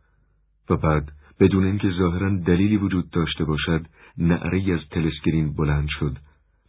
و 0.69 0.77
بعد 0.77 1.11
بدون 1.39 1.63
اینکه 1.63 1.91
ظاهرا 1.99 2.29
دلیلی 2.29 2.77
وجود 2.77 3.09
داشته 3.09 3.43
باشد 3.45 3.85
نعره 4.17 4.73
از 4.73 4.79
telescreen 4.91 5.53
بلند 5.53 5.87
شد 5.99 6.17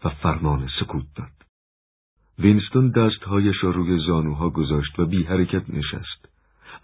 و 0.05 0.09
فرمان 0.09 0.68
سکوت 0.80 1.05
داد. 1.16 1.30
وینستون 2.38 2.90
دستهایش 2.90 3.57
را 3.62 3.70
روی 3.70 4.07
زانوها 4.07 4.50
گذاشت 4.50 4.98
و 4.98 5.07
بی 5.07 5.22
حرکت 5.22 5.70
نشست. 5.70 6.28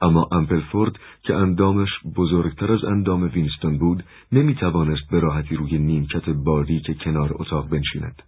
اما 0.02 0.28
امپلفورد 0.32 0.98
که 1.22 1.34
اندامش 1.34 1.88
بزرگتر 2.16 2.72
از 2.72 2.84
اندام 2.84 3.22
وینستون 3.22 3.78
بود 3.78 4.04
نمی 4.32 4.54
توانست 4.54 5.10
به 5.10 5.20
راحتی 5.20 5.56
روی 5.56 5.78
نیمکت 5.78 6.28
بادی 6.28 6.80
که 6.80 6.94
کنار 6.94 7.30
اتاق 7.34 7.68
بنشیند 7.68 8.22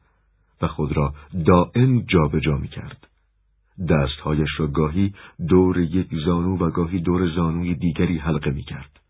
و 0.63 0.69
خود 0.69 0.97
را 0.97 1.15
دائم 1.47 2.01
جابجا 2.01 2.41
جا 2.41 2.57
می 2.57 2.69
کرد. 2.69 3.10
دستهایش 3.89 4.49
را 4.59 4.67
گاهی 4.67 5.15
دور 5.49 5.79
یک 5.79 6.09
زانو 6.25 6.57
و 6.57 6.71
گاهی 6.71 7.01
دور 7.01 7.35
زانوی 7.35 7.75
دیگری 7.75 8.19
حلقه 8.19 8.51
می 8.51 8.63
کرد. 8.63 9.01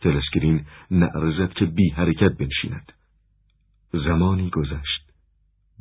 تلسکرین 0.00 0.66
نعرزد 0.90 1.52
که 1.52 1.64
بی 1.64 1.88
حرکت 1.90 2.36
بنشیند. 2.36 2.92
زمانی 3.92 4.50
گذشت. 4.50 5.12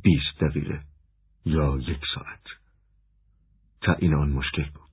بیست 0.04 0.40
دقیقه 0.42 0.82
یا 1.46 1.78
یک 1.78 2.02
ساعت. 2.16 2.44
تعیین 3.82 4.14
آن 4.14 4.30
مشکل 4.30 4.64
بود. 4.64 4.86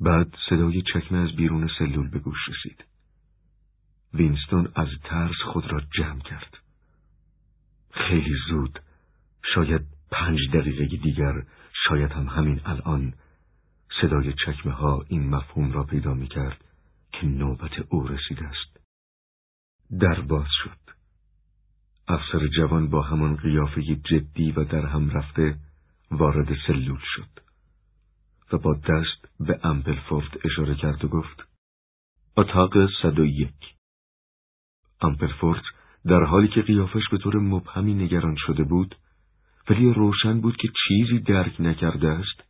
بعد 0.00 0.34
صدای 0.50 0.82
چکمه 0.82 1.18
از 1.18 1.36
بیرون 1.36 1.70
سلول 1.78 2.10
به 2.10 2.18
گوش 2.18 2.48
رسید. 2.48 2.84
وینستون 4.14 4.68
از 4.74 4.88
ترس 5.04 5.36
خود 5.52 5.72
را 5.72 5.80
جمع 5.98 6.20
کرد. 6.20 6.58
خیلی 7.90 8.34
زود، 8.48 8.80
شاید 9.54 9.82
پنج 10.10 10.38
دقیقه 10.52 10.96
دیگر، 10.96 11.42
شاید 11.86 12.12
هم 12.12 12.26
همین 12.26 12.60
الان، 12.64 13.14
صدای 14.00 14.32
چکمه 14.32 14.72
ها 14.72 15.04
این 15.08 15.28
مفهوم 15.28 15.72
را 15.72 15.84
پیدا 15.84 16.14
می 16.14 16.28
کرد 16.28 16.64
که 17.12 17.26
نوبت 17.26 17.78
او 17.88 18.06
رسیده 18.06 18.46
است. 18.46 18.80
در 20.00 20.20
باز 20.20 20.48
شد. 20.64 20.94
افسر 22.08 22.46
جوان 22.46 22.90
با 22.90 23.02
همان 23.02 23.36
قیافه 23.36 23.82
جدی 23.82 24.52
و 24.52 24.64
در 24.64 24.86
هم 24.86 25.10
رفته 25.10 25.58
وارد 26.10 26.56
سلول 26.66 27.00
شد. 27.14 27.48
و 28.52 28.58
با 28.58 28.74
دست 28.74 29.28
به 29.40 29.60
امپلفورد 29.62 30.38
اشاره 30.44 30.74
کرد 30.74 31.04
و 31.04 31.08
گفت 31.08 31.48
اتاق 32.36 32.72
صد 33.02 33.18
و 33.18 33.24
یک 33.24 33.74
امپلفورد 35.00 35.62
در 36.06 36.24
حالی 36.24 36.48
که 36.48 36.62
قیافش 36.62 37.02
به 37.10 37.18
طور 37.18 37.36
مبهمی 37.36 37.94
نگران 37.94 38.36
شده 38.38 38.64
بود 38.64 38.94
ولی 39.70 39.92
روشن 39.92 40.40
بود 40.40 40.56
که 40.56 40.68
چیزی 40.88 41.18
درک 41.18 41.60
نکرده 41.60 42.08
است 42.08 42.44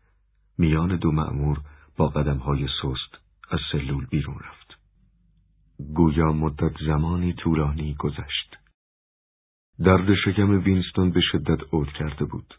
میان 0.59 0.97
دو 0.97 1.13
مأمور 1.13 1.61
با 1.97 2.09
قدمهای 2.09 2.67
سست 2.83 3.19
از 3.51 3.59
سلول 3.73 4.07
بیرون 4.11 4.35
رفت. 4.35 4.79
گویا 5.95 6.33
مدت 6.33 6.73
زمانی 6.87 7.33
طولانی 7.33 7.95
گذشت. 7.95 8.57
درد 9.85 10.15
شکم 10.15 10.51
وینستون 10.51 11.11
به 11.11 11.21
شدت 11.21 11.59
عود 11.73 11.93
کرده 11.93 12.25
بود. 12.25 12.55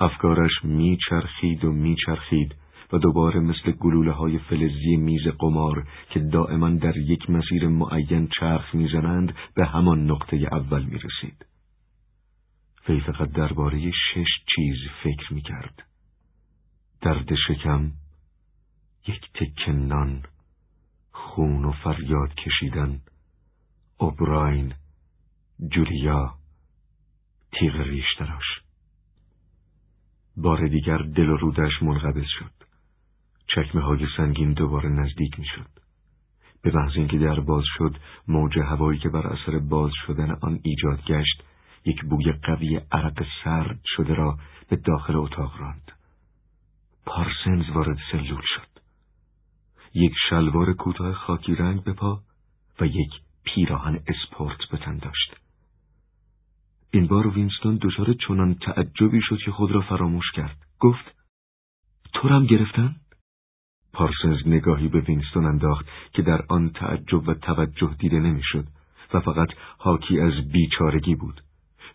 افکارش 0.00 0.64
میچرخید 0.64 1.64
و 1.64 1.72
میچرخید 1.72 2.54
و 2.92 2.98
دوباره 2.98 3.40
مثل 3.40 3.70
گلوله 3.70 4.12
های 4.12 4.38
فلزی 4.38 4.96
میز 4.96 5.26
قمار 5.38 5.86
که 6.10 6.20
دائما 6.20 6.70
در 6.70 6.96
یک 6.96 7.30
مسیر 7.30 7.68
معین 7.68 8.28
چرخ 8.40 8.74
می‌زنند 8.74 9.34
به 9.54 9.66
همان 9.66 10.10
نقطه 10.10 10.36
اول 10.36 10.82
می‌رسید. 10.82 11.51
وی 12.88 13.00
فقط 13.00 13.30
درباره 13.30 13.90
شش 13.90 14.28
چیز 14.56 14.76
فکر 15.02 15.34
می‌کرد. 15.34 15.82
درد 17.00 17.34
شکم، 17.48 17.92
یک 19.08 19.20
تک 19.34 19.68
نان، 19.68 20.22
خون 21.12 21.64
و 21.64 21.72
فریاد 21.72 22.34
کشیدن، 22.34 23.00
اوبراین، 23.98 24.74
جولیا، 25.72 26.34
تیغ 27.52 27.76
ریشتراش. 27.76 28.44
بار 30.36 30.68
دیگر 30.68 30.98
دل 30.98 31.28
و 31.28 31.36
رودش 31.36 31.82
منقبض 31.82 32.26
شد. 32.38 32.52
چکمه 33.46 33.82
های 33.82 34.06
سنگین 34.16 34.52
دوباره 34.52 34.88
نزدیک 34.88 35.38
می 35.38 35.46
شد. 35.46 35.68
به 36.62 36.70
محض 36.74 36.96
اینکه 36.96 37.18
در 37.18 37.40
باز 37.40 37.64
شد 37.78 37.96
موج 38.28 38.58
هوایی 38.58 38.98
که 38.98 39.08
بر 39.08 39.26
اثر 39.26 39.58
باز 39.58 39.92
شدن 40.06 40.30
آن 40.42 40.60
ایجاد 40.62 41.04
گشت 41.04 41.42
یک 41.84 42.04
بوی 42.04 42.32
قوی 42.32 42.76
عرق 42.92 43.26
سرد 43.44 43.80
شده 43.96 44.14
را 44.14 44.38
به 44.68 44.76
داخل 44.76 45.16
اتاق 45.16 45.60
راند. 45.60 45.92
پارسنز 47.06 47.70
وارد 47.74 47.98
سلول 48.12 48.42
شد. 48.44 48.72
یک 49.94 50.12
شلوار 50.30 50.72
کوتاه 50.72 51.12
خاکی 51.12 51.54
رنگ 51.54 51.84
به 51.84 51.92
پا 51.92 52.20
و 52.80 52.86
یک 52.86 53.10
پیراهن 53.44 54.00
اسپورت 54.06 54.58
به 54.70 54.78
تن 54.78 54.96
داشت. 54.96 55.36
این 56.90 57.06
بار 57.06 57.26
وینستون 57.26 57.78
دچار 57.82 58.14
چنان 58.28 58.54
تعجبی 58.54 59.20
شد 59.22 59.38
که 59.44 59.50
خود 59.50 59.70
را 59.70 59.80
فراموش 59.80 60.30
کرد. 60.34 60.56
گفت: 60.80 61.14
تو 62.12 62.28
هم 62.28 62.46
گرفتن؟ 62.46 62.96
پارسنز 63.92 64.46
نگاهی 64.46 64.88
به 64.88 65.00
وینستون 65.00 65.44
انداخت 65.44 65.86
که 66.12 66.22
در 66.22 66.44
آن 66.48 66.70
تعجب 66.70 67.28
و 67.28 67.34
توجه 67.34 67.96
دیده 67.98 68.20
نمی‌شد 68.20 68.66
و 69.14 69.20
فقط 69.20 69.48
حاکی 69.78 70.20
از 70.20 70.32
بیچارگی 70.52 71.14
بود. 71.14 71.42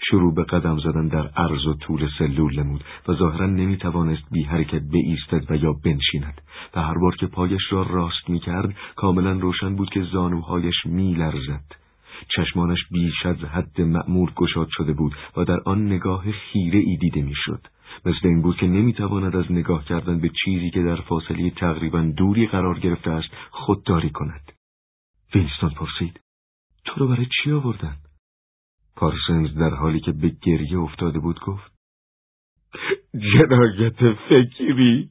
شروع 0.09 0.33
به 0.33 0.43
قدم 0.43 0.77
زدن 0.79 1.07
در 1.07 1.27
عرض 1.27 1.65
و 1.65 1.73
طول 1.73 2.09
سلول 2.19 2.59
نمود 2.59 2.83
و 3.07 3.13
ظاهرا 3.13 3.45
نمی 3.45 3.77
توانست 3.77 4.23
بی 4.31 4.43
حرکت 4.43 4.81
بایستد 4.93 5.51
و 5.51 5.55
یا 5.55 5.73
بنشیند 5.73 6.41
و 6.75 6.81
هر 6.81 6.97
بار 6.97 7.15
که 7.15 7.27
پایش 7.27 7.61
را 7.69 7.81
راست 7.81 8.29
می 8.29 8.39
کرد 8.39 8.75
کاملا 8.95 9.31
روشن 9.31 9.75
بود 9.75 9.89
که 9.89 10.03
زانوهایش 10.03 10.85
می 10.85 11.13
لرزد. 11.13 11.63
چشمانش 12.35 12.79
بیش 12.91 13.25
از 13.25 13.37
حد 13.37 13.81
معمول 13.81 14.31
گشاد 14.35 14.67
شده 14.71 14.93
بود 14.93 15.15
و 15.37 15.45
در 15.45 15.59
آن 15.65 15.85
نگاه 15.85 16.31
خیره 16.31 16.79
ای 16.79 16.97
دیده 16.97 17.21
می‌شد. 17.21 17.67
مثل 18.05 18.19
این 18.23 18.41
بود 18.41 18.57
که 18.57 18.67
نمی‌تواند 18.67 19.35
از 19.35 19.51
نگاه 19.51 19.85
کردن 19.85 20.19
به 20.19 20.31
چیزی 20.45 20.69
که 20.69 20.83
در 20.83 20.95
فاصله 20.95 21.49
تقریبا 21.49 22.01
دوری 22.17 22.47
قرار 22.47 22.79
گرفته 22.79 23.11
است 23.11 23.29
خودداری 23.51 24.09
کند. 24.09 24.51
وینستون 25.35 25.69
پرسید 25.69 26.19
تو 26.85 26.99
رو 26.99 27.07
برای 27.07 27.27
چی 27.43 27.51
آوردن؟ 27.51 27.95
پارسنز 28.97 29.53
در 29.53 29.69
حالی 29.69 29.99
که 29.99 30.11
به 30.11 30.29
گریه 30.29 30.79
افتاده 30.79 31.19
بود 31.19 31.39
گفت 31.39 31.71
جنایت 33.33 34.13
فکری 34.29 35.09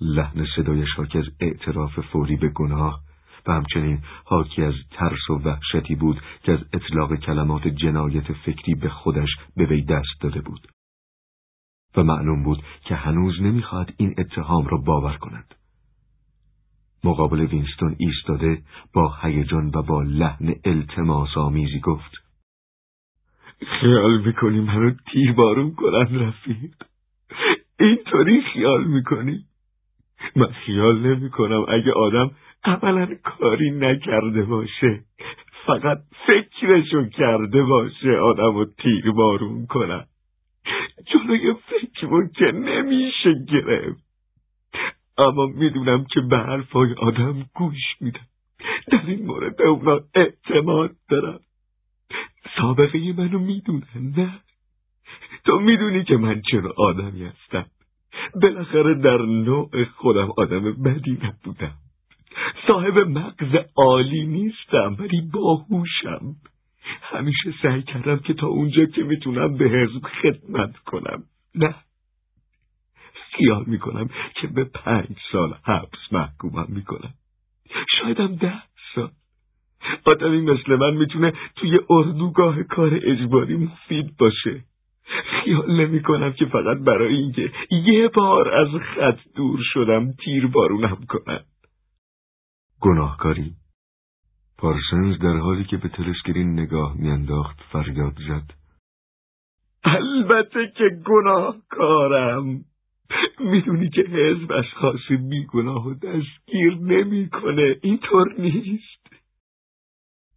لحن 0.00 0.46
صدایش 0.56 0.88
حاکی 0.96 1.18
از 1.18 1.24
اعتراف 1.40 2.00
فوری 2.00 2.36
به 2.36 2.48
گناه 2.48 3.00
و 3.46 3.52
همچنین 3.52 4.02
حاکی 4.24 4.62
از 4.62 4.74
ترس 4.90 5.30
و 5.30 5.34
وحشتی 5.34 5.94
بود 5.94 6.20
که 6.42 6.52
از 6.52 6.58
اطلاق 6.72 7.14
کلمات 7.14 7.68
جنایت 7.68 8.32
فکری 8.32 8.74
به 8.74 8.88
خودش 8.88 9.28
به 9.56 9.66
وی 9.66 9.82
دست 9.82 10.20
داده 10.20 10.40
بود. 10.40 10.68
و 11.96 12.02
معلوم 12.02 12.42
بود 12.42 12.64
که 12.84 12.94
هنوز 12.94 13.40
نمی‌خواهد 13.40 13.94
این 13.96 14.14
اتهام 14.18 14.66
را 14.66 14.78
باور 14.78 15.16
کند. 15.16 15.54
مقابل 17.04 17.40
وینستون 17.40 17.96
ایستاده 17.98 18.62
با 18.94 19.14
هیجان 19.22 19.70
و 19.74 19.82
با 19.82 20.02
لحن 20.02 20.54
التماس 20.64 21.36
آمیزی 21.36 21.80
گفت 21.80 22.21
خیال 23.66 24.22
می‌کنی 24.26 24.60
منو 24.60 24.90
تیر 25.12 25.32
بارون 25.32 25.76
رفیق؟ 26.20 26.74
اینطوری 27.80 28.42
خیال 28.42 28.84
می‌کنی؟ 28.84 29.44
من 30.36 30.46
خیال 30.46 30.98
نمی‌کنم 30.98 31.64
اگه 31.68 31.92
آدم 31.92 32.30
اولا 32.64 33.08
کاری 33.24 33.70
نکرده 33.70 34.42
باشه. 34.42 35.00
فقط 35.66 35.98
فکرشو 36.26 37.08
کرده 37.08 37.62
باشه 37.62 38.10
آدم 38.10 38.56
رو 38.56 38.64
تیر 38.64 39.10
بارون 39.10 39.66
کنن. 39.66 40.04
جلوی 41.06 41.54
فکر 41.54 42.28
که 42.36 42.52
نمیشه 42.52 43.34
گرفت. 43.48 44.04
اما 45.18 45.46
می‌دونم 45.46 46.04
که 46.04 46.20
به 46.20 46.38
حرفای 46.38 46.94
آدم 46.98 47.44
گوش 47.54 47.96
میدم. 48.00 48.26
در 48.92 49.02
این 49.06 49.26
مورد 49.26 49.62
اونا 49.62 50.00
اعتماد 50.14 50.90
دارم. 51.10 51.40
سابقه 52.62 53.12
منو 53.12 53.38
می‌دونن 53.38 54.12
نه. 54.16 54.40
تو 55.44 55.58
می‌دونی 55.58 56.04
که 56.04 56.16
من 56.16 56.42
چرا 56.50 56.74
آدمی 56.76 57.24
هستم. 57.24 57.66
بالاخره 58.42 58.94
در 58.94 59.22
نوع 59.22 59.84
خودم 59.84 60.28
آدم 60.36 60.82
بدی 60.82 61.18
نبودم. 61.22 61.74
صاحب 62.66 62.98
مغز 62.98 63.64
عالی 63.76 64.26
نیستم 64.26 64.96
ولی 64.98 65.20
باهوشم. 65.32 66.36
همیشه 67.02 67.54
سعی 67.62 67.82
کردم 67.82 68.18
که 68.18 68.34
تا 68.34 68.46
اونجا 68.46 68.84
که 68.84 69.02
می‌تونم 69.02 69.56
به 69.56 69.64
حزب 69.64 70.06
خدمت 70.22 70.76
کنم. 70.76 71.22
نه. 71.54 71.74
خیال 73.36 73.64
می‌کنم 73.66 74.08
که 74.34 74.46
به 74.46 74.64
پنج 74.64 75.16
سال 75.32 75.54
حبس 75.64 76.12
محکومم 76.12 76.66
می‌کنم. 76.68 77.14
شایدم 78.00 78.36
ده. 78.36 78.62
آدمی 80.04 80.40
مثل 80.40 80.76
من 80.76 80.94
می‌تونه 80.94 81.32
توی 81.56 81.80
اردوگاه 81.90 82.62
کار 82.62 83.00
اجباری 83.02 83.56
مفید 83.56 84.16
باشه. 84.16 84.64
خیال 85.04 85.80
نمی 85.80 86.02
کنم 86.02 86.32
که 86.32 86.46
فقط 86.46 86.78
برای 86.78 87.14
اینکه 87.14 87.52
یه 87.70 88.08
بار 88.08 88.54
از 88.54 88.68
خط 88.68 89.18
دور 89.36 89.60
شدم 89.62 90.12
تیر 90.12 90.46
بارونم 90.46 90.98
کنن. 91.08 91.40
گناهکاری. 92.80 93.52
پارسنز 94.58 95.18
در 95.18 95.36
حالی 95.36 95.64
که 95.64 95.76
به 95.76 95.88
تلسکرین 95.88 96.52
نگاه 96.52 96.94
میانداخت 96.96 97.60
فریاد 97.72 98.14
زد. 98.28 98.50
البته 99.84 100.72
که 100.76 100.84
گناهکارم. 101.06 102.64
می‌دونی 103.40 103.88
که 103.90 104.02
حزب 104.02 104.52
اشخاص 104.52 105.12
بیگناه 105.30 105.86
و 105.86 105.94
دستگیر 105.94 106.74
نمی‌کنه. 106.74 107.76
اینطور 107.82 108.34
نیست. 108.38 109.01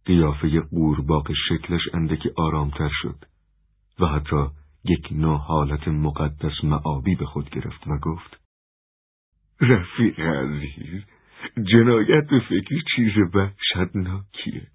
قیافه 0.06 0.60
قورباغه 0.60 1.34
شکلش 1.48 1.82
اندکی 1.94 2.30
آرامتر 2.36 2.90
شد 3.02 3.24
و 4.00 4.06
حتی 4.06 4.46
یک 4.84 5.08
نوع 5.12 5.38
حالت 5.38 5.88
مقدس 5.88 6.64
معابی 6.64 7.14
به 7.14 7.26
خود 7.26 7.50
گرفت 7.50 7.86
و 7.86 7.98
گفت 7.98 8.40
رفیق 9.60 10.20
عزیز 10.20 11.02
جنایت 11.72 12.26
به 12.30 12.40
فکر 12.48 12.74
چیز 12.96 13.12
وحشتناکیه. 13.34 14.66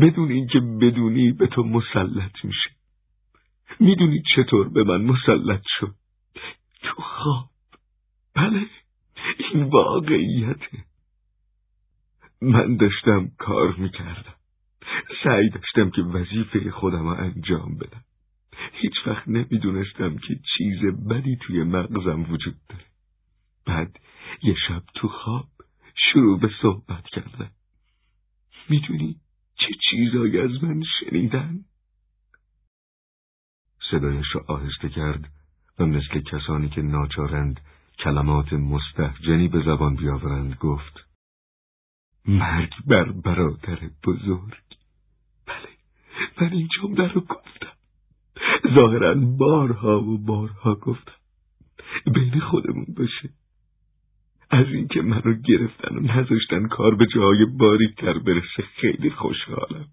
بدون 0.00 0.30
اینکه 0.30 0.60
بدونی 0.60 1.32
به 1.32 1.46
تو 1.46 1.62
مسلط 1.62 2.44
میشه. 2.44 2.70
می‌دونی 3.80 4.22
چطور 4.36 4.68
به 4.68 4.84
من 4.84 5.04
مسلط 5.04 5.62
شد. 5.80 5.94
تو 6.82 7.02
خواب. 7.02 7.48
بله 8.34 8.66
این 9.38 9.62
واقعیته. 9.62 10.87
من 12.42 12.76
داشتم 12.76 13.30
کار 13.38 13.74
می‌کردم. 13.76 14.34
سعی 15.24 15.50
داشتم 15.50 15.90
که 15.90 16.02
وظیفه 16.02 16.70
خودم 16.70 17.08
رو 17.08 17.20
انجام 17.20 17.78
بدم. 17.78 18.04
هیچ 18.72 18.94
وقت 19.06 19.28
نمی‌دونستم 19.28 20.16
که 20.16 20.40
چیز 20.56 20.84
بدی 21.10 21.36
توی 21.36 21.62
مغزم 21.62 22.32
وجود 22.32 22.56
داره. 22.68 22.84
بعد 23.66 24.00
یه 24.42 24.54
شب 24.68 24.82
تو 24.94 25.08
خواب 25.08 25.48
شروع 26.12 26.40
به 26.40 26.50
صحبت 26.62 27.04
کردم. 27.04 27.50
می‌دونی 28.68 29.16
چه 29.56 29.74
چیزایی 29.90 30.38
از 30.40 30.64
من 30.64 30.82
شنیدن؟ 31.00 31.64
صدایش 33.90 34.26
را 34.34 34.44
آهسته 34.48 34.88
کرد 34.88 35.30
و 35.78 35.86
مثل 35.86 36.20
کسانی 36.20 36.68
که 36.68 36.82
ناچارند 36.82 37.60
کلمات 37.98 38.52
مستحجنی 38.52 39.48
به 39.48 39.62
زبان 39.62 39.94
بیاورند 39.94 40.54
گفت 40.54 41.07
مرگ 42.28 42.72
بر 42.86 43.12
برادر 43.12 43.78
بزرگ. 44.04 44.54
بله 45.46 45.68
من 46.40 46.52
این 46.52 46.68
جمله 46.76 47.12
رو 47.12 47.20
گفتم. 47.20 47.72
ظاهرا 48.74 49.14
بارها 49.14 50.02
و 50.02 50.18
بارها 50.18 50.74
گفتم. 50.74 51.12
بین 52.14 52.40
خودمون 52.40 52.86
باشه. 52.96 53.30
از 54.50 54.66
اینکه 54.66 55.02
منو 55.02 55.34
گرفتن 55.34 55.96
و 55.96 56.00
نذاشتن 56.00 56.68
کار 56.68 56.94
به 56.94 57.06
جای 57.14 57.44
باریکتر 57.44 58.18
برسه 58.18 58.62
خیلی 58.76 59.10
خوشحالم. 59.10 59.88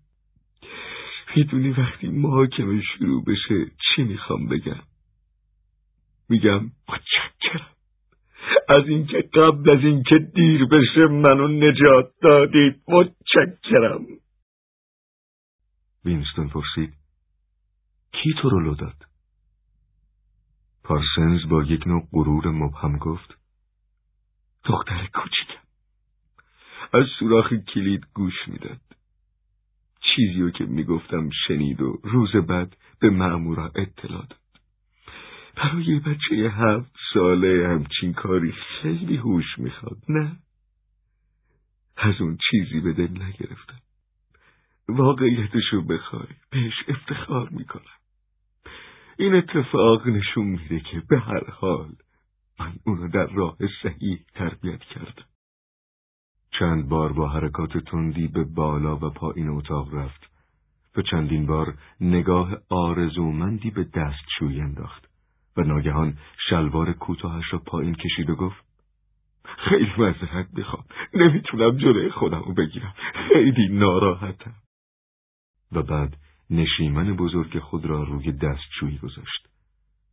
می‌دونی 1.35 1.69
وقتی 1.69 2.07
محاکمه 2.07 2.81
شروع 2.81 3.23
بشه 3.23 3.65
چی 3.65 4.03
می‌خوام 4.03 4.47
بگم؟ 4.47 4.83
میگم 6.29 6.71
متشکرم. 6.89 7.74
از 8.69 8.83
اینکه 8.87 9.21
قبل 9.33 9.69
از 9.69 9.79
اینکه 9.79 10.15
دیر 10.35 10.65
بشه 10.65 11.07
منو 11.07 11.47
نجات 11.47 12.11
دادید 12.21 12.83
متشکرم. 12.87 14.05
وینستون 16.05 16.49
پرسید 16.49 16.93
کی 18.11 18.33
تو 18.41 18.49
رو 18.49 18.59
لو 18.59 18.75
داد؟ 18.75 19.05
پارسنز 20.83 21.49
با 21.49 21.63
یک 21.63 21.87
نوع 21.87 22.07
غرور 22.11 22.47
مبهم 22.47 22.97
گفت 22.97 23.37
دختر 24.65 25.07
کوچیکم. 25.13 25.65
از 26.93 27.05
سوراخ 27.19 27.53
کلید 27.53 28.05
گوش 28.13 28.47
می‌داد. 28.47 28.81
چیزی 30.15 30.51
که 30.51 30.65
می‌گفتم 30.65 31.29
شنید 31.47 31.81
و 31.81 31.99
روز 32.03 32.35
بعد 32.35 32.77
به 32.99 33.09
مأمورا 33.09 33.71
اطلاع 33.75 34.25
داد. 34.25 34.44
برای 35.55 35.99
بچه 35.99 36.35
هفت 36.35 36.91
ساله 37.13 37.67
همچین 37.67 38.13
کاری 38.13 38.51
خیلی 38.51 39.17
هوش 39.17 39.45
می‌خواد 39.57 39.97
نه؟ 40.09 40.37
از 41.97 42.21
اون 42.21 42.37
چیزی 42.51 42.79
به 42.79 42.93
دل 42.93 43.21
نگرفتم. 43.23 43.79
واقعیتشو 44.89 45.81
بخوای 45.81 46.27
بهش 46.51 46.73
افتخار 46.87 47.49
می‌کنم. 47.49 47.95
این 49.17 49.35
اتفاق 49.35 50.07
نشون 50.07 50.45
میده 50.45 50.79
که 50.79 51.03
به 51.09 51.19
هر 51.19 51.49
حال 51.49 51.91
من 52.59 52.73
اونو 52.85 53.07
در 53.07 53.25
راه 53.25 53.57
صحیح 53.83 54.25
تربیت 54.33 54.79
کردم. 54.79 55.25
چند 56.59 56.89
بار 56.89 57.13
با 57.13 57.29
حرکات 57.29 57.77
تندی 57.77 58.27
به 58.27 58.43
بالا 58.43 58.95
و 58.95 59.09
پایین 59.09 59.49
اتاق 59.49 59.93
رفت 59.93 60.29
و 60.97 61.01
چندین 61.01 61.45
بار 61.45 61.77
نگاه 62.01 62.57
آرزومندی 62.69 63.71
به 63.71 63.83
دستشوی 63.83 64.61
انداخت. 64.61 65.14
و 65.57 65.61
ناگهان 65.61 66.17
شلوار 66.49 66.93
کوتاهش 66.93 67.53
را 67.53 67.59
پایین 67.59 67.95
کشید 67.95 68.29
و 68.29 68.35
گفت 68.35 68.65
خیلی 69.43 69.93
مذرت 69.97 70.47
می‌خوام. 70.53 70.85
نمی‌تونم 71.13 71.77
جلوی 71.77 72.11
خودم 72.11 72.41
رو 72.41 72.53
بگیرم. 72.53 72.93
خیلی 73.27 73.67
ناراحتم. 73.67 74.55
و 75.71 75.83
بعد 75.83 76.17
نشیمن 76.49 77.15
بزرگ 77.15 77.59
خود 77.59 77.85
را 77.85 78.03
روی 78.03 78.31
دستشویی 78.31 78.97
گذاشت. 78.97 79.47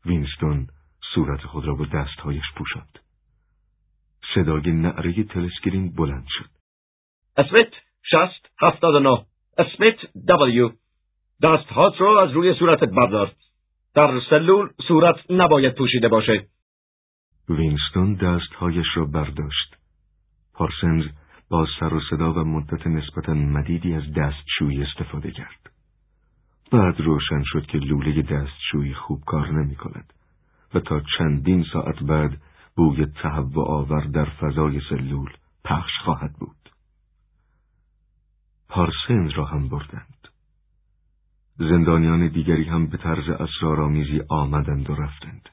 وینستون 0.07 0.67
صورت 1.15 1.41
خود 1.41 1.65
را 1.65 1.75
با 1.75 1.85
دستهایش 1.85 2.45
پوشاند. 2.57 2.99
صدای 4.35 4.73
نعره 4.73 5.25
تلسکرین 5.25 5.93
بلند 5.93 6.27
شد. 6.29 6.51
اسمیت 7.37 7.73
شست 8.11 8.51
هفتاد 8.61 9.03
نه. 9.03 9.25
اسمیت 9.59 9.97
دبلیو. 10.29 10.71
دستهات 11.43 12.01
را 12.01 12.23
از 12.23 12.31
روی 12.31 12.55
صورتت 12.55 12.89
بردار. 12.89 13.33
در 13.95 14.21
سلول 14.31 14.69
صورت 14.89 15.17
نباید 15.31 15.75
پوشیده 15.75 16.09
باشه 16.09 16.47
وینستون 17.49 18.15
دستهایش 18.15 18.87
را 18.95 19.05
برداشت 19.05 19.77
پارسنز 20.55 21.05
با 21.51 21.67
سر 21.81 21.95
و 21.95 22.01
صدا 22.11 22.33
و 22.33 22.39
مدت 22.39 22.87
نسبتا 22.87 23.35
مدیدی 23.35 23.95
از 23.95 24.03
دستشویی 24.17 24.83
استفاده 24.83 25.31
کرد 25.31 25.71
بعد 26.73 27.01
روشن 27.01 27.43
شد 27.45 27.67
که 27.67 27.79
لوله 27.79 28.23
دستشویی 28.23 28.95
خوب 28.95 29.25
کار 29.27 29.49
نمی 29.49 29.77
کند 29.77 30.13
و 30.75 30.81
تا 30.81 31.03
چندین 31.19 31.65
ساعت 31.73 32.03
بعد 32.03 32.39
بوی 32.77 33.07
تهوع 33.07 33.69
آور 33.69 34.05
در 34.05 34.25
فضای 34.25 34.81
سلول 34.91 35.31
پخش 35.65 35.93
خواهد 36.05 36.33
بود. 36.33 36.71
پارسنز 38.69 39.31
را 39.31 39.45
هم 39.45 39.69
بردند. 39.69 40.12
زندانیان 41.71 42.29
دیگری 42.29 42.65
هم 42.65 42.87
به 42.87 42.97
طرز 42.97 43.29
اسرارآمیزی 43.29 44.21
آمدند 44.29 44.91
و 44.91 44.95
رفتند. 44.95 45.49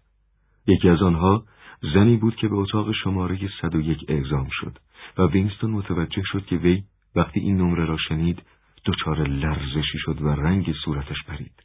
یکی 0.67 0.89
از 0.89 1.01
آنها 1.01 1.43
زنی 1.93 2.17
بود 2.17 2.35
که 2.35 2.47
به 2.47 2.55
اتاق 2.55 2.91
شماره 2.91 3.37
101 3.61 3.97
اعزام 4.07 4.47
شد 4.51 4.77
و 5.17 5.27
وینستون 5.27 5.71
متوجه 5.71 6.21
شد 6.25 6.45
که 6.45 6.55
وی 6.55 6.83
وقتی 7.15 7.39
این 7.39 7.57
نمره 7.57 7.85
را 7.85 7.97
شنید 7.97 8.41
دچار 8.85 9.27
لرزشی 9.27 9.97
شد 9.97 10.21
و 10.21 10.27
رنگ 10.27 10.73
صورتش 10.85 11.23
پرید. 11.27 11.63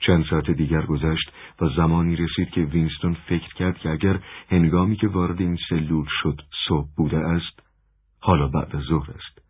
چند 0.00 0.24
ساعت 0.30 0.50
دیگر 0.50 0.86
گذشت 0.86 1.32
و 1.60 1.68
زمانی 1.76 2.16
رسید 2.16 2.50
که 2.50 2.60
وینستون 2.60 3.14
فکر 3.14 3.54
کرد 3.54 3.78
که 3.78 3.90
اگر 3.90 4.20
هنگامی 4.48 4.96
که 4.96 5.08
وارد 5.08 5.40
این 5.40 5.58
سلول 5.68 6.06
شد 6.22 6.40
صبح 6.68 6.88
بوده 6.96 7.18
است 7.18 7.62
حالا 8.20 8.48
بعد 8.48 8.76
از 8.76 8.82
ظهر 8.82 9.10
است 9.10 9.42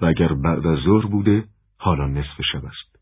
و 0.00 0.06
اگر 0.06 0.32
بعد 0.32 0.66
از 0.66 0.78
ظهر 0.78 1.06
بوده 1.06 1.44
حالا 1.78 2.06
نصف 2.06 2.42
شب 2.52 2.64
است 2.64 2.93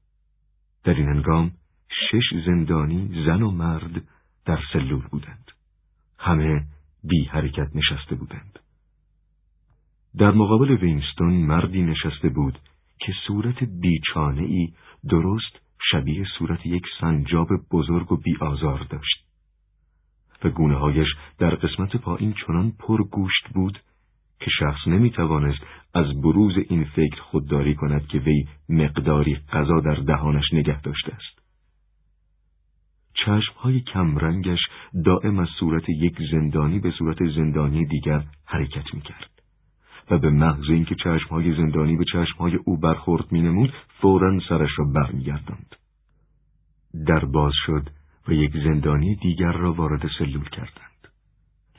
در 0.84 0.94
این 0.94 1.08
هنگام 1.08 1.50
شش 1.88 2.44
زندانی 2.46 3.24
زن 3.26 3.42
و 3.42 3.50
مرد 3.50 4.02
در 4.44 4.58
سلول 4.72 5.06
بودند. 5.10 5.50
همه 6.18 6.64
بی 7.04 7.24
حرکت 7.24 7.68
نشسته 7.76 8.14
بودند. 8.14 8.58
در 10.18 10.30
مقابل 10.30 10.70
وینستون 10.70 11.32
مردی 11.32 11.82
نشسته 11.82 12.28
بود 12.28 12.58
که 12.98 13.12
صورت 13.26 13.64
بیچانه 13.64 14.42
ای 14.42 14.72
درست 15.08 15.60
شبیه 15.90 16.26
صورت 16.38 16.66
یک 16.66 16.82
سنجاب 17.00 17.48
بزرگ 17.70 18.12
و 18.12 18.16
بی 18.16 18.36
آزار 18.40 18.86
داشت. 18.90 19.24
و 20.44 20.48
گونه 20.48 20.74
هایش 20.74 21.08
در 21.38 21.54
قسمت 21.54 21.96
پایین 21.96 22.34
چنان 22.46 22.72
پر 22.78 23.02
گوشت 23.02 23.48
بود 23.54 23.78
که 24.44 24.50
شخص 24.58 24.86
نمی 24.86 25.10
توانست 25.10 25.60
از 25.94 26.20
بروز 26.20 26.54
این 26.68 26.84
فکر 26.84 27.20
خودداری 27.20 27.74
کند 27.74 28.06
که 28.06 28.18
وی 28.18 28.46
مقداری 28.68 29.38
غذا 29.52 29.80
در 29.80 29.94
دهانش 29.94 30.52
نگه 30.52 30.80
داشته 30.80 31.14
است. 31.14 31.42
چشمهای 33.14 33.80
کمرنگش 33.80 34.60
دائم 35.04 35.38
از 35.38 35.48
صورت 35.60 35.88
یک 35.88 36.18
زندانی 36.30 36.78
به 36.78 36.90
صورت 36.90 37.18
زندانی 37.36 37.86
دیگر 37.86 38.24
حرکت 38.44 38.94
می 38.94 39.00
کرد. 39.00 39.32
و 40.10 40.18
به 40.18 40.30
محض 40.30 40.70
اینکه 40.70 40.94
چشمهای 40.94 41.56
زندانی 41.56 41.96
به 41.96 42.04
چشمهای 42.04 42.56
او 42.64 42.76
برخورد 42.76 43.32
مینمود 43.32 43.72
فورا 44.00 44.40
سرش 44.48 44.70
را 44.78 44.84
برمیگرداند 44.84 45.76
در 47.06 47.24
باز 47.24 47.52
شد 47.66 47.88
و 48.28 48.32
یک 48.32 48.52
زندانی 48.64 49.16
دیگر 49.16 49.52
را 49.52 49.72
وارد 49.72 50.10
سلول 50.18 50.48
کردند 50.48 50.91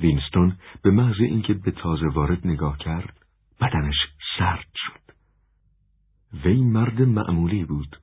وینستون 0.03 0.57
به 0.81 0.91
محض 0.91 1.15
اینکه 1.19 1.53
به 1.53 1.71
تازه 1.71 2.07
وارد 2.07 2.47
نگاه 2.47 2.77
کرد 2.77 3.17
بدنش 3.61 3.95
سرد 4.37 4.67
شد 4.75 5.13
وی 6.45 6.63
مرد 6.63 7.01
معمولی 7.01 7.65
بود 7.65 7.97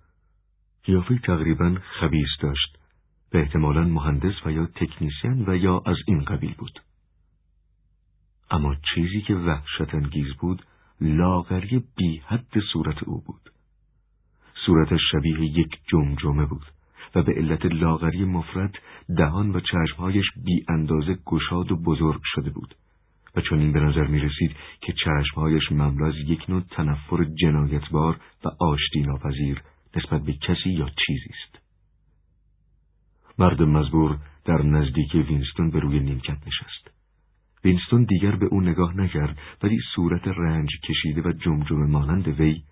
قیافه 0.85 1.19
تقریبا 1.19 1.77
خبیس 2.01 2.29
داشت 2.41 2.79
و 3.35 3.37
احتمالا 3.37 3.85
مهندس 3.85 4.47
و 4.47 4.51
یا 4.51 4.67
تکنیسین 4.67 5.45
و 5.47 5.57
یا 5.57 5.83
از 5.87 5.97
این 6.07 6.25
قبیل 6.25 6.55
بود. 6.55 6.83
اما 8.51 8.77
چیزی 8.95 9.21
که 9.21 9.35
وحشت 9.35 9.95
انگیز 9.95 10.35
بود 10.41 10.63
لاغری 11.01 11.85
بی 11.97 12.23
حد 12.27 12.61
صورت 12.73 13.03
او 13.03 13.23
بود. 13.27 13.51
صورتش 14.67 15.01
شبیه 15.13 15.41
یک 15.41 15.71
جمجمه 15.93 16.47
بود 16.47 16.67
و 17.15 17.23
به 17.23 17.33
علت 17.33 17.67
لاغری 17.67 18.25
مفرط 18.25 18.75
دهان 19.17 19.51
و 19.51 19.61
چشمهایش 19.61 20.27
بی 20.45 20.65
اندازه 20.69 21.19
گشاد 21.27 21.73
و 21.73 21.77
بزرگ 21.77 22.21
شده 22.25 22.51
بود 22.51 22.75
و 23.37 23.41
چنین 23.41 23.73
به 23.73 23.81
نظر 23.81 24.07
می 24.07 24.21
رسید 24.21 24.57
که 24.81 24.93
چشمهایش 25.05 25.73
مملو 25.73 26.05
از 26.05 26.15
یک 26.27 26.51
نوع 26.51 26.63
تنفر 26.71 27.25
جنایتبار 27.25 28.21
و 28.45 28.49
آشتی 28.65 29.01
ناپذیر 29.01 29.63
نسبت 29.97 30.23
به 30.23 30.33
کسی 30.33 30.71
یا 30.71 30.89
چیزی 31.07 31.31
است. 31.31 31.59
مرد 33.39 33.63
مزبور 33.63 34.19
در 34.45 34.63
نزدیک 34.63 35.15
وینستون 35.15 35.71
به 35.71 35.81
روی 35.81 36.01
نیمکت 36.01 36.39
نشست. 36.47 36.91
وینستون 37.65 38.05
دیگر 38.05 38.37
به 38.37 38.47
او 38.47 38.61
نگاه 38.61 38.97
نکرد 38.97 39.39
ولی 39.63 39.79
صورت 39.95 40.29
رنج 40.29 40.69
کشیده 40.89 41.23
و 41.23 41.33
جمجمه 41.33 41.87
مانند 41.87 42.29
وی 42.29 42.63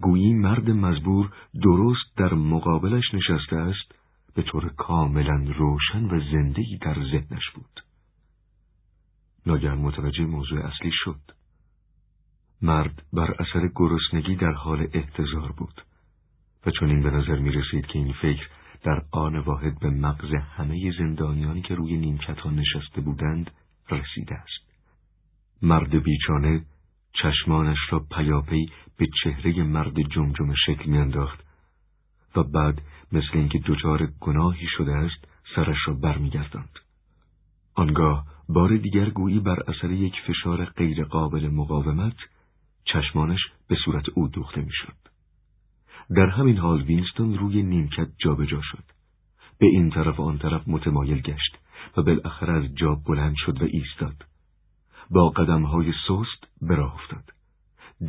گویی 0.00 0.32
مرد 0.34 0.70
مزبور 0.70 1.32
درست 1.62 2.16
در 2.16 2.34
مقابلش 2.34 3.14
نشسته 3.14 3.56
است 3.56 3.94
به 4.34 4.42
طور 4.42 4.68
کاملا 4.68 5.44
روشن 5.56 6.04
و 6.04 6.20
زندگی 6.32 6.78
در 6.78 6.94
ذهنش 6.94 7.50
بود. 7.54 7.80
ناگهان 9.46 9.78
متوجه 9.78 10.24
موضوع 10.24 10.66
اصلی 10.66 10.90
شد. 10.92 11.20
مرد 12.62 13.02
بر 13.12 13.30
اثر 13.30 13.70
گرسنگی 13.74 14.36
در 14.36 14.52
حال 14.52 14.88
احتضار 14.92 15.52
بود 15.52 15.82
و 16.66 16.70
چون 16.70 16.88
این 16.88 17.02
به 17.02 17.10
نظر 17.10 17.38
می 17.38 17.50
رسید 17.50 17.86
که 17.86 17.98
این 17.98 18.12
فکر 18.12 18.48
در 18.82 19.02
آن 19.10 19.38
واحد 19.38 19.78
به 19.80 19.90
مغز 19.90 20.34
همه 20.34 20.92
زندانیانی 20.98 21.62
که 21.62 21.74
روی 21.74 21.96
نیمکت 21.96 22.46
نشسته 22.46 23.00
بودند 23.00 23.50
رسیده 23.90 24.34
است. 24.34 24.72
مرد 25.62 26.02
بیچانه 26.02 26.64
چشمانش 27.12 27.78
را 27.90 27.98
پیاپی 28.10 28.66
به 28.96 29.08
چهره 29.22 29.62
مرد 29.62 30.02
جمجم 30.02 30.54
شکل 30.66 30.90
میانداخت 30.90 31.44
و 32.36 32.42
بعد 32.42 32.82
مثل 33.12 33.30
اینکه 33.32 33.58
دچار 33.66 34.08
گناهی 34.20 34.66
شده 34.76 34.92
است 34.92 35.28
سرش 35.54 35.76
را 35.86 35.94
برمیگرداند. 35.94 36.78
آنگاه 37.74 38.26
بار 38.48 38.76
دیگر 38.76 39.10
گویی 39.10 39.38
بر 39.38 39.62
اثر 39.68 39.90
یک 39.90 40.14
فشار 40.26 40.64
غیرقابل 40.64 41.48
مقاومت 41.48 42.16
چشمانش 42.84 43.40
به 43.68 43.76
صورت 43.84 44.04
او 44.14 44.28
دوخته 44.28 44.60
می‌شد. 44.60 44.96
در 46.16 46.26
همین 46.26 46.58
حال 46.58 46.82
وینستون 46.82 47.38
روی 47.38 47.62
نیمکت 47.62 48.08
جابجا 48.18 48.60
شد. 48.62 48.84
به 49.58 49.66
این 49.66 49.90
طرف 49.90 50.20
و 50.20 50.22
آن 50.22 50.38
طرف 50.38 50.62
متمایل 50.66 51.20
گشت 51.20 51.58
و 51.96 52.02
بالاخره 52.02 52.52
از 52.52 52.74
جا 52.74 52.94
بلند 52.94 53.34
شد 53.36 53.62
و 53.62 53.64
ایستاد. 53.64 54.24
با 55.10 55.28
قدمهای 55.28 55.92
سست 56.08 56.48
به 56.62 56.74
راه 56.74 56.94
افتاد. 56.94 57.24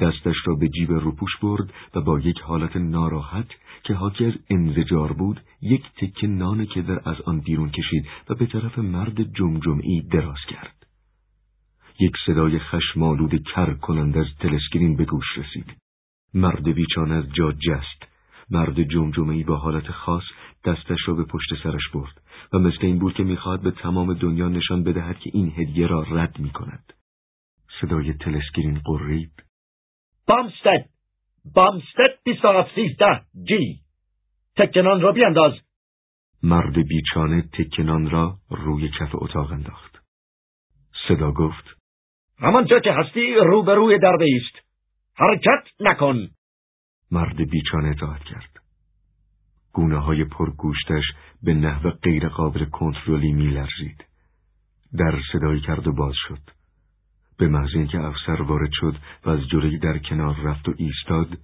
دستش 0.02 0.36
را 0.46 0.56
به 0.56 0.70
جیب 0.70 0.92
روپوش 0.92 1.38
برد 1.42 1.74
و 1.96 2.02
با 2.02 2.20
یک 2.20 2.40
حالت 2.40 2.76
ناراحت 2.76 3.48
که 3.84 3.94
حاکی 3.94 4.26
از 4.26 4.34
انزجار 4.50 5.14
بود 5.14 5.42
یک 5.62 5.84
تکه 5.98 6.28
نان 6.28 6.66
کدر 6.66 7.10
از 7.10 7.22
آن 7.22 7.40
بیرون 7.40 7.70
کشید 7.70 8.08
و 8.30 8.36
به 8.36 8.46
طرف 8.46 8.80
مرد 8.80 9.34
جمجمعی 9.34 10.02
دراز 10.02 10.40
کرد. 10.50 10.86
یک 12.00 12.14
صدای 12.26 12.60
خشمالود 12.60 13.44
کر 13.56 13.74
کنند 13.74 14.18
از 14.18 14.26
تلسکرین 14.40 14.96
به 14.96 15.06
گوش 15.06 15.38
رسید. 15.38 15.74
مرد 16.34 16.64
بیچان 16.64 17.12
از 17.12 17.26
جا 17.34 17.52
جست. 17.52 18.14
مرد 18.50 18.84
جمجمعی 18.84 19.44
با 19.44 19.58
حالت 19.58 19.92
خاص 19.92 20.24
دستش 20.66 21.00
را 21.08 21.14
به 21.14 21.24
پشت 21.24 21.50
سرش 21.64 21.90
برد 21.94 22.22
و 22.54 22.60
مثل 22.60 22.80
این 22.82 23.00
بود 23.00 23.14
که 23.14 23.24
می‌خواهد 23.24 23.62
به 23.62 23.72
تمام 23.72 24.14
دنیا 24.14 24.48
نشان 24.50 24.84
بدهد 24.84 25.20
که 25.20 25.30
این 25.34 25.54
هدیه 25.58 25.88
را 25.88 26.02
رد 26.02 26.40
می 26.40 26.50
کند. 26.50 26.94
صدای 27.82 28.14
تلسکرین 28.14 28.82
قرید. 28.86 29.44
بامستد! 30.28 30.90
بامستد 31.56 32.20
بیست 32.26 32.76
سیزده 32.76 33.22
جی! 33.48 33.80
تکنان 34.56 35.02
را 35.02 35.12
بیانداز! 35.12 35.54
مرد 36.44 36.88
بیچانه 36.88 37.42
تکنان 37.42 38.10
را 38.10 38.38
روی 38.50 38.90
کف 38.90 39.10
اتاق 39.14 39.52
انداخت. 39.52 40.00
صدا 41.08 41.32
گفت. 41.32 41.66
همانجا 42.40 42.80
که 42.80 42.92
هستی 42.92 43.34
روبروی 43.36 44.00
دربه 44.00 44.26
است. 44.36 44.66
حرکت 45.16 45.64
نکن! 45.80 46.28
مرد 47.12 47.50
بیچانه 47.50 47.90
اطاعت 47.90 48.24
کرد. 48.24 48.53
گونه 49.74 49.98
های 49.98 50.26
پرگوشتش 50.26 51.04
به 51.44 51.54
نحو 51.54 51.90
غیر 51.90 52.28
قابل 52.28 52.66
کنترلی 52.66 53.34
می 53.34 53.48
لرزید. 53.48 54.06
در 54.98 55.20
صدایی 55.32 55.62
کرد 55.62 55.88
و 55.88 55.94
باز 55.94 56.16
شد. 56.28 56.40
به 57.38 57.48
محض 57.48 57.76
اینکه 57.76 58.00
افسر 58.00 58.42
وارد 58.42 58.70
شد 58.72 58.96
و 59.26 59.30
از 59.30 59.40
جلوی 59.48 59.78
در 59.78 59.98
کنار 59.98 60.36
رفت 60.36 60.70
و 60.70 60.74
ایستاد 60.78 61.38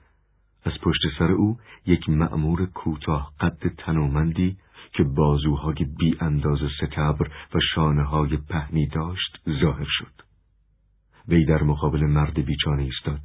از 0.64 0.74
پشت 0.82 1.02
سر 1.20 1.32
او 1.32 1.58
یک 1.86 2.10
مأمور 2.10 2.66
کوتاه 2.66 3.34
قد 3.40 3.68
تنومندی 3.78 4.58
که 4.94 5.04
بازوهای 5.04 5.86
بی 6.00 6.18
انداز 6.22 6.60
ستبر 6.78 7.28
و 7.54 7.60
شانه 7.76 8.04
های 8.04 8.38
پهنی 8.38 8.88
داشت 8.88 9.42
ظاهر 9.62 9.88
شد. 9.90 10.14
وی 11.28 11.46
در 11.46 11.64
مقابل 11.64 12.00
مرد 12.00 12.46
بیچانه 12.46 12.84
ایستاد. 12.84 13.22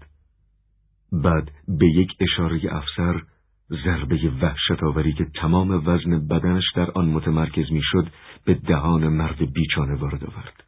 بعد 1.13 1.51
به 1.69 1.87
یک 1.87 2.11
اشاره 2.21 2.61
افسر 2.75 3.23
ضربه 3.71 4.31
وحشت 4.43 4.83
آوری 4.83 5.13
که 5.13 5.25
تمام 5.25 5.89
وزن 5.89 6.27
بدنش 6.29 6.65
در 6.75 6.91
آن 6.91 7.09
متمرکز 7.09 7.73
می‌شد 7.73 8.13
به 8.45 8.55
دهان 8.55 9.09
مرد 9.09 9.53
بیچانه 9.53 9.95
وارد 9.95 10.25
آورد. 10.25 10.65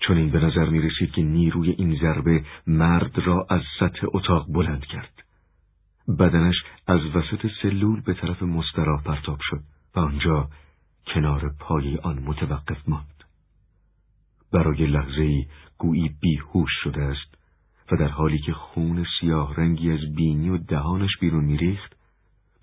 چون 0.00 0.16
این 0.16 0.30
به 0.30 0.40
نظر 0.40 0.68
می 0.68 0.80
رسید 0.80 1.12
که 1.12 1.22
نیروی 1.22 1.70
این 1.70 1.98
ضربه 2.00 2.44
مرد 2.66 3.18
را 3.18 3.46
از 3.50 3.62
سطح 3.80 4.06
اتاق 4.14 4.46
بلند 4.52 4.86
کرد. 4.86 5.22
بدنش 6.18 6.56
از 6.86 7.00
وسط 7.14 7.46
سلول 7.62 8.00
به 8.00 8.14
طرف 8.14 8.42
مستراح 8.42 9.02
پرتاب 9.02 9.38
شد 9.40 9.60
و 9.96 10.00
آنجا 10.00 10.48
کنار 11.06 11.54
پای 11.60 11.96
آن 11.96 12.18
متوقف 12.18 12.88
ماند. 12.88 13.24
برای 14.52 14.86
لحظه 14.86 15.22
ای 15.22 15.46
گویی 15.78 16.10
بیهوش 16.20 16.70
شده 16.84 17.02
است 17.02 17.37
و 17.92 17.96
در 17.96 18.08
حالی 18.08 18.38
که 18.38 18.52
خون 18.52 19.06
سیاه 19.20 19.54
رنگی 19.54 19.92
از 19.92 20.14
بینی 20.14 20.50
و 20.50 20.58
دهانش 20.58 21.10
بیرون 21.20 21.44
میریخت 21.44 21.96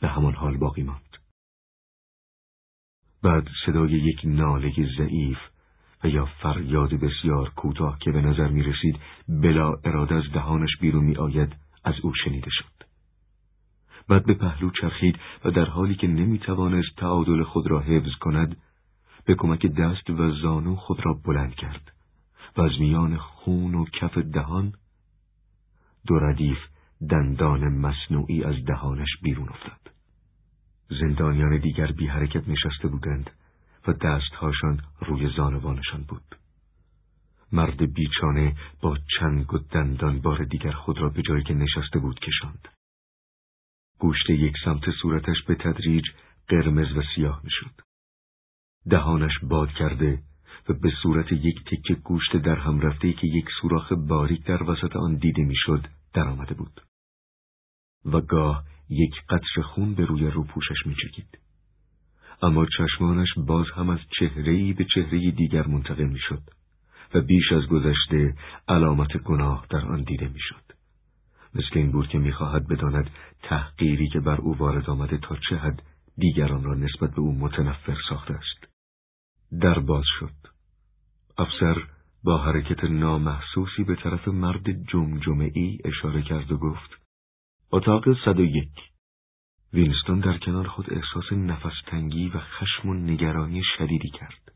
به 0.02 0.08
همان 0.08 0.34
حال 0.34 0.58
باقی 0.58 0.84
ماند. 0.84 1.18
بعد 3.24 3.48
صدای 3.66 3.92
یک 3.92 4.22
ناله 4.24 4.74
ضعیف 4.98 5.38
و 6.04 6.08
یا 6.08 6.26
فریاد 6.26 6.94
بسیار 6.94 7.50
کوتاه 7.50 8.00
که 8.00 8.12
به 8.12 8.22
نظر 8.22 8.48
می 8.48 8.64
رسید 8.64 9.00
بلا 9.30 9.74
اراده 9.84 10.16
از 10.16 10.24
دهانش 10.34 10.78
بیرون 10.82 11.06
می 11.06 11.16
آید 11.16 11.56
از 11.84 11.96
او 12.04 12.14
شنیده 12.14 12.50
شد. 12.50 12.86
بعد 14.08 14.26
به 14.26 14.34
پهلو 14.34 14.70
چرخید 14.70 15.20
و 15.46 15.52
در 15.52 15.66
حالی 15.66 15.96
که 15.96 16.08
نمی 16.08 16.40
توانست 16.40 16.96
تعادل 16.98 17.44
خود 17.44 17.68
را 17.68 17.80
حفظ 17.80 18.16
کند 18.22 18.58
به 19.26 19.36
کمک 19.36 19.66
دست 19.66 20.10
و 20.10 20.32
زانو 20.32 20.76
خود 20.76 21.06
را 21.06 21.14
بلند 21.26 21.56
کرد 21.56 21.92
و 22.58 22.62
از 22.62 22.72
میان 22.80 23.18
خون 23.18 23.76
و 23.76 23.86
کف 23.86 24.18
دهان 24.18 24.74
دو 26.08 26.20
ردیف 26.20 26.58
دندان 27.10 27.68
مصنوعی 27.68 28.44
از 28.44 28.56
دهانش 28.66 29.10
بیرون 29.22 29.50
افتاد. 29.50 29.92
زندانیان 30.90 31.58
دیگر 31.58 31.92
بی 31.92 32.08
حرکت 32.08 32.48
نشسته 32.48 32.88
بودند 32.88 33.30
و 33.88 33.94
دستهاشان 33.94 34.82
روی 35.00 35.30
زانوانشان 35.38 36.04
بود. 36.04 36.36
مرد 37.52 37.94
بیچانه 37.94 38.56
با 38.82 38.98
چنگ 39.20 39.54
و 39.54 39.58
دندان 39.58 40.20
بار 40.22 40.44
دیگر 40.44 40.72
خود 40.72 40.98
را 40.98 41.10
به 41.10 41.22
جایی 41.22 41.44
که 41.44 41.54
نشسته 41.54 42.00
بود 42.00 42.20
کشاند. 42.20 42.68
گوشت 44.00 44.30
یک 44.30 44.56
سمت 44.66 44.92
صورتش 45.02 45.44
به 45.48 45.56
تدریج 45.56 46.06
قرمز 46.48 46.98
و 46.98 47.02
سیاه 47.16 47.42
می‌شد. 47.44 47.82
دهانش 48.90 49.40
باد 49.44 49.70
کرده 49.70 50.20
و 50.70 50.74
به 50.74 50.92
صورت 51.04 51.32
یک 51.32 51.56
تکه 51.66 51.94
گوشت 51.94 52.38
در 52.38 52.56
هم 52.56 52.80
رفته 52.80 53.14
که 53.14 53.28
یک 53.28 53.46
سوراخ 53.62 53.92
باریک 53.92 54.46
در 54.46 54.64
وسط 54.64 54.96
آن 54.96 55.16
دیده 55.16 55.44
می‌شد 55.44 55.88
در 56.14 56.28
آمده 56.28 56.54
بود. 56.54 56.82
و 58.06 58.22
گاه 58.22 58.64
یک 58.90 59.14
قطر 59.30 59.62
خون 59.62 59.96
به 59.96 60.06
روی 60.06 60.28
روپوشش 60.28 60.86
می 60.86 60.96
چکید. 60.96 61.40
اما 62.42 62.66
چشمانش 62.78 63.28
باز 63.38 63.66
هم 63.76 63.90
از 63.90 64.00
چهرهی 64.20 64.74
به 64.74 64.86
چهره 64.96 65.32
دیگر 65.32 65.68
منتقل 65.68 66.04
می 66.04 66.20
شد 66.20 66.42
و 67.14 67.22
بیش 67.22 67.52
از 67.52 67.68
گذشته 67.68 68.36
علامت 68.68 69.18
گناه 69.18 69.66
در 69.70 69.86
آن 69.86 70.04
دیده 70.04 70.28
می 70.28 70.40
شد. 70.40 70.76
مثل 71.56 71.70
این 71.74 71.92
بود 71.92 72.08
که 72.08 72.18
می‌خواهد 72.18 72.68
بداند 72.68 73.10
تحقیری 73.44 74.10
که 74.10 74.20
بر 74.20 74.42
او 74.42 74.58
وارد 74.58 74.90
آمده 74.90 75.18
تا 75.18 75.38
چه 75.50 75.58
حد 75.58 75.82
دیگران 76.18 76.64
را 76.64 76.74
نسبت 76.74 77.12
به 77.12 77.20
او 77.20 77.32
متنفر 77.40 77.98
ساخته 78.10 78.34
است. 78.34 78.74
در 79.62 79.80
باز 79.80 80.04
شد. 80.20 80.55
افسر 81.38 81.84
با 82.24 82.38
حرکت 82.38 82.84
نامحسوسی 82.84 83.84
به 83.84 83.96
طرف 83.96 84.28
مرد 84.28 84.88
جمجمه 84.88 85.52
ای 85.54 85.78
اشاره 85.86 86.22
کرد 86.22 86.52
و 86.52 86.58
گفت 86.58 87.02
اتاق 87.72 88.04
صد 88.26 88.40
و 88.40 88.44
یک 88.44 88.72
وینستون 89.74 90.20
در 90.20 90.38
کنار 90.38 90.68
خود 90.68 90.94
احساس 90.94 91.32
نفس 91.32 91.82
تنگی 91.88 92.30
و 92.30 92.40
خشم 92.40 92.90
و 92.90 92.94
نگرانی 92.94 93.62
شدیدی 93.78 94.10
کرد. 94.10 94.52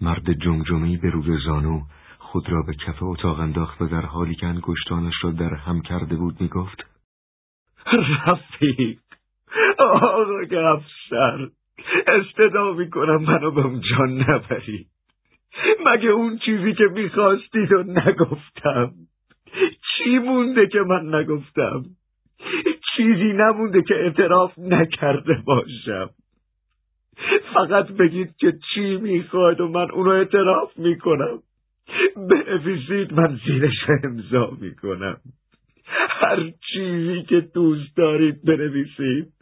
مرد 0.00 0.32
جمجمهی 0.32 0.96
به 0.96 1.10
روی 1.10 1.38
زانو 1.44 1.82
خود 2.18 2.50
را 2.50 2.62
به 2.62 2.74
کف 2.74 3.02
اتاق 3.02 3.40
انداخت 3.40 3.82
و 3.82 3.86
در 3.86 4.06
حالی 4.06 4.34
که 4.34 4.46
انگشتانش 4.46 5.14
را 5.22 5.30
در 5.30 5.54
هم 5.54 5.80
کرده 5.80 6.16
بود 6.16 6.40
می‌گفت 6.40 6.86
رفیق 8.26 8.98
آقای 9.78 10.56
افسر 10.56 11.50
استدا 12.06 12.72
می‌کنم 12.72 13.22
منو 13.22 13.50
به 13.50 13.60
اونجا 13.60 14.04
نبرید 14.04 14.97
مگه 15.86 16.08
اون 16.08 16.38
چیزی 16.38 16.74
که 16.74 16.84
می‌خواستید 16.84 17.72
و 17.72 17.82
نگفتم؟ 17.82 18.92
چی 19.96 20.18
مونده 20.18 20.66
که 20.66 20.78
من 20.78 21.14
نگفتم؟ 21.14 21.84
چیزی 22.96 23.32
نمونده 23.32 23.82
که 23.82 23.94
اعتراف 23.94 24.58
نکرده 24.58 25.42
باشم. 25.46 26.10
فقط 27.54 27.88
بگید 27.88 28.36
که 28.36 28.58
چی 28.74 28.96
می‌خواید 28.96 29.60
و 29.60 29.68
من 29.68 29.90
اونو 29.90 30.10
اعتراف 30.10 30.78
می‌کنم. 30.78 31.38
بنویسید 32.16 33.12
من 33.12 33.38
زیرش 33.46 33.90
امضا 34.04 34.56
می‌کنم. 34.60 35.16
هر 36.08 36.50
چیزی 36.72 37.22
که 37.22 37.40
دوست 37.40 37.96
دارید 37.96 38.44
بنویسید. 38.44 39.32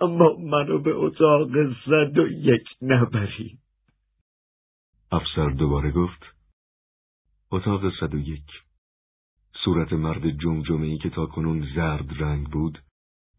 اما 0.00 0.36
منو 0.50 0.78
به 0.78 0.94
اتاق 0.94 1.48
زد 1.86 2.18
و 2.18 2.28
یک 2.28 2.64
نبرید. 2.82 3.58
افسر 5.12 5.50
دوباره 5.50 5.90
گفت 5.90 6.22
اتاق 7.50 7.92
صد 8.00 8.14
و 8.14 8.18
صورت 9.64 9.92
مرد 9.92 10.30
جمجمه 10.30 10.86
ای 10.86 10.98
که 10.98 11.10
تا 11.10 11.26
کنون 11.26 11.68
زرد 11.74 12.22
رنگ 12.22 12.46
بود 12.46 12.78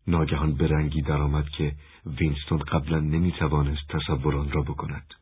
ناگهان 0.07 0.53
به 0.53 0.67
رنگی 0.67 1.01
درآمد 1.01 1.49
که 1.49 1.75
وینستون 2.05 2.57
قبلا 2.57 2.99
نمی 2.99 3.31
توانست 3.31 3.87
تصوران 3.89 4.51
را 4.51 4.61
بکند. 4.61 5.13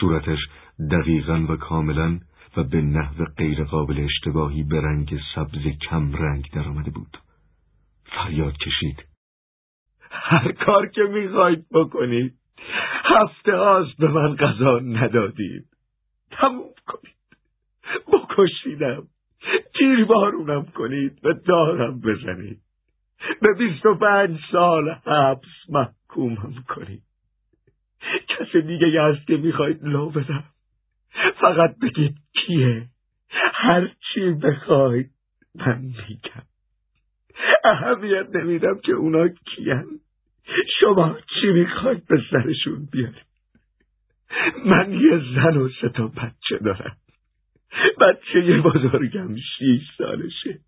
صورتش 0.00 0.38
دقیقا 0.90 1.46
و 1.48 1.56
کاملا 1.56 2.20
و 2.56 2.64
به 2.64 2.82
نحو 2.82 3.24
غیرقابل 3.24 4.00
اشتباهی 4.00 4.62
به 4.62 4.80
رنگ 4.80 5.20
سبز 5.34 5.66
کم 5.90 6.12
رنگ 6.12 6.50
درآمده 6.52 6.90
بود. 6.90 7.18
فریاد 8.04 8.56
کشید. 8.56 9.04
هر 10.10 10.52
کار 10.52 10.86
که 10.86 11.02
می‌خواید 11.02 11.66
بکنید. 11.70 12.39
هفته 13.04 13.56
هاست 13.56 13.96
به 13.98 14.08
من 14.08 14.36
غذا 14.36 14.78
ندادید. 14.78 15.64
تموم 16.30 16.70
کنید. 16.86 17.14
بکشیدم 18.12 19.02
تیر 19.78 20.04
بارونم 20.04 20.64
کنید 20.64 21.24
و 21.24 21.32
دارم 21.32 22.00
بزنید. 22.00 22.60
به 23.42 23.54
بیست 23.58 23.86
و 23.86 23.94
پنج 23.94 24.40
سال 24.52 24.90
حبس 24.90 25.48
محکومم 25.68 26.64
کنید. 26.68 27.02
کس 28.28 28.56
دیگه 28.56 29.02
هست 29.02 29.26
که 29.26 29.36
می‌خواید 29.36 29.84
لو 29.84 30.10
بدم. 30.10 30.44
فقط 31.40 31.76
بگید 31.82 32.16
کیه. 32.32 32.86
هر 33.52 33.88
چی 34.14 34.30
بخواید 34.30 35.10
من 35.54 35.78
میگم. 35.80 36.42
اهمیت 37.64 38.36
نمیدم 38.36 38.80
که 38.84 38.92
اونا 38.92 39.28
کیان 39.28 39.86
شما 40.80 41.18
چی 41.40 41.46
می‌خواید 41.52 42.06
به 42.06 42.22
سرشون 42.30 42.88
بیارید. 42.92 43.30
من 44.66 44.92
یه 44.92 45.18
زن 45.34 45.56
و 45.56 45.68
سه 45.68 45.88
تا 45.88 46.06
بچه 46.06 46.58
دارم. 46.64 46.96
بچه 48.00 48.44
یه 48.44 48.60
بزرگم 48.60 49.36
شیش 49.36 49.82
سالشه. 49.98 50.58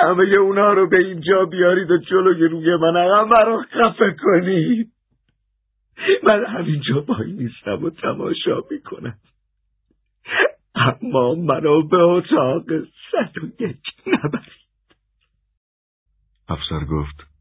همه 0.00 0.24
اونا 0.24 0.72
رو 0.72 0.88
به 0.88 0.98
اینجا 0.98 1.44
بیارید 1.44 1.90
و 1.90 1.98
جلوی 1.98 2.48
روی 2.48 2.76
من 2.76 2.96
همه 2.96 3.44
رو 3.44 3.62
خفه 3.62 4.16
کنید. 4.18 4.92
من 6.22 6.46
همینجا 6.46 7.00
بایی 7.00 7.32
نیستم 7.32 7.84
و 7.84 7.90
تماشا 7.90 8.60
می‌کنم. 8.70 9.14
اما 10.74 11.34
منو 11.34 11.88
به 11.88 11.98
اتاق 11.98 12.64
صد 13.10 13.38
و 13.42 13.62
یک 13.62 13.82
نبرید. 14.06 14.62
افسر 16.48 16.84
گفت 16.90 17.31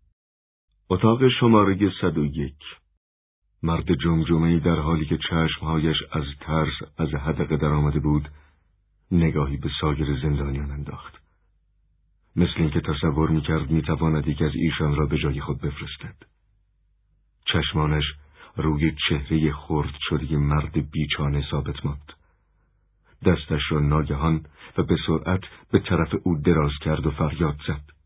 اتاق 0.91 1.27
شماره 1.39 1.91
صد 2.01 2.17
و 2.17 2.25
یک. 2.25 2.63
مرد 3.63 3.93
جمجمه 3.93 4.59
در 4.59 4.75
حالی 4.75 5.05
که 5.05 5.17
چشمهایش 5.29 5.97
از 6.11 6.23
ترس 6.39 6.73
از 6.97 7.09
حدقه 7.09 7.57
در 7.57 7.67
آمده 7.67 7.99
بود 7.99 8.29
نگاهی 9.11 9.57
به 9.57 9.69
سایر 9.81 10.19
زندانیان 10.21 10.71
انداخت. 10.71 11.21
مثل 12.35 12.53
اینکه 12.57 12.81
تصور 12.81 13.29
می‌کرد 13.29 13.71
می‌تواند 13.71 14.27
یک 14.27 14.41
از 14.41 14.51
ایشان 14.55 14.95
را 14.95 15.05
به 15.05 15.17
جای 15.17 15.41
خود 15.41 15.61
بفرستد. 15.61 16.15
چشمانش 17.45 18.05
روی 18.55 18.95
چهره 19.09 19.53
خرد 19.53 19.93
شده 20.09 20.37
مرد 20.37 20.91
بیچانه 20.91 21.43
ثابت 21.51 21.85
ماند. 21.85 22.13
دستش 23.25 23.61
را 23.71 23.79
ناگهان 23.79 24.45
و 24.77 24.83
به 24.83 24.95
سرعت 25.07 25.41
به 25.71 25.79
طرف 25.79 26.15
او 26.23 26.37
دراز 26.37 26.73
کرد 26.81 27.07
و 27.07 27.11
فریاد 27.11 27.57
زد. 27.67 28.00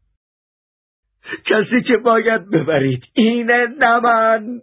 کسی 1.45 1.82
که 1.82 1.97
باید 1.97 2.49
ببرید 2.49 3.03
اینه 3.13 3.67
نمند 3.80 4.61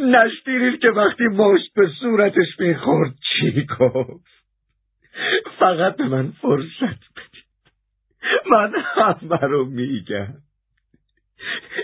نشتیرید 0.00 0.80
که 0.80 0.88
وقتی 0.88 1.24
مشت 1.24 1.74
به 1.74 1.88
صورتش 2.00 2.60
می‌خورد 2.60 3.14
چی 3.32 3.66
گفت؟ 3.78 4.34
فقط 5.58 5.96
به 5.96 6.08
من 6.08 6.30
فرصت 6.30 7.00
بدید. 7.16 7.44
من 8.50 8.72
همه 8.94 9.40
رو 9.40 9.64
میگم. 9.64 10.34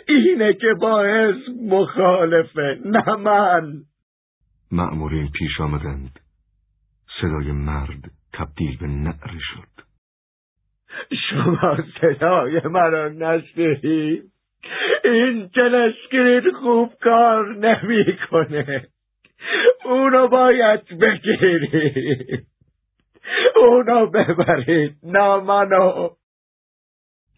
اینه 0.09 0.53
که 0.53 0.75
باعث 0.81 1.37
مخالفه 1.69 2.79
نه 2.85 3.17
من 3.17 3.83
مأمورین 4.73 5.31
پیش 5.31 5.61
آمدند. 5.61 6.21
صدای 7.21 7.53
مرد 7.53 8.11
تبدیل 8.33 8.77
به 8.79 8.87
نعره 8.87 9.39
شد. 9.39 9.90
شما 11.31 11.79
صدای 12.01 12.61
مرا 12.65 13.09
نشنید 13.09 14.33
این 15.05 15.49
تلسکرین 15.49 16.53
خوب 16.63 16.93
کار 17.01 17.57
نمی‌کنه. 17.57 18.87
اونو 19.85 20.29
باید 20.29 20.99
بگیرید 20.99 22.47
اونو 23.57 24.07
ببرید 24.07 24.97
نه 25.03 25.37
منو 25.37 26.09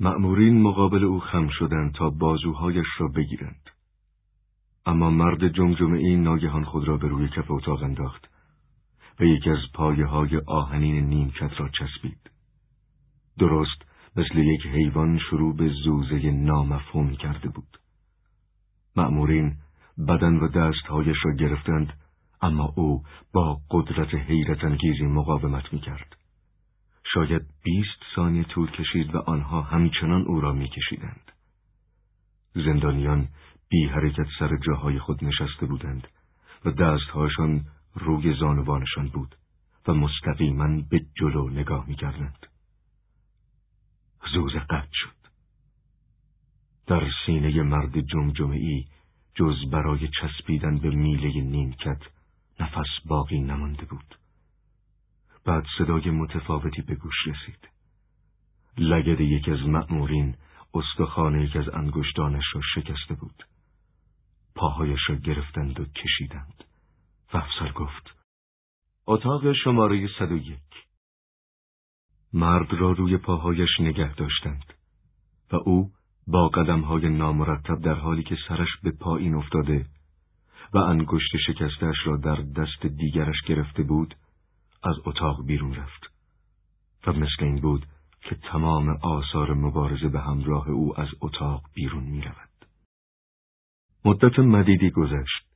مأمورین 0.01 0.63
مقابل 0.63 1.05
او 1.05 1.21
خم 1.21 1.49
شدند 1.49 1.95
تا 1.95 2.11
بازوهایش 2.11 2.87
را 2.99 3.09
بگیرند. 3.09 3.71
اما 4.87 5.11
مرد 5.11 5.49
جمجمه 5.49 5.99
این 5.99 6.23
ناگهان 6.23 6.65
خود 6.65 6.89
را 6.89 6.97
به 6.97 7.09
روی 7.09 7.29
کف 7.29 7.51
اتاق 7.51 7.83
انداخت 7.83 8.29
و 9.21 9.25
یکی 9.25 9.51
از 9.51 9.73
پایه 9.75 10.07
های 10.07 10.41
آهنین 10.47 11.07
نیمکت 11.07 11.61
را 11.61 11.69
چسبید. 11.69 12.32
درست 13.39 13.83
مثل 14.17 14.39
یک 14.39 14.67
حیوان 14.67 15.19
شروع 15.19 15.57
به 15.57 15.69
زوزه 15.85 16.31
نامفهومی 16.31 17.17
کرده 17.17 17.49
بود. 17.49 17.79
مأمورین 18.97 19.57
بدن 20.09 20.37
و 20.37 20.49
دستهایش 20.49 21.17
را 21.25 21.35
گرفتند 21.35 21.93
اما 22.43 22.73
او 22.77 23.03
با 23.33 23.61
قدرت 23.71 24.15
حیرت 24.15 24.65
انگیزی 24.65 25.05
مقاومت 25.05 25.73
می 25.73 25.81
کرد. 25.81 26.17
شاید 27.15 27.43
بیست 27.65 28.03
ثانیه 28.17 28.45
طول 28.45 28.71
کشید 28.71 29.15
و 29.15 29.19
آنها 29.19 29.63
همچنان 29.63 30.23
او 30.23 30.41
را 30.41 30.53
می 30.53 30.69
کشیدند. 30.69 31.33
زندانیان 32.55 33.29
بی 33.69 33.87
حرکت 33.87 34.27
سر 34.39 34.57
جاهای 34.67 34.99
خود 34.99 35.25
نشسته 35.25 35.67
بودند 35.67 36.09
و 36.65 36.71
دستهاشان 36.71 37.65
روی 37.95 38.37
زانوانشان 38.41 39.09
بود 39.09 39.35
و 39.89 39.95
مستقیما 39.95 40.83
به 40.91 41.01
جلو 41.21 41.51
نگاه 41.51 41.89
می 41.89 41.95
کردند. 41.95 42.47
زوزه 44.35 44.59
قطع 44.59 44.93
شد. 44.93 45.23
در 46.87 47.11
سینه 47.27 47.63
مرد 47.63 48.01
جمجمه 48.01 48.57
ای 48.57 48.85
جز 49.35 49.71
برای 49.71 50.09
چسبیدن 50.09 50.79
به 50.79 50.91
میله 50.91 51.41
نیمکت 51.41 52.03
نفس 52.61 53.07
باقی 53.07 53.41
نمانده 53.41 53.85
بود. 53.85 54.19
بعد 55.45 55.65
صدای 55.79 56.11
متفاوتی 56.11 56.83
به 56.83 56.95
گوش 56.95 57.27
رسید. 57.27 57.69
لگد 58.79 59.21
یکی 59.21 59.51
از 59.51 59.61
مأمورین 59.61 60.35
استخوان 60.75 61.41
یک 61.41 61.57
از 61.57 61.69
انگشتانش 61.69 62.45
را 62.55 62.61
شکسته 62.75 63.15
بود. 63.15 63.47
پاهایش 64.55 65.01
را 65.09 65.15
گرفتند 65.15 65.81
و 65.81 65.85
کشیدند. 65.85 66.65
و 67.35 67.37
افسر 67.37 67.73
گفت 67.73 68.17
اتاق 69.07 69.53
شماره 69.53 70.09
101 70.19 70.59
مرد 72.33 72.73
را 72.73 72.93
روی 72.93 73.17
پاهایش 73.17 73.81
نگه 73.81 74.15
داشتند 74.15 74.75
و 75.53 75.57
او 75.57 75.91
با 76.27 76.49
قدمهای 76.49 77.09
نامرتب 77.09 77.81
در 77.81 77.95
حالی 77.95 78.23
که 78.23 78.37
سرش 78.49 78.69
به 78.83 78.91
پایین 78.91 79.35
افتاده 79.35 79.87
و 80.75 80.79
انگشت 80.79 81.37
شکستش 81.47 81.97
را 82.05 82.17
در 82.17 82.37
دست 82.37 82.87
دیگرش 82.87 83.43
گرفته 83.47 83.83
بود 83.83 84.15
از 84.83 84.95
اتاق 85.05 85.47
بیرون 85.47 85.75
رفت 85.75 86.13
و 87.07 87.13
مثل 87.13 87.45
این 87.45 87.61
بود 87.61 87.87
که 88.23 88.35
تمام 88.35 88.89
آثار 89.03 89.55
مبارزه 89.55 90.09
به 90.09 90.21
همراه 90.21 90.69
او 90.69 91.01
از 91.01 91.09
اتاق 91.21 91.63
بیرون 91.75 92.05
می 92.05 92.21
رود. 92.21 92.67
مدت 94.05 94.39
مدیدی 94.39 94.91
گذشت. 94.91 95.47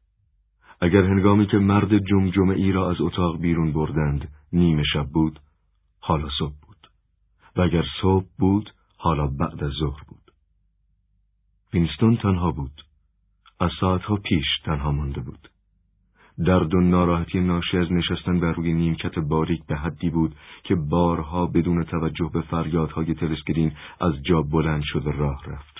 اگر 0.80 1.04
هنگامی 1.04 1.46
که 1.46 1.58
مرد 1.58 1.98
جمجمه 1.98 2.54
ای 2.54 2.72
را 2.72 2.90
از 2.90 3.00
اتاق 3.00 3.40
بیرون 3.40 3.72
بردند 3.72 4.28
نیمه 4.52 4.82
شب 4.92 5.06
بود، 5.06 5.40
حالا 6.00 6.28
صبح. 6.38 6.65
و 7.56 7.60
اگر 7.60 7.84
صبح 8.02 8.26
بود، 8.38 8.72
حالا 8.96 9.26
بعد 9.26 9.64
از 9.64 9.72
ظهر 9.72 10.00
بود. 10.08 10.32
وینستون 11.74 12.16
تنها 12.16 12.52
بود. 12.52 12.82
از 13.60 13.70
ساعتها 13.80 14.16
پیش 14.16 14.46
تنها 14.64 14.92
مانده 14.92 15.20
بود. 15.20 15.48
درد 16.44 16.74
و 16.74 16.80
ناراحتی 16.80 17.40
ناشی 17.40 17.78
از 17.78 17.92
نشستن 17.92 18.40
بر 18.40 18.52
روی 18.52 18.72
نیمکت 18.72 19.18
باریک 19.18 19.66
به 19.66 19.76
حدی 19.76 20.10
بود 20.10 20.36
که 20.64 20.74
بارها 20.74 21.46
بدون 21.46 21.84
توجه 21.84 22.30
به 22.32 22.42
فریادهای 22.42 23.14
تلسکرین 23.14 23.72
از 24.00 24.12
جا 24.22 24.42
بلند 24.42 24.82
شد 24.84 25.06
و 25.06 25.10
راه 25.10 25.44
رفت. 25.46 25.76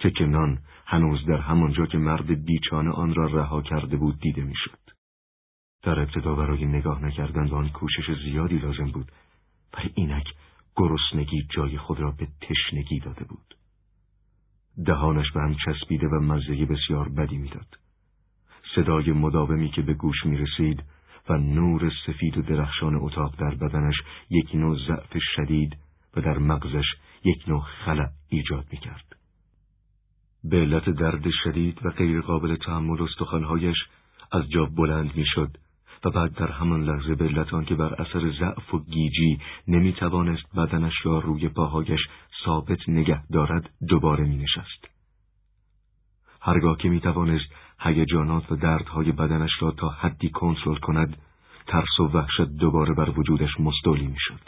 تکنان 0.00 0.58
هنوز 0.86 1.26
در 1.26 1.36
همانجا 1.36 1.86
که 1.86 1.98
مرد 1.98 2.44
بیچانه 2.44 2.90
آن 2.90 3.14
را 3.14 3.26
رها 3.26 3.62
کرده 3.62 3.96
بود 3.96 4.20
دیده 4.20 4.42
می‌شد. 4.42 4.78
در 5.82 6.00
ابتدا 6.00 6.34
برای 6.34 6.66
نگاه 6.66 7.04
نکردن 7.04 7.48
به 7.48 7.56
آن 7.56 7.68
کوشش 7.68 8.10
زیادی 8.24 8.58
لازم 8.58 8.90
بود 8.90 9.12
ولی 9.74 9.90
اینک 9.94 10.26
گرسنگی 10.76 11.46
جای 11.56 11.78
خود 11.78 12.00
را 12.00 12.10
به 12.10 12.28
تشنگی 12.40 13.00
داده 13.00 13.24
بود. 13.24 13.56
دهانش 14.86 15.32
به 15.32 15.40
هم 15.40 15.56
چسبیده 15.66 16.06
و 16.06 16.20
مزه 16.20 16.66
بسیار 16.66 17.08
بدی 17.08 17.38
می‌داد. 17.38 17.78
صدای 18.74 19.12
مداومی 19.12 19.70
که 19.70 19.82
به 19.82 19.94
گوش 19.94 20.26
می 20.26 20.36
رسید 20.36 20.82
و 21.28 21.36
نور 21.36 21.92
سفید 22.06 22.38
و 22.38 22.42
درخشان 22.42 22.94
اتاق 22.94 23.36
در 23.36 23.54
بدنش 23.54 23.94
یک 24.30 24.54
نوع 24.54 24.78
ضعف 24.86 25.16
شدید 25.36 25.76
و 26.16 26.20
در 26.20 26.38
مغزش 26.38 26.86
یک 27.24 27.48
نوع 27.48 27.60
خلع 27.60 28.08
ایجاد 28.28 28.66
می 28.72 28.78
کرد. 28.78 29.16
به 30.44 30.56
علت 30.56 30.90
درد 30.90 31.30
شدید 31.44 31.86
و 31.86 31.90
غیر 31.90 32.20
قابل 32.20 32.56
تحمل 32.56 33.02
استخوانهایش 33.02 33.76
از 34.32 34.50
جا 34.50 34.64
بلند 34.66 35.16
می 35.16 35.24
شد 35.26 35.56
و 36.04 36.10
بعد 36.10 36.34
در 36.34 36.50
همان 36.50 36.84
لحظه 36.84 37.14
به 37.14 37.24
علت 37.24 37.66
که 37.66 37.74
بر 37.74 37.94
اثر 37.94 38.32
ضعف 38.38 38.74
و 38.74 38.78
گیجی 38.78 39.38
نمی 39.68 39.92
توانست 39.92 40.56
بدنش 40.56 40.94
را 41.04 41.18
روی 41.18 41.48
پاهایش 41.48 42.00
ثابت 42.44 42.88
نگه 42.88 43.22
دارد 43.32 43.70
دوباره 43.88 44.24
می 44.24 44.36
نشست. 44.36 44.88
هرگاه 46.40 46.76
که 46.76 46.88
می 46.88 47.00
توانست 47.00 47.46
هیجانات 47.80 48.52
و 48.52 48.56
دردهای 48.56 49.12
بدنش 49.12 49.50
را 49.60 49.70
تا 49.70 49.88
حدی 49.88 50.30
کنترل 50.30 50.76
کند 50.76 51.16
ترس 51.66 52.00
و 52.00 52.04
وحشت 52.04 52.42
دوباره 52.42 52.94
بر 52.94 53.10
وجودش 53.10 53.60
مستولی 53.60 54.06
می‌شد. 54.06 54.40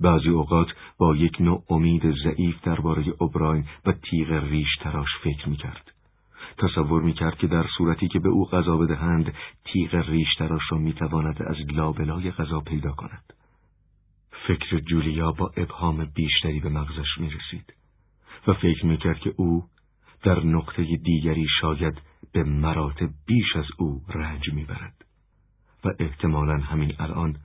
بعضی 0.00 0.28
اوقات 0.28 0.68
با 0.98 1.16
یک 1.16 1.40
نوع 1.40 1.64
امید 1.70 2.02
ضعیف 2.24 2.62
درباره 2.62 3.04
اوبراین 3.18 3.64
و 3.86 3.92
تیغ 3.92 4.30
ریش 4.30 4.76
تراش 4.80 5.08
فکر 5.22 5.48
می‌کرد. 5.48 5.95
تصور 6.58 7.02
می‌کرد 7.02 7.38
که 7.38 7.46
در 7.46 7.66
صورتی 7.78 8.08
که 8.08 8.18
به 8.18 8.28
او 8.28 8.44
غذا 8.44 8.76
بدهند 8.76 9.34
تیغ 9.64 9.94
ریش 9.94 10.28
را 10.70 10.78
می‌تواند 10.78 11.42
از 11.42 11.56
لابلای 11.72 12.30
غذا 12.30 12.60
پیدا 12.60 12.90
کند. 12.90 13.32
فکر 14.48 14.78
جولیا 14.78 15.32
با 15.32 15.50
ابهام 15.56 16.04
بیشتری 16.04 16.60
به 16.60 16.68
مغزش 16.68 17.18
می‌رسید 17.18 17.74
و 18.46 18.54
فکر 18.54 18.86
می‌کرد 18.86 19.18
که 19.18 19.34
او 19.36 19.64
در 20.22 20.44
نقطه 20.44 20.96
دیگری 20.96 21.46
شاید 21.60 22.02
به 22.32 22.44
مراتب 22.44 23.08
بیش 23.26 23.56
از 23.56 23.66
او 23.78 24.02
رنج 24.08 24.52
می‌برد 24.52 25.04
و 25.84 25.88
احتمالا 25.98 26.58
همین 26.58 26.92
الان 26.98 27.36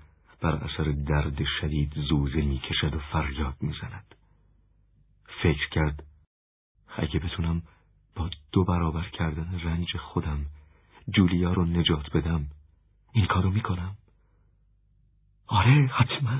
بر 0.41 0.55
اثر 0.55 0.91
درد 1.07 1.43
شدید 1.62 1.93
زوزه 2.09 2.41
می‌کشد 2.41 2.95
و 2.95 2.99
فریاد 2.99 3.55
می‌زند 3.62 4.16
فکر 5.43 5.70
کرد 5.72 6.03
اگه 6.97 7.20
بتونم 7.20 7.62
با 8.16 8.30
دو 8.51 8.64
برابر 8.64 9.09
کردن 9.09 9.59
رنج 9.64 9.97
خودم 9.97 10.45
جولیا 11.16 11.53
رو 11.53 11.66
نجات 11.66 12.18
بدم 12.18 12.47
این 13.14 13.26
کارو 13.26 13.51
می‌کنم 13.51 13.95
آره 15.47 15.88
حتما 15.88 16.39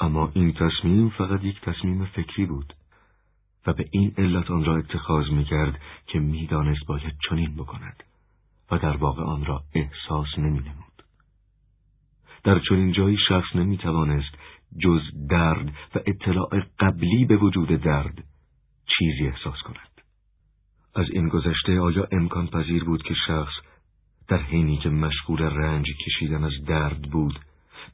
اما 0.00 0.30
این 0.34 0.52
تصمیم 0.52 1.10
فقط 1.10 1.44
یک 1.44 1.60
تصمیم 1.60 2.04
فکری 2.04 2.46
بود 2.46 2.74
و 3.66 3.72
به 3.72 3.88
این 3.90 4.14
علت 4.18 4.50
آن 4.50 4.64
را 4.64 4.76
اتخاذ 4.76 5.30
می 5.30 5.44
کرد 5.44 5.80
که 6.06 6.18
می‌دانست 6.18 6.86
باید 6.86 7.14
چنین 7.28 7.56
بکند 7.56 8.02
و 8.70 8.78
در 8.78 8.96
واقع 8.96 9.22
آن 9.22 9.44
را 9.44 9.62
احساس 9.74 10.38
نمی 10.38 10.60
نمود. 10.60 11.02
در 12.44 12.60
چنین 12.68 12.92
جایی 12.92 13.16
شخص 13.28 13.56
نمی 13.56 13.78
توانست 13.78 14.34
جز 14.78 15.00
درد 15.30 15.68
و 15.94 15.98
اطلاع 16.06 16.60
قبلی 16.78 17.24
به 17.24 17.36
وجود 17.36 17.68
درد 17.68 18.24
چیزی 18.86 19.26
احساس 19.26 19.62
کند. 19.64 19.89
از 20.94 21.06
این 21.10 21.28
گذشته 21.28 21.80
آیا 21.80 22.08
امکان 22.12 22.46
پذیر 22.46 22.84
بود 22.84 23.02
که 23.02 23.14
شخص 23.26 23.52
در 24.28 24.42
حینی 24.42 24.78
که 24.78 24.88
مشغول 24.88 25.42
رنج 25.42 25.86
کشیدن 26.06 26.44
از 26.44 26.52
درد 26.66 27.02
بود 27.02 27.40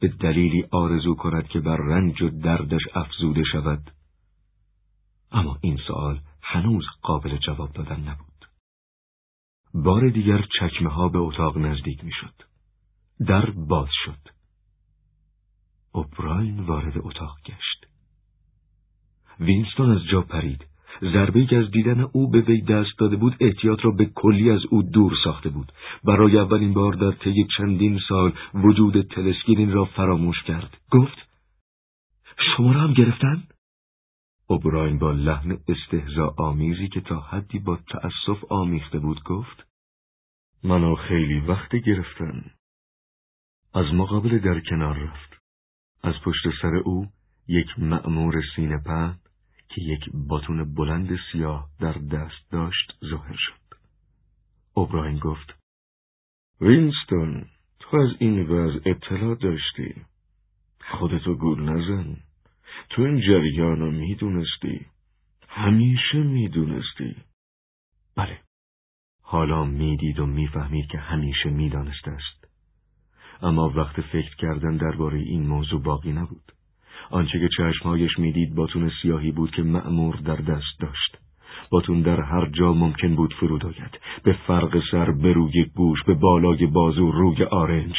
به 0.00 0.08
دلیلی 0.08 0.64
آرزو 0.70 1.14
کند 1.14 1.48
که 1.48 1.60
بر 1.60 1.76
رنج 1.76 2.22
و 2.22 2.28
دردش 2.28 2.82
افزوده 2.94 3.42
شود 3.52 3.90
اما 5.32 5.58
این 5.60 5.76
سوال 5.86 6.20
هنوز 6.42 6.84
قابل 7.02 7.36
جواب 7.36 7.72
دادن 7.72 8.00
نبود. 8.00 8.48
بار 9.74 10.08
دیگر 10.08 10.46
چکمه 10.60 10.90
ها 10.90 11.08
به 11.08 11.18
اتاق 11.18 11.58
نزدیک 11.58 12.04
می 12.04 12.12
شد. 12.12 12.34
در 13.26 13.50
باز 13.50 13.88
شد. 14.04 14.18
اوبراین 15.92 16.60
وارد 16.60 16.98
اتاق 16.98 17.36
گشت. 17.44 17.86
وینستون 19.40 19.90
از 19.90 20.04
جا 20.12 20.22
پرید. 20.22 20.66
ضربه 21.02 21.46
که 21.46 21.56
از 21.56 21.70
دیدن 21.70 22.00
او 22.00 22.30
به 22.30 22.40
وی 22.40 22.60
دست 22.62 22.98
داده 22.98 23.16
بود 23.16 23.36
احتیاط 23.40 23.78
را 23.82 23.90
به 23.90 24.04
کلی 24.04 24.50
از 24.50 24.60
او 24.70 24.82
دور 24.82 25.12
ساخته 25.24 25.48
بود. 25.48 25.72
برای 26.04 26.38
اولین 26.38 26.74
بار 26.74 26.92
در 26.92 27.10
طی 27.10 27.46
چندین 27.56 28.00
سال 28.08 28.32
وجود 28.54 29.02
تلسکرین 29.02 29.72
را 29.72 29.84
فراموش 29.84 30.42
کرد. 30.42 30.76
گفت 30.90 31.28
شما 32.56 32.72
را 32.72 32.80
هم 32.80 32.92
گرفتن؟ 32.92 33.42
اوبراین 34.48 34.98
با 34.98 35.12
لحن 35.12 35.58
استهزا 35.68 36.34
آمیزی 36.38 36.88
که 36.88 37.00
تا 37.00 37.20
حدی 37.20 37.58
با 37.58 37.76
تأسف 37.76 38.44
آمیخته 38.50 38.98
بود 38.98 39.22
گفت 39.22 39.66
منو 40.64 40.94
خیلی 40.94 41.40
وقت 41.40 41.76
گرفتن 41.76 42.50
از 43.74 43.94
مقابل 43.94 44.38
در 44.38 44.60
کنار 44.60 44.98
رفت 44.98 45.42
از 46.02 46.14
پشت 46.24 46.42
سر 46.62 46.76
او 46.76 47.06
یک 47.48 47.78
مأمور 47.78 48.42
سینه 48.56 48.82
که 49.76 49.82
یک 49.82 50.00
باتون 50.14 50.74
بلند 50.74 51.18
سیاه 51.32 51.68
در 51.80 51.92
دست 51.92 52.50
داشت 52.50 52.98
ظاهر 53.10 53.36
شد. 53.38 53.76
اوبراین 54.74 55.18
گفت 55.18 55.54
وینستون 56.60 57.46
تو 57.78 57.96
از 57.96 58.10
این 58.18 58.46
وضع 58.46 58.80
اطلاع 58.84 59.34
داشتی. 59.34 59.94
خودتو 60.80 61.34
گول 61.34 61.62
نزن. 61.62 62.16
تو 62.90 63.02
این 63.02 63.20
جریان 63.20 63.78
رو 63.78 63.90
می‌دونستی. 63.90 64.86
همیشه 65.48 66.18
می‌دونستی. 66.18 67.16
بله. 68.16 68.40
حالا 69.22 69.64
می‌دید 69.64 70.18
و 70.18 70.26
می‌فهمید 70.26 70.86
که 70.90 70.98
همیشه 70.98 71.50
می‌دانسته 71.50 72.10
است. 72.10 72.48
اما 73.42 73.68
وقت 73.68 74.00
فکر 74.00 74.36
کردن 74.36 74.76
درباره 74.76 75.18
این 75.18 75.46
موضوع 75.46 75.82
باقی 75.82 76.12
نبود. 76.12 76.52
آنچه 77.10 77.38
که 77.38 77.48
چشمهایش 77.56 78.18
می‌دید 78.18 78.54
باتون 78.54 78.90
سیاهی 79.02 79.32
بود 79.32 79.50
که 79.50 79.62
مأمور 79.62 80.16
در 80.16 80.36
دست 80.36 80.80
داشت 80.80 81.18
باتون 81.70 82.02
در 82.02 82.20
هر 82.20 82.46
جا 82.46 82.72
ممکن 82.72 83.14
بود 83.14 83.34
فرود 83.34 83.66
آید 83.66 84.00
به 84.22 84.32
فرق 84.46 84.82
سر 84.90 85.10
به 85.10 85.32
روی 85.32 85.64
گوش 85.64 86.02
به 86.06 86.14
بالای 86.14 86.66
بازو 86.66 87.10
روی 87.10 87.44
آرنج 87.44 87.94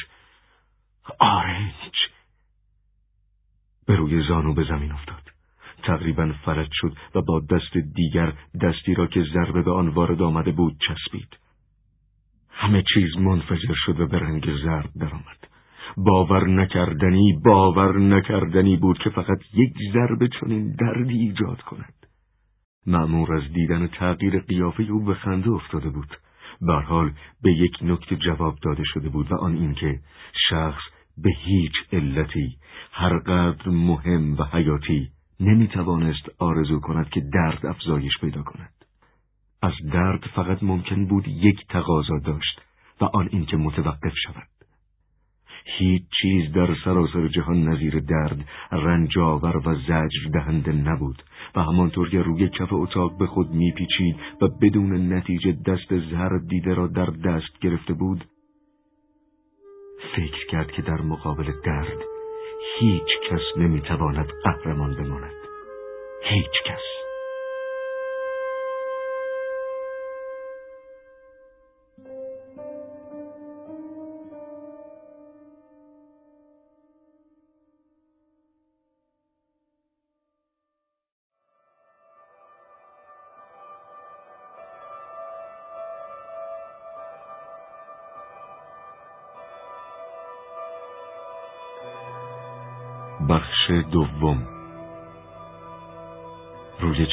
آرنج 1.19 1.93
به 3.87 3.95
روی 3.95 4.27
زانو 4.27 4.53
به 4.53 4.63
زمین 4.63 4.91
افتاد. 4.91 5.21
تقریبا 5.83 6.33
فلج 6.45 6.69
شد 6.71 6.97
و 7.15 7.21
با 7.21 7.39
دست 7.39 7.77
دیگر 7.77 8.33
دستی 8.61 8.93
را 8.93 9.07
که 9.07 9.25
ضربه 9.33 9.61
به 9.61 9.71
آن 9.71 9.87
وارد 9.87 10.21
آمده 10.21 10.51
بود 10.51 10.77
چسبید. 10.87 11.37
همه 12.49 12.83
چیز 12.93 13.17
منفجر 13.17 13.73
شد 13.85 13.99
و 13.99 14.07
به 14.07 14.19
رنگ 14.19 14.55
زرد 14.63 14.89
درآمد. 14.99 15.56
باور 15.97 16.47
نکردنی 16.47 17.39
باور 17.45 17.97
نکردنی 17.97 18.77
بود 18.77 18.97
که 18.97 19.09
فقط 19.09 19.39
یک 19.53 19.73
ضربه 19.93 20.29
چنین 20.41 20.75
دردی 20.79 21.17
ایجاد 21.17 21.61
کند. 21.61 21.93
معمور 22.87 23.33
از 23.33 23.53
دیدن 23.53 23.87
تغییر 23.87 24.39
قیافه 24.39 24.83
او 24.83 25.05
به 25.05 25.13
خنده 25.13 25.49
افتاده 25.49 25.89
بود. 25.89 26.17
حال 26.61 27.11
به 27.43 27.51
یک 27.51 27.77
نکته 27.81 28.15
جواب 28.15 28.55
داده 28.61 28.83
شده 28.85 29.09
بود 29.09 29.31
و 29.31 29.35
آن 29.35 29.55
اینکه 29.55 29.99
شخص 30.49 30.81
به 31.17 31.29
هیچ 31.45 31.73
علتی 31.93 32.57
هرقدر 32.91 33.69
مهم 33.69 34.37
و 34.37 34.43
حیاتی 34.43 35.09
نمی 35.39 35.67
توانست 35.67 36.29
آرزو 36.39 36.79
کند 36.79 37.09
که 37.09 37.21
درد 37.33 37.65
افزایش 37.65 38.13
پیدا 38.21 38.43
کند. 38.43 38.73
از 39.61 39.73
درد 39.93 40.23
فقط 40.35 40.63
ممکن 40.63 41.05
بود 41.05 41.27
یک 41.27 41.67
تقاضا 41.69 42.19
داشت 42.19 42.61
و 43.01 43.05
آن 43.05 43.29
اینکه 43.31 43.57
متوقف 43.57 44.13
شود. 44.23 44.56
هیچ 45.77 46.03
چیز 46.21 46.51
در 46.51 46.75
سراسر 46.83 47.27
جهان 47.27 47.69
نظیر 47.69 47.99
درد 47.99 48.45
رنجاور 48.71 49.57
و 49.57 49.75
زجر 49.75 50.29
دهنده 50.33 50.71
نبود 50.71 51.23
و 51.55 51.61
همانطور 51.61 52.09
که 52.09 52.21
روی 52.21 52.49
کف 52.49 52.73
اتاق 52.73 53.17
به 53.17 53.27
خود 53.27 53.51
میپیچید 53.51 54.15
و 54.41 54.47
بدون 54.61 55.13
نتیجه 55.13 55.51
دست 55.65 55.99
زهر 56.11 56.37
دیده 56.37 56.73
را 56.73 56.87
در 56.87 57.05
دست 57.05 57.59
گرفته 57.61 57.93
بود 57.93 58.25
فکر 60.15 60.47
کرد 60.47 60.71
که 60.71 60.81
در 60.81 61.01
مقابل 61.01 61.51
درد 61.65 61.97
هیچ 62.79 63.09
کس 63.29 63.57
نمی‌تواند 63.57 64.27
قهرمان 64.43 64.95
بماند. 64.95 65.33
هیچ 66.23 66.63
کس. 66.65 67.06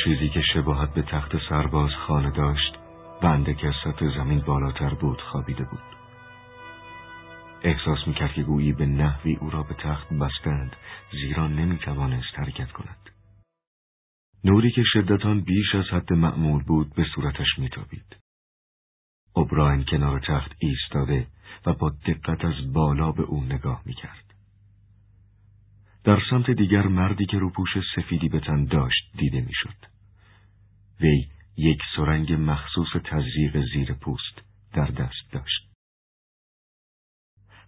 چیزی 0.04 0.28
که 0.28 0.42
شباهت 0.54 0.94
به 0.94 1.02
تخت 1.02 1.32
سرباز 1.48 1.90
خانه 2.06 2.30
داشت 2.30 2.74
و 3.22 3.26
اندک 3.26 3.64
از 3.64 3.74
سطح 3.84 4.16
زمین 4.16 4.40
بالاتر 4.40 4.94
بود 4.94 5.20
خوابیده 5.20 5.64
بود. 5.64 5.80
احساس 7.62 7.98
می‌کرد 8.06 8.32
که 8.32 8.42
گویی 8.42 8.72
به 8.72 8.86
نحوی 8.86 9.36
او 9.36 9.50
را 9.50 9.62
به 9.62 9.74
تخت 9.74 10.12
بستند 10.12 10.76
زیرا 11.12 11.48
نمی‌توانست 11.48 12.38
حرکت 12.38 12.72
کند. 12.72 13.10
نوری 14.44 14.70
که 14.70 14.82
شدتان 14.92 15.40
بیش 15.40 15.74
از 15.74 15.84
حد 15.84 16.12
معمول 16.12 16.62
بود 16.62 16.94
به 16.94 17.04
صورتش 17.14 17.58
میتابید. 17.58 18.16
اوبراین 19.32 19.84
کنار 19.84 20.20
تخت 20.20 20.52
ایستاده 20.58 21.26
و 21.66 21.72
با 21.72 21.90
دقت 21.90 22.44
از 22.44 22.72
بالا 22.72 23.12
به 23.12 23.22
او 23.22 23.44
نگاه 23.44 23.82
می‌کرد. 23.84 24.34
در 26.04 26.22
سمت 26.30 26.50
دیگر 26.50 26.82
مردی 26.82 27.26
که 27.26 27.38
روپوش 27.38 27.70
سفیدی 27.96 28.28
به 28.28 28.40
تن 28.40 28.64
داشت 28.64 29.12
دیده 29.18 29.40
می‌شد. 29.40 29.93
وی 31.00 31.26
یک 31.56 31.78
سرنگ 31.96 32.32
مخصوص 32.32 32.88
تزریق 33.04 33.64
زیر 33.72 33.94
پوست 33.94 34.42
در 34.72 34.86
دست 34.86 35.32
داشت. 35.32 35.74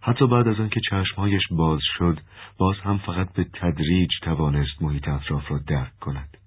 حتی 0.01 0.27
بعد 0.27 0.47
از 0.47 0.59
آنکه 0.59 0.81
چشمهایش 0.89 1.41
باز 1.51 1.79
شد، 1.97 2.19
باز 2.57 2.75
هم 2.77 2.97
فقط 2.97 3.33
به 3.33 3.43
تدریج 3.43 4.09
توانست 4.21 4.81
محیط 4.81 5.07
اطراف 5.07 5.51
را 5.51 5.57
درک 5.57 5.99
کند. 5.99 6.37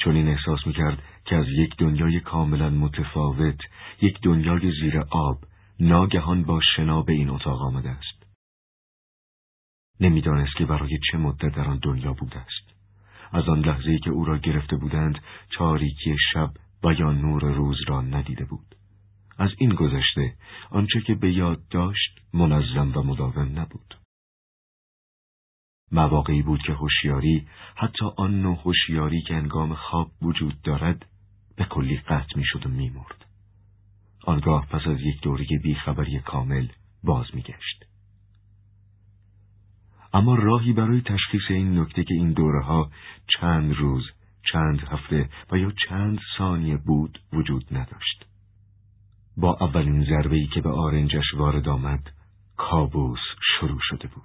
چون 0.00 0.16
این 0.16 0.28
احساس 0.28 0.66
می‌کرد 0.66 1.02
که 1.24 1.36
از 1.36 1.46
یک 1.48 1.76
دنیای 1.76 2.20
کاملا 2.20 2.70
متفاوت، 2.70 3.60
یک 4.02 4.20
دنیای 4.22 4.72
زیر 4.80 4.98
آب، 5.10 5.44
ناگهان 5.80 6.44
با 6.44 6.60
شنا 6.76 7.02
به 7.02 7.12
این 7.12 7.30
اتاق 7.30 7.62
آمده 7.62 7.90
است. 7.90 8.26
نمی‌دانست 10.00 10.56
که 10.56 10.64
برای 10.64 10.98
چه 11.10 11.18
مدت 11.18 11.54
در 11.56 11.68
آن 11.68 11.78
دنیا 11.78 12.12
بوده 12.12 12.38
است. 12.38 12.67
از 13.32 13.48
آن 13.48 13.60
لحظه 13.60 13.98
که 13.98 14.10
او 14.10 14.24
را 14.24 14.38
گرفته 14.38 14.76
بودند 14.76 15.18
تاریکی 15.50 16.16
شب 16.32 16.50
و 16.84 16.92
یا 16.92 17.12
نور 17.12 17.42
روز 17.42 17.76
را 17.88 18.00
ندیده 18.00 18.44
بود. 18.44 18.74
از 19.38 19.50
این 19.58 19.74
گذشته 19.74 20.34
آنچه 20.70 21.00
که 21.00 21.14
به 21.14 21.32
یاد 21.32 21.68
داشت 21.70 22.20
منظم 22.34 22.92
و 22.94 23.02
مداوم 23.02 23.58
نبود. 23.58 23.94
مواقعی 25.92 26.42
بود 26.42 26.62
که 26.62 26.72
هوشیاری 26.72 27.46
حتی 27.76 28.04
آن 28.16 28.42
نوع 28.42 28.58
هوشیاری 28.64 29.22
که 29.22 29.34
انگام 29.34 29.74
خواب 29.74 30.10
وجود 30.22 30.62
دارد 30.62 31.06
به 31.56 31.64
کلی 31.64 31.96
قطع 31.96 32.36
می‌شد 32.36 32.66
و 32.66 32.68
میمرد. 32.68 33.24
آنگاه 34.24 34.66
پس 34.66 34.86
از 34.86 35.00
یک 35.00 35.20
دوره 35.22 35.46
بیخبری 35.62 36.20
کامل 36.20 36.68
باز 37.04 37.26
میگشت. 37.34 37.84
اما 40.12 40.34
راهی 40.34 40.72
برای 40.72 41.00
تشخیص 41.00 41.42
این 41.48 41.78
نکته 41.78 42.04
که 42.04 42.14
این 42.14 42.32
دوره 42.32 42.62
ها 42.62 42.90
چند 43.26 43.74
روز، 43.74 44.10
چند 44.52 44.80
هفته 44.80 45.28
و 45.50 45.58
یا 45.58 45.72
چند 45.88 46.18
ثانیه 46.38 46.76
بود 46.76 47.18
وجود 47.32 47.64
نداشت. 47.70 48.26
با 49.36 49.56
اولین 49.60 50.04
ضربه‌ای 50.04 50.46
که 50.46 50.60
به 50.60 50.70
آرنجش 50.70 51.34
وارد 51.34 51.68
آمد، 51.68 52.10
کابوس 52.56 53.20
شروع 53.40 53.78
شده 53.82 54.08
بود. 54.08 54.24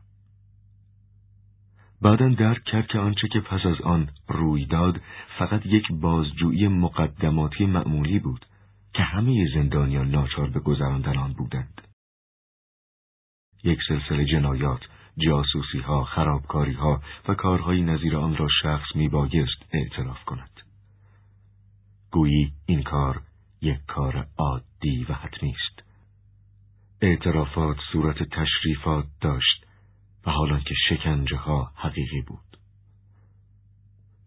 بعدا 2.02 2.30
درک 2.30 2.64
کرد 2.64 2.88
که 2.88 3.00
آنچه 3.00 3.28
که 3.28 3.40
پس 3.40 3.66
از 3.66 3.82
آن 3.82 4.10
روی 4.28 4.66
داد 4.66 5.02
فقط 5.40 5.66
یک 5.66 5.92
بازجویی 5.92 6.68
مقدماتی 6.68 7.66
معمولی 7.66 8.20
بود 8.20 8.46
که 8.94 9.04
همه 9.04 9.48
زندانیان 9.54 10.10
ناچار 10.12 10.50
به 10.50 10.60
گذراندن 10.60 11.18
آن 11.18 11.34
بودند. 11.34 11.82
یک 13.64 13.80
سلسله 13.88 14.26
جنایات 14.26 14.82
جاسوسی 15.18 15.80
ها، 15.80 16.04
خرابکاری 16.04 16.74
ها 16.74 17.02
و 17.28 17.34
کارهای 17.34 17.82
نظیر 17.82 18.18
آن 18.18 18.38
را 18.38 18.48
شخص 18.62 18.96
می 18.96 19.10
بایست 19.10 19.66
اعتراف 19.72 20.24
کند. 20.26 20.50
گویی 22.12 22.54
این 22.66 22.84
کار 22.84 23.22
یک 23.62 23.80
کار 23.88 24.28
عادی 24.38 25.06
و 25.10 25.14
حتمی 25.14 25.50
است. 25.50 25.84
اعترافات 27.02 27.78
صورت 27.92 28.24
تشریفات 28.24 29.06
داشت 29.22 29.66
و 30.26 30.32
حالا 30.32 30.60
که 30.60 30.76
شکنجه 30.90 31.38
ها 31.38 31.72
حقیقی 31.76 32.22
بود. 32.22 32.58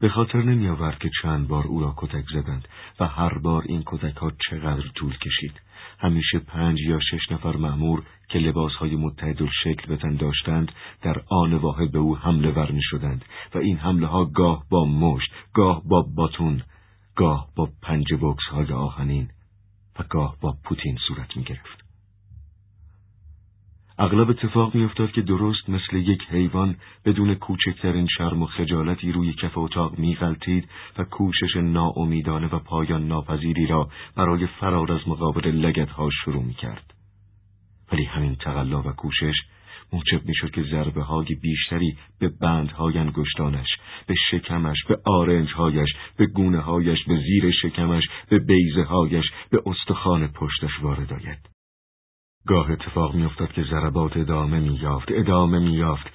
به 0.01 0.09
خاطر 0.09 0.43
نمی 0.43 0.69
آورد 0.69 0.99
که 0.99 1.11
چند 1.23 1.49
بار 1.49 1.67
او 1.67 1.81
را 1.81 1.95
کتک 1.97 2.25
زدند 2.33 2.69
و 3.01 3.07
هر 3.07 3.39
بار 3.39 3.63
این 3.63 3.83
کتک 3.87 4.17
ها 4.17 4.33
چقدر 4.51 4.89
طول 4.95 5.19
کشید. 5.19 5.61
همیشه 5.99 6.39
پنج 6.39 6.81
یا 6.81 6.99
شش 7.11 7.33
نفر 7.33 7.57
مأمور 7.57 8.03
که 8.29 8.39
لباسهای 8.39 8.97
متحد 8.97 9.39
شکل 9.65 9.95
بتن 9.95 10.15
داشتند 10.15 10.73
در 11.03 11.23
آن 11.31 11.55
واحد 11.55 11.93
به 11.93 11.99
او 11.99 12.17
حمله 12.17 12.51
ور 12.51 12.79
شدند 12.81 13.25
و 13.55 13.59
این 13.59 13.77
حمله 13.77 14.07
ها 14.07 14.25
گاه 14.25 14.65
با 14.71 14.85
مشت، 14.85 15.31
گاه 15.55 15.83
با 15.89 16.03
باتون، 16.03 16.63
گاه 17.17 17.49
با 17.57 17.69
پنج 17.83 18.15
بکس 18.21 18.45
های 18.51 18.73
آهنین 18.73 19.29
و 19.99 20.03
گاه 20.11 20.37
با 20.41 20.57
پوتین 20.65 20.97
صورت 21.09 21.37
می 21.37 21.45
گرفت. 21.45 21.86
اغلب 23.99 24.31
اتفاق 24.31 24.75
میافتاد 24.75 25.13
که 25.13 25.23
درست 25.23 25.71
مثل 25.71 25.97
یک 25.97 26.23
حیوان 26.31 26.77
بدون 27.05 27.35
کوچکترین 27.35 28.07
شرم 28.19 28.43
و 28.43 28.47
خجالتی 28.47 29.13
روی 29.13 29.33
کف 29.33 29.59
اتاق 29.59 29.99
میغلطید 29.99 30.69
و 30.99 31.05
کوشش 31.05 31.57
ناامیدانه 31.57 32.47
و 32.47 32.59
پایان 32.59 33.09
ناپذیری 33.09 33.67
را 33.67 33.89
برای 34.17 34.47
فرار 34.47 34.93
از 34.93 35.09
مقابل 35.09 35.47
لگتها 35.47 36.11
شروع 36.25 36.43
می‌کرد. 36.43 36.95
ولی 37.93 38.05
همین 38.05 38.35
تقلا 38.35 38.83
و 38.83 38.93
کوشش 38.93 39.35
موجب 39.93 40.27
می‌شد 40.27 40.51
که 40.51 40.63
ضربه 40.63 41.03
های 41.03 41.35
بیشتری 41.43 41.97
به 42.21 42.29
بندهای 42.41 42.99
انگشتانش، 42.99 43.69
به 44.07 44.15
شکمش، 44.31 44.85
به 44.89 44.99
آرنجهایش، 45.05 45.89
به 46.17 46.27
گونه 46.27 46.61
هایش، 46.61 47.05
به 47.05 47.17
زیر 47.17 47.51
شکمش، 47.51 48.05
به 48.29 48.39
بیزه 48.39 48.83
هایش، 48.83 49.25
به 49.51 49.63
استخوان 49.67 50.29
پشتش 50.29 50.81
وارد 50.83 51.13
آید. 51.13 51.56
گاه 52.47 52.71
اتفاق 52.71 53.15
میافتاد 53.15 53.53
که 53.53 53.63
ضربات 53.63 54.17
ادامه 54.17 54.61
مییافت 54.61 55.09
ادامه 55.11 55.59
مییافت. 55.59 56.07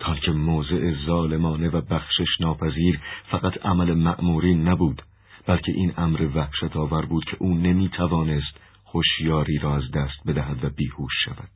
تا 0.00 0.14
که 0.14 0.32
موضع 0.32 0.94
ظالمانه 1.06 1.68
و 1.68 1.80
بخشش 1.80 2.40
ناپذیر 2.40 3.00
فقط 3.30 3.66
عمل 3.66 3.94
مأموری 3.94 4.54
نبود 4.54 5.02
بلکه 5.46 5.72
این 5.72 5.92
امر 5.96 6.28
وحشت 6.34 6.76
آور 6.76 7.06
بود 7.06 7.24
که 7.24 7.36
او 7.40 7.54
نمی‌توانست 7.54 8.60
هوشیاری 8.86 9.58
را 9.58 9.76
از 9.76 9.90
دست 9.94 10.26
بدهد 10.26 10.64
و 10.64 10.70
بیهوش 10.70 11.12
شود. 11.24 11.50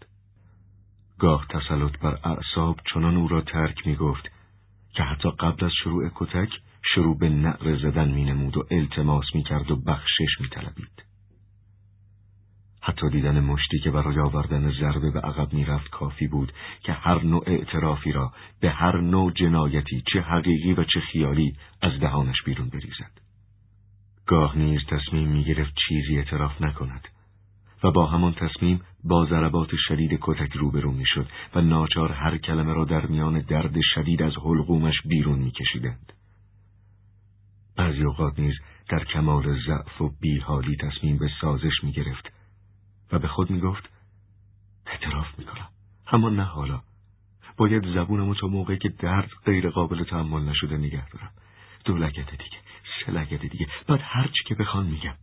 گاه 1.18 1.46
تسلط 1.48 1.98
بر 1.98 2.18
اعصاب 2.24 2.80
چنان 2.94 3.16
او 3.16 3.28
را 3.28 3.40
ترک 3.40 3.86
می‌گفت 3.86 4.28
که 4.94 5.02
حتی 5.02 5.30
قبل 5.30 5.64
از 5.64 5.72
شروع 5.84 6.10
کتک 6.14 6.50
شروع 6.94 7.18
به 7.18 7.28
نعر 7.28 7.76
زدن 7.76 8.10
مینمود 8.10 8.56
و 8.56 8.64
التماس 8.70 9.24
می‌کرد 9.34 9.70
و 9.70 9.76
بخشش 9.76 10.40
میطلبید. 10.40 11.13
حتی 12.86 13.10
دیدن 13.10 13.40
مشتی 13.40 13.78
که 13.78 13.90
برای 13.90 14.18
آوردن 14.18 14.70
ضربه 14.70 15.10
به 15.10 15.20
عقب 15.20 15.52
می‌رفت 15.52 15.90
کافی 15.90 16.28
بود 16.28 16.52
که 16.82 16.92
هر 16.92 17.22
نوع 17.22 17.42
اعترافی 17.46 18.12
را 18.12 18.32
به 18.60 18.70
هر 18.70 19.00
نوع 19.00 19.32
جنایتی 19.32 20.02
چه 20.12 20.20
حقیقی 20.20 20.72
و 20.72 20.84
چه 20.84 21.00
خیالی 21.00 21.56
از 21.82 22.00
دهانش 22.00 22.42
بیرون 22.42 22.68
بریزد. 22.68 23.20
گاه 24.26 24.58
نیز 24.58 24.80
تصمیم 24.88 25.28
می‌گرفت 25.28 25.74
چیزی 25.88 26.16
اعتراف 26.16 26.62
نکند 26.62 27.08
و 27.84 27.90
با 27.90 28.06
همان 28.06 28.34
تصمیم 28.34 28.80
با 29.04 29.26
ضربات 29.26 29.70
شدید 29.88 30.18
کتک 30.20 30.52
روبرو 30.52 30.92
می‌شد 30.92 31.26
و 31.54 31.60
ناچار 31.60 32.12
هر 32.12 32.38
کلمه 32.38 32.72
را 32.72 32.84
در 32.84 33.06
میان 33.06 33.40
درد 33.40 33.80
شدید 33.94 34.22
از 34.22 34.32
حلقومش 34.44 35.02
بیرون 35.04 35.38
میکشیدند. 35.38 36.12
بعضی 37.76 38.04
اوقات 38.04 38.38
نیز 38.38 38.54
در 38.88 39.04
کمال 39.04 39.58
ضعف 39.66 40.00
و 40.00 40.10
بیحالی 40.20 40.76
تصمیم 40.76 41.18
به 41.18 41.28
سازش 41.40 41.84
می 41.84 41.92
گرفت 41.92 42.33
و 43.14 43.18
به 43.18 43.28
خود 43.28 43.50
می 43.50 43.60
گفت 43.60 43.90
اعتراف 44.86 45.38
می 45.38 45.44
کنم 45.44 45.68
اما 46.12 46.28
نه 46.28 46.42
حالا. 46.42 46.80
باید 47.56 47.94
زبونمو 47.94 48.34
تا 48.34 48.46
موقعی 48.46 48.78
که 48.78 48.88
درد 48.88 49.30
غیر 49.44 49.70
قابل 49.70 50.04
تحمل 50.04 50.42
نشده 50.42 50.76
نگه 50.76 51.08
دارم. 51.08 51.30
دو 51.84 51.96
لگت 51.96 52.30
دیگه 52.30 52.58
سه 53.06 53.12
لگت 53.12 53.40
دیگه. 53.40 53.66
بعد 53.88 54.00
هرچی 54.02 54.44
که 54.46 54.54
بخوان 54.54 54.86
میگم. 54.86 55.14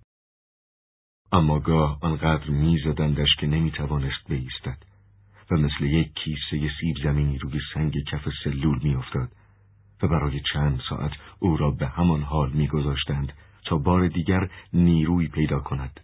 اما 1.32 1.60
گاه 1.60 2.00
آنقدر 2.02 2.50
میزدندش 2.50 3.36
که 3.40 3.48
نمی‌توانست 3.48 4.30
بایستد 4.30 4.78
و 5.52 5.56
مثل 5.56 5.84
یک 5.84 6.14
کیسه 6.14 6.72
سیب 6.80 6.96
زمینی 7.04 7.38
روی 7.38 7.60
سنگ 7.74 8.04
کف 8.04 8.28
سلول 8.44 8.80
میافتاد 8.84 9.30
و 10.04 10.08
برای 10.08 10.42
چند 10.54 10.82
ساعت 10.90 11.12
او 11.40 11.58
را 11.58 11.72
به 11.72 11.88
همان 11.88 12.24
حال 12.24 12.52
میگذاشتند 12.52 13.34
تا 13.66 13.78
بار 13.78 14.08
دیگر 14.08 14.50
نیروی 14.74 15.28
پیدا 15.28 15.60
کند. 15.60 16.00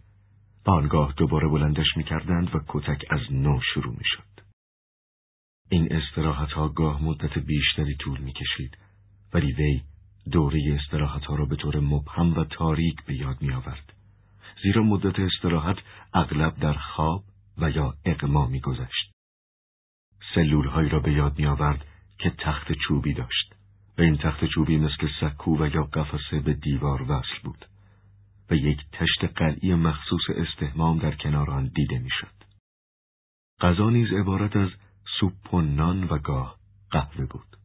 آنگاه 0.68 1.14
دوباره 1.18 1.48
بلندش 1.48 1.98
می‌کردند 1.98 2.56
و 2.56 2.60
کتک 2.68 3.06
از 3.10 3.19
نو 3.31 3.60
شروع 3.73 3.95
می‌شد 3.98 4.41
این 5.69 5.94
استراحت 5.94 6.52
ها 6.52 6.68
گاه 6.68 7.03
مدت 7.03 7.38
بیشتری 7.38 7.95
طول 7.95 8.19
می‌کشید 8.19 8.77
ولی 9.34 9.53
وی 9.53 9.81
دوره 10.31 10.80
استراحت 10.80 11.26
ها 11.26 11.35
را 11.35 11.45
به 11.45 11.56
طور 11.56 11.80
مبهم 11.80 12.34
و 12.34 12.44
تاریک 12.44 13.06
به 13.06 13.15
یاد 13.15 13.41
می 13.41 13.53
آورد. 13.53 13.94
زیرا 14.64 14.84
مدت 14.84 15.19
استراحت 15.19 15.77
اغلب 16.14 16.60
در 16.60 16.73
خواب 16.73 17.23
و 17.57 17.72
یا 17.72 17.94
اقما 18.06 18.48
می 18.48 18.60
گذشت. 18.60 19.11
سلول 20.35 20.68
هایی 20.68 20.89
را 20.89 20.99
به 20.99 21.14
یاد 21.14 21.39
می 21.39 21.45
آورد 21.45 21.85
که 22.19 22.30
تخت 22.30 22.72
چوبی 22.72 23.14
داشت 23.14 23.56
و 23.98 24.02
این 24.02 24.18
تخت 24.18 24.45
چوبی 24.45 24.77
مثل 24.77 25.07
سکو 25.22 25.64
و 25.64 25.68
یا 25.76 25.84
قفسه 25.84 26.39
به 26.39 26.53
دیوار 26.53 27.02
وصل 27.02 27.41
بود 27.44 27.65
و 28.49 28.55
یک 28.55 28.79
تشت 28.91 29.23
قلعی 29.35 29.73
مخصوص 29.73 30.21
استهمام 30.35 30.99
در 30.99 31.15
کنار 31.15 31.51
آن 31.51 31.71
دیده 31.75 31.99
می‌شد. 31.99 32.37
غذا 33.61 33.89
نیز 33.89 34.13
عبارت 34.13 34.55
از 34.55 34.69
سوپ 35.19 35.53
و 35.53 35.61
نان 35.61 36.03
و 36.03 36.17
گاه 36.17 36.57
قهوه 36.91 37.25
بود. 37.25 37.57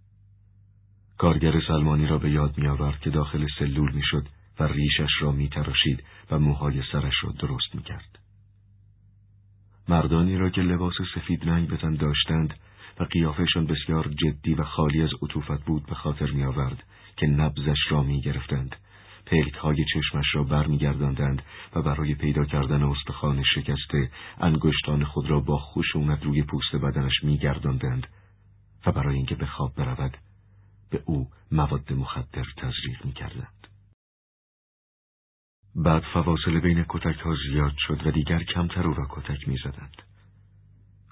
کارگر 1.19 1.61
سلمانی 1.69 2.07
را 2.07 2.19
به 2.19 2.31
یاد 2.31 2.59
می 2.59 2.67
آورد 2.67 3.01
که 3.01 3.11
داخل 3.11 3.47
سلول 3.59 3.93
می 3.93 4.03
شد 4.05 4.29
و 4.61 4.65
ریشش 4.65 5.11
را 5.21 5.33
می 5.33 5.49
تراشید 5.49 6.05
و 6.31 6.39
موهای 6.39 6.83
سرش 6.93 7.15
را 7.23 7.33
درست 7.33 7.75
می 7.75 7.83
کرد. 7.83 8.19
مردانی 9.89 10.37
را 10.37 10.51
که 10.51 10.61
لباس 10.61 10.95
سفید 11.15 11.49
رنگ 11.49 11.69
به 11.69 11.97
داشتند 11.97 12.55
و 13.01 13.05
قیافشان 13.05 13.67
بسیار 13.67 14.09
جدی 14.09 14.55
و 14.55 14.65
خالی 14.65 15.03
از 15.03 15.11
عطوفت 15.23 15.65
بود 15.65 15.87
به 15.87 15.95
خاطر 15.95 16.31
می 16.31 16.45
آورد 16.45 16.85
که 17.17 17.27
نبزش 17.27 17.79
را 17.91 18.03
می 18.03 18.21
گرفتند 18.21 18.77
پلک 19.27 19.55
های 19.55 19.85
چشمش 19.95 20.27
را 20.35 20.43
برمیگرداندند 20.43 21.43
و 21.75 21.83
برای 21.83 22.15
پیدا 22.15 22.45
کردن 22.45 22.83
استخوان 22.83 23.43
شکسته 23.55 24.11
انگشتان 24.41 25.05
خود 25.05 25.31
را 25.31 25.41
با 25.41 25.59
خشونت 25.59 26.23
روی 26.25 26.43
پوست 26.43 26.77
بدنش 26.77 27.25
میگرداندند 27.25 28.07
و 28.87 28.93
برای 28.93 29.17
اینکه 29.17 29.35
به 29.35 29.47
خواب 29.47 29.75
برود 29.75 30.17
به 30.91 31.03
او 31.05 31.29
مواد 31.53 31.93
مخدر 31.93 32.45
تزریق 32.57 33.05
می‌کردند. 33.05 33.69
بعد 35.77 36.03
فواصل 36.15 36.61
بین 36.61 36.85
کتک 36.89 37.21
ها 37.21 37.35
زیاد 37.35 37.75
شد 37.79 38.07
و 38.07 38.11
دیگر 38.11 38.43
کمتر 38.43 38.87
او 38.87 38.95
را 38.95 39.07
کتک 39.11 39.49
می‌زدند. 39.49 40.03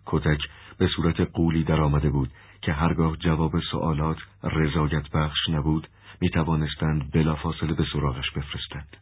کتک 0.07 0.41
به 0.79 0.89
صورت 0.97 1.21
قولی 1.21 1.65
در 1.65 1.81
آمده 1.81 2.11
بود 2.11 2.31
که 2.63 2.73
هرگاه 2.73 3.17
جواب 3.17 3.61
سوالات 3.71 4.19
رضایت 4.43 5.11
بخش 5.11 5.49
نبود 5.49 5.89
می 6.21 6.31
توانستند 6.31 7.11
بلافاصله 7.13 7.75
به 7.75 7.85
سراغش 7.93 8.31
بفرستند. 8.31 8.97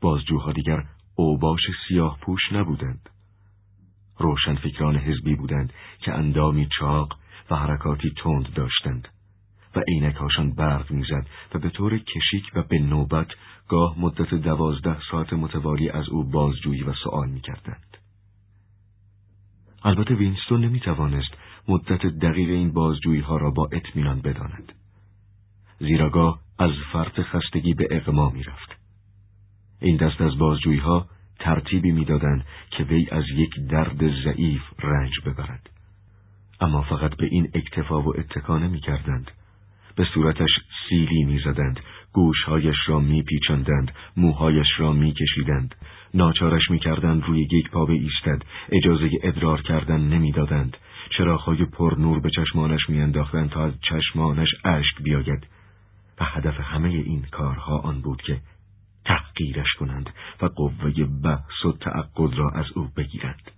بازجوها 0.00 0.52
دیگر 0.52 0.84
اوباش 1.14 1.60
سیاه 1.88 2.18
پوش 2.20 2.52
نبودند. 2.52 3.10
روشن 4.18 4.54
فکران 4.54 4.96
حزبی 4.96 5.34
بودند 5.34 5.72
که 5.98 6.12
اندامی 6.12 6.68
چاق 6.78 7.18
و 7.50 7.56
حرکاتی 7.56 8.10
تند 8.22 8.54
داشتند 8.54 9.08
و 9.76 9.80
عینکهاشان 9.88 10.54
برق 10.54 10.90
می‌زد 10.90 11.26
و 11.54 11.58
به 11.58 11.70
طور 11.70 11.98
کشیک 11.98 12.50
و 12.54 12.62
به 12.62 12.78
نوبت 12.78 13.28
گاه 13.68 14.00
مدت 14.00 14.34
دوازده 14.34 14.96
ساعت 15.10 15.32
متوالی 15.32 15.90
از 15.90 16.08
او 16.08 16.30
بازجویی 16.30 16.82
و 16.82 16.92
سوال 16.92 17.30
می‌کردند. 17.30 17.96
البته 19.84 20.14
وینستون 20.14 20.64
نمی 20.64 20.80
توانست 20.80 21.30
مدت 21.68 22.06
دقیق 22.06 22.48
این 22.48 22.72
بازجویی 22.72 23.20
ها 23.20 23.36
را 23.36 23.50
با 23.50 23.68
اطمینان 23.72 24.20
بداند. 24.20 24.72
زیراگاه 25.82 26.40
از 26.58 26.70
فرط 26.92 27.20
خستگی 27.20 27.74
به 27.74 27.88
اقما 27.90 28.30
می 28.30 28.42
رفت. 28.42 28.76
این 29.80 29.96
دست 29.96 30.20
از 30.20 30.38
بازجویی 30.38 30.78
ها 30.78 31.06
ترتیبی 31.38 31.92
می‌دادند 31.92 32.44
که 32.70 32.84
وی 32.84 33.06
از 33.10 33.24
یک 33.34 33.50
درد 33.70 34.22
ضعیف 34.24 34.62
رنج 34.82 35.12
ببرد. 35.26 35.70
اما 36.60 36.82
فقط 36.82 37.16
به 37.16 37.26
این 37.26 37.50
اکتفا 37.54 38.02
و 38.02 38.18
اتکا 38.18 38.58
نمی 38.58 38.80
کردند. 38.80 39.30
به 39.96 40.04
صورتش 40.14 40.50
سیلی 40.88 41.24
می‌زدند، 41.24 41.80
گوشهایش 42.12 42.76
را 42.86 43.00
میپیچاندند، 43.00 43.92
موهایش 44.16 44.68
را 44.78 44.92
میکشیدند، 44.92 45.74
ناچارش 46.14 46.70
می‌کردند 46.70 47.22
روی 47.24 47.48
یک 47.52 47.70
پا 47.70 47.86
ایستد، 47.86 48.42
اجازه 48.72 49.10
ادرار 49.22 49.62
کردن 49.62 50.00
نمی‌دادند، 50.00 50.76
چراغهای 51.10 51.64
پر 51.64 51.94
نور 51.98 52.20
به 52.20 52.30
چشمانش 52.30 52.88
میانداختند 52.88 53.50
تا 53.50 53.64
از 53.64 53.72
چشمانش 53.80 54.48
اشک 54.64 55.02
بیاید 55.02 55.46
هدف 56.22 56.60
همه 56.60 56.88
این 56.88 57.26
کارها 57.30 57.78
آن 57.78 58.00
بود 58.00 58.22
که 58.22 58.40
تحقیرش 59.04 59.72
کنند 59.78 60.10
و 60.42 60.46
قوه 60.46 61.04
بحث 61.24 61.64
و 61.64 61.72
تعقل 61.72 62.32
را 62.36 62.50
از 62.50 62.66
او 62.74 62.88
بگیرند. 62.96 63.50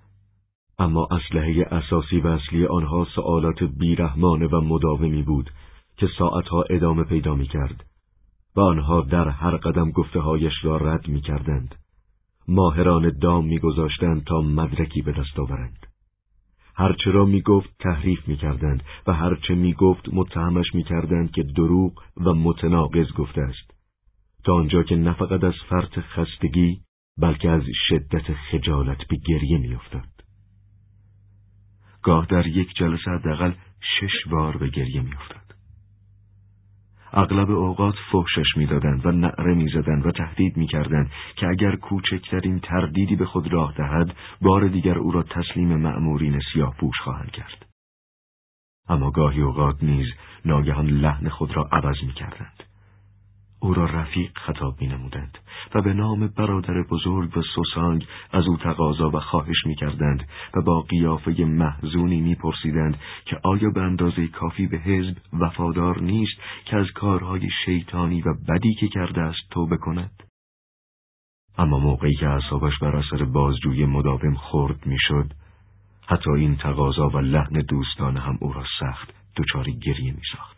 اما 0.78 1.08
اسلحه 1.10 1.66
اساسی 1.70 2.20
و 2.20 2.26
اصلی 2.26 2.66
آنها 2.66 3.06
سوالات 3.14 3.62
بیرحمانه 3.62 4.46
و 4.46 4.60
مداومی 4.60 5.22
بود 5.22 5.50
که 5.96 6.08
ساعتها 6.18 6.64
ادامه 6.70 7.04
پیدا 7.04 7.34
می 7.34 7.46
کرد 7.46 7.84
و 8.56 8.60
آنها 8.60 9.00
در 9.00 9.28
هر 9.28 9.56
قدم 9.56 9.90
گفته 9.90 10.20
را 10.62 10.76
رد 10.76 11.08
می 11.08 11.20
کردند. 11.20 11.74
ماهران 12.48 13.18
دام 13.18 13.46
می 13.46 13.58
گذاشتند 13.58 14.24
تا 14.24 14.40
مدرکی 14.40 15.02
به 15.02 15.12
دست 15.12 15.38
آورند. 15.38 15.86
هرچه 16.76 17.10
را 17.10 17.24
می 17.24 17.42
گفت 17.42 17.70
تحریف 17.78 18.28
می 18.28 18.36
کردند 18.36 18.82
و 19.06 19.12
هرچه 19.12 19.54
می 19.54 19.72
گفت 19.72 20.08
متهمش 20.12 20.74
می 20.74 20.84
کردند 20.84 21.30
که 21.30 21.42
دروغ 21.42 22.02
و 22.16 22.34
متناقض 22.34 23.12
گفته 23.12 23.40
است. 23.40 23.74
تا 24.44 24.54
آنجا 24.54 24.82
که 24.82 24.96
نه 24.96 25.12
فقط 25.12 25.44
از 25.44 25.54
فرط 25.68 25.98
خستگی 25.98 26.80
بلکه 27.18 27.50
از 27.50 27.62
شدت 27.88 28.32
خجالت 28.32 28.98
به 29.08 29.16
گریه 29.16 29.58
می 29.58 29.74
افتاد. 29.74 30.08
گاه 32.02 32.26
در 32.26 32.46
یک 32.46 32.68
جلسه 32.76 33.10
حداقل 33.10 33.52
شش 33.80 34.28
بار 34.30 34.56
به 34.56 34.68
گریه 34.68 35.00
می 35.00 35.14
افتاد. 35.14 35.43
اغلب 37.16 37.50
اوقات 37.50 37.94
فحشش 38.12 38.56
می‌دادند 38.56 39.06
و 39.06 39.12
نعره 39.12 39.54
می‌زدند 39.54 40.06
و 40.06 40.10
تهدید 40.10 40.56
می‌کردند 40.56 41.10
که 41.36 41.46
اگر 41.46 41.76
کوچکترین 41.76 42.60
تردیدی 42.60 43.16
به 43.16 43.26
خود 43.26 43.52
راه 43.52 43.74
دهد 43.76 44.16
بار 44.42 44.68
دیگر 44.68 44.98
او 44.98 45.10
را 45.10 45.22
تسلیم 45.22 45.76
مأمورین 45.76 46.40
سیاه 46.52 46.74
پوش 46.80 47.00
خواهند 47.04 47.30
کرد. 47.30 47.66
اما 48.88 49.10
گاهی 49.10 49.40
اوقات 49.40 49.82
نیز 49.82 50.06
ناگهان 50.44 50.86
لحن 50.86 51.28
خود 51.28 51.56
را 51.56 51.68
عوض 51.72 51.96
می‌کردند. 52.06 52.73
او 53.64 53.74
را 53.74 53.84
رفیق 53.84 54.38
خطاب 54.38 54.80
می 54.80 54.86
نمودند 54.86 55.38
و 55.74 55.82
به 55.82 55.92
نام 55.92 56.26
برادر 56.26 56.82
بزرگ 56.82 57.36
و 57.36 57.42
سوسانگ 57.54 58.06
از 58.32 58.46
او 58.46 58.56
تقاضا 58.56 59.10
و 59.10 59.20
خواهش 59.20 59.66
می 59.66 59.74
کردند 59.74 60.28
و 60.54 60.62
با 60.62 60.80
قیافه 60.80 61.44
محزونی 61.44 62.20
می 62.20 62.34
پرسیدند 62.34 62.98
که 63.24 63.36
آیا 63.42 63.70
به 63.70 63.80
اندازه 63.80 64.26
کافی 64.26 64.66
به 64.66 64.76
حزب 64.76 65.16
وفادار 65.32 66.00
نیست 66.00 66.32
که 66.64 66.76
از 66.76 66.86
کارهای 66.94 67.48
شیطانی 67.64 68.22
و 68.22 68.34
بدی 68.48 68.74
که 68.74 68.88
کرده 68.88 69.20
است 69.20 69.50
توبه 69.50 69.76
کند؟ 69.76 70.22
اما 71.58 71.78
موقعی 71.78 72.14
که 72.14 72.28
اعصابش 72.28 72.78
بر 72.78 72.96
اثر 72.96 73.24
بازجوی 73.24 73.86
مداوم 73.86 74.34
خورد 74.34 74.86
می‌شد، 74.86 75.32
حتی 76.06 76.30
این 76.30 76.56
تقاضا 76.56 77.08
و 77.08 77.18
لحن 77.18 77.60
دوستان 77.68 78.16
هم 78.16 78.38
او 78.40 78.52
را 78.52 78.64
سخت 78.80 79.14
دچار 79.36 79.70
گریه 79.70 80.12
می 80.12 80.22
ساخت. 80.36 80.53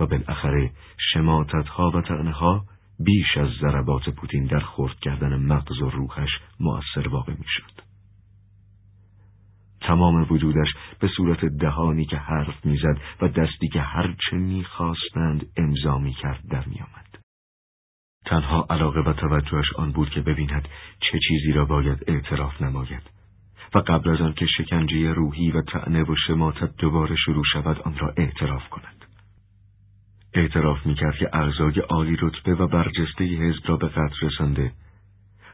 و 0.00 0.06
بالاخره 0.06 0.70
شماتتها 1.12 1.90
و 1.90 2.00
تعنها 2.00 2.64
بیش 3.00 3.36
از 3.36 3.48
ضربات 3.60 4.08
پوتین 4.08 4.46
در 4.46 4.60
خورد 4.60 5.00
کردن 5.00 5.36
مغز 5.36 5.82
و 5.82 5.90
روحش 5.90 6.30
مؤثر 6.60 7.08
واقع 7.08 7.32
می‌شد. 7.38 7.88
تمام 9.80 10.26
وجودش 10.30 10.68
به 11.00 11.08
صورت 11.16 11.44
دهانی 11.44 12.04
که 12.04 12.16
حرف 12.16 12.66
می‌زد 12.66 13.00
و 13.22 13.28
دستی 13.28 13.68
که 13.72 13.80
هرچه 13.80 14.36
می‌خواستند 14.36 15.46
امضا 15.56 15.98
می‌کرد 15.98 16.40
در 16.50 16.64
میآمد. 16.66 17.18
تنها 18.26 18.66
علاقه 18.70 19.00
و 19.00 19.12
توجهش 19.12 19.72
آن 19.76 19.92
بود 19.92 20.10
که 20.10 20.20
ببیند 20.20 20.68
چه 21.00 21.18
چیزی 21.28 21.52
را 21.52 21.64
باید 21.64 22.04
اعتراف 22.06 22.62
نماید 22.62 23.02
و 23.74 23.78
قبل 23.78 24.10
از 24.10 24.20
آنکه 24.20 24.46
شکنجه 24.46 25.12
روحی 25.12 25.50
و 25.50 25.62
تعنه 25.62 26.02
و 26.02 26.14
شماتت 26.26 26.76
دوباره 26.76 27.16
شروع 27.16 27.44
شود 27.52 27.82
آن 27.82 27.98
را 27.98 28.14
اعتراف 28.16 28.68
کند. 28.68 29.07
اعتراف 30.34 30.86
می‌کرد 30.86 31.16
که 31.16 31.30
اعضای 31.32 31.80
عالی 31.80 32.16
رتبه 32.20 32.54
و 32.54 32.66
برجسته 32.66 33.24
حزب 33.24 33.62
را 33.66 33.76
به 33.76 33.88
قتل 33.88 34.26
رسانده. 34.26 34.72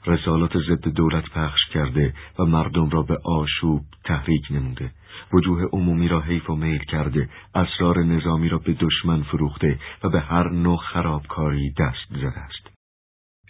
رسالات 0.07 0.59
ضد 0.59 0.89
دولت 0.89 1.25
پخش 1.31 1.61
کرده 1.73 2.15
و 2.39 2.45
مردم 2.45 2.91
را 2.91 3.03
به 3.03 3.19
آشوب 3.25 3.85
تحریک 4.05 4.47
نموده 4.51 4.91
وجوه 5.33 5.65
عمومی 5.73 6.09
را 6.09 6.21
حیف 6.21 6.51
و 6.51 6.57
میل 6.57 6.85
کرده 6.85 7.29
اسرار 7.55 8.03
نظامی 8.03 8.49
را 8.49 8.59
به 8.59 8.73
دشمن 8.73 9.23
فروخته 9.23 9.79
و 10.05 10.09
به 10.09 10.21
هر 10.21 10.51
نوع 10.51 10.77
خرابکاری 10.77 11.73
دست 11.79 12.09
زده 12.11 12.39
است 12.39 12.71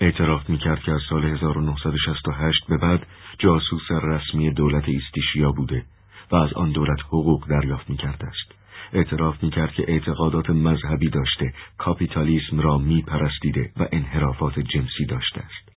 اعتراف 0.01 0.51
می‌کرد 0.51 0.81
که 0.81 0.93
از 0.93 1.01
سال 1.11 1.25
1968 1.25 2.67
به 2.69 2.79
بعد 2.79 3.07
جاسوس 3.39 3.91
رسمی 3.91 4.51
دولت 4.51 4.89
ایستیشیا 4.89 5.53
بوده 5.53 5.85
و 6.31 6.37
از 6.37 6.53
آن 6.53 6.73
دولت 6.73 7.01
حقوق 7.01 7.49
دریافت 7.49 7.91
می‌کرده 7.91 8.27
است 8.27 8.54
اعتراف 8.95 9.43
می‌کرد 9.43 9.73
که 9.73 9.85
اعتقادات 9.89 10.51
مذهبی 10.51 11.11
داشته 11.11 11.55
کاپیتالیسم 11.79 12.61
را 12.61 12.79
میپرستیده 12.79 13.73
و 13.77 13.89
انحرافات 13.93 14.61
جنسی 14.61 15.07
داشته 15.09 15.41
است 15.41 15.75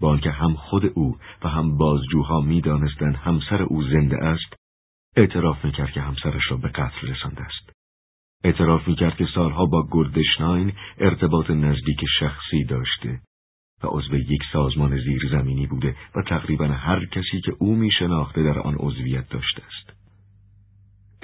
با 0.00 0.10
آنکه 0.10 0.30
هم 0.30 0.54
خود 0.54 0.86
او 0.94 1.18
و 1.44 1.48
هم 1.48 1.78
بازجوها 1.78 2.40
می‌دانستند 2.40 3.16
همسر 3.16 3.62
او 3.62 3.82
زنده 3.82 4.24
است 4.24 4.54
اعتراف 5.16 5.64
می‌کرد 5.64 5.90
که 5.90 6.00
همسرش 6.00 6.42
را 6.50 6.56
به 6.56 6.68
قتل 6.68 7.08
رسانده 7.08 7.42
است 7.42 7.70
اعتراف 8.44 8.88
می‌کرد 8.88 9.16
که 9.16 9.26
سالها 9.34 9.66
با 9.66 9.86
گلدشناین 9.86 10.72
ارتباط 10.98 11.50
نزدیک 11.50 12.00
شخصی 12.20 12.64
داشته 12.64 13.20
و 13.82 13.86
عضو 13.86 14.16
یک 14.16 14.42
سازمان 14.52 14.98
زیرزمینی 14.98 15.66
بوده 15.66 15.96
و 16.14 16.22
تقریبا 16.22 16.66
هر 16.66 17.04
کسی 17.04 17.40
که 17.44 17.52
او 17.58 17.76
می 17.76 17.90
شناخته 17.98 18.42
در 18.42 18.58
آن 18.58 18.74
عضویت 18.78 19.28
داشته 19.28 19.62
است. 19.66 20.03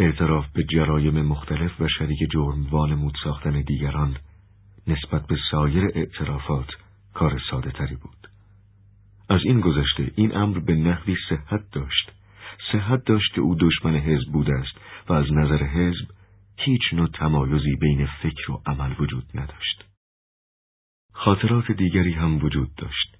اعتراف 0.00 0.46
به 0.52 0.64
جرایم 0.64 1.22
مختلف 1.22 1.80
و 1.80 1.88
شریک 1.88 2.18
جرم 2.32 2.66
وانمود 2.70 3.14
ساختن 3.24 3.60
دیگران 3.60 4.16
نسبت 4.86 5.26
به 5.26 5.36
سایر 5.50 5.90
اعترافات 5.94 6.68
کار 7.14 7.40
ساده 7.50 7.70
تری 7.70 7.96
بود. 7.96 8.28
از 9.28 9.40
این 9.44 9.60
گذشته 9.60 10.10
این 10.14 10.36
امر 10.36 10.58
به 10.58 10.74
نحوی 10.74 11.16
صحت 11.28 11.70
داشت. 11.72 12.12
صحت 12.72 13.04
داشت 13.04 13.34
که 13.34 13.40
او 13.40 13.54
دشمن 13.54 13.96
حزب 13.96 14.32
بوده 14.32 14.52
است 14.52 14.72
و 15.08 15.12
از 15.12 15.32
نظر 15.32 15.64
حزب 15.64 16.08
هیچ 16.56 16.82
نوع 16.92 17.08
تمایزی 17.08 17.76
بین 17.80 18.08
فکر 18.22 18.50
و 18.50 18.62
عمل 18.66 18.94
وجود 18.98 19.24
نداشت. 19.34 19.84
خاطرات 21.12 21.72
دیگری 21.72 22.12
هم 22.12 22.44
وجود 22.44 22.74
داشت. 22.76 23.16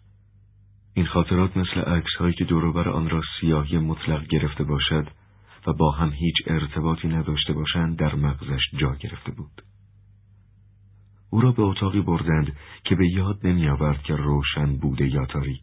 این 0.95 1.07
خاطرات 1.07 1.57
مثل 1.57 1.81
عکس 1.81 2.15
هایی 2.19 2.35
که 2.35 2.45
دوروبر 2.45 2.89
آن 2.89 3.11
را 3.11 3.23
سیاهی 3.41 3.79
مطلق 3.79 4.27
گرفته 4.27 4.65
باشد 4.65 5.20
و 5.67 5.73
با 5.73 5.91
هم 5.91 6.13
هیچ 6.13 6.35
ارتباطی 6.47 7.09
نداشته 7.09 7.53
باشند 7.53 7.99
در 7.99 8.15
مغزش 8.15 8.63
جا 8.81 8.95
گرفته 8.95 9.33
بود. 9.33 9.63
او 11.31 11.41
را 11.41 11.53
به 11.53 11.63
اتاقی 11.63 12.01
بردند 12.01 12.57
که 12.85 12.95
به 12.95 13.09
یاد 13.09 13.47
نمی 13.47 13.69
آورد 13.69 14.03
که 14.03 14.17
روشن 14.17 14.77
بوده 14.77 15.09
یا 15.09 15.27
تاریک 15.27 15.63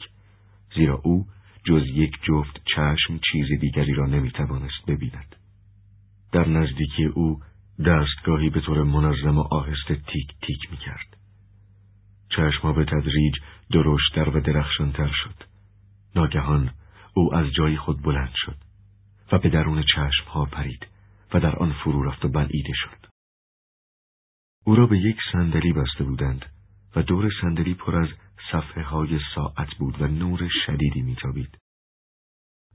زیرا 0.76 1.02
او 1.03 1.26
جز 1.64 1.84
یک 1.88 2.11
جفت 2.24 2.61
چشم 2.76 3.19
چیز 3.32 3.60
دیگری 3.61 3.94
را 3.94 4.06
نمی 4.06 4.32
توانست 4.32 4.86
ببیند. 4.88 5.36
در 6.32 6.48
نزدیکی 6.48 7.06
او 7.06 7.40
دستگاهی 7.86 8.49
به 8.49 8.61
طور 8.61 8.84
منظم 8.84 9.38
و 9.38 9.41
آهسته 9.41 9.95
تیک 9.95 10.28
تیک 10.41 10.72
می 10.72 10.78
کرد. 10.78 11.18
چشما 12.30 12.74
به 12.74 12.86
تدریج 12.86 13.36
درشتر 13.72 14.30
و 14.30 14.41
درخشانتر 14.41 15.11
شد. 15.24 15.44
ناگهان 16.15 16.69
او 17.14 17.36
از 17.36 17.53
جای 17.53 17.78
خود 17.78 18.02
بلند 18.02 18.34
شد 18.36 18.66
و 19.32 19.38
به 19.38 19.49
درون 19.49 19.84
چشم 19.84 20.30
ها 20.30 20.45
پرید 20.45 20.88
و 21.34 21.40
در 21.40 21.56
آن 21.56 21.74
فرو 21.74 22.04
رفت 22.04 22.26
و 22.26 22.30
بلعیده 22.30 22.74
شد. 22.76 23.08
او 24.66 24.76
را 24.76 24.88
به 24.88 24.98
یک 24.98 25.18
صندلی 25.32 25.74
بسته 25.74 26.04
بودند 26.04 26.45
و 26.95 27.04
دور 27.04 27.32
صندلی 27.41 27.74
پر 27.74 27.95
از 27.95 28.10
صفحه 28.52 28.84
های 28.84 29.20
ساعت 29.36 29.76
بود 29.80 30.02
و 30.02 30.08
نور 30.08 30.49
شدیدی 30.66 31.02
میتابید. 31.02 31.58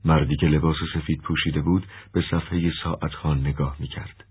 مردی 0.05 0.35
که 0.35 0.45
لباس 0.45 0.75
سفید 0.93 1.21
پوشیده 1.21 1.61
بود 1.61 1.87
به 2.13 2.23
صفحه 2.31 2.71
ساعت 2.83 3.13
ها 3.13 3.33
نگاه 3.33 3.75
می‌کرد. 3.79 4.25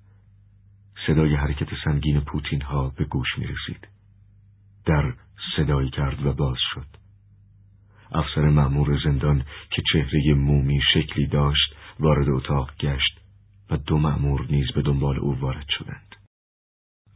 صدای 1.07 1.35
حرکت 1.35 1.69
سنگین 1.85 2.21
پوتین 2.21 2.63
ها 2.63 2.89
به 2.89 3.05
گوش 3.05 3.39
می 3.39 3.47
رسید. 3.47 3.89
در 4.87 5.15
صدایی 5.57 5.91
کرد 5.91 6.27
و 6.27 6.33
باز 6.33 6.59
شد. 6.75 6.87
افسر 8.13 8.49
معمور 8.49 8.99
زندان 9.05 9.45
که 9.71 9.83
چهره 9.93 10.35
مومی 10.35 10.81
شکلی 10.95 11.27
داشت 11.27 11.75
وارد 12.03 12.29
اتاق 12.29 12.77
گشت 12.77 13.21
و 13.71 13.77
دو 13.77 13.99
معمور 13.99 14.47
نیز 14.51 14.73
به 14.75 14.83
دنبال 14.83 15.19
او 15.19 15.41
وارد 15.41 15.67
شدند. 15.69 16.17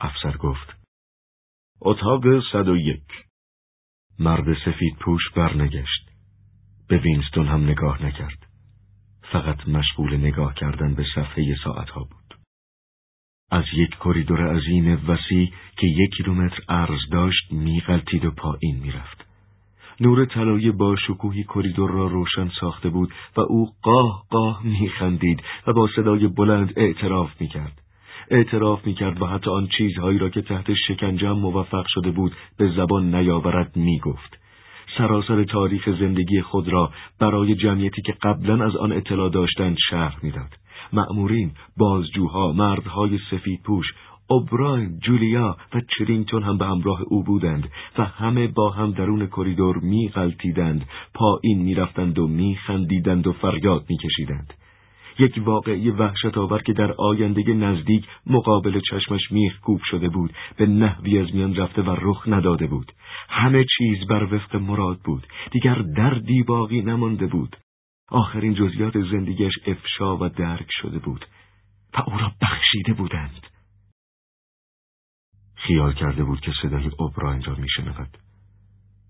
افسر 0.01 0.37
گفت 0.37 0.77
اتاق 1.81 2.23
صد 2.53 2.69
و 2.69 2.77
یک 2.77 3.07
مرد 4.19 4.55
سفید 4.65 4.97
پوش 5.01 5.23
برنگشت. 5.37 6.11
به 6.89 6.99
وینستون 6.99 7.47
هم 7.47 7.65
نگاه 7.65 8.03
نکرد. 8.07 8.47
فقط 9.33 9.69
مشغول 9.69 10.17
نگاه 10.17 10.55
کردن 10.55 10.95
به 10.95 11.05
صفحه 11.15 11.57
ساعت 11.65 11.91
ها 11.91 12.01
بود. 12.01 12.39
از 13.51 13.65
یک 13.75 13.91
کریدور 13.91 14.57
عظیم 14.57 15.11
وسیع 15.11 15.53
که 15.77 15.87
یک 15.87 16.11
کیلومتر 16.17 16.59
عرض 16.69 17.01
داشت 17.13 17.53
میغلطید 17.53 18.25
و 18.25 18.31
پایین 18.31 18.77
می‌رفت. 18.77 19.25
نور 20.01 20.24
طلایی 20.24 20.70
با 20.70 20.97
شکوهی 20.97 21.44
کریدور 21.44 21.90
را 21.90 22.06
روشن 22.06 22.51
ساخته 22.60 22.89
بود 22.89 23.12
و 23.36 23.40
او 23.40 23.68
قاه 23.82 24.24
قاه 24.31 24.60
میخندید 24.64 25.43
و 25.66 25.73
با 25.73 25.89
صدای 25.97 26.27
بلند 26.27 26.73
اعتراف 26.77 27.31
می‌کرد. 27.40 27.82
اعتراف 28.31 28.86
می‌کرد 28.86 29.23
و 29.23 29.27
حتی 29.27 29.51
آن 29.51 29.68
چیزهایی 29.78 30.18
را 30.18 30.28
که 30.28 30.43
تحت 30.43 30.74
شکنجه 30.89 31.32
موفق 31.32 31.85
شده 31.89 32.10
بود 32.10 32.32
به 32.59 32.73
زبان 32.77 33.14
نیاورد 33.14 33.77
می‌گفت. 33.77 34.39
سراسر 34.98 35.44
تاریخ 35.44 35.89
زندگی 36.01 36.43
خود 36.43 36.68
را 36.68 36.90
برای 37.20 37.55
جمعیتی 37.55 38.02
که 38.02 38.12
قبلا 38.23 38.66
از 38.66 38.77
آن 38.77 38.93
اطلاع 38.93 39.31
داشتند 39.31 39.77
شهر 39.90 40.18
می‌داد. 40.23 40.51
مأمورین، 40.93 41.51
بازجوها، 41.77 42.52
مردهای 42.52 43.18
سفید 43.31 43.62
پوش، 43.62 43.86
اوبراین، 44.28 44.98
جولیا 44.98 45.57
و 45.74 45.81
چرینگتون 45.98 46.43
هم 46.43 46.59
به 46.59 46.66
همراه 46.66 47.01
او 47.07 47.24
بودند 47.24 47.69
و 47.98 48.05
همه 48.05 48.47
با 48.47 48.70
هم 48.70 48.90
درون 48.93 49.27
کریدور 49.27 49.77
میغلطیدند، 49.77 50.86
پایین 51.15 51.62
می‌رفتند 51.62 52.19
و 52.19 52.27
میخندیدند 52.27 53.27
و 53.27 53.32
فریاد 53.32 53.85
میکشیدند. 53.89 54.55
یک 55.19 55.40
واقعی 55.44 55.90
وحشت 55.90 56.39
آور 56.39 56.62
که 56.62 56.73
در 56.73 56.93
آینده 56.93 57.53
نزدیک 57.53 58.07
مقابل 58.27 58.81
چشمش 58.90 59.32
میخ 59.32 59.61
کوب 59.61 59.81
شده 59.90 60.09
بود 60.09 60.32
به 60.57 60.66
نحوی 60.66 61.19
از 61.19 61.35
میان 61.35 61.57
رفته 61.57 61.82
و 61.82 61.97
رخ 62.01 62.28
نداده 62.28 62.66
بود. 62.66 62.93
همه 63.28 63.65
چیز 63.78 64.07
بر 64.09 64.35
وفق 64.35 64.57
مراد 64.57 64.98
بود 65.05 65.27
دیگر 65.51 65.82
دردی 65.97 66.43
باقی 66.43 66.82
نمانده 66.82 67.27
بود. 67.27 67.57
آخرین 68.11 68.55
جزیات 68.55 69.01
زندگیش 69.01 69.55
افشا 69.66 70.16
و 70.16 70.28
درک 70.28 70.69
شده 70.70 70.98
بود 70.98 71.24
و 71.94 72.03
او 72.07 72.19
را 72.19 72.32
بخشیده 72.43 72.93
بودند. 72.93 73.56
خیال 75.67 75.93
کرده 75.93 76.25
بود 76.25 76.41
که 76.41 76.53
صدای 76.63 76.91
اوبراین 76.99 77.43
را 77.43 77.55
میشنود 77.55 78.19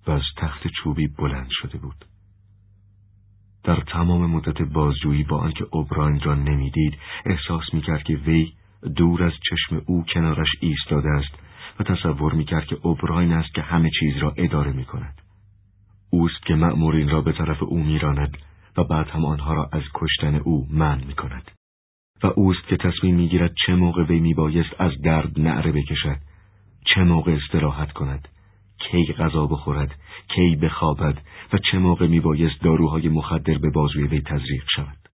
و 0.07 0.11
از 0.11 0.23
تخت 0.37 0.67
چوبی 0.69 1.07
بلند 1.07 1.49
شده 1.51 1.79
بود 1.79 2.05
در 3.65 3.81
تمام 3.81 4.31
مدت 4.31 4.63
بازجویی 4.63 5.23
با 5.23 5.39
آنکه 5.39 5.67
اوبراین 5.71 6.21
را 6.21 6.35
نمی‌دید 6.35 6.99
احساس 7.27 7.75
می‌کرد 7.75 8.03
که 8.03 8.15
وی 8.15 8.53
دور 8.97 9.25
از 9.25 9.33
چشم 9.51 9.83
او 9.87 10.05
کنارش 10.15 10.49
ایستاده 10.61 11.09
است 11.09 11.35
و 11.81 11.85
تصور 11.85 12.35
می‌کرد 12.35 12.67
که 12.67 12.77
اوبراین 12.83 13.33
است 13.33 13.55
که 13.55 13.63
همه 13.63 13.91
چیز 14.01 14.17
را 14.17 14.35
اداره 14.37 14.73
می‌کند 14.73 15.21
اوست 16.11 16.43
که 16.47 16.55
مأمورین 16.55 17.09
را 17.09 17.21
به 17.21 17.33
طرف 17.33 17.63
او 17.63 17.85
میراند 17.85 18.39
و 18.77 18.85
بعد 18.85 19.09
هم 19.09 19.25
آنها 19.25 19.55
را 19.55 19.69
از 19.73 19.83
کشتن 19.95 20.35
او 20.35 20.67
من 20.71 21.05
می 21.05 21.15
کند. 21.15 21.51
و 22.23 22.27
اوست 22.27 22.67
که 22.69 22.77
تصمیم 22.77 23.17
می‌گیرد 23.17 23.55
چه 23.67 23.75
موقع 23.75 24.05
وی 24.05 24.21
میبایست 24.21 24.81
از 24.81 24.93
درد 25.03 25.41
نعره 25.41 25.73
بکشد 25.73 26.17
چه 26.95 27.03
موقع 27.03 27.33
استراحت 27.45 27.93
کند؟ 27.93 28.29
کی 28.79 29.13
غذا 29.13 29.47
بخورد؟ 29.47 29.95
کی 30.35 30.57
بخوابد؟ 30.57 31.23
و 31.53 31.59
چه 31.71 31.79
موقع 31.79 32.07
میبایست 32.07 32.63
داروهای 32.63 33.09
مخدر 33.09 33.59
به 33.59 33.71
بازوی 33.71 34.07
وی 34.07 34.21
تزریق 34.21 34.65
شود؟ 34.77 35.09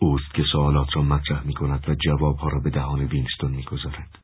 اوست 0.00 0.34
که 0.34 0.42
سوالات 0.52 0.96
را 0.96 1.02
مطرح 1.02 1.46
می 1.46 1.54
کند 1.54 1.88
و 1.88 1.94
جوابها 1.94 2.48
را 2.48 2.60
به 2.60 2.70
دهان 2.70 3.00
وینستون 3.00 3.50
می‌گذارد. 3.50 4.18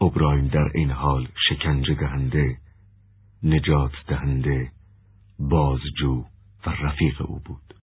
اوبراین 0.00 0.46
در 0.46 0.70
این 0.74 0.90
حال 0.90 1.28
شکنجه 1.48 1.94
دهنده 1.94 2.58
نجات 3.42 3.92
دهنده 4.08 4.72
بازجو 5.38 6.24
و 6.66 6.70
رفیق 6.70 7.22
او 7.22 7.40
بود. 7.44 7.74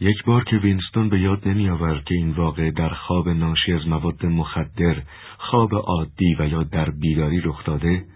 یک 0.00 0.24
بار 0.24 0.44
که 0.44 0.56
وینستون 0.56 1.08
به 1.08 1.20
یاد 1.20 1.48
نمی 1.48 1.68
آورد 1.68 2.04
که 2.04 2.14
این 2.14 2.30
واقع 2.30 2.70
در 2.70 2.94
خواب 2.94 3.28
ناشی 3.28 3.72
از 3.72 3.86
مواد 3.86 4.26
مخدر، 4.26 5.02
خواب 5.38 5.74
عادی 5.74 6.36
و 6.38 6.48
یا 6.48 6.62
در 6.62 6.90
بیداری 6.90 7.40
رخ 7.40 7.64
داده، 7.64 8.06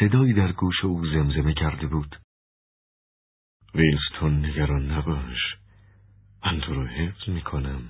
صدایی 0.00 0.32
در 0.32 0.52
گوش 0.52 0.84
او 0.84 1.06
زمزمه 1.06 1.54
کرده 1.54 1.86
بود. 1.86 2.16
وینستون 3.74 4.46
نگران 4.46 4.90
نباش، 4.90 5.56
من 6.46 6.60
تو 6.60 6.74
رو 6.74 6.86
حفظ 6.86 7.28
می 7.28 7.40
کنم. 7.40 7.82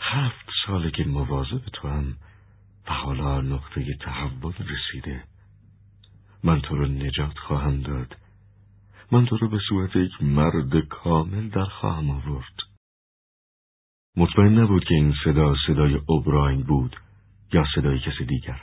هفت 0.00 0.50
ساله 0.66 0.90
که 0.90 1.04
مواظب 1.04 1.62
تو 1.72 1.88
هم 1.88 2.16
و 2.88 2.92
حالا 2.92 3.40
نقطه 3.40 3.94
تحول 4.00 4.52
رسیده. 4.52 5.24
من 6.44 6.60
تو 6.60 6.76
را 6.76 6.86
نجات 6.86 7.38
خواهم 7.38 7.80
داد 7.80 8.16
من 9.12 9.26
تو 9.26 9.36
را 9.36 9.48
به 9.48 9.58
صورت 9.68 9.96
یک 9.96 10.22
مرد 10.22 10.78
کامل 10.88 11.48
در 11.48 11.64
خواهم 11.64 12.10
آورد. 12.10 12.54
مطمئن 14.16 14.58
نبود 14.58 14.84
که 14.84 14.94
این 14.94 15.14
صدا 15.24 15.54
صدای 15.66 16.00
اوبراین 16.06 16.62
بود 16.62 16.96
یا 17.52 17.64
صدای 17.74 17.98
کسی 17.98 18.24
دیگر. 18.24 18.60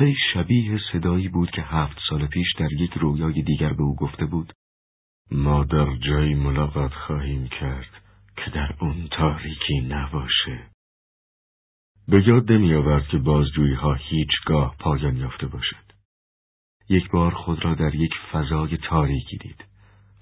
ولی 0.00 0.16
شبیه 0.32 0.80
صدایی 0.92 1.28
بود 1.28 1.50
که 1.50 1.62
هفت 1.62 1.98
سال 2.08 2.26
پیش 2.26 2.46
در 2.58 2.72
یک 2.72 2.92
رویای 2.92 3.42
دیگر 3.42 3.72
به 3.72 3.82
او 3.82 3.96
گفته 3.96 4.26
بود. 4.26 4.52
ما 5.30 5.64
در 5.64 5.96
جایی 5.96 6.34
ملاقات 6.34 6.94
خواهیم 6.94 7.48
کرد 7.48 7.90
که 8.36 8.50
در 8.50 8.74
اون 8.80 9.08
تاریکی 9.10 9.80
نباشه. 9.80 10.70
به 12.08 12.28
یاد 12.28 12.52
نمی 12.52 12.74
آورد 12.74 13.08
که 13.08 13.18
بازجویی 13.18 13.74
ها 13.74 13.94
هیچگاه 13.94 14.76
پایان 14.78 15.16
یافته 15.16 15.46
باشد. 15.46 15.92
یک 16.88 17.10
بار 17.10 17.34
خود 17.34 17.64
را 17.64 17.74
در 17.74 17.94
یک 17.94 18.12
فضای 18.32 18.76
تاریکی 18.76 19.36
دید. 19.36 19.64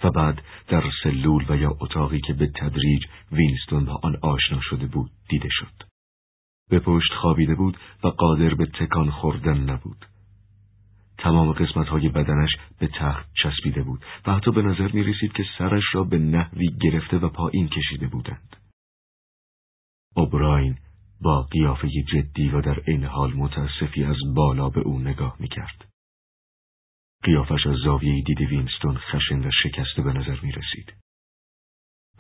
و 0.04 0.10
بعد 0.10 0.42
در 0.68 0.84
سلول 1.02 1.44
و 1.48 1.56
یا 1.56 1.76
اتاقی 1.80 2.20
که 2.20 2.32
به 2.32 2.46
تدریج 2.46 3.02
وینستون 3.32 3.84
با 3.84 4.00
آن 4.02 4.16
آشنا 4.22 4.60
شده 4.60 4.86
بود 4.86 5.10
دیده 5.28 5.48
شد 5.50 5.92
به 6.70 6.78
پشت 6.78 7.12
خوابیده 7.12 7.54
بود 7.54 7.78
و 8.04 8.08
قادر 8.08 8.54
به 8.54 8.66
تکان 8.66 9.10
خوردن 9.10 9.70
نبود. 9.70 10.06
تمام 11.18 11.52
قسمت 11.52 11.88
های 11.88 12.08
بدنش 12.08 12.50
به 12.78 12.86
تخت 12.86 13.28
چسبیده 13.42 13.82
بود 13.82 14.04
و 14.26 14.34
حتی 14.34 14.50
به 14.50 14.62
نظر 14.62 14.92
می 14.92 15.02
رسید 15.02 15.32
که 15.32 15.44
سرش 15.58 15.84
را 15.92 16.04
به 16.04 16.18
نحوی 16.18 16.70
گرفته 16.80 17.18
و 17.18 17.28
پایین 17.28 17.68
کشیده 17.68 18.06
بودند. 18.06 18.56
اوبراین 20.16 20.78
با 21.20 21.42
قیافه 21.42 21.88
جدی 22.12 22.48
و 22.48 22.60
در 22.60 22.82
این 22.86 23.04
حال 23.04 23.32
متاسفی 23.32 24.04
از 24.04 24.16
بالا 24.34 24.70
به 24.70 24.80
او 24.80 24.98
نگاه 24.98 25.36
می 25.38 25.48
کرد. 25.48 25.91
قیافش 27.22 27.66
از 27.66 27.78
زاویه 27.84 28.22
دید 28.22 28.40
وینستون 28.40 28.98
خشن 28.98 29.38
و 29.38 29.50
شکسته 29.62 30.02
به 30.02 30.12
نظر 30.12 30.40
می 30.42 30.52
رسید. 30.52 30.94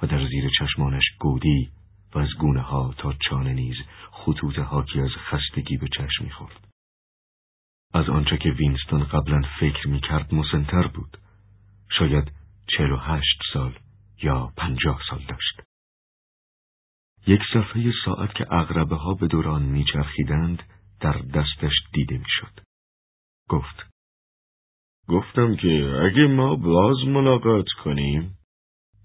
و 0.02 0.06
در 0.06 0.28
زیر 0.28 0.50
چشمانش 0.58 1.04
گودی 1.20 1.70
و 2.14 2.18
از 2.18 2.28
گونه 2.38 2.60
ها 2.60 2.94
تا 2.98 3.12
چانه 3.12 3.52
نیز 3.52 3.76
خطوط 4.10 4.58
حاکی 4.58 5.00
از 5.00 5.10
خستگی 5.10 5.76
به 5.76 5.88
چشم 5.88 6.24
می‌خورد. 6.24 6.68
از 7.94 8.08
آنچه 8.08 8.38
که 8.38 8.50
وینستون 8.50 9.04
قبلا 9.04 9.42
فکر 9.60 9.88
می‌کرد 9.88 10.34
مسنتر 10.34 10.86
بود. 10.86 11.18
شاید 11.98 12.32
چهل 12.66 12.90
و 12.90 12.96
هشت 12.96 13.42
سال 13.52 13.78
یا 14.22 14.52
پنجاه 14.56 15.00
سال 15.10 15.24
داشت. 15.28 15.60
یک 17.26 17.40
صفحه 17.54 17.92
ساعت 18.04 18.34
که 18.34 18.46
اغربه 18.50 18.96
ها 18.96 19.14
به 19.14 19.26
دوران 19.26 19.62
میچرخیدند 19.62 20.62
در 21.00 21.18
دستش 21.18 21.72
دیده 21.92 22.18
می‌شد. 22.18 22.60
گفت 23.48 23.91
گفتم 25.12 25.56
که 25.56 26.00
اگه 26.04 26.26
ما 26.26 26.56
باز 26.56 26.96
ملاقات 27.06 27.68
کنیم 27.84 28.34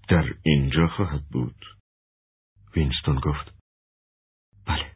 در 0.08 0.24
اینجا 0.42 0.86
خواهد 0.86 1.22
بود. 1.32 1.64
وینستون 2.76 3.16
گفت 3.16 3.54
بله 4.66 4.86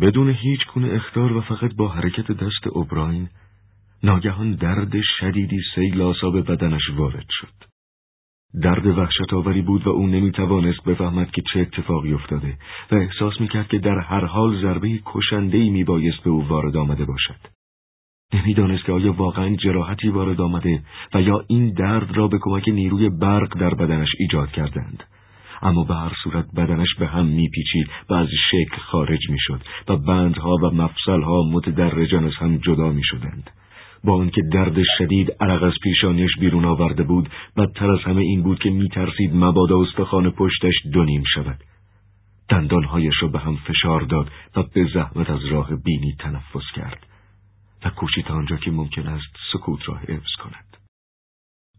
بدون 0.00 0.30
هیچ 0.30 0.60
گونه 0.74 0.94
اختار 0.94 1.32
و 1.32 1.40
فقط 1.40 1.74
با 1.74 1.88
حرکت 1.88 2.32
دست 2.32 2.66
اوبراین 2.66 3.28
ناگهان 4.02 4.54
درد 4.54 4.92
شدیدی 5.20 5.60
سیل 5.74 6.02
آساب 6.02 6.50
بدنش 6.50 6.90
وارد 6.96 7.26
شد 7.28 7.72
درد 8.62 8.86
وحشت 8.86 9.32
آوری 9.32 9.62
بود 9.62 9.86
و 9.86 9.90
او 9.90 10.06
نمی 10.06 10.32
توانست 10.32 10.84
بفهمد 10.84 11.30
که 11.30 11.42
چه 11.52 11.60
اتفاقی 11.60 12.12
افتاده 12.12 12.58
و 12.92 12.94
احساس 12.94 13.40
می 13.40 13.48
کرد 13.48 13.68
که 13.68 13.78
در 13.78 13.98
هر 13.98 14.24
حال 14.24 14.62
ضربه 14.62 15.00
کشنده 15.06 15.58
ای 15.58 15.70
می 15.70 15.84
بایست 15.84 16.22
به 16.24 16.30
او 16.30 16.48
وارد 16.48 16.76
آمده 16.76 17.04
باشد. 17.04 17.61
نمی‌دانست 18.32 18.84
که 18.84 18.92
آیا 18.92 19.12
واقعا 19.12 19.56
جراحتی 19.56 20.08
وارد 20.08 20.40
آمده 20.40 20.82
و 21.14 21.22
یا 21.22 21.44
این 21.48 21.72
درد 21.72 22.16
را 22.16 22.28
به 22.28 22.38
کمک 22.40 22.68
نیروی 22.68 23.08
برق 23.08 23.58
در 23.58 23.74
بدنش 23.74 24.08
ایجاد 24.18 24.50
کردند. 24.50 25.04
اما 25.62 25.84
به 25.84 25.94
هر 25.94 26.12
صورت 26.24 26.46
بدنش 26.56 26.94
به 26.98 27.06
هم 27.06 27.26
میپیچید 27.26 27.86
و 28.10 28.14
از 28.14 28.28
شکل 28.50 28.76
خارج 28.76 29.30
می‌شد 29.30 29.60
و 29.88 29.96
بندها 29.96 30.54
و 30.62 30.70
مفصلها 30.70 31.42
متدرجان 31.42 32.24
از 32.24 32.34
هم 32.34 32.56
جدا 32.56 32.88
می‌شدند. 32.88 33.50
با 34.04 34.16
آنکه 34.16 34.42
درد 34.52 34.82
شدید 34.98 35.32
عرق 35.40 35.62
از 35.62 35.72
پیشانیش 35.82 36.30
بیرون 36.40 36.64
آورده 36.64 37.02
بود 37.02 37.28
بدتر 37.56 37.90
از 37.90 38.00
همه 38.00 38.22
این 38.22 38.42
بود 38.42 38.58
که 38.58 38.70
میترسید 38.70 39.30
مبادا 39.34 39.80
استخوان 39.82 40.30
پشتش 40.30 40.74
دونیم 40.92 41.22
شود. 41.34 41.58
دندانهایش 42.48 43.14
را 43.22 43.28
به 43.28 43.38
هم 43.38 43.56
فشار 43.56 44.00
داد 44.00 44.30
و 44.56 44.62
به 44.74 44.86
زحمت 44.94 45.30
از 45.30 45.44
راه 45.44 45.68
بینی 45.84 46.14
تنفس 46.18 46.72
کرد. 46.74 47.06
و 47.84 47.90
کوشید 47.90 48.28
آنجا 48.28 48.56
که 48.56 48.70
ممکن 48.70 49.06
است 49.06 49.36
سکوت 49.52 49.88
را 49.88 49.96
حفظ 49.96 50.34
کند. 50.42 50.76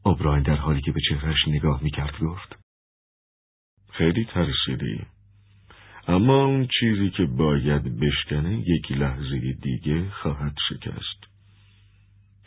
اوبراین 0.06 0.44
در 0.44 0.56
حالی 0.56 0.82
که 0.82 0.92
به 0.92 1.02
چهرش 1.10 1.48
نگاه 1.48 1.84
می‌کرد 1.84 2.20
گفت 2.20 2.56
خیلی 3.92 4.26
ترسیدی. 4.26 5.02
اما 6.08 6.46
اون 6.46 6.68
چیزی 6.80 7.10
که 7.10 7.26
باید 7.26 8.00
بشکنه 8.00 8.60
یک 8.60 8.92
لحظه 8.92 9.58
دیگه 9.62 10.10
خواهد 10.10 10.56
شکست. 10.70 11.34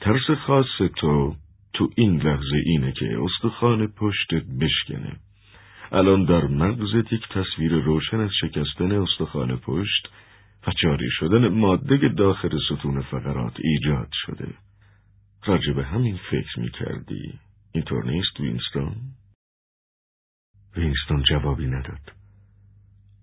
ترس 0.01 0.31
خاص 0.47 0.67
تو 0.97 1.37
تو 1.73 1.91
این 1.97 2.23
لحظه 2.23 2.57
اینه 2.65 2.93
که 2.93 3.19
استخوان 3.23 3.87
پشتت 3.87 4.45
بشکنه. 4.61 5.17
الان 5.93 6.25
در 6.25 6.47
مغزت 6.47 7.13
یک 7.13 7.29
تصویر 7.29 7.73
روشن 7.73 8.21
از 8.21 8.31
شکستن 8.41 8.93
استخوان 8.93 9.57
پشت 9.57 10.09
و 10.67 10.71
جاری 10.83 11.11
شدن 11.11 11.49
ماده 11.49 12.09
داخل 12.09 12.59
ستون 12.69 13.03
فقرات 13.03 13.55
ایجاد 13.59 14.09
شده 14.13 14.55
راجع 15.45 15.73
به 15.73 15.85
همین 15.85 16.19
فکر 16.31 16.61
می 16.61 16.71
کردی 16.71 17.39
اینطور 17.73 18.05
نیست 18.05 18.41
وینستون؟ 18.41 18.97
وینستون 20.77 21.23
جوابی 21.23 21.67
نداد. 21.67 22.13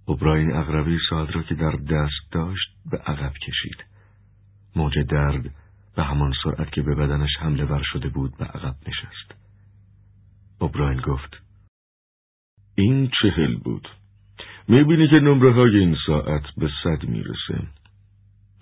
اوبراین 0.06 0.54
اغربی 0.54 1.00
ساعت 1.10 1.36
را 1.36 1.44
که 1.44 1.56
در 1.56 1.72
دست 1.72 2.32
داشت 2.32 2.70
به 2.92 2.98
عقب 2.98 3.34
کشید. 3.34 3.86
موج 4.76 5.00
درد 5.00 5.56
به 5.96 6.04
همان 6.04 6.34
سرعت 6.44 6.72
که 6.72 6.82
به 6.82 6.96
بدنش 6.96 7.30
حمله 7.40 7.66
ور 7.66 7.84
شده 7.84 8.10
بود 8.10 8.38
به 8.38 8.46
عقب 8.46 8.76
نشست. 8.88 9.36
اوبراین 10.60 11.02
گفت 11.02 11.42
این 12.76 13.12
چهل 13.22 13.56
بود. 13.56 13.88
می‌بینی 14.68 15.08
که 15.08 15.20
نمره 15.20 15.54
های 15.54 15.78
این 15.78 15.96
ساعت 16.06 16.44
به 16.58 16.70
صد 16.84 17.04
می‌رسه. 17.04 17.68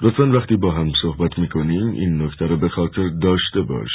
لطفا 0.01 0.31
وقتی 0.31 0.55
با 0.55 0.71
هم 0.71 0.91
صحبت 1.01 1.39
می‌کنیم 1.39 1.91
این 1.91 2.21
نکته 2.21 2.47
رو 2.47 2.57
به 2.57 2.69
خاطر 2.69 3.09
داشته 3.21 3.61
باش 3.61 3.91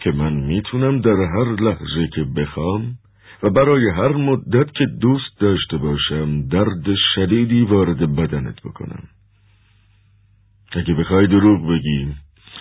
که 0.00 0.12
من 0.12 0.32
می‌تونم 0.32 1.00
در 1.00 1.16
هر 1.36 1.60
لحظه 1.60 2.08
که 2.14 2.24
بخوام 2.24 2.98
و 3.42 3.50
برای 3.50 3.90
هر 3.90 4.12
مدت 4.12 4.72
که 4.72 4.86
دوست 4.86 5.40
داشته 5.40 5.76
باشم 5.76 6.48
درد 6.48 6.94
شدیدی 7.14 7.62
وارد 7.62 8.16
بدنت 8.16 8.62
بکنم 8.64 9.02
اگه 10.72 10.94
بخوای 10.94 11.26
دروغ 11.26 11.68
بگی 11.68 12.14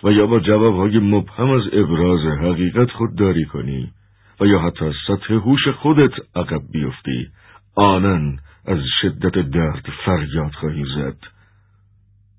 و 0.03 0.11
یا 0.11 0.27
با 0.27 0.39
جوابهای 0.39 0.99
مبهم 0.99 1.49
از 1.49 1.61
ابراز 1.73 2.19
حقیقت 2.19 2.91
خودداری 2.91 3.45
کنی 3.45 3.91
و 4.39 4.45
یا 4.45 4.59
حتی 4.59 4.91
سطح 5.07 5.33
هوش 5.33 5.67
خودت 5.67 6.11
عقب 6.35 6.61
بیفتی 6.71 7.27
آنن 7.75 8.39
از 8.65 8.79
شدت 9.01 9.49
درد 9.49 9.85
فریاد 10.05 10.51
خواهی 10.51 10.85
زد 10.95 11.17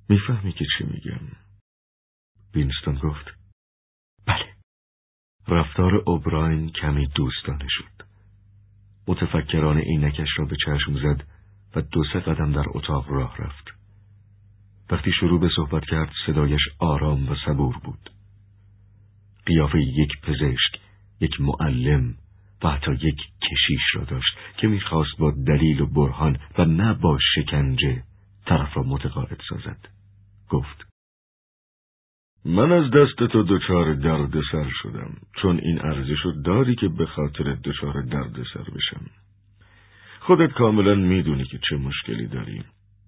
می‌فهمی 0.09 0.53
که 0.53 0.65
چی 0.79 0.85
میگم 0.85 1.21
وینستون 2.55 2.95
گفت 2.95 3.35
بله 4.27 4.55
رفتار 5.49 5.95
اوبراین 6.07 6.71
کمی 6.71 7.07
دوستانه 7.07 7.67
شد 7.69 8.13
متفکران 9.07 9.79
عینکش 9.79 10.29
را 10.39 10.45
به 10.45 10.57
چشم 10.67 10.99
زد 11.03 11.25
و 11.77 11.81
دو 11.81 12.05
سه 12.13 12.21
قدم 12.21 12.53
در 12.53 12.65
اتاق 12.67 13.11
راه 13.11 13.37
رفت. 13.37 13.65
وقتی 14.91 15.13
شروع 15.13 15.41
به 15.41 15.49
صحبت 15.57 15.83
کرد 15.85 16.13
صدایش 16.27 16.61
آرام 16.79 17.29
و 17.29 17.37
صبور 17.47 17.79
بود. 17.79 18.11
قیافه 19.47 19.79
یک 19.79 20.21
پزشک، 20.23 20.81
یک 21.21 21.41
معلم 21.41 22.15
و 22.63 22.69
حتی 22.69 22.93
یک 22.93 23.17
کشیش 23.51 23.95
را 23.95 24.05
داشت 24.05 24.37
که 24.57 24.67
می‌خواست 24.67 25.19
با 25.19 25.33
دلیل 25.47 25.81
و 25.81 25.87
برهان 25.87 26.39
و 26.59 26.65
نه 26.65 26.95
با 26.95 27.19
شکنجه 27.35 28.03
طرف 28.47 28.77
را 28.77 28.83
متقاعد 28.83 29.41
سازد. 29.49 29.89
گفت 30.51 30.93
من 32.45 32.73
از 32.73 32.91
دست 32.91 33.33
تو 33.33 33.43
دچار 33.43 33.95
درد 33.95 34.41
سر 34.53 34.71
شدم 34.83 35.17
چون 35.43 35.59
این 35.59 35.81
ارزش 35.83 36.27
داری 36.45 36.75
که 36.75 36.89
به 36.89 37.07
خاطر 37.07 37.57
دچار 37.65 38.03
درد 38.03 38.43
سر 38.55 38.63
بشم 38.63 39.07
خودت 40.21 40.53
کاملا 40.53 40.95
می‌دونی 40.95 41.45
که 41.45 41.59
چه 41.69 41.77
مشکلی 41.77 42.27
داری 42.27 42.63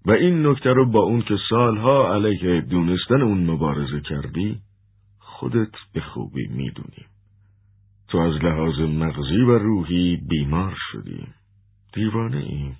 و 0.06 0.10
این 0.10 0.46
نکته 0.46 0.70
رو 0.70 0.90
با 0.90 1.00
اون 1.00 1.22
که 1.22 1.36
سالها 1.50 2.14
علیه 2.14 2.60
دونستن 2.60 3.22
اون 3.22 3.50
مبارزه 3.50 4.00
کردی 4.00 4.58
خودت 5.18 5.72
به 5.92 6.00
خوبی 6.00 6.46
می‌دونی 6.46 7.06
تو 8.14 8.20
از 8.20 8.44
لحاظ 8.44 8.80
مغزی 8.80 9.40
و 9.40 9.58
روحی 9.58 10.16
بیمار 10.28 10.76
شدی. 10.92 11.26
دیوانه 11.94 12.36
ای. 12.36 12.72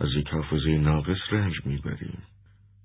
از 0.00 0.08
یک 0.16 0.28
حافظه 0.28 0.78
ناقص 0.78 1.16
رنج 1.30 1.54
می‌بری 1.64 2.10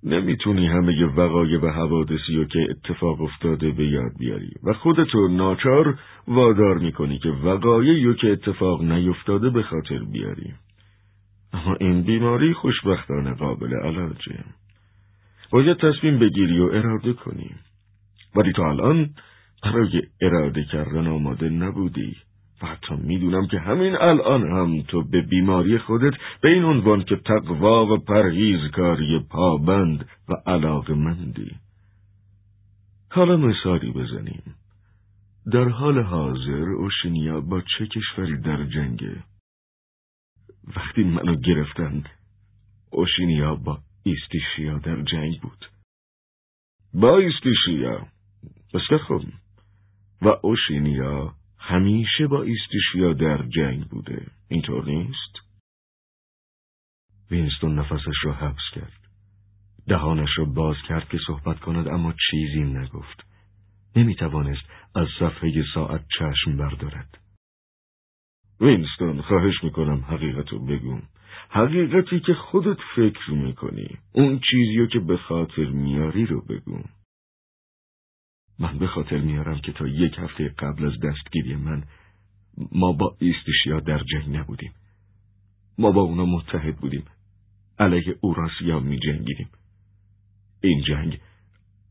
نمی‌تونی 0.04 0.68
همه 0.68 1.06
وقایع 1.06 1.60
و 1.60 1.68
حوادثی 1.68 2.36
رو 2.36 2.46
که 2.46 2.68
اتفاق 2.70 3.22
افتاده 3.22 3.72
به 3.72 3.88
یاد 3.88 4.12
بیاری. 4.20 4.52
و 4.64 4.74
خودتو 4.74 5.28
ناچار 5.28 6.00
وادار 6.28 6.78
می‌کنی 6.78 7.20
که 7.20 7.30
وقایعی 7.30 8.16
که 8.16 8.32
اتفاق 8.32 8.84
نیفتاده 8.84 9.50
به 9.50 9.64
خاطر 9.64 10.00
بیاری. 10.00 10.54
اما 11.54 11.76
این 11.80 12.02
بیماری 12.02 12.54
خوشبختانه 12.54 13.34
قابل 13.34 13.74
علاجه. 13.74 14.44
باید 15.52 15.78
تصمیم 15.78 16.20
بگیری 16.20 16.60
و 16.60 16.70
اراده 16.74 17.14
کنی. 17.14 17.56
ولی 18.36 18.54
تو 18.54 18.62
الان 18.62 19.10
برای 19.64 20.02
اراده 20.22 20.64
کردن 20.64 21.08
آماده 21.08 21.50
نبودی 21.50 22.18
و 22.62 22.66
حتی 22.66 22.96
می‌دونم 22.96 23.48
که 23.48 23.60
همین 23.60 23.96
الان 23.96 24.52
هم 24.52 24.82
تو 24.82 25.04
به 25.04 25.22
بیماری 25.22 25.78
خودت 25.78 26.14
به 26.42 26.50
این 26.50 26.64
عنوان 26.64 27.04
که 27.04 27.16
تقوا 27.16 27.86
و 27.86 27.98
پرهیزکاری 27.98 29.20
پابند 29.20 30.10
و 30.30 30.34
علاق 30.46 30.92
مندی. 30.92 31.56
حالا 33.10 33.38
مثالی 33.38 33.92
بزنیم. 33.92 34.56
در 35.52 35.70
حال 35.70 36.00
حاضر 36.00 36.70
اوشنیا 36.70 37.42
با 37.42 37.62
چه 37.62 37.88
کشوری 37.88 38.42
در 38.42 38.64
جنگه؟ 38.64 39.24
وقتی 40.76 41.04
منو 41.04 41.36
گرفتن 41.36 42.04
اوشینیا 42.92 43.56
با 43.56 43.80
ایستیشیا 44.04 44.78
در 44.78 45.02
جنگ 45.02 45.42
بود. 45.42 45.66
با 46.94 47.18
ایستیشیا 47.18 48.08
بسیار 48.74 49.00
خوب 49.00 49.22
و 50.22 50.28
اوشینیا 50.42 51.34
همیشه 51.58 52.28
با 52.28 52.44
ایستیشیا 52.44 53.14
در 53.14 53.44
جنگ 53.48 53.86
بوده. 53.86 54.28
اینطور 54.48 54.86
نیست؟ 54.86 55.52
وینستون 57.32 57.80
نفسش 57.80 58.16
را 58.24 58.34
حبس 58.34 58.70
کرد. 58.76 59.02
دهانش 59.88 60.30
را 60.38 60.46
باز 60.46 60.76
کرد 60.88 61.10
که 61.10 61.18
صحبت 61.28 61.60
کند 61.60 61.88
اما 61.88 62.14
چیزی 62.30 62.64
نگفت. 62.64 63.26
نمی 63.96 64.16
توانست 64.16 64.64
از 64.96 65.08
صفحه 65.20 65.64
ساعت 65.74 66.06
چشم 66.20 66.58
بردارد. 66.58 67.18
وینستون 68.62 69.22
خواهش 69.22 69.64
می‌کنم 69.64 70.06
حقیقتو 70.08 70.66
بگم 70.66 71.02
حقیقتی 71.50 72.20
که 72.20 72.34
خودت 72.34 72.78
فکر 72.96 73.32
می‌کنی. 73.32 73.98
اون 74.14 74.40
چیزیو 74.52 74.88
که 74.88 75.00
به 75.00 75.18
خاطر 75.18 75.66
میاری 75.66 76.26
رو 76.26 76.42
بگو. 76.42 76.84
من 78.62 78.78
به 78.78 78.88
خاطر 78.88 79.18
میارم 79.18 79.60
که 79.60 79.72
تا 79.72 79.88
یک 79.88 80.14
هفته 80.18 80.50
قبل 80.50 80.86
از 80.86 81.00
دستگیری 81.00 81.56
من 81.56 81.84
ما 82.72 82.92
با 82.92 83.18
ایستشیا 83.20 83.80
در 83.80 84.04
جنگ 84.04 84.36
نبودیم. 84.36 84.74
ما 85.78 85.92
با 85.92 86.02
اونا 86.02 86.26
متحد 86.26 86.78
بودیم. 86.78 87.06
علیه 87.80 88.18
اوراسیا 88.22 88.80
می 88.80 89.00
جنگیدیم. 89.00 89.50
این 90.64 90.84
جنگ 90.88 91.20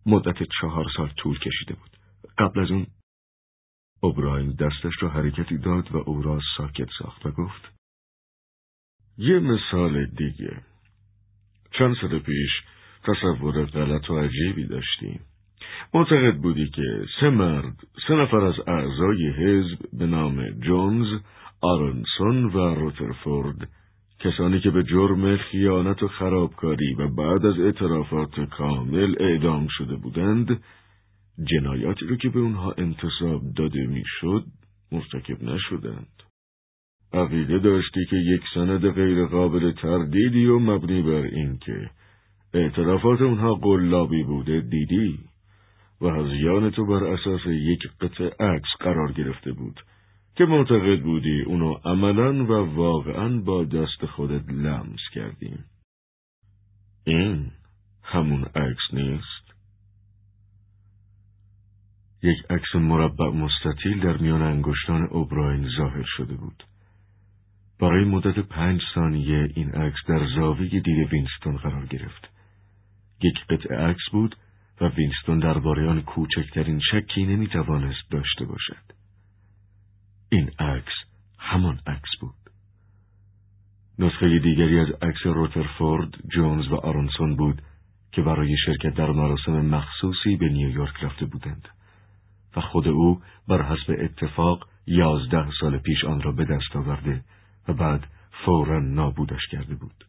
مدت 0.07 0.37
چهار 0.61 0.87
سال 0.97 1.09
طول 1.17 1.39
کشیده 1.39 1.75
بود. 1.75 1.91
قبل 2.39 2.61
از 2.61 2.71
اون 2.71 2.87
اوبراین 4.01 4.51
دستش 4.51 5.03
را 5.03 5.09
حرکتی 5.09 5.59
داد 5.59 5.93
و 5.93 5.97
او 5.97 6.23
را 6.23 6.41
ساکت 6.57 6.89
ساخت 6.99 7.27
و 7.27 7.31
گفت 7.31 7.73
یه 9.19 9.39
مثال 9.39 10.07
دیگه 10.07 10.63
چند 11.79 11.97
سال 12.01 12.19
پیش 12.19 12.51
تصور 13.05 13.65
غلط 13.65 14.11
و 14.11 14.19
عجیبی 14.19 14.67
داشتیم 14.67 15.21
معتقد 15.95 16.37
بودی 16.37 16.69
که 16.69 17.05
سه 17.21 17.31
مرد 17.31 17.77
سه 18.09 18.15
نفر 18.15 18.45
از 18.45 18.55
اعضای 18.67 19.31
حزب 19.31 19.79
به 19.93 20.07
نام 20.07 20.51
جونز، 20.51 21.21
آرنسون 21.61 22.45
و 22.45 22.75
روترفورد 22.75 23.69
کسانی 24.21 24.61
که 24.61 24.71
به 24.71 24.83
جرم 24.83 25.37
خیانت 25.37 26.03
و 26.03 26.09
خرابکاری 26.09 26.95
و 26.95 27.09
بعد 27.09 27.47
از 27.47 27.61
اعترافات 27.61 28.41
کامل 28.41 29.15
اعدام 29.21 29.67
شده 29.71 29.97
بودند 29.97 30.61
جنایاتی 31.51 32.07
رو 32.07 32.17
که 32.17 32.29
به 32.29 32.41
اونها 32.41 32.75
انتصاب 32.79 33.43
داده 33.57 33.87
می‌شد 33.87 34.45
مرتکب 34.93 35.43
نشدند. 35.43 36.23
عقیده 37.13 37.59
داشتی 37.59 38.05
که 38.11 38.17
یک 38.17 38.43
سند 38.55 38.91
غیر 38.91 39.27
قابل 39.27 39.73
تردیدی 39.73 40.47
و 40.47 40.59
مبنی 40.59 41.03
بر 41.03 41.23
این 41.23 41.59
که 41.59 41.91
اعترافات 42.55 43.21
اونها 43.21 43.55
قلابی 43.55 44.23
بوده 44.23 44.61
دیدی؟ 44.61 45.19
و 46.01 46.09
هزیان 46.09 46.71
تو 46.71 46.87
بر 46.87 47.05
اساس 47.05 47.41
یک 47.47 47.83
قطع 48.01 48.45
عکس 48.45 48.69
قرار 48.81 49.13
گرفته 49.13 49.53
بود 49.53 49.81
که 50.35 50.45
معتقد 50.45 51.03
بودی 51.03 51.43
اونو 51.43 51.75
عملا 51.85 52.45
و 52.45 52.75
واقعا 52.75 53.41
با 53.41 53.65
دست 53.65 54.07
خودت 54.07 54.49
لمس 54.49 55.01
کردیم 55.15 55.65
این 57.05 57.51
همون 58.03 58.45
عکس 58.45 58.83
نیست؟ 58.93 59.55
یک 62.23 62.39
عکس 62.51 62.75
مربع 62.75 63.29
مستطیل 63.29 64.01
در 64.01 64.17
میان 64.17 64.43
انگشتان 64.43 65.03
اوبراین 65.03 65.69
ظاهر 65.77 66.05
شده 66.17 66.35
بود. 66.35 66.65
برای 67.81 68.05
مدت 68.05 68.39
پنج 68.39 68.81
ثانیه 68.95 69.49
این 69.55 69.71
عکس 69.71 69.99
در 70.09 70.27
زاویه 70.37 70.81
دید 70.81 71.13
وینستون 71.13 71.57
قرار 71.57 71.87
گرفت. 71.87 72.29
یک 73.23 73.47
قطع 73.51 73.75
عکس 73.75 74.11
بود 74.13 74.37
و 74.81 74.89
وینستون 74.89 75.39
درباره 75.39 75.89
آن 75.89 76.03
کوچکترین 76.03 76.81
شکی 76.81 77.27
نمی‌توانست 77.27 78.11
داشته 78.11 78.45
باشد. 78.45 78.93
این 80.29 80.51
عکس 80.59 80.93
همان 81.39 81.81
عکس 81.87 82.11
بود. 82.21 82.35
نسخه 83.99 84.39
دیگری 84.39 84.79
از 84.79 84.89
عکس 85.03 85.27
روترفورد، 85.27 86.09
جونز 86.35 86.69
و 86.69 86.75
آرونسون 86.75 87.37
بود 87.37 87.63
که 88.13 88.23
برای 88.23 88.57
شرکت 88.67 88.95
در 88.95 89.11
مراسم 89.11 89.53
مخصوصی 89.53 90.37
به 90.37 90.49
نیویورک 90.49 90.95
رفته 91.05 91.27
بودند 91.27 91.69
و 92.57 92.61
خود 92.61 92.89
او 92.89 93.23
بر 93.49 93.63
حسب 93.63 93.97
اتفاق 93.99 94.69
یازده 94.87 95.51
سال 95.61 95.79
پیش 95.79 96.05
آن 96.05 96.23
را 96.23 96.33
به 96.33 96.45
دست 96.45 96.77
آورده 96.77 97.25
و 97.69 97.73
بعد 97.73 98.07
فورا 98.45 98.81
نابودش 98.81 99.47
کرده 99.51 99.75
بود. 99.75 100.05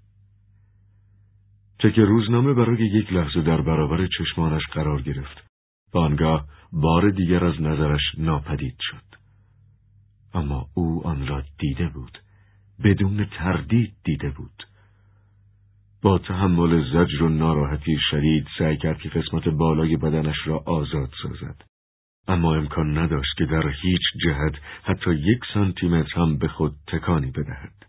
که 1.90 2.02
روزنامه 2.02 2.54
برای 2.54 2.86
یک 2.86 3.14
لحظه 3.14 3.42
در 3.42 3.62
برابر 3.62 4.08
چشمانش 4.08 4.62
قرار 4.72 5.02
گرفت 5.02 5.44
و 5.94 5.98
آنگاه 5.98 6.46
بار 6.74 7.10
دیگر 7.10 7.46
از 7.46 7.62
نظرش 7.62 8.02
ناپدید 8.18 8.78
شد. 8.80 9.18
اما 10.34 10.66
او 10.74 11.08
آن 11.08 11.28
را 11.28 11.44
دیده 11.60 11.88
بود. 11.88 12.18
بدون 12.84 13.26
تردید 13.26 13.94
دیده 14.04 14.30
بود. 14.30 14.64
با 16.02 16.18
تحمل 16.18 16.84
زجر 16.94 17.24
و 17.24 17.30
ناراحتی 17.30 17.98
شدید 18.12 18.48
سعی 18.58 18.78
کرد 18.78 19.00
که 19.00 19.10
قسمت 19.10 19.48
بالای 19.48 19.98
بدنش 19.98 20.36
را 20.46 20.64
آزاد 20.66 21.10
سازد. 21.24 21.62
اما 22.28 22.56
امکان 22.56 22.98
نداشت 22.98 23.38
که 23.38 23.46
در 23.46 23.68
هیچ 23.68 24.02
جهت 24.26 24.54
حتی 24.84 25.14
یک 25.14 25.40
سانتیمتر 25.54 26.20
هم 26.20 26.38
به 26.38 26.48
خود 26.48 26.74
تکانی 26.88 27.32
بدهد. 27.32 27.81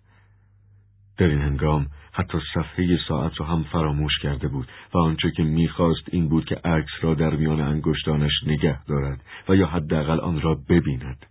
در 1.23 1.29
این 1.29 1.43
هنگام 1.43 1.91
حتی 2.13 2.39
صفحه 2.55 2.99
ساعت 3.09 3.33
را 3.41 3.47
هم 3.47 3.65
فراموش 3.65 4.19
کرده 4.23 4.49
بود 4.49 4.69
و 4.95 4.99
آنچه 4.99 5.31
که 5.31 5.43
می‌خواست 5.43 6.03
این 6.13 6.29
بود 6.29 6.45
که 6.45 6.55
عکس 6.55 6.91
را 7.03 7.15
در 7.15 7.37
میان 7.37 7.61
انگشتانش 7.61 8.33
نگه 8.47 8.85
دارد 8.85 9.25
و 9.49 9.57
یا 9.57 9.67
حداقل 9.67 10.21
آن 10.21 10.41
را 10.41 10.55
ببیند. 10.55 11.27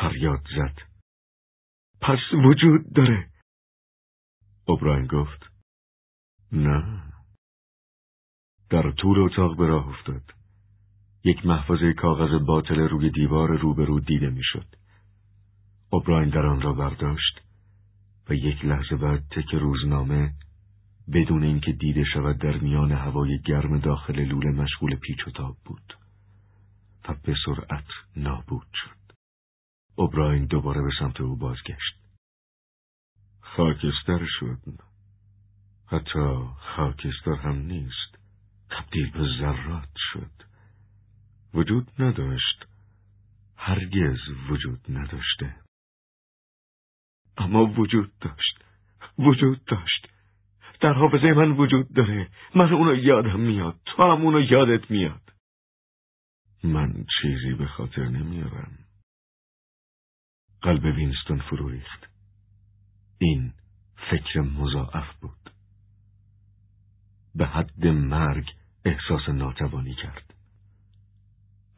فریاد 0.00 0.40
زد. 0.56 0.78
پس 2.00 2.18
وجود 2.44 2.92
داره. 2.94 3.26
اوبراین 4.66 5.06
گفت. 5.06 5.50
نه. 6.52 7.02
در 8.70 8.90
طول 8.90 9.18
اتاق 9.18 9.56
به 9.56 9.66
راه 9.66 9.88
افتاد. 9.88 10.22
یک 11.24 11.46
محفظه 11.46 11.92
کاغذ 11.92 12.44
باطل 12.46 12.80
روی 12.80 13.10
دیوار 13.10 13.58
روبرو 13.58 14.00
دیده 14.00 14.30
می‌شد. 14.30 14.66
اوبراین 15.90 16.30
در 16.30 16.46
آن 16.46 16.60
را 16.60 16.72
برداشت. 16.72 17.47
و 18.28 18.34
یک 18.34 18.64
لحظه 18.64 18.96
بعد 18.96 19.24
تک 19.30 19.54
روزنامه 19.54 20.32
بدون 21.12 21.44
اینکه 21.44 21.72
دیده 21.72 22.04
شود 22.04 22.38
در 22.38 22.58
میان 22.58 22.92
هوای 22.92 23.38
گرم 23.38 23.78
داخل 23.78 24.20
لوله 24.20 24.50
مشغول 24.50 24.96
پیچ 24.96 25.26
و 25.26 25.30
تاب 25.30 25.56
بود 25.64 25.94
و 27.08 27.14
به 27.14 27.34
سرعت 27.46 27.86
نابود 28.16 28.66
شد. 28.74 29.14
اوبراین 29.96 30.44
دوباره 30.44 30.82
به 30.82 30.90
سمت 30.98 31.20
او 31.20 31.36
بازگشت. 31.36 31.98
خاکستر 33.40 34.26
شد. 34.40 34.80
حتی 35.86 36.38
خاکستر 36.76 37.34
هم 37.34 37.56
نیست. 37.56 38.18
تبدیل 38.70 39.10
به 39.10 39.26
ذرات 39.40 39.92
شد. 40.12 40.30
وجود 41.54 41.90
نداشت. 41.98 42.66
هرگز 43.56 44.18
وجود 44.50 44.80
نداشته. 44.88 45.67
اما 47.38 47.64
وجود 47.64 48.12
داشت 48.20 48.64
وجود 49.18 49.64
داشت. 49.64 50.08
در 50.80 50.92
حافظه 50.92 51.32
من 51.32 51.50
وجود 51.50 51.92
داره. 51.94 52.28
من 52.54 52.72
اونو 52.72 52.96
یادم 52.96 53.40
میاد. 53.40 53.80
تو 53.84 54.02
هم 54.02 54.22
اونو 54.22 54.40
یادت 54.40 54.90
میاد. 54.90 55.32
من 56.64 57.04
چیزی 57.20 57.54
به 57.54 57.66
خاطر 57.66 58.04
نمیارم. 58.04 58.78
قلب 60.62 60.84
وینستون 60.84 61.38
فرو 61.38 61.68
ریخت 61.68 62.08
این 63.18 63.52
فکر 64.10 64.40
مضاعف 64.40 65.16
بود. 65.20 65.50
به 67.34 67.46
حد 67.46 67.86
مرگ 67.86 68.50
احساس 68.84 69.28
ناتوانی 69.28 69.94
کرد. 69.94 70.34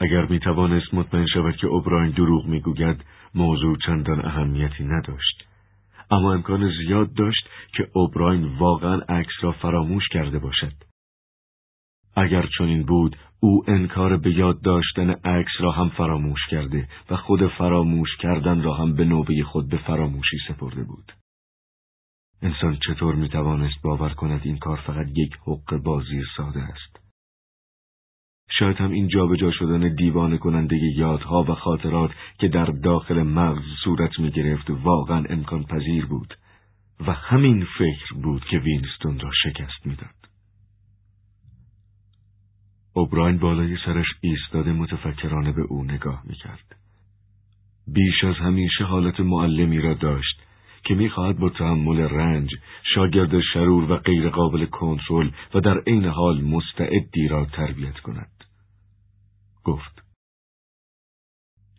اگر 0.00 0.26
می 0.26 0.38
توانست 0.38 0.94
مطمئن 0.94 1.26
شود 1.26 1.56
که 1.56 1.66
اوبراین 1.66 2.10
دروغ 2.10 2.46
می‌گوید 2.46 3.04
موضوع 3.34 3.76
چندان 3.86 4.26
اهمیتی 4.26 4.84
نداشت. 4.84 5.49
اما 6.10 6.32
امکان 6.32 6.70
زیاد 6.78 7.14
داشت 7.14 7.48
که 7.76 7.88
اوبراین 7.92 8.58
واقعا 8.58 9.00
عکس 9.08 9.32
را 9.40 9.52
فراموش 9.52 10.08
کرده 10.08 10.38
باشد. 10.38 10.72
اگر 12.16 12.48
چنین 12.58 12.82
بود 12.82 13.16
او 13.40 13.64
انکار 13.68 14.16
به 14.16 14.32
یاد 14.32 14.62
داشتن 14.62 15.10
عکس 15.10 15.52
را 15.60 15.72
هم 15.72 15.88
فراموش 15.88 16.40
کرده 16.50 16.88
و 17.10 17.16
خود 17.16 17.46
فراموش 17.46 18.16
کردن 18.16 18.62
را 18.62 18.74
هم 18.74 18.94
به 18.94 19.04
نوبه 19.04 19.42
خود 19.42 19.68
به 19.68 19.78
فراموشی 19.78 20.36
سپرده 20.48 20.82
بود. 20.82 21.12
انسان 22.42 22.78
چطور 22.86 23.14
می 23.14 23.28
توانست 23.28 23.82
باور 23.82 24.14
کند 24.14 24.40
این 24.44 24.58
کار 24.58 24.76
فقط 24.86 25.06
یک 25.08 25.32
حق 25.46 25.76
بازی 25.76 26.22
ساده 26.36 26.60
است؟ 26.60 27.09
شاید 28.58 28.76
هم 28.76 28.90
این 28.90 29.08
جابجا 29.08 29.50
شدن 29.50 29.94
دیوانه 29.94 30.38
کننده 30.38 30.76
یادها 30.96 31.42
و 31.42 31.54
خاطرات 31.54 32.10
که 32.38 32.48
در 32.48 32.64
داخل 32.64 33.22
مغز 33.22 33.64
صورت 33.84 34.20
می 34.20 34.30
گرفت 34.30 34.70
واقعا 34.70 35.24
امکان 35.28 35.64
پذیر 35.64 36.06
بود 36.06 36.34
و 37.06 37.12
همین 37.12 37.66
فکر 37.78 38.14
بود 38.22 38.44
که 38.44 38.58
وینستون 38.58 39.18
را 39.18 39.30
شکست 39.42 39.86
می‌داد. 39.86 40.14
اوبراین 42.92 43.38
بالای 43.38 43.76
سرش 43.84 44.06
ایستاده 44.20 44.72
متفکرانه 44.72 45.52
به 45.52 45.62
او 45.62 45.84
نگاه 45.84 46.22
می‌کرد. 46.24 46.76
بیش 47.86 48.24
از 48.24 48.36
همیشه 48.36 48.84
حالت 48.84 49.20
معلمی 49.20 49.80
را 49.80 49.94
داشت 49.94 50.42
که 50.84 50.94
می‌خواهد 50.94 51.38
با 51.38 51.48
تحمل 51.48 52.00
رنج 52.00 52.50
شاگرد 52.94 53.40
شرور 53.40 53.92
و 53.92 53.96
غیر 53.96 54.28
قابل 54.28 54.66
کنترل 54.66 55.30
و 55.54 55.60
در 55.60 55.78
عین 55.86 56.04
حال 56.04 56.40
مستعدی 56.40 57.28
را 57.28 57.44
تربیت 57.44 57.98
کند. 57.98 58.39
گفت 59.64 60.02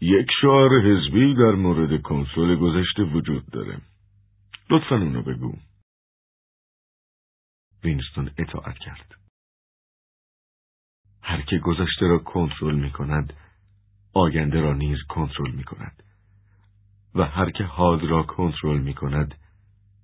یک 0.01 0.27
شعار 0.41 0.69
حزبی 0.81 1.35
در 1.35 1.51
مورد 1.51 2.01
کنسول 2.01 2.55
گذشته 2.55 3.03
وجود 3.03 3.45
داره. 3.45 3.81
لطفا 4.69 4.95
اونو 4.95 5.21
بگو. 5.21 5.57
وینستون 7.83 8.31
اطاعت 8.37 8.77
کرد. 8.77 9.15
هر 11.21 11.41
که 11.41 11.57
گذشته 11.57 12.07
را 12.07 12.19
کنترل 12.19 12.75
می 12.75 12.91
کند، 12.91 13.33
آینده 14.13 14.61
را 14.61 14.73
نیز 14.73 14.97
کنترل 15.09 15.51
می 15.51 15.63
کند. 15.63 16.03
و 17.15 17.23
هر 17.23 17.51
که 17.51 17.63
حال 17.63 18.07
را 18.09 18.23
کنترل 18.23 18.81
می 18.81 18.93
کند، 18.93 19.35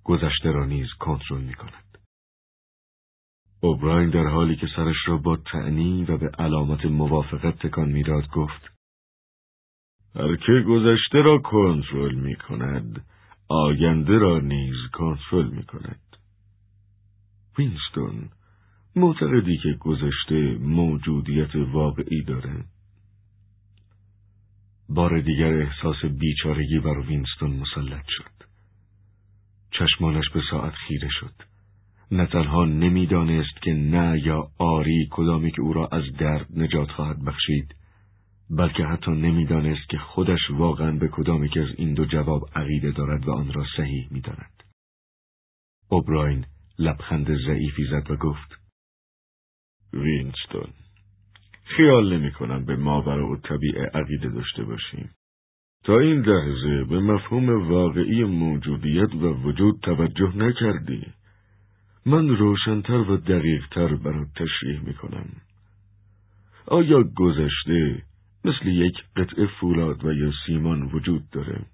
گذشته 0.04 0.50
را 0.50 0.64
نیز 0.64 0.88
کنترل 0.98 1.40
می 1.40 1.54
کند. 1.54 1.87
اوبراین 3.60 4.10
در 4.10 4.26
حالی 4.26 4.56
که 4.56 4.66
سرش 4.76 4.96
را 5.06 5.16
با 5.16 5.36
تعنی 5.36 6.04
و 6.04 6.18
به 6.18 6.30
علامت 6.38 6.86
موافقت 6.86 7.58
تکان 7.58 7.88
می‌داد 7.88 8.28
گفت 8.30 8.70
هر 10.14 10.36
که 10.36 10.64
گذشته 10.68 11.18
را 11.18 11.38
کنترل 11.38 12.14
می 12.14 12.36
کند 12.36 13.06
آینده 13.48 14.18
را 14.18 14.38
نیز 14.38 14.76
کنترل 14.92 15.48
می 15.48 15.62
کند 15.62 16.00
وینستون 17.58 18.28
معتقدی 18.96 19.58
که 19.62 19.72
گذشته 19.80 20.58
موجودیت 20.60 21.56
واقعی 21.56 22.22
داره. 22.22 22.64
بار 24.88 25.20
دیگر 25.20 25.52
احساس 25.52 26.04
بیچارگی 26.04 26.78
بر 26.78 26.98
وینستون 26.98 27.50
مسلط 27.50 28.04
شد. 28.08 28.48
چشمانش 29.70 30.30
به 30.34 30.42
ساعت 30.50 30.72
خیره 30.74 31.08
شد. 31.20 31.47
نه 32.10 32.26
تنها 32.26 32.64
نمی‌دانست 32.64 33.62
که 33.62 33.72
نه 33.72 34.26
یا 34.26 34.50
آری 34.58 35.08
کدامی 35.10 35.50
که 35.50 35.62
او 35.62 35.72
را 35.72 35.86
از 35.92 36.04
درد 36.18 36.46
نجات 36.56 36.90
خواهد 36.90 37.24
بخشید 37.24 37.74
بلکه 38.50 38.84
حتی 38.84 39.10
نمی‌دانست 39.10 39.88
که 39.88 39.98
خودش 39.98 40.50
واقعا 40.50 40.92
به 40.92 41.08
کدامی 41.08 41.48
که 41.48 41.60
از 41.60 41.68
این 41.76 41.94
دو 41.94 42.04
جواب 42.04 42.42
عقیده 42.54 42.90
دارد 42.90 43.28
و 43.28 43.32
آن 43.32 43.52
را 43.52 43.64
صحیح 43.76 44.08
می‌داند. 44.10 44.62
اوبراین 45.90 46.44
لبخند 46.78 47.36
ضعیفی 47.46 47.84
زد 47.90 48.10
و 48.10 48.16
گفت 48.16 48.58
وینستون 49.92 50.68
خیال 51.64 52.16
نمی 52.16 52.32
کنم 52.32 52.64
به 52.64 52.76
ماور 52.76 53.20
و 53.20 53.36
طبیعه 53.36 53.90
عقیده 53.94 54.28
داشته 54.28 54.64
باشیم. 54.64 55.10
تا 55.84 55.98
این 55.98 56.20
لحظه 56.20 56.84
به 56.84 57.00
مفهوم 57.00 57.68
واقعی 57.70 58.24
موجودیت 58.24 59.14
و 59.14 59.34
وجود 59.34 59.80
توجه 59.82 60.36
نکردی 60.36 61.06
من 62.08 62.28
روشنتر 62.28 63.10
و 63.10 63.16
دقیقتر 63.16 63.94
برات 63.94 64.28
تشریح 64.34 64.80
می 64.80 64.94
کنم. 64.94 65.26
آیا 66.66 67.02
گذشته 67.02 68.02
مثل 68.44 68.66
یک 68.66 68.94
قطعه 69.16 69.46
فولاد 69.60 70.04
و 70.04 70.12
یا 70.12 70.32
سیمان 70.46 70.82
وجود 70.82 71.30
داره؟ 71.30 71.66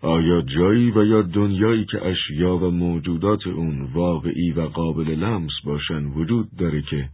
آیا 0.00 0.42
جایی 0.42 0.90
و 0.90 1.04
یا 1.04 1.22
دنیایی 1.22 1.84
که 1.84 2.06
اشیا 2.06 2.56
و 2.56 2.70
موجودات 2.70 3.46
اون 3.46 3.82
واقعی 3.82 4.52
و 4.52 4.60
قابل 4.60 5.08
لمس 5.08 5.52
باشن 5.64 6.04
وجود 6.04 6.56
داره 6.56 6.82
که 6.82 7.08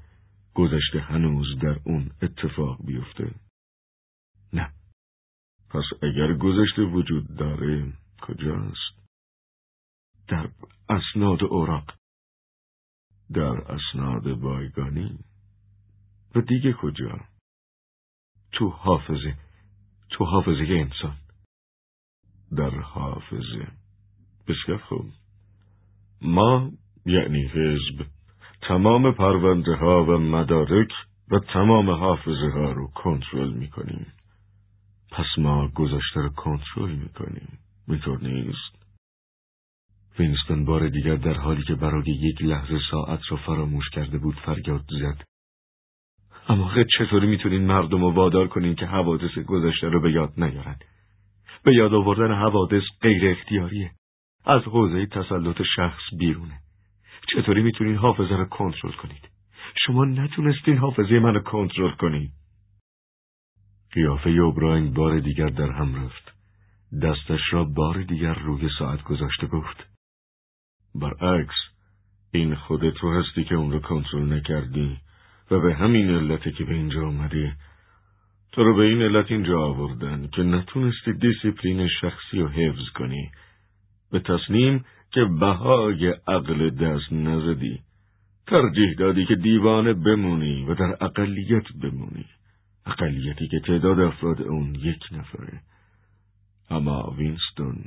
گذشته 0.54 1.00
هنوز 1.00 1.58
در 1.58 1.76
اون 1.84 2.10
اتفاق 2.22 2.86
بیفته؟ 2.86 3.30
نه. 4.52 4.70
پس 5.70 5.84
اگر 6.02 6.32
گذشته 6.32 6.82
وجود 6.82 7.36
داره 7.36 7.92
کجاست؟ 8.22 9.00
در 10.28 10.48
اسناد 10.88 11.44
اوراق 11.44 11.99
در 13.34 13.72
اسناد 13.72 14.34
بایگانی. 14.34 15.18
و 16.34 16.40
دیگه 16.40 16.72
کجا؟ 16.72 17.20
تو 18.52 18.68
حافظه 18.68 19.34
تو 20.10 20.24
حافظه 20.24 20.66
انسان. 20.68 21.16
در 22.56 22.70
حافظه. 22.70 23.68
بسیار 24.48 24.78
خوب. 24.78 25.06
ما 26.22 26.70
یعنی 27.06 27.46
حزب. 27.46 28.06
تمام 28.62 29.12
پرونده 29.12 29.76
ها 29.76 30.04
و 30.04 30.18
مدارک 30.18 30.90
و 31.30 31.38
تمام 31.38 31.90
حافظه 31.90 32.50
ها 32.54 32.72
رو 32.72 32.86
کنترل 32.86 33.52
می 33.52 33.68
کنیم 33.68 34.06
پس 35.10 35.26
ما 35.38 35.68
گذشته 35.68 36.20
رو 36.20 36.28
کنترل 36.28 36.94
می 36.94 37.08
کنیم 37.08 37.58
میطور 37.88 38.22
نیست. 38.22 38.79
وینستون 40.18 40.64
بار 40.64 40.88
دیگر 40.88 41.14
در 41.14 41.34
حالی 41.34 41.62
که 41.62 41.74
برای 41.74 42.10
یک 42.10 42.42
لحظه 42.42 42.78
ساعت 42.90 43.20
را 43.30 43.36
فراموش 43.36 43.90
کرده 43.90 44.18
بود 44.18 44.36
فریاد 44.44 44.84
زد. 45.00 45.24
اما 46.48 46.68
خیلی 46.68 46.88
چطوری 46.98 47.26
می‌تونین 47.26 47.66
مردم 47.66 48.00
رو 48.00 48.10
وادار 48.10 48.48
کنین 48.48 48.74
که 48.74 48.86
حوادث 48.86 49.38
گذشته 49.38 49.88
رو 49.88 50.00
به 50.00 50.12
یاد 50.12 50.32
نیارن؟ 50.36 50.76
به 51.64 51.74
یاد 51.74 51.94
آوردن 51.94 52.34
حوادث 52.34 52.82
غیر 53.02 53.30
اختیاریه. 53.30 53.90
از 54.44 54.62
حوزه 54.62 55.06
تسلط 55.06 55.62
شخص 55.76 56.02
بیرونه. 56.18 56.60
چطوری 57.34 57.62
می‌تونین 57.62 57.96
حافظه 57.96 58.36
رو 58.36 58.44
کنترل 58.44 58.92
کنید؟ 58.92 59.28
شما 59.86 60.04
نتونستین 60.04 60.76
حافظه 60.76 61.18
منو 61.18 61.40
کنترل 61.40 61.90
کنید. 61.90 62.30
قیافه 63.92 64.30
اوبراین 64.30 64.92
بار 64.92 65.18
دیگر 65.18 65.48
در 65.48 65.70
هم 65.70 66.04
رفت. 66.04 66.32
دستش 67.02 67.40
را 67.52 67.64
بار 67.64 68.02
دیگر 68.02 68.34
روی 68.34 68.68
ساعت 68.78 69.02
گذاشته 69.02 69.46
گفت. 69.46 69.89
برعکس 70.94 71.56
این 72.32 72.54
خودت 72.54 72.94
تو 72.94 73.12
هستی 73.12 73.44
که 73.44 73.54
اون 73.54 73.72
رو 73.72 73.80
کنترل 73.80 74.32
نکردی 74.32 74.96
و 75.50 75.60
به 75.60 75.74
همین 75.74 76.10
علته 76.10 76.52
که 76.52 76.64
به 76.64 76.74
اینجا 76.74 77.00
اومدی 77.00 77.52
تو 78.52 78.64
رو 78.64 78.76
به 78.76 78.82
این 78.82 79.02
علت 79.02 79.30
اینجا 79.30 79.60
آوردن 79.60 80.28
که 80.32 80.42
نتونستی 80.42 81.12
دیسیپلین 81.12 81.88
شخصی 82.00 82.38
رو 82.38 82.48
حفظ 82.48 82.88
کنی. 82.94 83.30
به 84.12 84.20
تسلیم 84.20 84.84
که 85.10 85.24
بهای 85.24 86.08
عقله 86.08 86.70
دست 86.70 87.12
نزدی. 87.12 87.80
ترجیح 88.46 88.94
دادی 88.98 89.26
که 89.26 89.34
دیوانه 89.34 89.92
بمونی 89.92 90.64
و 90.64 90.74
در 90.74 90.96
اقلیت 91.00 91.72
بمونی. 91.82 92.26
اقلیتی 92.86 93.48
که 93.48 93.60
تعداد 93.60 94.00
افراد 94.00 94.42
اون 94.42 94.74
یک 94.74 95.02
نفره. 95.12 95.60
اما 96.70 97.14
وینستون 97.18 97.84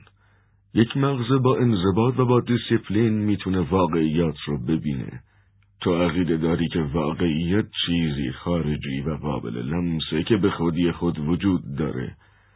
یک 0.74 0.98
مغز 0.98 1.32
با 1.44 1.58
انضباط 1.58 2.20
و 2.20 2.26
با 2.26 2.40
دیسیپلین 2.40 3.14
می‌تونه 3.14 3.60
واقعیات 3.60 4.36
رو 4.46 4.66
ببینه. 4.66 5.22
تو 5.82 5.96
عقیده 5.96 6.38
داری 6.38 6.68
که 6.68 6.82
واقعیت 6.82 7.66
چیزی 7.86 8.32
خارجی 8.32 9.02
و 9.02 9.16
قابل 9.16 9.58
لمسه 9.58 10.24
که 10.24 10.38
به 10.38 10.50
خودی 10.50 10.92
خود 10.92 11.20
وجود 11.20 11.62
داره. 11.78 12.16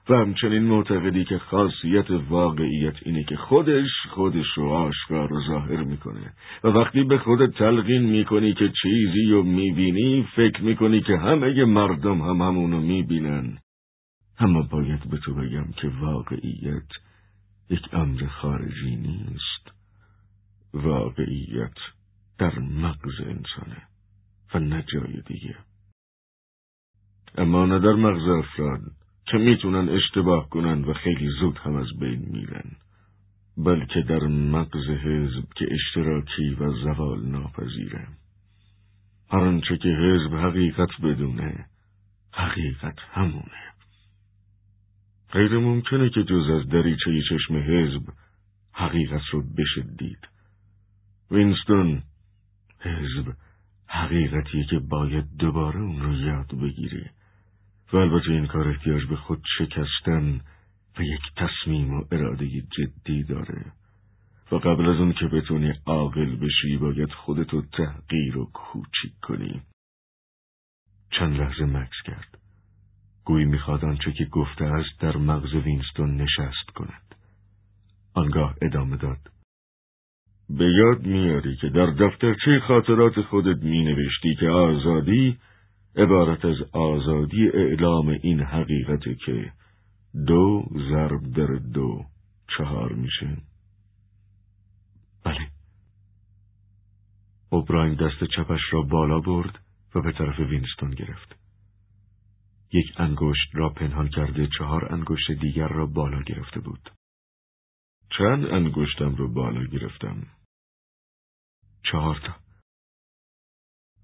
و 0.09 0.15
همچنین 0.15 0.63
معتقدی 0.63 1.25
که 1.25 1.37
خاصیت 1.37 2.11
واقعیت 2.29 2.95
اینه 3.05 3.23
که 3.23 3.35
خودش 3.35 3.89
خودش 4.09 4.45
رو 4.55 4.69
آشکار 4.69 5.33
و 5.33 5.41
ظاهر 5.47 5.83
می‌کنه. 5.83 6.33
و 6.63 6.67
وقتی 6.67 7.03
به 7.03 7.17
خودت 7.17 7.57
تلقین 7.57 8.03
می‌کنی 8.03 8.53
که 8.53 8.71
چیزی 8.81 9.31
رو 9.31 9.43
می‌بینی 9.43 10.27
فکر 10.35 10.63
می‌کنی 10.63 11.01
که 11.01 11.17
همه 11.17 11.65
مردم 11.65 12.21
هم 12.21 12.41
همونو 12.41 12.81
می‌بینن. 12.81 13.57
اما 14.39 14.61
باید 14.61 15.09
به 15.11 15.17
تو 15.17 15.33
بگم 15.33 15.65
که 15.81 15.91
واقعیت 16.01 17.06
یک 17.69 17.93
امر 17.93 18.27
خارجی 18.27 18.95
نیست. 18.95 19.71
واقعیت 20.73 21.77
در 22.37 22.59
مغز 22.59 23.19
انسانه 23.19 23.81
و 24.53 24.59
نه 24.59 24.85
جای 24.93 25.21
دیگه. 25.21 25.55
اما 27.35 27.65
نه 27.65 27.79
در 27.79 27.93
مغز 27.93 28.27
افراد 28.27 28.81
که 29.25 29.37
می‌تونن 29.37 29.89
اشتباه 29.89 30.49
کنن 30.49 30.83
و 30.83 30.93
خیلی 30.93 31.29
زود 31.39 31.57
هم 31.57 31.75
از 31.75 31.87
بین 31.99 32.25
میرن 32.31 32.71
بلکه 33.57 34.01
در 34.01 34.27
مغز 34.27 34.89
حزب 34.89 35.53
که 35.55 35.67
اشتراکی 35.71 36.49
و 36.49 36.71
زوال 36.71 37.25
ناپذیره. 37.25 38.07
هر 39.29 39.39
آنچه 39.39 39.77
که 39.77 39.89
حزب 39.89 40.35
حقیقت 40.35 41.01
بدونه 41.03 41.65
حقیقت 42.33 42.99
همونه. 43.11 43.76
غیر 45.31 45.57
ممکنه 45.57 46.09
که 46.09 46.23
جز 46.23 46.49
از 46.49 46.69
دریچه 46.69 47.21
چشم 47.29 47.55
حزب 47.55 48.03
حقیقت 48.71 49.21
رو 49.31 49.43
بشه 49.57 49.81
دید 49.97 50.27
وینستون 51.31 52.03
حزب 52.79 53.33
حقیقتیه 53.87 54.65
که 54.69 54.79
باید 54.79 55.37
دوباره 55.39 55.79
اون 55.79 56.01
رو 56.01 56.13
یاد 56.13 56.55
بگیری 56.61 57.05
و 57.93 57.97
البته 57.97 58.31
این 58.31 58.47
کار 58.47 58.67
احتیاج 58.67 59.05
به 59.05 59.15
خود 59.15 59.43
شکستن 59.57 60.41
و 60.99 61.03
یک 61.03 61.21
تصمیم 61.35 61.93
و 61.93 62.03
اراده 62.11 62.47
جدی 62.47 63.23
داره. 63.23 63.71
و 64.51 64.55
قبل 64.55 64.89
از 64.89 64.97
اون 64.97 65.13
که 65.13 65.25
بتونی 65.25 65.73
عاقل 65.85 66.35
بشی 66.35 66.77
باید 66.77 67.11
خودتو 67.11 67.61
تحقیر 67.61 68.37
و 68.37 68.45
کوچیک 68.53 69.13
کنی. 69.21 69.61
چند 71.11 71.37
لحظه 71.37 71.65
مکس 71.65 72.01
کرد. 72.05 72.37
گویی 73.27 73.45
می‌خواد 73.45 73.85
آنچه 73.85 74.11
که 74.11 74.25
گفته 74.25 74.65
است 74.65 74.99
در 74.99 75.17
مغز 75.17 75.53
وینستون 75.53 76.21
نشست 76.21 76.69
کند. 76.75 77.15
آنگاه 78.13 78.55
ادامه 78.61 78.97
داد. 78.97 79.17
به 80.49 80.65
یاد 80.65 81.05
میاری 81.05 81.55
که 81.55 81.69
در 81.69 81.85
دفترچه 81.85 82.59
خاطرات 82.67 83.21
خودت 83.21 83.63
می 83.63 83.83
نوشتی 83.83 84.35
که 84.39 84.49
آزادی 84.49 85.37
عبارت 85.95 86.45
از 86.45 86.55
آزادی 86.71 87.49
اعلام 87.49 88.07
این 88.07 88.39
حقیقته 88.39 89.15
که 89.25 89.51
دو 90.27 90.65
ضرب 90.89 91.33
در 91.33 91.59
دو 91.73 92.05
چهار 92.57 92.93
میشه. 92.93 93.37
بله. 95.23 95.47
اوبراین 97.49 97.93
دست 97.93 98.23
چپش 98.35 98.61
را 98.71 98.81
بالا 98.81 99.19
برد 99.19 99.59
و 99.95 100.01
به 100.01 100.11
طرف 100.11 100.39
وینستون 100.39 100.91
گرفت. 100.91 101.46
یک 102.73 102.85
انگشت 102.97 103.49
را 103.53 103.69
پنهان 103.69 104.09
کرده 104.09 104.47
چهار 104.57 104.93
انگشت 104.93 105.31
دیگر 105.31 105.67
را 105.67 105.85
بالا 105.85 106.21
گرفته 106.21 106.59
بود. 106.59 106.91
چند 108.17 108.45
انگشتم 108.45 109.15
رو 109.15 109.33
بالا 109.33 109.63
گرفتم؟ 109.63 110.27
چهار 111.91 112.21
تا. 112.25 112.35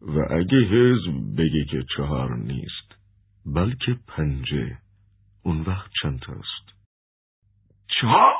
و 0.02 0.20
اگه 0.34 0.58
حزب 0.58 1.36
بگه 1.38 1.66
که 1.72 1.86
چهار 1.98 2.38
نیست 2.38 2.96
بلکه 3.46 4.00
پنجه 4.08 4.78
اون 5.44 5.62
وقت 5.62 5.92
چند 6.02 6.20
تاست؟ 6.20 6.74
چهار! 7.88 8.34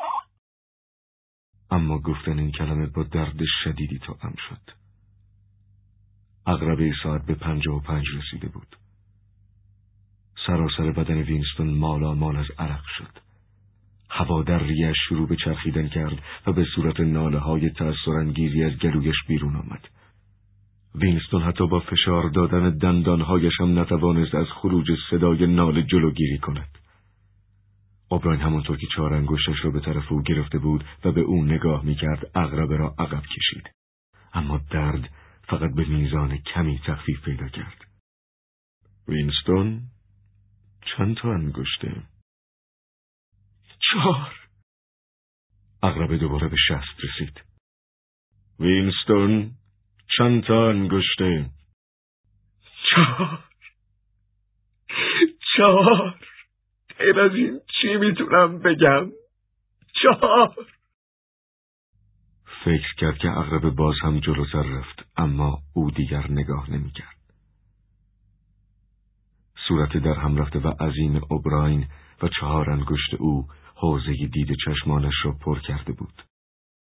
اما 1.70 1.98
گفتن 1.98 2.38
این 2.38 2.52
کلمه 2.52 2.86
با 2.86 3.02
درد 3.02 3.38
شدیدی 3.64 3.98
توأم 3.98 4.34
شد. 4.48 4.70
اغربه 6.46 6.92
ساعت 7.02 7.26
به 7.26 7.34
پنجه 7.34 7.70
و 7.70 7.80
پنج 7.80 8.04
رسیده 8.14 8.48
بود. 8.48 8.76
سراسر 10.46 10.92
بدن 10.92 11.18
وینستون 11.22 11.70
مالا 11.70 12.14
مال 12.14 12.36
از 12.36 12.46
عرق 12.58 12.84
شد 12.98 13.24
هوا 14.10 14.42
در 14.42 14.58
ریش 14.58 14.96
شروع 15.08 15.28
به 15.28 15.36
چرخیدن 15.36 15.88
کرد 15.88 16.18
و 16.46 16.52
به 16.52 16.64
صورت 16.74 17.00
ناله 17.00 17.38
های 17.38 17.70
تأثیرانگیزی 17.70 18.64
از 18.64 18.72
گلویش 18.72 19.16
بیرون 19.28 19.56
آمد. 19.56 19.88
وینستون 20.94 21.42
حتی 21.42 21.66
با 21.66 21.80
فشار 21.80 22.28
دادن 22.28 22.70
دندانهایش 22.70 23.52
هم 23.60 23.78
نتوانست 23.78 24.34
از 24.34 24.46
خروج 24.46 24.90
صدای 25.10 25.46
ناله 25.46 25.82
جلوگیری 25.82 26.38
کند. 26.38 26.78
اوبراین 28.08 28.40
همونطور 28.40 28.76
که 28.76 28.86
چهار 28.96 29.14
انگشتش 29.14 29.64
را 29.64 29.70
به 29.70 29.80
طرف 29.80 30.12
او 30.12 30.22
گرفته 30.22 30.58
بود 30.58 30.84
و 31.04 31.12
به 31.12 31.20
او 31.20 31.44
نگاه 31.44 31.84
می‌کرد 31.84 32.30
اغربه 32.34 32.76
را 32.76 32.94
عقب 32.98 33.22
کشید. 33.22 33.70
اما 34.34 34.60
درد 34.70 35.08
فقط 35.48 35.74
به 35.74 35.84
میزان 35.84 36.36
کمی 36.36 36.80
تخفیف 36.86 37.24
پیدا 37.24 37.48
کرد. 37.48 37.84
وینستون 39.08 39.80
چند 40.84 41.16
تا 41.16 41.32
انگشته؟ 41.32 42.02
چهار. 43.92 44.34
اغربه 45.82 46.18
دوباره 46.18 46.48
به 46.48 46.56
شست 46.68 47.04
رسید. 47.04 47.44
وینستون 48.60 49.50
چند 50.18 50.44
تا 50.44 50.68
انگشته؟ 50.68 51.50
چهار. 52.90 53.44
چهار. 55.56 56.20
غیر 56.98 57.20
از 57.20 57.34
این 57.34 57.60
چی 57.80 57.96
می‌تونم 57.96 58.58
بگم؟ 58.58 59.12
چهار. 60.02 60.66
فکر 62.64 62.94
کرد 62.98 63.18
که 63.18 63.28
اغربه 63.28 63.70
باز 63.70 63.94
هم 64.02 64.20
جلوتر 64.20 64.62
رفت 64.62 65.06
اما 65.16 65.62
او 65.74 65.90
دیگر 65.90 66.30
نگاه 66.30 66.70
نمی‌کرد. 66.70 67.13
صورت 69.68 69.96
در 69.96 70.14
هم 70.14 70.36
رفته 70.36 70.58
و 70.58 70.68
عظیم 70.68 71.20
اوبراین 71.30 71.86
و 72.22 72.28
چهار 72.28 72.70
انگشت 72.70 73.14
او 73.18 73.46
حوزه 73.74 74.12
دید 74.32 74.56
چشمانش 74.64 75.14
را 75.24 75.32
پر 75.32 75.58
کرده 75.58 75.92
بود. 75.92 76.22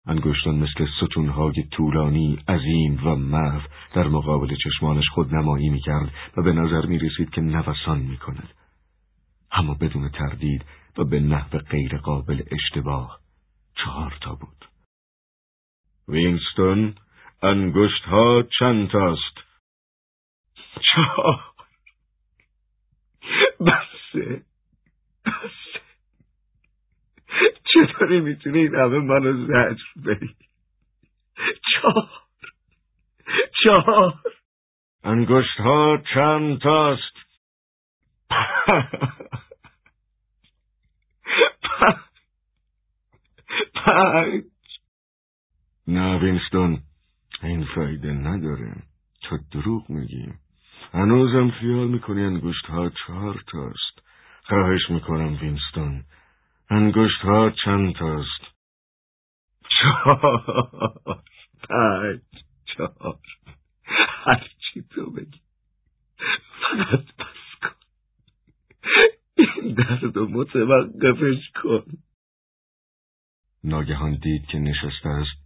انگشتان 0.06 0.54
مثل 0.54 0.86
ستونهای 1.00 1.62
طولانی، 1.70 2.38
عظیم 2.48 3.00
و 3.04 3.14
محو 3.14 3.60
در 3.94 4.08
مقابل 4.08 4.56
چشمانش 4.64 5.04
خود 5.14 5.34
نمایی 5.34 5.68
می 5.68 5.80
کرد 5.80 6.10
و 6.36 6.42
به 6.42 6.52
نظر 6.52 6.86
می 6.86 6.98
رسید 6.98 7.30
که 7.30 7.40
نوسان 7.40 7.98
می 7.98 8.16
کند. 8.16 8.48
اما 9.52 9.74
بدون 9.74 10.08
تردید 10.08 10.64
و 10.98 11.04
به 11.04 11.20
نحو 11.20 11.58
غیر 11.58 11.98
قابل 11.98 12.42
اشتباه 12.50 13.20
چهار 13.74 14.18
تا 14.20 14.34
بود. 14.34 14.68
وینستون 16.08 16.94
انگشت 17.42 18.04
ها 18.04 18.42
چند 18.58 18.88
تاست؟ 18.88 19.38
چهار 20.92 21.53
چطوری 27.74 28.20
می‌تونی 28.20 28.58
این 28.58 28.74
همه 28.74 28.98
منو 28.98 29.46
زجر 29.46 29.84
بری؟ 29.96 30.34
چهار. 31.72 32.10
چهار. 33.64 34.14
انگشت 35.04 35.60
ها 35.60 36.02
چند 36.14 36.60
تاست؟ 36.60 37.14
پنج. 43.74 44.44
نه 45.86 46.18
وینستون 46.18 46.82
این 47.42 47.66
فایده 47.74 48.12
نداره. 48.12 48.82
تو 49.22 49.38
دروغ 49.52 49.90
میگی. 49.90 50.32
هنوزم 50.92 51.50
خیال 51.50 51.88
می‌کنی 51.88 52.22
انگشت 52.22 52.66
ها 52.66 52.90
چهار 53.06 53.44
تاست. 53.52 53.93
خواهش 54.44 54.90
می‌کنم 54.90 55.36
وینستون. 55.36 56.04
انگشت 56.70 57.20
ها 57.20 57.50
چند 57.64 57.94
تاست؟ 57.94 58.54
چهار. 59.68 61.22
پنج 61.68 62.20
چهار 62.64 63.18
هرچی 64.24 64.82
تو 64.90 65.10
بگی. 65.10 65.40
فقط 66.60 67.04
بس 67.04 67.60
کن. 67.62 67.74
این 69.36 69.74
درد 69.74 70.16
و 70.16 70.28
متوقفش 70.28 71.50
کن. 71.62 71.84
ناگهان 73.64 74.14
دید 74.14 74.46
که 74.46 74.58
نشسته 74.58 75.08
است 75.08 75.44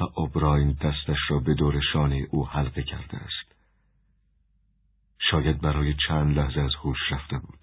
و 0.00 0.04
اوبراین 0.14 0.72
دستش 0.72 1.18
را 1.28 1.38
به 1.38 1.54
دور 1.54 1.80
شانه 1.92 2.26
او 2.30 2.48
حلقه 2.48 2.82
کرده 2.82 3.16
است. 3.16 3.54
شاید 5.30 5.60
برای 5.60 5.94
چند 6.08 6.38
لحظه 6.38 6.60
از 6.60 6.74
هوش 6.74 6.98
رفته 7.10 7.38
بود. 7.38 7.61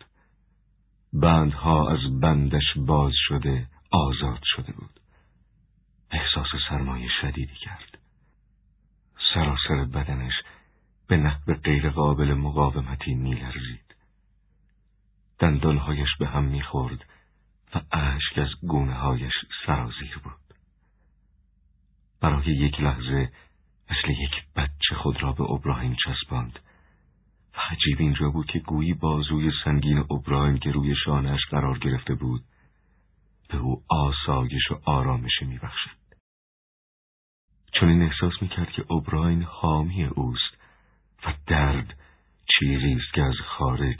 بندها 1.13 1.89
از 1.89 2.19
بندش 2.19 2.77
باز 2.77 3.13
شده 3.27 3.67
آزاد 3.91 4.41
شده 4.43 4.71
بود. 4.71 4.99
احساس 6.11 6.47
سرمایه 6.69 7.09
شدیدی 7.21 7.55
کرد. 7.55 7.97
سراسر 9.33 9.85
بدنش 9.85 10.33
به 11.07 11.17
نحو 11.17 11.53
غیر 11.53 11.89
قابل 11.89 12.33
مقاومتی 12.33 13.13
میلرزید. 13.13 13.95
دندانهایش 15.39 16.09
به 16.19 16.27
هم 16.27 16.43
می‌خورد 16.43 17.05
و 17.75 17.81
اشک 17.91 18.37
از 18.37 18.67
گونه 18.67 18.93
هایش 18.93 19.33
سرازیر 19.65 20.17
بود. 20.23 20.33
برای 22.21 22.45
یک 22.45 22.79
لحظه 22.79 23.31
مثل 23.91 24.09
یک 24.09 24.45
بچه 24.55 24.95
خود 24.95 25.23
را 25.23 25.31
به 25.31 25.43
ابراهیم 25.43 25.95
چسباند. 26.05 26.59
عجیب 27.59 27.99
اینجا 27.99 28.29
بود 28.29 28.45
که 28.45 28.59
گویی 28.59 28.93
بازوی 28.93 29.51
سنگین 29.63 29.97
اوبراین 30.09 30.57
که 30.57 30.71
روی 30.71 30.95
شانهش 31.05 31.45
قرار 31.45 31.79
گرفته 31.79 32.15
بود 32.15 32.41
به 33.49 33.57
او 33.57 33.83
آسایش 33.89 34.71
و 34.71 34.79
آرامش 34.85 35.41
میبخشد. 35.41 35.99
چون 37.73 37.89
این 37.89 38.01
احساس 38.01 38.33
می‌کرد 38.41 38.69
که 38.69 38.85
اوبراین 38.89 39.43
حامی 39.43 40.03
اوست 40.03 40.57
و 41.25 41.33
درد 41.47 41.97
چیزی 42.59 42.93
است 42.93 43.13
که 43.13 43.21
از 43.21 43.35
خارج 43.57 43.97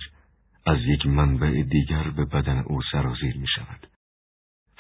از 0.66 0.78
یک 0.82 1.06
منبع 1.06 1.64
دیگر 1.64 2.10
به 2.10 2.26
بدن 2.26 2.60
او 2.60 2.82
سرازیر 2.92 3.38
می 3.38 3.48
شود 3.56 3.88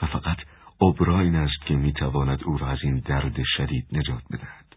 و 0.01 0.05
فقط 0.05 0.37
اوبراین 0.77 1.35
است 1.35 1.65
که 1.65 1.73
می 1.73 1.93
تواند 1.93 2.43
او 2.43 2.57
را 2.57 2.67
از 2.67 2.79
این 2.83 2.99
درد 2.99 3.43
شدید 3.57 3.87
نجات 3.91 4.23
بدهد. 4.31 4.75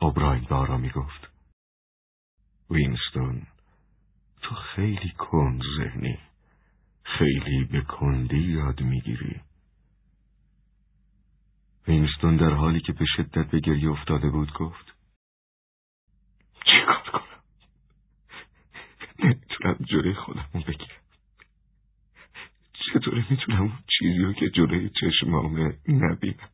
اوبراین 0.00 0.46
بارا 0.50 0.76
می 0.76 0.90
گفت 0.90 1.35
وینستون. 2.70 3.46
تو 4.42 4.54
خیلی 4.54 5.10
کند 5.18 5.62
ذهنی. 5.78 6.18
خیلی 7.02 7.64
به 7.64 7.80
کندی 7.80 8.38
یاد 8.38 8.80
می‌گیری. 8.80 9.40
وینستون 11.88 12.36
در 12.36 12.50
حالی 12.50 12.80
که 12.80 12.92
به 12.92 13.04
شدت 13.16 13.50
به 13.50 13.60
گریه 13.60 13.90
افتاده 13.90 14.30
بود 14.30 14.52
گفت 14.52 14.96
چیکار 16.64 17.02
کنم؟ 17.12 17.42
نمی‌تونم 19.18 19.76
جلوی 19.90 20.14
خودم 20.14 20.48
بگیرم. 20.52 21.00
چطوری 22.72 23.24
می‌تونم 23.30 23.60
اون 23.60 23.78
چیزی 23.98 24.18
رو 24.18 24.32
که 24.32 24.50
جلوی 24.50 24.90
چشمامه 25.00 25.78
نبینم؟ 25.88 26.48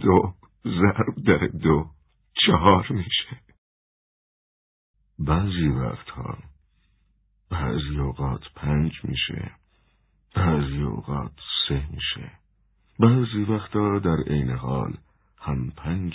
دو 0.00 0.34
ضرب 0.64 1.14
در 1.26 1.46
دو 1.46 1.90
چهار 2.46 2.86
میشه. 2.92 3.45
بعضی 5.18 5.68
وقتها 5.68 6.38
بعضی 7.50 7.98
اوقات 7.98 8.42
پنج 8.54 8.92
میشه 9.04 9.52
بعضی 10.36 10.82
اوقات 10.82 11.32
سه 11.68 11.86
میشه. 11.90 12.30
بعضی 12.98 13.42
وقتا 13.48 13.98
در 13.98 14.16
عین 14.26 14.50
حال 14.50 14.94
هم 15.38 15.70
پنج 15.70 16.12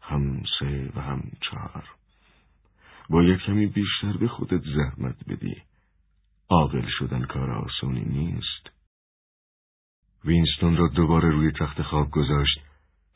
هم 0.00 0.42
سه 0.58 0.92
و 0.96 1.00
هم 1.00 1.22
چهار. 1.40 1.84
باید 3.08 3.40
کمی 3.40 3.66
بیشتر 3.66 4.16
به 4.16 4.28
خودت 4.28 4.62
زحمت 4.76 5.16
بدی. 5.28 5.62
عاقل 6.48 6.86
شدن 6.98 7.24
کار 7.24 7.50
آسانی 7.50 8.04
نیست. 8.04 8.70
وینستون 10.24 10.76
را 10.76 10.88
دوباره 10.88 11.30
روی 11.30 11.52
تخت 11.52 11.82
خواب 11.82 12.10
گذاشت 12.10 12.60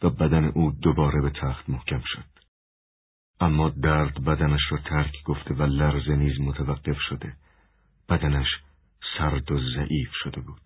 و 0.03 0.11
بدن 0.11 0.45
او 0.45 0.71
دوباره 0.71 1.21
به 1.21 1.31
تخت 1.31 1.71
محکم 1.71 2.03
شد. 2.05 2.34
اما 3.41 3.69
درد 3.69 4.25
بدنش 4.25 4.61
را 4.71 4.79
ترک 4.79 5.23
گفته 5.25 5.55
و 5.55 5.63
لرزه 5.63 6.17
نیز 6.17 6.41
متوقف 6.41 6.99
شده. 7.09 7.33
بدنش 8.09 8.49
سرد 9.19 9.53
و 9.53 9.61
ضعیف 9.75 10.11
شده 10.23 10.41
بود. 10.41 10.61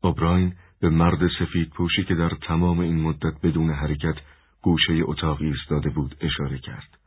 اوبراین 0.00 0.54
به 0.80 0.90
مرد 0.90 1.28
سفید 1.38 1.70
پوشی 1.70 2.04
که 2.04 2.14
در 2.14 2.28
تمام 2.28 2.78
این 2.78 3.00
مدت 3.00 3.40
بدون 3.42 3.70
حرکت 3.70 4.16
گوشه 4.62 5.00
اتاقی 5.02 5.46
ایستاده 5.46 5.90
بود 5.90 6.16
اشاره 6.20 6.58
کرد. 6.58 6.98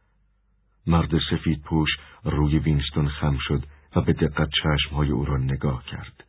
مرد 0.88 1.12
سفید 1.32 1.62
پوش 1.62 1.90
روی 2.24 2.60
وینستون 2.60 3.10
خم 3.10 3.38
شد 3.40 3.64
و 3.96 4.02
به 4.02 4.14
دقت 4.14 4.50
چشمهای 4.64 5.10
او 5.10 5.26
را 5.26 5.38
نگاه 5.38 5.86
کرد. 5.86 6.24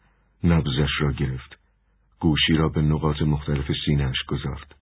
نبزش 0.44 0.90
را 1.00 1.12
گرفت. 1.12 1.58
گوشی 2.20 2.52
را 2.52 2.68
به 2.68 2.82
نقاط 2.82 3.22
مختلف 3.22 3.72
سینهش 3.86 4.22
گذارد 4.28 4.74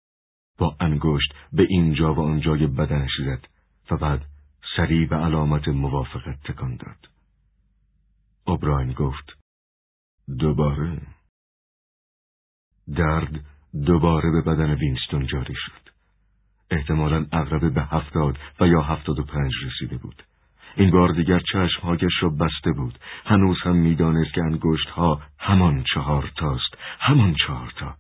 انگشت 0.80 1.34
به 1.54 1.66
اینجا 1.70 2.14
و 2.14 2.20
آنجای 2.20 2.68
بدنش 2.68 3.12
زد 3.26 3.48
و 3.92 3.98
بعد 3.98 4.26
سریع 4.78 5.08
به 5.08 5.16
علامت 5.16 5.68
موافقت 5.68 6.44
تکان 6.44 6.76
داد. 6.76 7.10
اوبراین 8.46 8.94
گفت 8.94 9.38
دوباره. 10.40 11.02
درد 12.96 13.46
دوباره 13.86 14.32
به 14.32 14.42
بدن 14.42 14.74
وینستون 14.74 15.28
جاری 15.28 15.56
شد. 15.56 15.90
احتمالا 16.72 17.26
اغربه 17.32 17.70
به 17.70 17.82
هفتاد 17.82 18.38
و 18.60 18.68
یا 18.68 18.82
هفتاد 18.82 19.20
و 19.20 19.24
پنج 19.24 19.52
رسیده 19.66 19.98
بود. 19.98 20.24
این 20.76 20.92
بار 20.92 21.12
دیگر 21.12 21.40
چشمهایش 21.40 22.14
را 22.22 22.30
بسته 22.30 22.72
بود. 22.72 23.00
هنوز 23.26 23.58
هم 23.64 23.76
می‌دانست 23.76 24.34
که 24.34 24.42
انگشتها 24.42 25.22
همان 25.40 25.84
چهار 25.94 26.32
تاست. 26.36 26.78
همان 27.00 27.36
چهار 27.48 27.74
تا. 27.78 27.96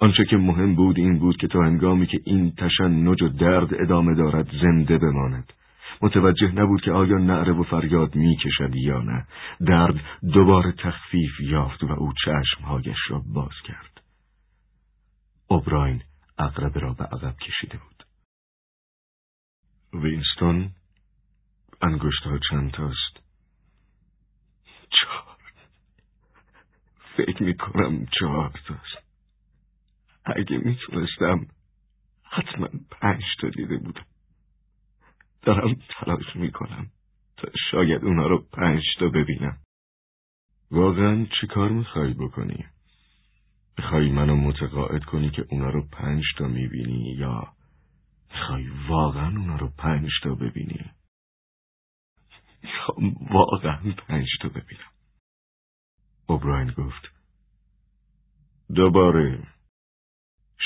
آنچه 0.00 0.24
که 0.24 0.36
مهم 0.36 0.74
بود 0.74 0.98
این 0.98 1.18
بود 1.18 1.36
که 1.36 1.48
تا 1.48 1.62
هنگامی 1.62 2.06
که 2.06 2.20
این 2.24 2.52
تشنج 2.52 3.22
و 3.22 3.28
درد 3.28 3.74
ادامه 3.74 4.14
دارد 4.14 4.50
زنده 4.62 4.98
بماند. 4.98 5.52
متوجه 6.02 6.52
نبود 6.52 6.80
که 6.80 6.92
آیا 6.92 7.18
نعره 7.18 7.52
و 7.52 7.62
فریاد 7.62 8.14
می‌کشد 8.14 8.74
یا 8.74 9.00
نه. 9.00 9.26
درد 9.66 9.94
دوباره 10.32 10.72
تخفیف 10.72 11.40
یافت 11.40 11.84
و 11.84 11.92
او 11.92 12.12
چشمهایش 12.24 12.98
را 13.08 13.22
باز 13.26 13.54
کرد. 13.64 14.00
اوبراین 15.48 16.02
اقربه 16.38 16.80
را 16.80 16.92
به 16.92 17.04
عقب 17.04 17.36
کشیده 17.36 17.78
بود. 17.78 18.06
وینستون 20.02 20.70
انگشتها 21.82 22.38
چند 22.50 22.70
تاست؟ 22.70 23.20
چهار. 24.90 25.36
فکر 27.16 27.42
می‌کنم 27.42 28.06
چهار 28.20 28.50
تاست. 28.68 29.09
اگه 30.36 30.58
می‌تونستم 30.58 31.46
حتما 32.22 32.68
پنج 32.90 33.22
تا 33.40 33.48
دیده 33.48 33.76
بودم 33.76 34.06
دارم 35.42 35.76
تلاش 35.88 36.36
می‌کنم 36.36 36.90
تا 37.36 37.48
شاید 37.70 38.04
اونا 38.04 38.26
رو 38.26 38.46
پنج 38.52 38.82
تا 38.98 39.08
ببینم 39.08 39.58
واقعا 40.70 41.26
چی 41.40 41.46
کار 41.46 41.70
می‌خوای 41.70 42.14
بکنی؟ 42.14 42.66
می‌خوای 43.78 44.10
منو 44.10 44.36
متقاعد 44.36 45.04
کنی 45.04 45.30
که 45.30 45.46
اونا 45.50 45.70
رو 45.70 45.82
پنج 45.92 46.24
تا 46.38 46.48
می‌بینی 46.48 47.14
یا 47.18 47.52
می‌خوای 48.30 48.68
واقعا 48.88 49.28
اونا 49.28 49.56
رو 49.56 49.68
پنج 49.78 50.10
تا 50.22 50.34
ببینی؟ 50.34 50.90
می‌خوام 52.62 53.14
واقعا 53.30 53.92
پنج 54.08 54.28
تا 54.40 54.48
ببینم 54.48 54.90
اوبراین 56.26 56.70
گفت 56.70 57.12
دوباره 58.74 59.46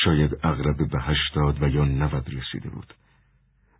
شاید 0.05 0.39
اغرب 0.43 0.91
به 0.91 1.01
هشتاد 1.01 1.63
و 1.63 1.69
یا 1.69 1.85
نود 1.85 2.27
رسیده 2.35 2.69
بود. 2.71 2.95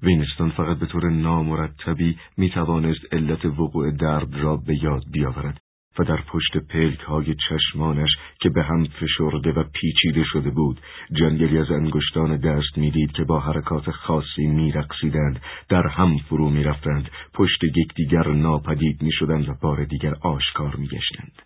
وینستون 0.03 0.51
فقط 0.51 0.79
به 0.79 0.87
طور 0.87 1.11
نامرتبی 1.11 2.19
می 2.37 2.51
توانست 2.51 3.15
علت 3.15 3.45
وقوع 3.45 3.91
درد 3.91 4.35
را 4.35 4.57
به 4.57 4.85
یاد 4.85 5.03
بیاورد 5.13 5.61
و 5.99 6.05
در 6.05 6.21
پشت 6.29 6.57
پلک 6.57 7.01
های 7.01 7.35
چشمانش 7.49 8.11
که 8.41 8.49
به 8.51 8.63
هم 8.63 8.85
فشرده 8.85 9.53
و 9.53 9.65
پیچیده 9.73 10.25
شده 10.25 10.51
بود 10.51 10.81
جنگلی 11.13 11.59
از 11.59 11.71
انگشتان 11.71 12.37
دست 12.37 12.79
می‌دید 12.79 13.13
که 13.13 13.25
با 13.25 13.41
حرکات 13.41 13.91
خاصی 13.91 14.47
میرقصیدند 14.47 15.41
در 15.69 15.87
هم 15.87 16.19
فرو 16.19 16.51
می‌رفتند 16.51 17.11
پشت 17.35 17.65
یکدیگر 17.65 18.29
ناپدید 18.29 19.03
می‌شدند 19.03 19.49
و 19.49 19.55
بار 19.63 19.85
دیگر 19.85 20.15
آشکار 20.21 20.77
میگشتند. 20.77 21.43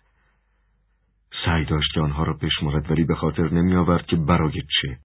سعی 1.45 1.65
داشت 1.65 1.93
که 1.93 2.01
آنها 2.01 2.23
را 2.23 2.33
بشمارد 2.33 2.91
ولی 2.91 3.03
به 3.03 3.15
خاطر 3.15 3.53
نمیآورد 3.53 4.05
که 4.05 4.15
برای 4.15 4.61
چه. 4.81 4.99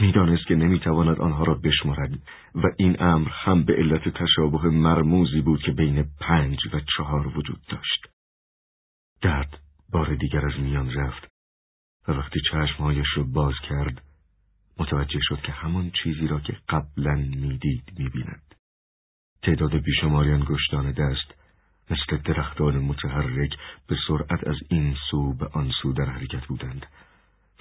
می‌دانست 0.00 0.46
که 0.46 0.54
نمی‌تواند 0.54 1.20
آنها 1.20 1.44
را 1.44 1.54
بشمارد 1.54 2.10
و 2.54 2.66
این 2.76 3.02
امر 3.02 3.28
هم 3.28 3.64
به 3.64 3.74
علت 3.74 4.08
تشابه 4.08 4.68
مرموزی 4.68 5.40
بود 5.40 5.62
که 5.62 5.72
بین 5.72 6.04
پنج 6.20 6.58
و 6.72 6.80
چهار 6.96 7.38
وجود 7.38 7.60
داشت. 7.68 8.06
درد 9.22 9.58
بار 9.92 10.14
دیگر 10.14 10.46
از 10.46 10.60
میان 10.60 10.92
رفت 10.92 11.28
و 12.08 12.12
وقتی 12.12 12.40
چشمهایش 12.50 13.06
را 13.16 13.22
باز 13.22 13.54
کرد 13.68 14.02
متوجه 14.78 15.20
شد 15.22 15.40
که 15.40 15.52
همان 15.52 15.90
چیزی 15.90 16.26
را 16.26 16.40
که 16.40 16.56
قبلا 16.68 17.14
می‌دید 17.14 17.92
می‌بیند. 17.98 18.54
تعداد 19.42 19.74
بیشماری 19.76 20.32
انگشتان 20.32 20.92
دست 20.92 21.41
مثل 21.90 22.16
درختان 22.16 22.78
متحرک 22.78 23.56
به 23.86 23.96
سرعت 24.08 24.48
از 24.48 24.56
این 24.68 24.96
سو 25.10 25.34
به 25.34 25.46
آن 25.46 25.70
سو 25.82 25.92
در 25.92 26.04
حرکت 26.04 26.46
بودند 26.46 26.86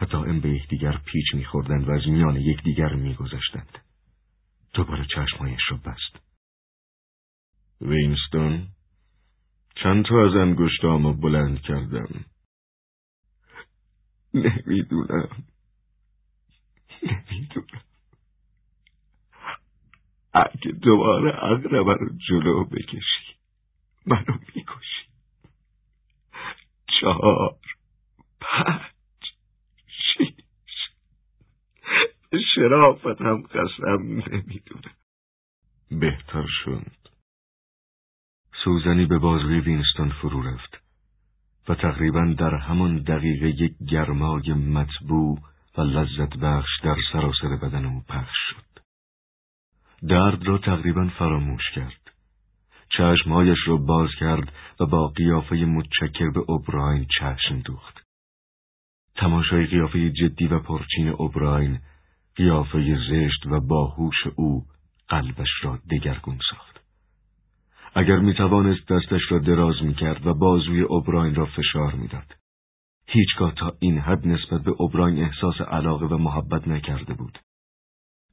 و 0.02 0.06
دائم 0.06 0.40
به 0.40 0.50
یکدیگر 0.50 0.98
پیچ 1.06 1.26
میخوردند 1.34 1.88
و 1.90 1.92
از 1.92 2.08
میان 2.08 2.36
یکدیگر 2.36 2.94
میگذشتند. 2.94 3.78
دوباره 4.74 5.06
چشمهایش 5.06 5.62
را 5.70 5.78
بست. 5.78 6.20
وینستون 7.82 8.68
چند 9.76 10.06
تا 10.06 10.26
از 10.26 10.36
انگشتامو 10.36 11.14
بلند 11.14 11.62
کردم. 11.62 12.26
نمی‌دونم. 14.34 15.30
نمی‌دونم. 17.04 17.82
اگه 20.34 20.72
دوباره 20.72 21.44
اقربه 21.44 21.94
رو 21.94 22.10
جلو 22.30 22.64
بکشی. 22.64 23.31
منو 24.06 24.38
می‌کشی 24.56 25.08
چهار 27.02 27.56
پنج 28.42 28.82
شیش 29.88 30.36
شرافتم 32.56 33.42
قسم 33.42 34.02
نمی‌دونم 34.32 34.96
بهتر 35.92 36.46
شد 36.48 37.02
سوزنی 38.64 39.06
به 39.06 39.18
بازوی 39.18 39.60
وینستون 39.60 40.10
فرو 40.10 40.42
رفت 40.42 40.82
و 41.70 41.76
تقریبا 41.76 42.36
در 42.38 42.56
همان 42.56 42.98
دقیقه 42.98 43.50
یک 43.50 43.76
گرمای 43.92 44.54
مطبوع 44.54 45.40
و 45.78 45.82
لذت 45.82 46.38
بخش 46.38 46.70
در 46.84 46.96
سراسر 47.14 47.58
بدن 47.62 47.86
او 47.86 48.02
پخش 48.10 48.38
شد. 48.50 48.82
درد 50.08 50.48
را 50.48 50.58
تقریبا 50.58 51.10
فراموش 51.20 51.72
کرد. 51.76 52.01
چشمهایش 52.98 53.58
را 53.68 53.78
باز 53.78 54.10
کرد 54.20 54.54
و 54.80 54.86
با 54.86 55.08
قیافه 55.08 55.56
متچکر 55.56 56.30
به 56.30 56.40
اوبراین 56.48 57.08
چشم 57.20 57.60
دوخت. 57.60 58.02
تماشای 59.16 59.66
قیافه 59.66 60.10
جدی 60.10 60.48
و 60.48 60.60
پرچین 60.60 61.08
اوبراین 61.08 61.80
قیافه 62.36 62.98
زشت 63.10 63.46
و 63.46 63.60
باهوش 63.60 64.28
او 64.36 64.66
قلبش 65.10 65.50
را 65.64 65.80
دگرگون 65.92 66.40
ساخت. 66.52 66.82
اگر 67.96 68.20
می 68.20 68.34
توانست 68.34 68.92
دستش 68.92 69.22
را 69.30 69.40
دراز 69.40 69.76
می 69.84 69.94
کرد 69.94 70.28
و 70.28 70.34
بازوی 70.34 70.82
اوبراین 70.82 71.36
را 71.36 71.46
فشار 71.46 71.96
می‌داد. 71.96 72.36
هیچگاه 73.08 73.54
تا 73.56 73.74
این 73.80 74.00
حد 74.00 74.28
نسبت 74.28 74.62
به 74.62 74.72
اوبراین 74.72 75.24
احساس 75.24 75.62
علاقه 75.62 76.06
و 76.06 76.18
محبت 76.18 76.68
نکرده 76.68 77.14
بود. 77.14 77.40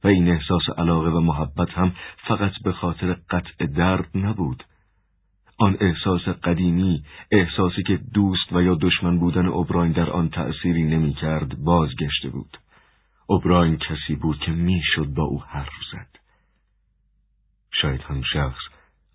و 0.03 0.07
این 0.07 0.29
احساس 0.29 0.61
علاقه 0.77 1.09
و 1.09 1.19
محبت 1.19 1.69
هم 1.69 1.95
فقط 2.27 2.51
به 2.63 2.71
خاطر 2.71 3.13
قطع 3.29 3.65
درد 3.65 4.09
نبود. 4.15 4.63
آن 5.57 5.77
احساس 5.79 6.21
قدیمی، 6.21 7.03
احساسی 7.31 7.83
که 7.83 7.99
دوست 8.13 8.53
و 8.53 8.61
یا 8.61 8.77
دشمن 8.81 9.19
بودن 9.19 9.45
اوبراین 9.45 9.91
در 9.91 10.09
آن 10.09 10.29
تأثیری 10.29 10.83
نمی 10.83 11.13
کرد، 11.13 11.57
بازگشته 11.63 12.29
بود. 12.29 12.57
اوبراین 13.27 13.77
کسی 13.77 14.15
بود 14.15 14.39
که 14.39 14.51
می‌شد 14.51 15.05
با 15.05 15.23
او 15.23 15.43
حرف 15.43 15.73
زد. 15.91 16.19
شاید 17.71 18.01
هم 18.01 18.21
شخص 18.33 18.61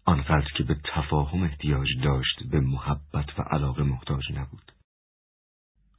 آنقدر 0.04 0.48
که 0.56 0.62
به 0.62 0.76
تفاهم 0.84 1.42
احتیاج 1.42 1.88
داشت 2.02 2.42
به 2.50 2.60
محبت 2.60 3.38
و 3.38 3.42
علاقه 3.42 3.82
محتاج 3.82 4.32
نبود. 4.32 4.72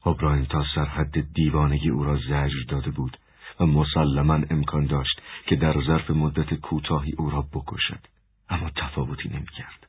اوبراین 0.05 0.45
تا 0.45 0.65
سرحد 0.75 1.33
دیوانگی 1.33 1.89
او 1.89 2.03
را 2.03 2.17
زجر 2.17 2.63
داده 2.67 2.91
بود 2.91 3.17
و 3.60 3.65
مسلما 3.65 4.40
امکان 4.49 4.86
داشت 4.86 5.22
که 5.45 5.56
در 5.56 5.82
ظرف 5.88 6.10
مدت 6.10 6.53
کوتاهی 6.53 7.14
او 7.18 7.30
را 7.30 7.41
بکشد. 7.41 7.99
اما 8.49 8.69
تفاوتی 8.76 9.30
نمی‌کرد. 9.30 9.88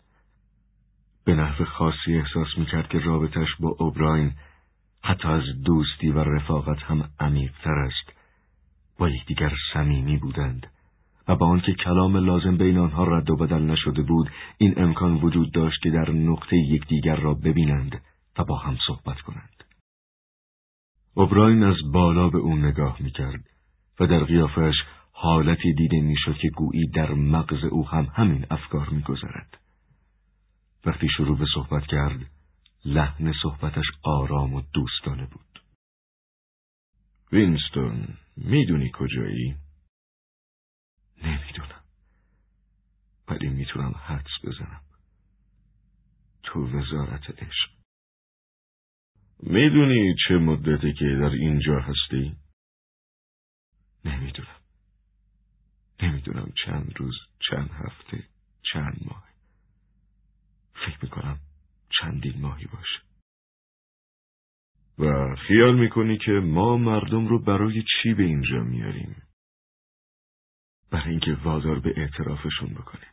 به 1.25 1.35
نحو 1.35 1.65
خاصی 1.65 2.19
احساس 2.19 2.49
می‌کرد 2.59 2.89
که 2.89 2.99
رابطش 2.99 3.49
با 3.61 3.77
اوبراین 3.79 4.33
حتی 5.03 5.29
از 5.29 5.43
دوستی 5.65 6.09
و 6.09 6.19
رفاقت 6.19 6.83
هم 6.83 7.11
عمیقتر 7.21 7.79
است. 7.79 8.13
با 8.99 9.09
یکدیگر 9.09 9.53
صمیمی 9.73 10.17
بودند 10.17 10.67
و 11.29 11.37
با 11.37 11.47
آنکه 11.47 11.73
کلام 11.73 12.17
لازم 12.17 12.57
بین 12.57 12.79
آنها 12.79 13.05
رد 13.05 13.31
و 13.31 13.37
بدل 13.37 13.63
نشده 13.63 14.03
بود 14.03 14.31
این 14.59 14.75
امکان 14.77 15.15
وجود 15.15 15.53
داشت 15.53 15.83
که 15.83 15.91
در 15.91 16.11
نقطه 16.11 16.57
یکدیگر 16.57 17.17
را 17.17 17.35
ببینند 17.35 18.01
و 18.39 18.45
با 18.45 18.57
هم 18.57 18.77
صحبت 18.87 19.21
کنند. 19.21 19.65
اوبراین 21.15 21.65
از 21.65 21.77
بالا 21.93 22.29
به 22.29 22.39
او 22.39 22.57
نگاه 22.57 22.97
می‌کرد. 23.01 23.56
و 24.01 24.07
در 24.07 24.25
قیافش 24.25 24.75
حالتی 25.13 25.75
دیده 25.75 26.01
می‌شد 26.01 26.37
که 26.43 26.49
گویی 26.49 26.87
در 26.95 27.13
مغز 27.13 27.65
او 27.65 27.89
هم 27.89 28.09
همین 28.15 28.47
افکار 28.51 28.89
میگذرد. 28.89 29.59
وقتی 30.87 31.09
شروع 31.17 31.39
به 31.39 31.47
صحبت 31.55 31.87
کرد 31.87 32.31
لحن 32.85 33.33
صحبتش 33.43 33.85
آرام 34.03 34.55
و 34.55 34.63
دوستانه 34.73 35.27
بود. 35.27 35.63
وینستون 37.33 38.09
می‌دونی 38.37 38.91
کجایی؟ 38.95 39.57
نمی‌دونم. 41.23 41.83
ولی 43.29 43.49
می‌تونم 43.49 43.95
حدس 44.05 44.45
بزنم. 44.45 44.81
تو 46.43 46.79
وزارت 46.79 47.31
عشق. 47.31 47.71
می‌دونی 49.43 50.15
چه 50.29 50.35
مدتی 50.35 50.93
که 50.93 51.05
در 51.05 51.31
اینجا 51.31 51.81
هستی؟ 51.81 52.37
نمی‌دونم. 54.07 54.61
نمی‌دونم 56.03 56.53
چند 56.65 56.93
روز 56.97 57.15
چند 57.51 57.71
هفته 57.71 58.29
چند 58.73 59.01
ماه. 59.07 59.29
فکر 60.75 60.99
می‌کنم 61.03 61.41
چندین 62.01 62.41
ماهی 62.41 62.67
باشه. 62.67 63.01
و 64.99 65.37
خیال 65.37 65.79
می‌کنی 65.79 66.19
که 66.19 66.33
ما 66.33 66.77
مردم 66.77 67.27
رو 67.27 67.39
برای 67.39 67.83
چی 67.83 68.15
به 68.15 68.23
اینجا 68.23 68.63
میاریم؟ 68.63 69.23
برای 70.91 71.11
اینکه 71.11 71.35
وادار 71.45 71.81
به 71.81 71.95
اعترافشون 71.97 72.75
بکنیم. 72.75 73.11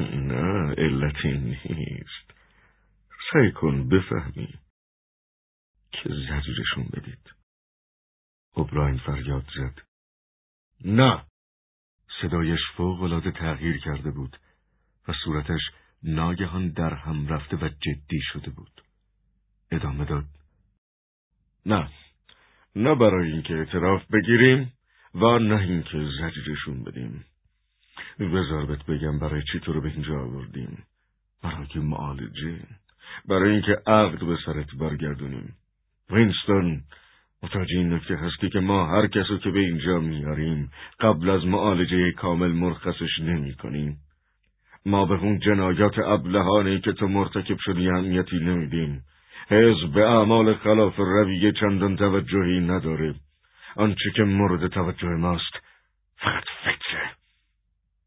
نه 0.00 0.74
علتی 0.74 1.38
نیست. 1.38 2.30
سعی 3.32 3.52
کن 3.52 3.88
بفهمی 3.88 4.58
که 5.92 6.08
زجرشون 6.08 6.84
بدید. 6.92 7.37
اوبراین 8.58 8.98
فریاد 8.98 9.44
زد. 9.56 9.82
نه. 10.84 11.24
صدایش 12.22 12.60
فوق 12.76 13.02
العاده 13.02 13.30
تغییر 13.30 13.78
کرده 13.78 14.10
بود 14.10 14.36
و 15.08 15.12
صورتش 15.24 15.60
ناگهان 16.02 16.68
در 16.68 16.94
هم 16.94 17.28
رفته 17.28 17.56
و 17.56 17.68
جدی 17.68 18.20
شده 18.32 18.50
بود. 18.50 18.82
ادامه 19.70 20.04
داد. 20.04 20.24
نه. 21.66 21.88
نه 22.76 22.94
برای 22.94 23.32
اینکه 23.32 23.54
اعتراف 23.54 24.02
بگیریم 24.12 24.72
و 25.14 25.38
نه 25.38 25.60
اینکه 25.60 26.08
زجرشون 26.20 26.84
بدیم. 26.84 27.24
بذار 28.18 28.66
بهت 28.66 28.86
بگم 28.86 29.18
برای 29.18 29.42
چی 29.52 29.60
تو 29.60 29.72
رو 29.72 29.80
به 29.80 29.88
اینجا 29.88 30.20
آوردیم. 30.20 30.84
برای 31.42 31.66
معالجه. 31.76 32.66
برای 33.28 33.52
اینکه 33.52 33.72
عقد 33.86 34.26
به 34.26 34.38
سرت 34.46 34.74
برگردونیم. 34.74 35.56
وینستون 36.10 36.84
متوجه 37.42 37.76
این 37.76 37.92
نکته 37.92 38.16
هستی 38.16 38.50
که 38.50 38.60
ما 38.60 38.86
هر 38.86 39.06
کسو 39.06 39.38
که 39.38 39.50
به 39.50 39.58
اینجا 39.58 39.98
میاریم 39.98 40.70
قبل 41.00 41.30
از 41.30 41.46
معالجه 41.46 42.12
کامل 42.12 42.52
مرخصش 42.52 43.18
نمی 43.20 43.54
کنیم. 43.54 43.98
ما 44.86 45.06
به 45.06 45.14
اون 45.14 45.38
جنایات 45.38 45.98
ابلهانه 45.98 46.80
که 46.80 46.92
تو 46.92 47.08
مرتکب 47.08 47.56
شدی 47.60 47.88
اهمیتی 47.88 48.36
نمیدیم. 48.36 49.04
حزب 49.48 49.92
به 49.94 50.10
اعمال 50.10 50.54
خلاف 50.54 50.96
رویه 50.96 51.52
چندان 51.52 51.96
توجهی 51.96 52.60
نداره. 52.60 53.14
آنچه 53.76 54.10
که 54.16 54.22
مورد 54.22 54.66
توجه 54.66 55.08
ماست 55.08 55.52
فقط 56.16 56.44
فکره. 56.64 57.10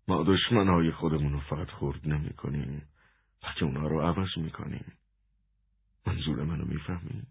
ما 0.08 0.24
دشمنهای 0.24 0.91
خودمون 0.91 1.34
رو 1.34 1.40
فقط 1.40 1.70
خورد 1.70 1.99
نمی 2.06 2.34
کنیم. 2.34 2.82
بلکه 3.44 3.66
اونا 3.66 3.88
رو 3.88 4.02
عوض 4.02 4.38
می 4.38 4.52
کنیم. 4.52 4.86
منظور 6.08 6.44
منو 6.44 6.66
می‌فهمی؟ 6.66 7.22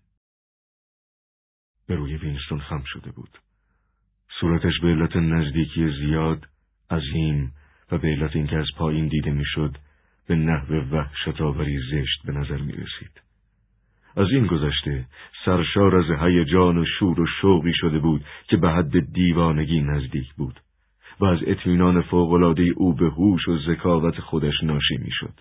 به 1.90 1.96
روی 1.96 2.16
وینستون 2.16 2.58
خم 2.58 2.82
شده 2.86 3.10
بود. 3.10 3.38
صورتش 4.40 4.80
به 4.80 4.88
علت 4.88 5.16
نزدیکی 5.16 5.90
زیاد، 5.90 6.46
عظیم 6.90 7.52
و 7.92 7.98
به 7.98 8.08
علت 8.08 8.36
اینکه 8.36 8.56
از 8.56 8.66
پایین 8.76 9.08
دیده 9.08 9.30
می‌شد 9.30 9.76
به 10.26 10.34
نحو 10.36 10.74
وحشتآوری 10.74 11.78
زشت 11.90 12.22
به 12.24 12.32
نظر 12.32 12.56
می 12.56 12.72
رسید. 12.72 13.20
از 14.16 14.26
این 14.30 14.46
گذشته 14.46 15.06
سرشار 15.44 15.96
از 15.96 16.20
هیجان 16.20 16.78
و 16.78 16.84
شور 16.98 17.20
و 17.20 17.26
شوقی 17.40 17.72
شده 17.74 17.98
بود 17.98 18.24
که 18.48 18.56
به 18.56 18.70
حد 18.70 19.12
دیوانگی 19.12 19.80
نزدیک 19.80 20.34
بود 20.34 20.60
و 21.20 21.24
از 21.24 21.38
اطمینان 21.46 22.02
فوقالعاده 22.02 22.62
او 22.62 22.94
به 22.94 23.10
هوش 23.10 23.48
و 23.48 23.58
ذکاوت 23.58 24.20
خودش 24.20 24.62
ناشی 24.62 24.96
می‌شد. 24.98 25.34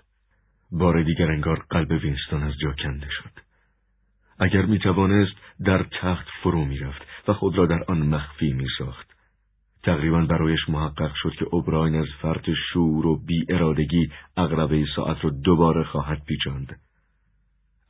بار 0.72 1.04
دیگر 1.04 1.32
انگار 1.32 1.66
قلب 1.70 1.92
وینستون 1.92 2.44
از 2.44 2.54
جا 2.62 2.72
کنده 2.72 3.08
شد. 3.10 3.49
اگر 4.40 4.66
می 4.66 4.80
توانست 4.80 5.36
در 5.66 5.86
تخت 6.02 6.28
فرو 6.44 6.66
می 6.66 6.78
رفت 6.78 7.02
و 7.28 7.34
خود 7.34 7.58
را 7.58 7.66
در 7.66 7.84
آن 7.88 7.98
مخفی 7.98 8.54
می 8.54 8.68
ساخت. 8.78 9.10
تقریبا 9.84 10.26
برایش 10.26 10.70
محقق 10.70 11.12
شد 11.16 11.34
که 11.40 11.46
اوبراین 11.52 11.96
از 11.96 12.08
فرط 12.22 12.50
شور 12.74 13.08
و 13.08 13.18
بی 13.26 13.46
ارادگی 13.50 14.12
اغربه 14.38 14.86
ساعت 14.96 15.18
را 15.24 15.30
دوباره 15.30 15.84
خواهد 15.84 16.24
پیچاند. 16.26 16.80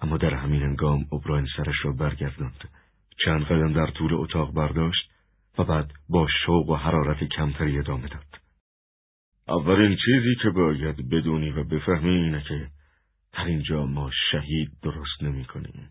اما 0.01 0.17
در 0.17 0.33
همین 0.33 0.63
انگام 0.63 1.05
اوبراین 1.09 1.47
سرش 1.57 1.75
را 1.83 1.91
برگرداند. 1.91 2.69
چند 3.25 3.43
قدم 3.43 3.73
در 3.73 3.91
طول 3.91 4.13
اتاق 4.13 4.53
برداشت 4.53 5.09
و 5.57 5.63
بعد 5.63 5.91
با 6.09 6.27
شوق 6.45 6.69
و 6.69 6.75
حرارت 6.75 7.23
کمتری 7.23 7.79
ادامه 7.79 8.07
داد. 8.07 8.39
اولین 9.47 9.97
چیزی 10.05 10.35
که 10.41 10.49
باید 10.49 11.09
بدونی 11.09 11.51
و 11.51 11.63
بفهمی 11.63 12.09
اینه 12.09 12.43
که 12.47 12.67
در 13.33 13.45
اینجا 13.45 13.85
ما 13.85 14.11
شهید 14.31 14.71
درست 14.83 15.23
نمی 15.23 15.45
کنیم. 15.45 15.89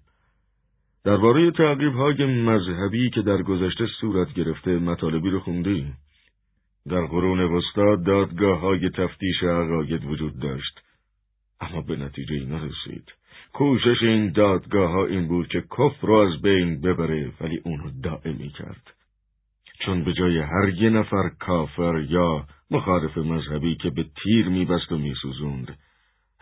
درباره 1.05 1.51
تعقیب 1.51 1.93
های 1.93 2.27
مذهبی 2.27 3.11
که 3.11 3.23
در 3.23 3.43
گذشته 3.43 3.87
صورت 4.01 4.35
گرفته 4.35 4.71
مطالبی 4.71 5.31
رو 5.31 5.41
خوندیم. 5.41 5.97
در 6.89 7.07
قرون 7.07 7.41
وسطا 7.41 7.97
دادگاه 7.97 8.61
های 8.61 8.91
تفتیش 8.91 9.43
عقاید 9.43 10.05
وجود 10.05 10.39
داشت 10.39 10.81
اما 11.61 11.81
به 11.81 11.97
نتیجه 11.97 12.45
نرسید 12.47 13.13
کوشش 13.53 14.03
این 14.03 14.33
دادگاه 14.33 14.91
ها 14.91 15.07
این 15.07 15.29
بود 15.29 15.49
که 15.49 15.61
کفر 15.61 16.07
رو 16.07 16.15
از 16.15 16.43
بین 16.43 16.81
ببره 16.81 17.33
ولی 17.41 17.61
اون 17.65 17.79
رو 17.79 17.91
دائمی 18.03 18.51
کرد 18.51 18.95
چون 19.85 20.05
به 20.05 20.13
جای 20.13 20.39
هر 20.39 20.69
یه 20.69 20.91
نفر 20.91 21.29
کافر 21.41 22.07
یا 22.09 22.47
مخالف 22.71 23.19
مذهبی 23.19 23.77
که 23.77 23.91
به 23.91 24.07
تیر 24.23 24.49
میبست 24.49 24.93
و 24.93 24.99
میسوزوند 24.99 25.79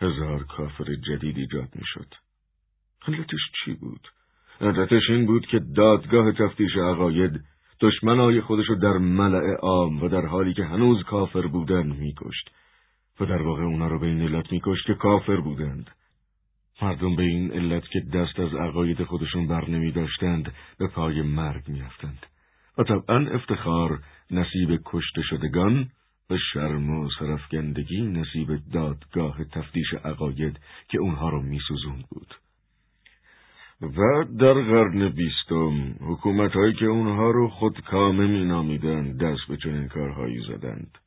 هزار 0.01 0.43
کافر 0.43 0.95
جدید 0.95 1.37
ایجاد 1.37 1.69
می‌شد 1.75 2.13
علتش 3.07 3.41
چی 3.65 3.73
بود؟ 3.73 4.07
علتش 4.61 5.09
این 5.09 5.25
بود 5.25 5.45
که 5.45 5.59
دادگاه 5.75 6.31
تفتیش 6.31 6.77
عقاید 6.77 7.41
دشمنای 7.81 8.41
خودشو 8.41 8.75
در 8.75 8.97
ملع 8.97 9.55
عام 9.61 10.03
و 10.03 10.07
در 10.09 10.25
حالی 10.25 10.53
که 10.53 10.63
هنوز 10.63 11.03
کافر 11.03 11.47
بودن 11.47 11.87
میکشت 11.87 12.49
و 13.19 13.25
در 13.25 13.41
واقع 13.41 13.63
اونا 13.63 13.87
رو 13.87 13.99
به 13.99 14.07
این 14.07 14.21
علت 14.21 14.51
میکشت 14.51 14.85
که 14.85 14.93
کافر 14.93 15.35
بودند. 15.35 15.91
مردم 16.81 17.15
به 17.15 17.23
این 17.23 17.51
علت 17.51 17.83
که 17.83 17.99
دست 17.99 18.39
از 18.39 18.53
عقاید 18.53 19.03
خودشون 19.03 19.47
بر 19.47 19.69
نمی 19.69 19.91
داشتند 19.91 20.53
به 20.79 20.87
پای 20.87 21.21
مرگ 21.21 21.63
میافتند 21.67 22.25
و 22.77 22.83
طبعا 22.83 23.27
افتخار 23.27 23.99
نصیب 24.31 24.79
کشته 24.85 25.21
شدگان 25.21 25.89
و 26.29 26.37
شرم 26.53 26.89
و 26.89 27.09
سرفگندگی 27.19 28.01
نصیب 28.01 28.47
دادگاه 28.73 29.43
تفتیش 29.43 29.93
عقاید 30.05 30.59
که 30.89 30.99
اونها 30.99 31.29
رو 31.29 31.41
میسوزوند 31.41 32.05
بود. 32.09 32.35
و 33.81 34.23
در 34.39 34.53
قرن 34.53 35.09
بیستم 35.09 35.95
حکومت 36.01 36.53
هایی 36.53 36.73
که 36.73 36.85
اونها 36.85 37.31
رو 37.31 37.49
خود 37.49 37.81
کامه 37.81 38.27
می 38.27 38.45
نامیدن 38.45 39.17
دست 39.17 39.47
به 39.49 39.57
چنین 39.57 39.87
کارهایی 39.87 40.39
زدند. 40.47 40.97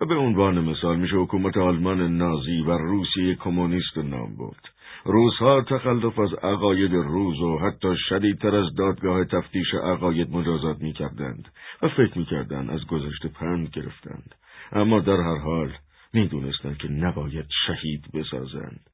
و 0.00 0.06
به 0.06 0.14
عنوان 0.14 0.60
مثال 0.60 0.98
میشه 0.98 1.16
حکومت 1.16 1.56
آلمان 1.56 2.16
نازی 2.16 2.60
و 2.60 2.70
روسیه 2.70 3.34
کمونیست 3.34 3.98
نام 3.98 4.36
برد. 4.36 4.68
روزها 5.04 5.62
تخلف 5.62 6.18
از 6.18 6.34
عقاید 6.34 6.92
روز 6.92 7.40
و 7.40 7.58
حتی 7.58 7.94
شدیدتر 8.08 8.56
از 8.56 8.74
دادگاه 8.74 9.24
تفتیش 9.24 9.74
عقاید 9.74 10.30
مجازات 10.30 10.80
می‌کردند 10.80 11.48
و 11.82 11.88
فکر 11.88 12.18
می‌کردند 12.18 12.70
از 12.70 12.86
گذشته 12.86 13.28
پند 13.28 13.68
گرفتند. 13.68 14.34
اما 14.72 15.00
در 15.00 15.20
هر 15.20 15.38
حال 15.38 15.72
می‌دونستند 16.12 16.76
که 16.76 16.88
نباید 16.88 17.46
شهید 17.66 18.04
بسازند. 18.14 18.89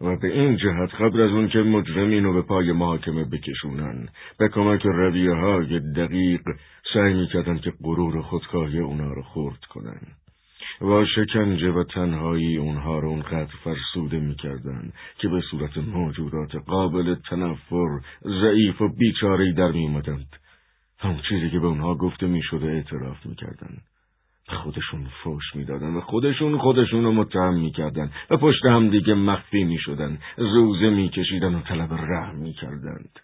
و 0.00 0.16
به 0.16 0.28
این 0.28 0.56
جهت 0.56 0.94
قبل 0.94 1.20
از 1.20 1.30
اون 1.30 1.48
که 1.48 1.58
مجرمین 1.58 2.24
رو 2.24 2.32
به 2.32 2.42
پای 2.42 2.72
محاکمه 2.72 3.24
بکشونن 3.24 4.08
به 4.38 4.48
کمک 4.48 4.82
رویه 4.84 5.34
های 5.34 5.80
دقیق 5.80 6.40
سعی 6.94 7.14
می‌کردن 7.14 7.58
که 7.58 7.72
غرور 7.82 8.22
خودخواهی 8.22 8.78
اونا 8.78 9.12
رو 9.12 9.22
خورد 9.22 9.64
کنن. 9.64 10.00
و 10.80 11.04
شکنجه 11.04 11.70
و 11.70 11.84
تنهایی 11.84 12.56
اونها 12.56 12.98
رو 12.98 13.08
اونقدر 13.08 13.52
فرسوده 13.64 14.20
می‌کردن 14.20 14.92
که 15.18 15.28
به 15.28 15.40
صورت 15.50 15.78
موجودات 15.78 16.54
قابل 16.66 17.14
تنفر 17.30 18.00
ضعیف 18.24 18.80
و 18.80 18.88
بیچاری 18.88 19.52
در 19.52 19.72
میومدند 19.72 20.36
همون 20.98 21.20
چیزی 21.28 21.50
که 21.50 21.58
به 21.58 21.66
اونها 21.66 21.94
گفته 21.94 22.26
می‌شده 22.26 22.66
اعتراف 22.66 23.26
می‌کردن. 23.26 23.76
خودشون 24.56 25.08
فوش 25.22 25.44
می‌دادن 25.54 25.94
و 25.94 26.00
خودشون 26.00 26.58
خودشون 26.58 27.04
رو 27.04 27.12
متهم 27.12 27.54
می‌کردن 27.54 28.12
و 28.30 28.36
پشت 28.36 28.64
هم 28.64 28.90
دیگه 28.90 29.14
مخفی 29.14 29.64
می‌شدن 29.64 30.18
زوزه 30.36 30.90
میکشیدن 30.90 31.54
و 31.54 31.60
طلب 31.60 31.92
رحم 31.92 32.36
می‌کردند. 32.36 33.20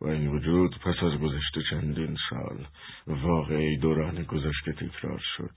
و 0.00 0.08
این 0.08 0.28
وجود 0.28 0.78
پس 0.84 1.02
از 1.02 1.20
گذشته 1.20 1.62
چندین 1.70 2.16
سال 2.30 2.66
واقعی 3.06 3.76
دوران 3.76 4.22
گذشته 4.22 4.72
تکرار 4.72 5.20
شد. 5.36 5.50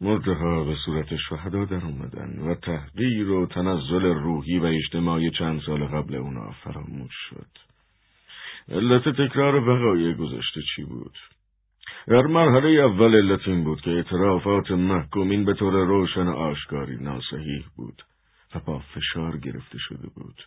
مرده 0.00 0.32
ها 0.32 0.64
به 0.64 0.76
صورت 0.84 1.16
شهدا 1.28 1.64
در 1.64 1.84
اومدن 1.84 2.38
و 2.38 2.54
تحقیر 2.54 3.30
و 3.30 3.46
تنزل 3.46 4.04
روحی 4.04 4.58
و 4.58 4.64
اجتماعی 4.64 5.30
چند 5.30 5.60
سال 5.66 5.84
قبل 5.84 6.14
اونا 6.14 6.50
فراموش 6.50 7.14
شد. 7.30 7.46
علت 8.68 9.08
تکرار 9.08 9.54
وقایع 9.54 10.14
گذشته 10.14 10.60
چی 10.76 10.84
بود؟ 10.84 11.18
در 12.08 12.22
مرحله 12.22 12.68
اول 12.68 13.14
علت 13.14 13.48
این 13.48 13.64
بود 13.64 13.80
که 13.80 13.90
اعترافات 13.90 14.70
محکومین 14.70 15.44
به 15.44 15.54
طور 15.54 15.72
روشن 15.72 16.28
آشکاری 16.28 16.96
ناسحیح 16.96 17.64
بود 17.76 18.02
و 18.54 18.60
با 18.60 18.78
فشار 18.78 19.38
گرفته 19.38 19.78
شده 19.78 20.08
بود. 20.14 20.42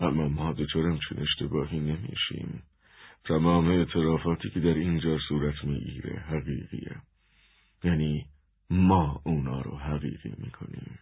اما 0.00 0.28
ما 0.28 0.52
دچار 0.52 0.86
همچین 0.86 1.18
اشتباهی 1.20 1.80
نمیشیم. 1.80 2.62
تمام 3.24 3.68
اعترافاتی 3.68 4.50
که 4.50 4.60
در 4.60 4.74
اینجا 4.74 5.18
صورت 5.28 5.64
می‌گیره 5.64 6.20
حقیقیه. 6.20 6.96
یعنی 7.84 8.26
ما 8.70 9.20
اونا 9.24 9.60
رو 9.60 9.76
حقیقی 9.76 10.34
می‌کنیم. 10.38 10.98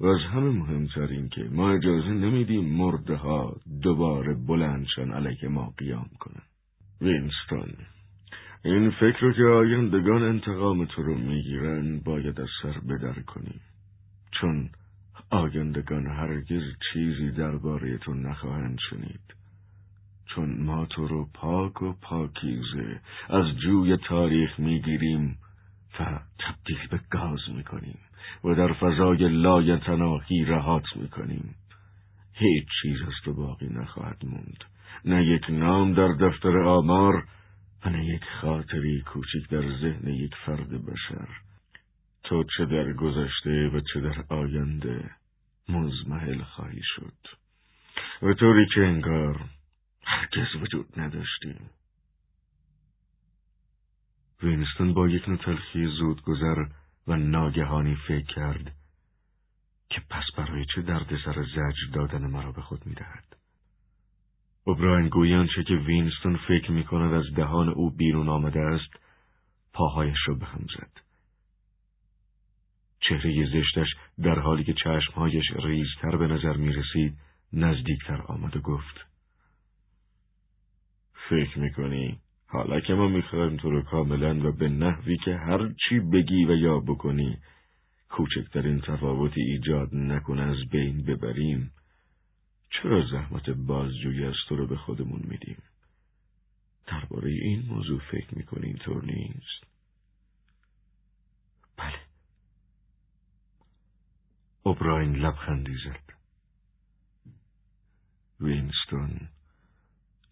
و 0.00 0.06
از 0.06 0.20
همه 0.20 0.50
مهمتر 0.50 1.06
این 1.06 1.28
که 1.28 1.42
ما 1.52 1.70
اجازه 1.70 2.08
نمیدیم 2.08 2.64
مرده 2.64 3.16
ها 3.16 3.56
دوباره 3.82 4.34
بلندشن 4.34 5.10
علیه 5.10 5.48
ما 5.48 5.74
قیام 5.78 6.10
کنن. 6.20 6.42
وینستون 7.00 7.74
این 8.66 8.90
فکر 8.90 9.20
رو 9.20 9.32
که 9.32 9.42
آیندگان 9.42 10.22
انتقام 10.22 10.84
تو 10.84 11.02
رو 11.02 11.14
می‌گیرن 11.18 12.00
باید 12.00 12.40
از 12.40 12.48
سر 12.62 12.80
بدر 12.88 13.22
کنیم 13.22 13.60
چون 14.40 14.70
آیندگان 15.30 16.06
هرگز 16.06 16.62
چیزی 16.92 17.30
درباره 17.30 17.98
تو 17.98 18.14
نخواهند 18.14 18.78
شنید. 18.90 19.34
چون 20.26 20.62
ما 20.62 20.86
تو 20.86 21.08
رو 21.08 21.28
پاک 21.34 21.82
و 21.82 21.92
پاکیزه 21.92 23.00
از 23.28 23.44
جوی 23.64 23.96
تاریخ 23.96 24.60
می‌گیریم 24.60 25.38
و 26.00 26.20
تبدیل 26.38 26.88
به 26.90 27.00
گاز 27.10 27.40
می‌کنیم 27.56 27.98
و 28.44 28.54
در 28.54 28.72
فضای 28.72 29.28
لایتناهی 29.28 30.44
رهات 30.44 30.96
می‌کنیم. 30.96 31.54
هیچ 32.32 32.66
چیز 32.82 33.02
از 33.02 33.14
تو 33.24 33.34
باقی 33.34 33.68
نخواهد 33.68 34.24
موند. 34.24 34.64
نه 35.04 35.26
یک 35.26 35.50
نام 35.50 35.94
در 35.94 36.08
دفتر 36.08 36.58
آمار 36.58 37.24
و 37.84 37.90
یک 37.90 38.22
خاطری 38.40 39.00
کوچک 39.00 39.48
در 39.50 39.78
ذهن 39.80 40.08
یک 40.08 40.34
فرد 40.46 40.86
بشر. 40.86 41.28
تو 42.24 42.44
چه 42.56 42.66
در 42.66 42.92
گذشته 42.92 43.68
و 43.68 43.80
چه 43.92 44.00
در 44.00 44.24
آینده 44.28 45.10
مزمحل 45.68 46.42
خواهی 46.42 46.82
شد. 46.82 47.28
و 48.22 48.34
طوری 48.34 48.66
که 48.74 48.80
انگار 48.80 49.40
هرگز 50.02 50.62
وجود 50.62 51.00
نداشتیم 51.00 51.70
وینستون 54.42 54.94
با 54.94 55.08
یک 55.08 55.28
نوع 55.28 55.38
تلخی 55.38 55.86
زود 55.86 56.22
گذر 56.22 56.66
و 57.06 57.16
ناگهانی 57.16 57.96
فکر 58.08 58.34
کرد 58.34 58.72
که 59.88 60.00
پس 60.10 60.24
برای 60.36 60.66
چه 60.74 60.82
درد 60.82 61.16
سر 61.24 61.42
زجر 61.42 61.92
دادن 61.92 62.26
مرا 62.26 62.52
به 62.52 62.62
خود 62.62 62.86
می‌دهد؟ 62.86 63.35
اوبراین 64.68 65.08
گویان 65.08 65.48
چه 65.56 65.64
که 65.64 65.74
وینستون 65.74 66.36
فکر 66.48 66.70
می 66.70 66.84
کند 66.84 67.14
از 67.14 67.34
دهان 67.34 67.68
او 67.68 67.90
بیرون 67.90 68.28
آمده 68.28 68.60
است 68.60 68.90
پاهایش 69.72 70.16
را 70.26 70.34
به 70.34 70.46
هم 70.46 70.66
زد. 70.76 70.90
چهره 73.00 73.46
زشتش 73.52 73.88
در 74.22 74.38
حالی 74.38 74.64
که 74.64 74.74
چشمهایش 74.74 75.44
ریزتر 75.56 76.16
به 76.16 76.26
نظر 76.26 76.56
می 76.56 76.72
رسید 76.72 77.18
نزدیکتر 77.52 78.22
آمد 78.22 78.56
و 78.56 78.60
گفت 78.60 79.06
فکر 81.30 81.58
می‌کنی 81.58 82.18
حالا 82.46 82.80
که 82.80 82.94
ما 82.94 83.08
می‌خوایم 83.08 83.56
تو 83.56 83.70
رو 83.70 83.82
کاملا 83.82 84.48
و 84.48 84.52
به 84.52 84.68
نحوی 84.68 85.16
که 85.16 85.36
هر 85.36 85.72
چی 85.88 86.00
بگی 86.00 86.44
و 86.44 86.56
یا 86.56 86.78
بکنی 86.80 87.38
کوچکترین 88.08 88.80
تفاوتی 88.80 89.40
ایجاد 89.40 89.94
نکنه 89.94 90.42
از 90.42 90.68
بین 90.70 91.04
ببریم 91.04 91.70
چرا 92.82 93.06
زحمت 93.10 93.50
بازجویی 93.50 94.24
از 94.24 94.34
تو 94.48 94.56
رو 94.56 94.66
به 94.66 94.76
خودمون 94.76 95.20
میدیم؟ 95.24 95.62
درباره 96.86 97.30
این 97.30 97.66
موضوع 97.66 98.00
فکر 98.00 98.38
می‌کنی 98.38 98.66
اینطور 98.66 99.04
نیست؟ 99.04 99.64
بله. 101.76 102.00
اوبراین 104.62 105.16
لبخندی 105.16 105.76
زد. 105.84 106.16
وینستون 108.40 109.28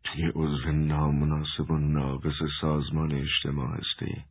توی 0.04 0.32
عضو 0.34 0.72
نامناسب 0.72 1.70
و 1.70 1.78
ناقص 1.78 2.42
سازمان 2.60 3.12
اجتماع 3.12 3.78
هستی. 3.78 4.24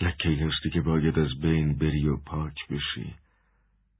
لکه 0.00 0.28
هستی 0.28 0.70
که 0.70 0.80
باید 0.80 1.18
از 1.18 1.40
بین 1.40 1.78
بری 1.78 2.08
و 2.08 2.16
پاک 2.16 2.68
بشی. 2.70 3.14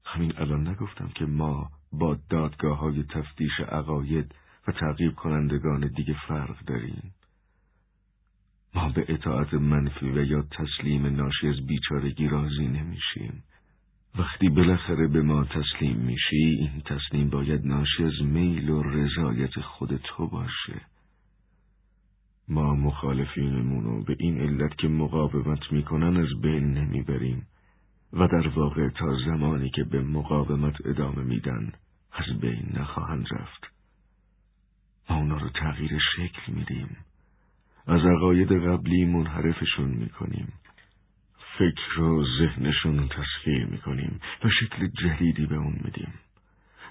همین 0.05 0.33
الان 0.37 0.67
نگفتم 0.67 1.07
که 1.15 1.25
ما 1.25 1.69
با 1.91 2.17
دادگاه 2.29 2.77
های 2.77 3.03
تفتیش 3.03 3.59
عقاید 3.59 4.35
و 4.67 4.71
تعقیب 4.71 5.15
کنندگان 5.15 5.91
دیگه 5.95 6.15
فرق 6.27 6.65
داریم. 6.65 7.13
ما 8.75 8.89
به 8.89 9.05
اطاعت 9.07 9.53
منفی 9.53 10.09
و 10.09 10.23
یا 10.23 10.41
تسلیم 10.41 11.05
ناشی 11.05 11.47
از 11.47 11.65
بیچارگی 11.67 12.27
راضی 12.27 12.67
نمیشیم. 12.67 13.43
وقتی 14.19 14.49
بالاخره 14.49 15.07
به 15.07 15.21
ما 15.21 15.43
تسلیم 15.43 15.97
میشی 15.97 16.45
این 16.59 16.81
تسلیم 16.85 17.29
باید 17.29 17.65
ناشی 17.65 18.03
از 18.03 18.21
میل 18.21 18.69
و 18.69 18.83
رضایت 18.83 19.59
خود 19.61 19.97
تو 19.97 20.27
باشه. 20.27 20.81
ما 22.47 22.75
مخالفینمونو 22.75 24.03
به 24.03 24.15
این 24.19 24.41
علت 24.41 24.77
که 24.77 24.87
مقاومت 24.87 25.71
می‌کنن 25.71 26.17
از 26.17 26.41
بین 26.41 26.73
نمی‌بریم 26.73 27.47
و 28.13 28.27
در 28.27 28.47
واقع 28.47 28.89
تا 28.89 29.17
زمانی 29.25 29.69
که 29.69 29.83
به 29.83 30.01
مقاومت 30.01 30.85
ادامه 30.85 31.23
میدن 31.23 31.73
از 32.11 32.39
بین 32.39 32.69
نخواهند 32.73 33.25
رفت. 33.31 33.73
ما 35.09 35.15
اونا 35.15 35.37
رو 35.37 35.49
تغییر 35.49 35.99
شکل 36.15 36.53
میدیم. 36.53 36.97
از 37.87 38.01
عقاید 38.05 38.51
قبلی 38.51 39.05
منحرفشون 39.05 39.89
می‌کنیم. 39.89 40.53
فکر 41.57 42.01
و 42.01 42.25
ذهنشون 42.39 43.07
تسخیر 43.07 43.65
می‌کنیم 43.65 44.19
و 44.43 44.49
شکل 44.49 44.87
جدیدی 44.87 45.45
به 45.45 45.55
اون 45.55 45.79
میدیم. 45.83 46.13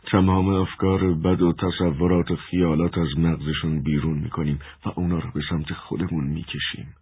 تمام 0.07 0.49
افکار 0.49 1.15
بد 1.15 1.43
و 1.43 1.53
تصورات 1.53 2.31
و 2.31 2.37
خیالات 2.37 2.99
از 2.99 3.19
مغزشون 3.19 3.83
بیرون 3.83 4.19
می‌کنیم 4.19 4.59
و 4.87 4.89
اونا 4.97 5.19
رو 5.19 5.31
به 5.31 5.41
سمت 5.51 5.73
خودمون 5.73 6.25
می‌کشیم. 6.25 6.95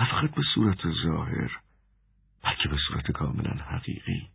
نه 0.00 0.10
فقط 0.10 0.34
به 0.34 0.42
صورت 0.54 0.78
ظاهر 1.04 1.67
بلکه 2.48 2.68
به 2.68 2.76
صورت 2.88 3.10
کاملا 3.10 3.50
حقیقی 3.50 4.28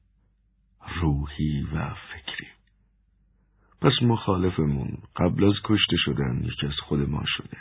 روحی 1.01 1.63
و 1.63 1.89
فکری. 1.89 2.47
پس 3.81 3.91
مخالفمون 4.01 4.97
قبل 5.15 5.43
از 5.43 5.53
کشته 5.63 5.95
شدن 5.97 6.43
یکی 6.43 6.67
از 6.67 6.73
خود 6.83 7.09
ما 7.09 7.23
شده. 7.25 7.57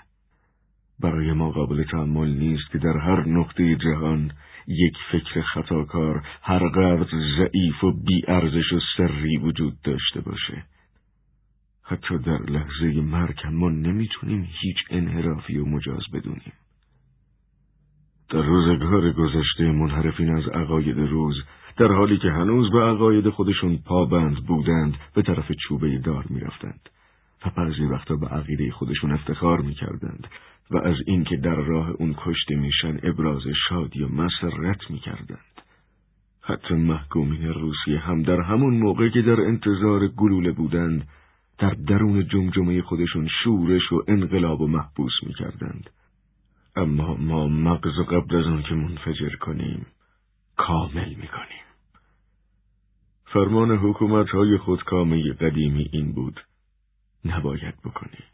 برای 1.01 1.33
ما 1.33 1.51
قابل 1.51 1.85
تحمل 1.85 2.29
نیست 2.29 2.71
که 2.73 2.79
در 2.79 2.97
هر 2.97 3.29
نقطه 3.29 3.77
جهان 3.77 4.33
یک 4.67 4.95
فکر 5.13 5.43
خطاکار 5.43 6.27
هر 6.43 6.69
قدر 6.69 7.09
ضعیف 7.39 7.85
و 7.85 7.93
بیارزش 7.93 8.73
و 8.73 8.81
سری 8.97 9.37
وجود 9.37 9.83
داشته 9.83 10.21
باشه. 10.21 10.65
حتی 11.83 12.19
در 12.19 12.43
لحظه 12.43 13.01
مرگ 13.01 13.47
ما 13.47 13.69
نمی‌تونیم 13.69 14.49
هیچ 14.61 14.77
انحرافی 14.91 15.59
و 15.59 15.65
مجاز 15.65 16.03
بدونیم. 16.13 16.53
در 18.33 18.43
روزگار 18.43 19.13
گذشته 19.13 19.73
منحرفین 19.73 20.31
از 20.37 20.49
عقاید 20.49 20.99
روز 20.99 21.43
در 21.77 21.93
حالی 21.93 22.19
که 22.19 22.31
هنوز 22.31 22.71
به 22.71 22.81
عقاید 22.83 23.29
خودشون 23.29 23.79
پابند 23.87 24.37
بودند 24.37 24.95
به 25.15 25.23
طرف 25.23 25.53
چوبه 25.53 25.99
دار 25.99 26.25
می‌رفتند. 26.31 26.89
و 27.47 27.51
بعضی 27.57 27.85
وقتا 27.85 28.17
به 28.17 28.27
عقیده 28.27 28.71
خودشون 28.71 29.13
افتخار 29.13 29.61
می‌کردند 29.61 30.27
و 30.71 30.77
از 30.77 30.97
اینکه 31.07 31.37
در 31.37 31.55
راه 31.55 31.91
اون 31.91 32.15
کشته 32.19 32.57
میشن 32.57 32.99
ابراز 33.03 33.43
شادی 33.69 34.03
و 34.03 34.09
مسرت 34.09 34.91
می‌کردند. 34.91 35.63
حتی 36.43 36.75
محکومین 36.75 37.49
روسیه 37.49 37.99
هم 37.99 38.23
در 38.23 38.41
همون 38.41 38.75
موقع 38.75 39.09
که 39.09 39.23
در 39.23 39.41
انتظار 39.41 40.09
گلوله 40.09 40.53
بودند 40.53 41.09
در 41.59 41.71
درون 41.71 42.29
جمجمه 42.29 42.83
خودشون 42.83 43.29
شورش 43.45 43.93
و 43.93 44.03
انقلاب 44.09 44.61
و 44.61 44.67
محبوس 44.67 45.15
می‌کردند. 45.23 45.91
اما 46.77 47.15
ما 47.15 47.49
مغز 47.49 47.99
قبل 48.11 48.37
از 48.37 48.47
اون 48.47 48.63
که 48.63 48.75
منفجر 48.75 49.37
کنیم. 49.37 49.87
کامل 50.57 51.15
می‌کنیم. 51.15 51.63
فرمان 53.25 53.71
حکومت 53.71 54.29
های 54.29 54.59
خودکامه 54.59 55.33
قدیمی 55.33 55.89
این 55.93 56.13
بود. 56.13 56.41
نباید 57.25 57.75
بکنی 57.85 58.25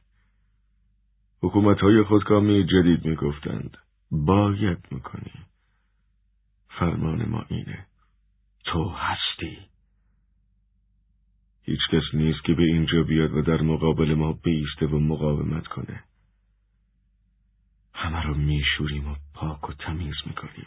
حکومت 1.42 1.80
های 1.80 2.02
خودکامه 2.02 2.64
جدید 2.64 3.04
می‌گفتند. 3.04 3.76
باید 4.10 4.78
می‌کنی 4.90 5.32
فرمان 6.68 7.28
ما 7.28 7.44
اینه. 7.48 7.86
تو 8.64 8.88
هستی. 8.88 9.58
هیچ 11.62 11.80
کس 11.92 12.14
نیست 12.14 12.44
که 12.44 12.54
به 12.54 12.62
اینجا 12.62 13.02
بیاد 13.02 13.32
و 13.32 13.42
در 13.42 13.62
مقابل 13.62 14.14
ما 14.14 14.32
بیسته 14.32 14.86
و 14.86 14.98
مقاومت 14.98 15.66
کنه. 15.66 16.04
همه 18.00 18.22
رو 18.22 18.34
میشوریم 18.34 19.08
و 19.08 19.14
پاک 19.34 19.70
و 19.70 19.72
تمیز 19.72 20.14
می‌کنیم. 20.26 20.66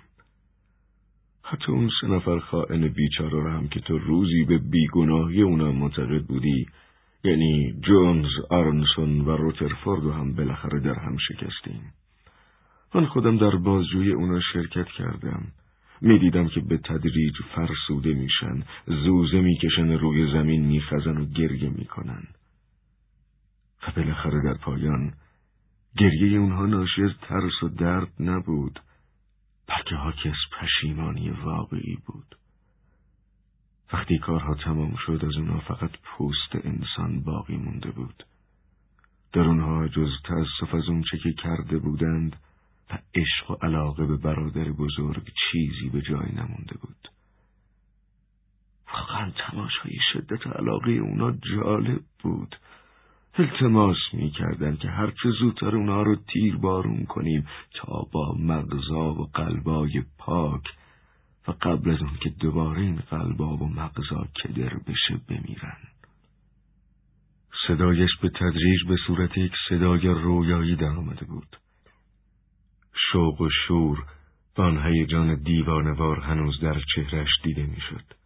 حتی 1.44 1.72
اون 1.72 1.90
سه 2.02 2.08
نفر 2.08 2.40
خائن 2.40 2.88
بیچاره 2.88 3.30
رو 3.30 3.52
هم 3.52 3.68
که 3.68 3.80
تو 3.80 3.98
روزی 3.98 4.44
به 4.44 4.58
بیگناهی 4.58 5.41
اونا 5.41 5.72
معتقد 5.72 6.26
بودی 6.26 6.66
یعنی 7.24 7.74
جونز، 7.82 8.30
آرنسون 8.49 9.22
و 9.22 9.38
روترفورد 9.38 10.03
هم 10.03 10.34
بالاخره 10.34 10.80
در 10.80 10.99
هم 10.99 11.18
شکستیم. 11.18 11.94
من 12.95 13.06
خودم 13.06 13.38
در 13.38 13.56
بازجوی 13.56 14.12
اونا 14.12 14.40
شرکت 14.53 14.88
کردم. 14.98 15.44
می‌دیدم 16.02 16.48
که 16.48 16.60
به 16.60 16.78
تدریج 16.78 17.34
فرسوده 17.56 18.14
میشن 18.14 18.64
زوزه 18.86 19.41
می‌کشن 19.41 19.91
روی 19.91 20.34
زمین 20.34 20.66
میخزن 20.66 21.18
و 21.18 21.26
گریه 21.26 21.70
می‌کنن. 21.70 22.24
و 23.88 23.91
بالاخره 23.95 24.44
در 24.44 24.53
پایان 24.53 25.14
گریه 25.98 26.40
اونها 26.40 26.66
ناشی 26.66 27.04
از 27.04 27.12
ترس 27.22 27.64
و 27.64 27.70
درد 27.70 28.12
نبود 28.20 28.80
بلکه 29.68 29.96
حاکی 29.96 30.30
از 30.30 30.36
پشیمانی 30.52 31.30
واقعی 31.30 31.98
بود. 32.06 32.38
وقتی 33.94 34.18
کارها 34.18 34.56
تمام 34.56 34.96
شد 35.06 35.26
از 35.26 35.38
اونها 35.38 35.60
فقط 35.60 35.92
پوست 36.04 36.56
انسان 36.56 37.24
باقی 37.24 37.58
مونده 37.58 37.92
بود. 37.92 38.24
در 39.34 39.42
اونها 39.42 39.88
جز 39.88 40.10
تأسف 40.24 40.74
از 40.74 40.90
اون 40.90 41.04
چه 41.12 41.18
که 41.18 41.34
کرده 41.34 41.78
بودند 41.78 42.36
و 42.92 43.00
عشق 43.16 43.52
و 43.52 43.54
علاقه 43.54 44.06
به 44.06 44.18
برادر 44.18 44.72
بزرگ 44.72 45.32
چیزی 45.52 45.90
به 45.90 46.02
جای 46.02 46.32
نمونده 46.32 46.78
بود. 46.82 47.08
واقعا 48.94 49.32
تماشای 49.32 49.98
شدت 50.14 50.48
علاقه 50.48 50.92
اونا 50.92 51.32
جالب 51.32 52.02
بود. 52.24 52.56
التماس 53.38 53.98
می‌کردن 54.14 54.76
که 54.76 54.90
هرچه 54.90 55.30
زودتر 55.40 55.76
اونا 55.76 56.02
رو 56.02 56.16
تیر 56.16 56.58
بارون 56.58 57.06
کنیم 57.06 57.48
تا 57.74 58.08
با 58.12 58.36
مغزا 58.40 59.14
و 59.14 59.30
قلبای 59.34 60.03
پاک. 60.18 60.64
و 61.48 61.52
قبل 61.52 61.91
از 61.91 62.02
اون 62.02 62.18
که 62.22 62.30
دوباره 62.30 62.82
این 62.82 62.95
قلبا 62.95 63.58
و 63.58 63.70
مغزا 63.70 64.28
کدر 64.44 64.78
بشه 64.88 65.22
بمیرن. 65.30 65.78
صدایش 67.68 68.10
به 68.22 68.30
تدریج 68.30 68.84
به 68.88 68.95
صورت 69.08 69.38
یک 69.38 69.52
صدای 69.70 70.08
رویایی 70.08 70.76
در 70.76 70.86
آمده 70.86 71.26
بود. 71.26 71.58
شوق 73.12 73.41
و 73.41 73.49
شور 73.68 74.03
و 74.58 74.62
آن 74.62 74.86
هیجان 74.86 75.36
دیوانوار 75.44 76.20
هنوز 76.20 76.60
در 76.60 76.82
چهرش 76.95 77.30
دیده 77.44 77.66
می‌شد. 77.66 78.20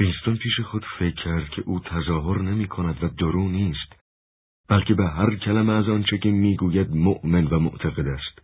وینستون 0.00 0.36
پیش 0.36 0.60
خود 0.60 0.84
فکر 0.98 1.24
کرد 1.24 1.48
که 1.48 1.62
او 1.66 1.80
تظاهر 1.80 2.42
نمی 2.42 2.68
کند 2.68 3.04
و 3.04 3.08
درو 3.08 3.48
نیست 3.48 3.92
بلکه 4.68 4.94
به 4.94 5.08
هر 5.08 5.34
کلمه 5.34 5.72
از 5.72 5.88
آنچه 5.88 6.18
که 6.18 6.30
می‌گوید 6.30 6.96
مؤمن 6.96 7.46
و 7.46 7.58
معتقد 7.58 8.08
است. 8.08 8.42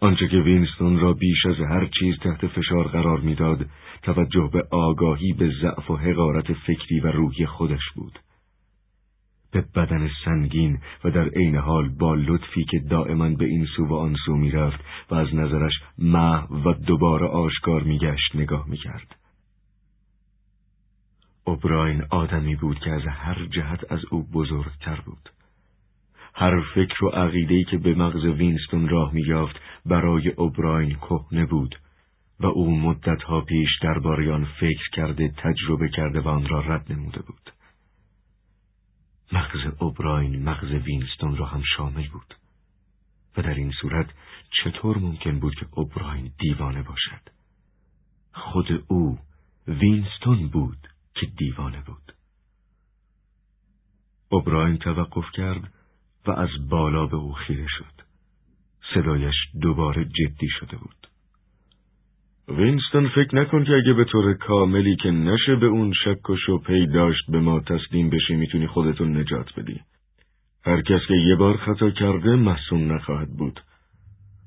آنچه 0.00 0.28
که 0.28 0.36
وینستون 0.36 1.00
را 1.00 1.12
بیش 1.12 1.46
از 1.46 1.56
هر 1.56 1.86
چیز 1.86 2.18
تحت 2.18 2.46
فشار 2.46 2.88
قرار 2.88 3.20
می‌داد 3.20 3.66
توجه 4.02 4.50
به 4.52 4.62
آگاهی 4.70 5.32
به 5.32 5.52
ضعف 5.62 5.90
و 5.90 5.96
حقارت 5.96 6.52
فکری 6.52 7.00
و 7.00 7.06
روحی 7.06 7.46
خودش 7.46 7.90
بود. 7.94 8.18
به 9.52 9.64
بدن 9.74 10.10
سنگین 10.24 10.78
و 11.04 11.10
در 11.10 11.28
عین 11.28 11.56
حال 11.56 11.88
با 11.88 12.14
لطفی 12.14 12.64
که 12.64 12.78
دائما 12.78 13.28
به 13.28 13.44
این 13.44 13.66
سو 13.76 13.86
و 13.86 13.94
آن 13.94 14.16
سو 14.26 14.36
می‌رفت 14.36 14.80
و 15.10 15.14
از 15.14 15.34
نظرش 15.34 15.72
مح 15.98 16.46
و 16.46 16.72
دوباره 16.72 17.26
آشکار 17.26 17.82
میگشت 17.82 18.36
نگاه 18.36 18.68
می‌کرد. 18.68 19.16
اوبراین 21.46 22.04
آدمی 22.10 22.56
بود 22.56 22.78
که 22.78 22.90
از 22.90 23.02
هر 23.06 23.46
جهت 23.46 23.92
از 23.92 24.00
او 24.10 24.22
بزرگتر 24.22 25.00
بود. 25.00 25.30
هر 26.34 26.60
فکر 26.74 27.04
و 27.04 27.08
عقیده‌ای 27.08 27.64
که 27.64 27.78
به 27.78 27.94
مغز 27.94 28.24
وینستون 28.24 28.88
راه 28.88 29.14
می‌یافت 29.14 29.56
برای 29.86 30.28
اوبراین 30.28 30.94
کهنه 30.94 31.46
بود 31.46 31.78
و 32.40 32.46
او 32.46 32.80
مدتها 32.80 33.40
پیش 33.40 33.68
درباره 33.82 34.32
آن 34.32 34.44
فکر 34.60 34.90
کرده 34.92 35.28
تجربه 35.28 35.88
کرده 35.88 36.20
و 36.20 36.28
آن 36.28 36.48
را 36.48 36.60
رد 36.60 36.92
نموده 36.92 37.22
بود. 37.22 37.52
مغز 39.32 39.74
اوبراین 39.78 40.42
مغز 40.42 40.70
وینستون 40.70 41.36
را 41.36 41.46
هم 41.46 41.62
شامل 41.76 42.08
بود 42.08 42.34
و 43.36 43.42
در 43.42 43.54
این 43.54 43.72
صورت 43.80 44.06
چطور 44.50 44.98
ممکن 44.98 45.38
بود 45.38 45.54
که 45.54 45.66
اوبراین 45.70 46.32
دیوانه 46.38 46.82
باشد؟ 46.82 47.22
خود 48.32 48.84
او 48.88 49.18
وینستون 49.68 50.48
بود. 50.48 50.88
که 51.20 51.26
دیوانه 51.26 51.82
بود. 51.86 52.12
اوبراین 54.28 54.76
توقف 54.76 55.30
کرد 55.32 55.72
و 56.26 56.30
از 56.30 56.48
بالا 56.68 57.06
به 57.06 57.16
او 57.16 57.32
خیره 57.32 57.66
شد. 57.68 58.02
صدایش 58.94 59.34
دوباره 59.62 60.04
جدی 60.04 60.48
شده 60.60 60.76
بود. 60.76 61.06
وینستون 62.48 63.08
فکر 63.08 63.36
نکن 63.36 63.64
که 63.64 63.72
اگه 63.72 63.92
به 63.92 64.04
طور 64.04 64.34
کاملی 64.34 64.96
که 64.96 65.10
نشه 65.10 65.56
به 65.56 65.66
اون 65.66 65.92
شک 66.04 66.30
و 66.30 66.36
شبهه‌ای 66.46 66.86
داشت 66.86 67.30
به 67.30 67.40
ما 67.40 67.60
تسلیم 67.60 68.10
بشی 68.10 68.36
می‌تونی 68.36 68.66
خودتو 68.66 69.16
نجات 69.16 69.60
بدی. 69.60 69.80
هر 70.64 70.82
کس 70.82 71.00
که 71.08 71.14
یه 71.14 71.36
بار 71.36 71.56
خطا 71.56 71.90
کرده 71.90 72.36
محسوم 72.36 72.92
نخواهد 72.92 73.28
بود. 73.28 73.60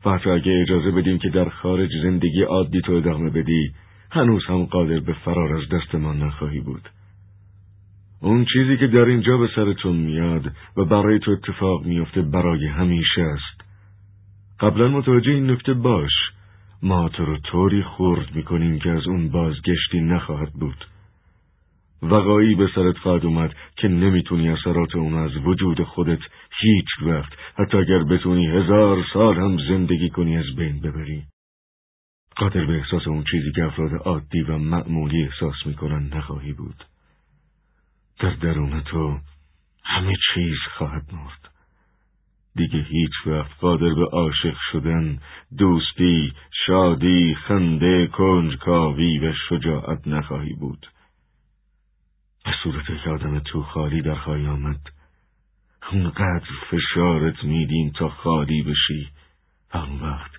و 0.05 0.09
اگه 0.09 0.61
اجازه 0.61 0.91
بدیم 0.91 1.19
که 1.19 1.29
در 1.29 1.49
خارج 1.49 1.89
زندگی 2.03 2.41
عادی 2.41 2.81
تو 2.81 2.93
ادامه 2.93 3.29
بدی 3.29 3.73
هنوز 4.11 4.45
هم 4.45 4.65
قادر 4.65 4.99
به 4.99 5.14
فرار 5.14 5.57
از 5.57 5.69
دست 5.69 5.95
ما 5.95 6.14
نخواهی 6.14 6.60
بود. 6.60 6.90
اون 8.22 8.45
چیزی 8.53 8.77
که 8.77 8.88
در 8.88 9.06
اینجا 9.06 9.38
به 9.38 9.49
سرتون 9.56 9.95
میاد 9.95 10.52
و 10.77 10.86
برای 10.86 11.19
تو 11.19 11.31
اتفاق 11.31 11.86
میفته 11.86 12.22
برای 12.22 12.68
همیشه 12.68 13.22
است. 13.22 13.61
قبلا 14.60 14.88
متوجه 14.88 15.31
این 15.31 15.52
نکته 15.52 15.73
باش. 15.73 16.11
ما 16.84 17.10
تو 17.10 17.26
رو 17.26 17.38
طوری 17.38 17.84
خورد 17.84 18.36
می‌کنیم 18.36 18.80
که 18.80 18.90
از 18.90 19.07
اون 19.07 19.30
بازگشتی 19.30 20.02
نخواهد 20.02 20.53
بود. 20.53 20.86
وقایی 22.02 22.56
به 22.56 22.69
سرت 22.76 22.98
خواهد 22.98 23.26
اومد 23.26 23.56
که 23.76 23.88
نمی‌تونی 23.88 24.49
اثرات 24.49 24.95
اون 24.95 25.14
از 25.14 25.31
وجود 25.38 25.84
خودت 25.84 26.19
هیچ 26.61 26.88
وقت 27.02 27.34
حتی 27.56 27.77
اگر 27.77 28.03
بتونی 28.03 28.48
هزار 28.48 29.06
سال 29.14 29.36
هم 29.36 29.57
زندگی 29.69 30.10
کنی 30.10 30.38
از 30.38 30.56
بین 30.57 30.81
ببری. 30.81 31.23
قادر 32.40 32.66
به 32.66 32.78
احساس 32.78 33.07
اون 33.07 33.24
چیزی 33.32 33.52
که 33.56 33.64
افراد 33.64 33.94
عادی 33.94 34.41
و 34.41 34.57
معمولی 34.57 35.24
احساس 35.24 35.56
می‌کنن 35.66 36.18
نخواهی 36.18 36.53
بود. 36.53 36.86
در 38.20 38.30
درون 38.30 38.82
تو 38.82 39.20
همه 39.84 40.14
چیز 40.34 40.57
خواهد 40.78 41.14
مرد. 41.14 41.52
دیگه 42.56 42.80
هیچ 42.80 43.11
وقت 43.26 43.52
قادر 43.60 43.94
به 43.94 44.06
عاشق 44.06 44.56
شدن 44.72 45.20
دوستی 45.57 46.34
شادی 46.66 47.36
خنده 47.36 48.07
کنجکاوی 48.07 49.20
و 49.20 49.34
شجاعت 49.49 50.07
نخواهی 50.07 50.53
بود. 50.53 50.88
به 52.45 52.52
صورت 52.64 53.07
آدم 53.07 53.40
تو 53.40 53.64
خالی 53.64 54.02
در 54.02 54.16
خواهی 54.16 54.48
آمد 54.48 54.82
اونقدر 55.91 56.49
فشارت 56.72 57.44
میدیم 57.44 57.90
تا 57.90 58.10
خالی 58.10 58.64
بشی. 58.64 59.10
اون 59.74 60.02
وقت 60.02 60.39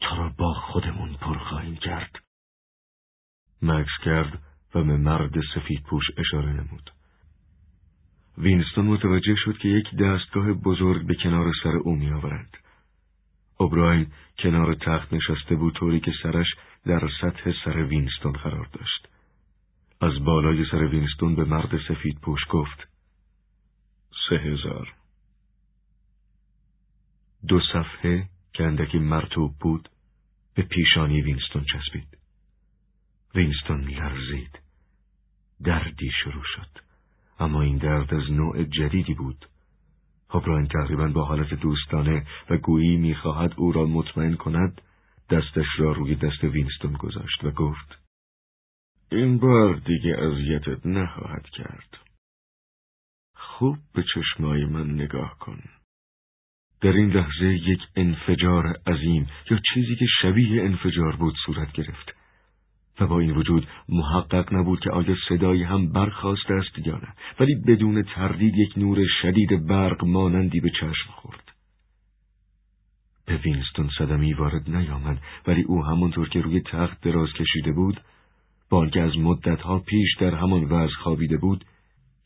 تو 0.00 0.16
را 0.16 0.28
با 0.38 0.54
خودمون 0.54 1.14
پر 1.14 1.38
خواهیم 1.38 1.76
کرد 1.76 2.18
مکس 3.62 3.90
کرد 4.04 4.42
و 4.74 4.84
به 4.84 4.96
مرد 4.96 5.34
سفید 5.54 5.82
پوش 5.82 6.04
اشاره 6.16 6.52
نمود 6.52 6.90
وینستون 8.38 8.86
متوجه 8.86 9.34
شد 9.36 9.58
که 9.58 9.68
یک 9.68 9.96
دستگاه 9.96 10.52
بزرگ 10.52 11.06
به 11.06 11.14
کنار 11.14 11.52
سر 11.62 11.76
او 11.76 11.96
می 11.96 12.10
آورند. 12.10 12.56
اوبراین 13.56 14.06
کنار 14.38 14.74
تخت 14.74 15.12
نشسته 15.12 15.56
بود 15.56 15.74
طوری 15.74 16.00
که 16.00 16.12
سرش 16.22 16.46
در 16.86 17.08
سطح 17.20 17.52
سر 17.64 17.82
وینستون 17.82 18.32
قرار 18.32 18.68
داشت. 18.72 19.08
از 20.00 20.24
بالای 20.24 20.64
سر 20.70 20.84
وینستون 20.84 21.34
به 21.34 21.44
مرد 21.44 21.80
سفید 21.88 22.18
پوش 22.20 22.40
گفت 22.50 22.88
سه 24.28 24.36
هزار 24.36 24.94
دو 27.48 27.60
صفحه 27.72 28.28
که 28.52 28.64
اندکی 28.64 28.98
مرطوب 28.98 29.54
بود 29.60 29.88
به 30.54 30.62
پیشانی 30.62 31.20
وینستون 31.20 31.64
چسبید. 31.64 32.18
وینستون 33.34 33.80
لرزید. 33.80 34.58
دردی 35.64 36.10
شروع 36.24 36.44
شد. 36.44 36.80
اما 37.38 37.62
این 37.62 37.78
درد 37.78 38.14
از 38.14 38.30
نوع 38.30 38.64
جدیدی 38.64 39.14
بود. 39.14 39.46
اوبراین 40.30 40.66
تقریبا 40.66 41.08
با 41.08 41.24
حالت 41.24 41.54
دوستانه 41.54 42.26
و 42.50 42.56
گویی 42.56 42.96
می‌خواهد 42.96 43.54
او 43.56 43.72
را 43.72 43.86
مطمئن 43.86 44.36
کند 44.36 44.80
دستش 45.30 45.66
را 45.78 45.92
روی 45.92 46.14
دست 46.14 46.44
وینستون 46.44 46.92
گذاشت 46.92 47.44
و 47.44 47.50
گفت 47.50 47.98
این 49.12 49.38
بار 49.38 49.74
دیگه 49.74 50.16
اذیتت 50.18 50.86
نخواهد 50.86 51.46
کرد. 51.48 51.98
خوب 53.34 53.78
به 53.94 54.04
چشمای 54.14 54.64
من 54.64 54.90
نگاه 54.90 55.38
کن. 55.38 55.62
در 56.80 56.92
این 56.92 57.10
لحظه 57.10 57.46
یک 57.46 57.80
انفجار 57.96 58.76
عظیم 58.86 59.26
یا 59.50 59.58
چیزی 59.74 59.96
که 59.96 60.06
شبیه 60.22 60.62
انفجار 60.62 61.16
بود 61.16 61.34
صورت 61.46 61.72
گرفت. 61.72 62.20
و 63.00 63.06
با 63.06 63.20
این 63.20 63.30
وجود 63.30 63.68
محقق 63.88 64.54
نبود 64.54 64.80
که 64.80 64.90
آیا 64.90 65.16
صدایی 65.28 65.62
هم 65.62 65.92
برخواست 65.92 66.50
است 66.50 66.86
یا 66.86 66.96
نه 66.96 67.08
ولی 67.40 67.54
بدون 67.54 68.02
تردید 68.02 68.54
یک 68.56 68.78
نور 68.78 69.06
شدید 69.22 69.66
برق 69.66 70.04
مانندی 70.04 70.60
به 70.60 70.70
چشم 70.70 71.10
خورد 71.10 71.52
به 73.26 73.36
وینستون 73.36 73.90
صدمی 73.98 74.32
وارد 74.32 74.70
نیامد 74.70 75.18
ولی 75.46 75.62
او 75.62 75.84
همانطور 75.84 76.28
که 76.28 76.40
روی 76.40 76.60
تخت 76.60 77.00
دراز 77.00 77.28
کشیده 77.32 77.72
بود 77.72 78.00
با 78.70 78.78
آنکه 78.78 79.00
از 79.00 79.18
مدتها 79.18 79.78
پیش 79.78 80.16
در 80.20 80.34
همان 80.34 80.64
وضع 80.64 80.92
خوابیده 80.92 81.36
بود 81.36 81.64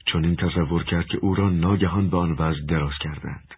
چون 0.06 0.24
این 0.24 0.36
تصور 0.36 0.84
کرد 0.84 1.06
که 1.06 1.18
او 1.18 1.34
را 1.34 1.50
ناگهان 1.50 2.10
به 2.10 2.16
آن 2.16 2.32
وضع 2.32 2.60
دراز 2.68 2.92
کردند 3.00 3.54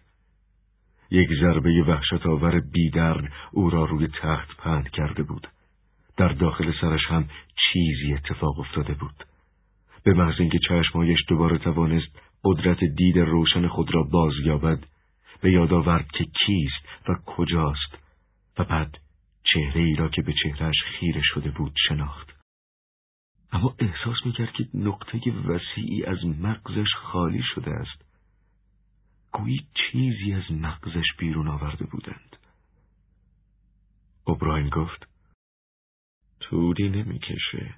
یک 1.11 1.29
ضربه 1.41 1.83
وحشت 1.83 2.25
آور 2.25 2.59
بیدرد 2.59 3.31
او 3.51 3.69
را 3.69 3.85
روی 3.85 4.07
تخت 4.07 4.57
پهن 4.57 4.83
کرده 4.83 5.23
بود 5.23 5.47
در 6.17 6.27
داخل 6.27 6.71
سرش 6.81 7.05
هم 7.09 7.29
چیزی 7.73 8.13
اتفاق 8.13 8.59
افتاده 8.59 8.93
بود. 8.93 9.23
به 10.03 10.13
محض 10.13 10.39
اینکه 10.39 10.59
چشمهایش 10.69 11.19
دوباره 11.27 11.57
توانست 11.57 12.07
قدرت 12.43 12.83
دید 12.83 13.17
روشن 13.17 13.67
خود 13.67 13.95
را 13.95 14.03
بازیابد 14.03 14.79
به 15.41 15.51
یاد 15.51 15.73
آورد 15.73 16.07
که 16.11 16.23
کیست 16.23 17.09
و 17.09 17.15
کجاست 17.25 17.97
و 18.57 18.63
بعد 18.63 18.97
چهره 19.43 19.81
ای 19.81 19.95
را 19.95 20.09
که 20.09 20.21
به 20.21 20.33
چهرهش 20.43 20.75
خیره 20.83 21.21
شده 21.23 21.49
بود 21.51 21.73
شناخت. 21.87 22.37
اما 23.51 23.75
احساس 23.79 24.25
می‌کرد 24.25 24.51
که 24.51 24.65
نقطه 24.73 25.19
وسیعی 25.45 26.03
از 26.05 26.25
مغزش 26.25 26.93
خالی 26.95 27.43
شده 27.55 27.71
است. 27.71 28.06
گویی 29.37 29.67
چیزی 29.73 30.33
از 30.33 30.51
مغزش 30.51 31.05
بیرون 31.17 31.47
آورده 31.47 31.85
بودند. 31.85 32.37
اوبراین 34.25 34.69
گفت 34.69 35.07
طولی 36.39 36.89
نمی‌کشه. 36.89 37.75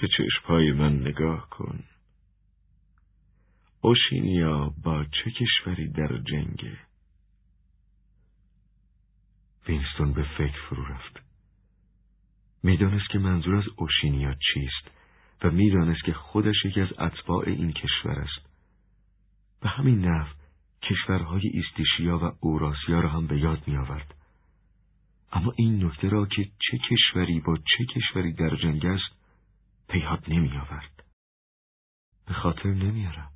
به 0.00 0.08
چشمهای 0.08 0.72
من 0.72 1.00
نگاه 1.00 1.48
کن. 1.50 1.84
اوشینیا 3.80 4.74
با 4.84 5.04
چه 5.04 5.30
کشوری 5.30 5.88
در 5.88 6.18
جنگه؟ 6.18 6.78
وینستون 9.68 10.12
به 10.12 10.22
فکر 10.38 10.68
فرو 10.68 10.84
رفت. 10.84 11.22
می‌دانست 12.62 13.10
که 13.10 13.18
منظور 13.18 13.56
از 13.56 13.64
اوشینیا 13.76 14.34
چیست 14.34 14.90
و 15.42 15.50
می‌دانست 15.50 16.04
که 16.04 16.12
خودش 16.12 16.64
یکی 16.64 16.80
از 16.80 16.92
اتباع 16.98 17.48
این 17.48 17.72
کشور 17.72 18.20
است. 18.20 18.46
و 19.62 19.68
همین 19.68 20.04
نحو 20.04 20.43
کشورهای 20.90 21.48
ایستیشیا 21.48 22.18
و 22.18 22.32
اوراسیا 22.40 23.00
را 23.00 23.08
هم 23.08 23.26
به 23.26 23.38
یاد 23.38 23.68
می 23.68 23.76
آورد. 23.76 24.14
اما 25.32 25.52
این 25.56 25.84
نکته 25.84 26.08
را 26.08 26.26
که 26.26 26.44
چه 26.44 26.78
کشوری 26.78 27.40
با 27.40 27.56
چه 27.56 27.84
کشوری 27.84 28.32
در 28.32 28.56
جنگ 28.56 28.86
است 28.86 29.14
پیاد 29.88 30.24
نمی 30.28 30.58
آورد. 30.58 31.04
به 32.26 32.34
خاطر 32.34 32.68
نمیارم. 32.68 33.30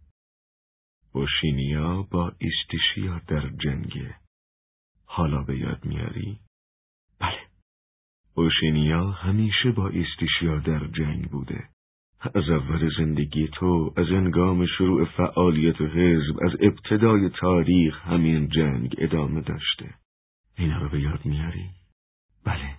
بوشینیا 1.12 2.02
با 2.02 2.32
ایستیشیا 2.38 3.18
در 3.18 3.48
جنگه. 3.48 4.14
حالا 5.06 5.42
به 5.42 5.58
یاد 5.58 5.84
میاری؟ 5.84 6.40
بله. 7.18 7.46
اوشینیا 8.34 9.10
همیشه 9.10 9.72
با 9.72 9.88
ایستیشیا 9.88 10.58
در 10.58 10.86
جنگ 10.86 11.30
بوده. 11.30 11.68
از 12.20 12.50
اول 12.50 12.90
زندگی 12.98 13.48
تو، 13.48 13.92
از 13.96 14.06
انگام 14.10 14.66
شروع 14.66 15.04
فعالیت 15.04 15.80
حزب، 15.80 16.36
از 16.42 16.52
ابتدای 16.60 17.28
تاریخ 17.28 18.00
همین 18.02 18.48
جنگ 18.48 18.94
ادامه 18.98 19.40
داشته. 19.40 19.94
اینا 20.58 20.82
رو 20.82 20.88
به 20.88 21.00
یاد 21.00 21.20
میاری؟ 21.24 21.64
بله 22.44 22.70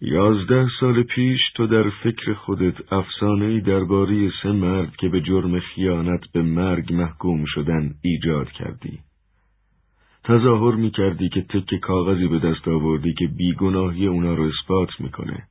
یازده 0.00 0.68
سال 0.80 1.02
پیش 1.02 1.40
تو 1.54 1.66
در 1.66 1.90
فکر 2.04 2.34
خودت 2.34 2.92
افسانهای 2.92 3.60
درباره 3.60 4.30
سه 4.42 4.52
مرد 4.52 4.96
که 4.96 5.08
به 5.08 5.20
جرم 5.20 5.60
خیانت 5.60 6.20
به 6.32 6.42
مرگ 6.42 6.92
محکوم 6.92 7.44
شدن 7.46 7.94
ایجاد 8.02 8.48
کردی. 8.50 8.98
تظاهر 10.24 10.74
می 10.74 10.90
کردی 10.90 11.28
که 11.28 11.42
تک 11.42 11.74
کاغذی 11.74 12.28
به 12.28 12.38
دست 12.38 12.68
آوردی 12.68 13.14
که 13.14 13.26
بیگناهی 13.26 14.06
اونا 14.06 14.34
رو 14.34 14.42
اثبات 14.44 14.88
می‌کنه. 15.00 15.48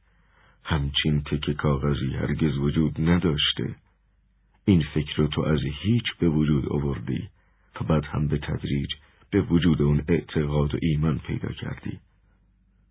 همچین 0.66 1.22
تک 1.22 1.52
کاغذی 1.52 2.14
هرگز 2.14 2.58
وجود 2.58 3.02
نداشته. 3.02 3.76
این 4.66 4.84
فکر 4.94 5.16
رو 5.18 5.28
تو 5.28 5.42
از 5.42 5.60
هیچ 5.82 6.04
به 6.20 6.30
وجود 6.30 6.70
آوردی 6.70 7.30
و 7.82 7.84
بعد 7.84 8.06
هم 8.06 8.28
به 8.28 8.38
تدریج 8.38 8.90
به 9.32 9.42
وجود 9.42 9.82
اون 9.82 10.04
اعتقاد 10.08 10.76
و 10.76 10.78
ایمان 10.82 11.20
پیدا 11.20 11.52
کردی. 11.52 12.00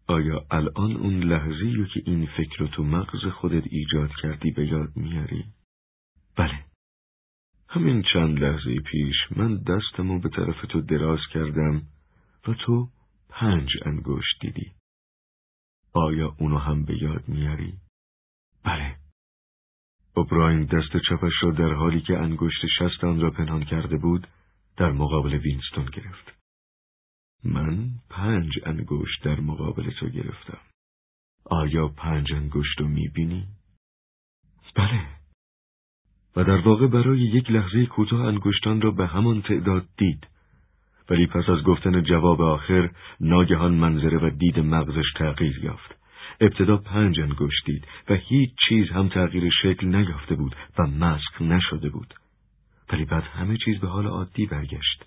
آیا 0.07 0.47
الان 0.51 0.97
اون 0.97 1.23
لحظه 1.23 1.87
که 1.95 2.03
این 2.07 2.27
فکر 2.37 2.59
رو 2.59 2.67
تو 2.67 2.83
مغز 2.83 3.25
خودت 3.25 3.65
ایجاد 3.67 4.11
کردی 4.23 4.51
به 4.51 4.67
یاد 4.67 4.91
میاری؟ 4.97 5.45
بله. 6.37 6.65
همین 7.69 8.03
چند 8.13 8.39
لحظه 8.39 8.81
پیش 8.81 9.17
من 9.37 9.57
دستمو 9.57 10.21
به 10.21 10.29
طرف 10.29 10.67
تو 10.69 10.81
دراز 10.81 11.21
کردم 11.33 11.83
و 12.49 12.55
تو 12.55 12.89
پنج 13.29 13.69
انگشت 13.83 14.41
دیدی. 14.41 14.73
آیا 15.95 16.35
اونو 16.39 16.59
هم 16.59 16.85
به 16.85 17.03
یاد 17.03 17.29
میاری؟ 17.29 17.75
بله. 18.65 18.97
اوبراین 20.17 20.65
دست 20.65 20.97
چپش 21.09 21.33
را 21.43 21.51
در 21.51 21.73
حالی 21.73 22.01
که 22.01 22.19
انگشت 22.19 22.67
شست 22.79 23.05
را 23.05 23.31
پنهان 23.31 23.65
کرده 23.65 23.97
بود 23.97 24.27
در 24.77 24.93
مقابل 24.93 25.35
وینستون 25.35 25.85
گرفت. 25.85 26.35
من 27.45 27.89
پنج 28.11 28.53
انگشت 28.63 29.25
در 29.25 29.41
مقابل 29.41 29.91
تو 29.91 30.09
گرفتم. 30.09 30.61
آیا 31.45 31.89
پنج 31.89 32.33
انگشت 32.33 32.81
رو 32.81 32.89
می‌بینی؟ 32.89 33.47
بله. 34.77 35.07
و 36.37 36.45
در 36.45 36.69
واقع 36.69 36.87
برای 36.87 37.21
یک 37.21 37.51
لحظه 37.51 37.87
کوتاه 37.87 38.21
انگشتان 38.21 38.81
را 38.81 38.91
به 38.91 39.07
همان 39.07 39.43
تعداد 39.43 39.89
دید. 39.97 40.27
ولی 41.11 41.27
پس 41.27 41.49
از 41.49 41.63
گفتن 41.63 42.03
جواب 42.03 42.41
آخر 42.41 42.91
ناگهان 43.21 43.75
منظره 43.75 44.19
و 44.19 44.31
دید 44.31 44.59
مغزش 44.59 45.13
تغییر 45.17 45.65
یافت. 45.65 45.95
ابتدا 46.41 46.77
پنج 46.77 47.21
انگشت 47.21 47.65
دید 47.67 47.87
و 48.09 48.15
هیچ 48.15 48.51
چیز 48.69 48.91
هم 48.91 49.09
تغییر 49.09 49.51
شکل 49.63 49.87
نیافته 49.87 50.35
بود 50.35 50.57
و 50.79 50.87
مسخ 50.87 51.43
نشده 51.43 51.89
بود. 51.89 52.15
ولی 52.93 53.05
بعد 53.05 53.23
همه 53.23 53.57
چیز 53.65 53.81
به 53.81 53.89
حال 53.89 54.07
عادی 54.07 54.47
برگشت. 54.47 55.05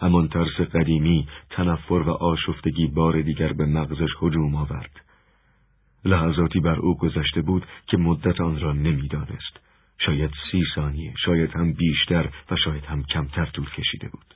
همان 0.00 0.28
ترس 0.28 0.60
قدیمی 0.60 1.28
تنفر 1.50 1.94
و 1.94 2.10
آشفتگی 2.10 2.86
بار 2.86 3.22
دیگر 3.22 3.52
به 3.52 3.66
مغزش 3.66 4.10
هجوم 4.22 4.54
آورد 4.54 5.00
لحظاتی 6.04 6.60
بر 6.60 6.76
او 6.76 6.98
گذشته 6.98 7.42
بود 7.42 7.66
که 7.86 7.96
مدت 7.96 8.40
آن 8.40 8.60
را 8.60 8.72
نمی‌دانست 8.72 9.60
شاید 9.98 10.30
سی 10.50 10.62
ثانیه 10.74 11.14
شاید 11.24 11.50
هم 11.50 11.72
بیشتر 11.72 12.28
و 12.50 12.56
شاید 12.64 12.84
هم 12.84 13.02
کمتر 13.02 13.46
طول 13.46 13.70
کشیده 13.70 14.08
بود 14.08 14.34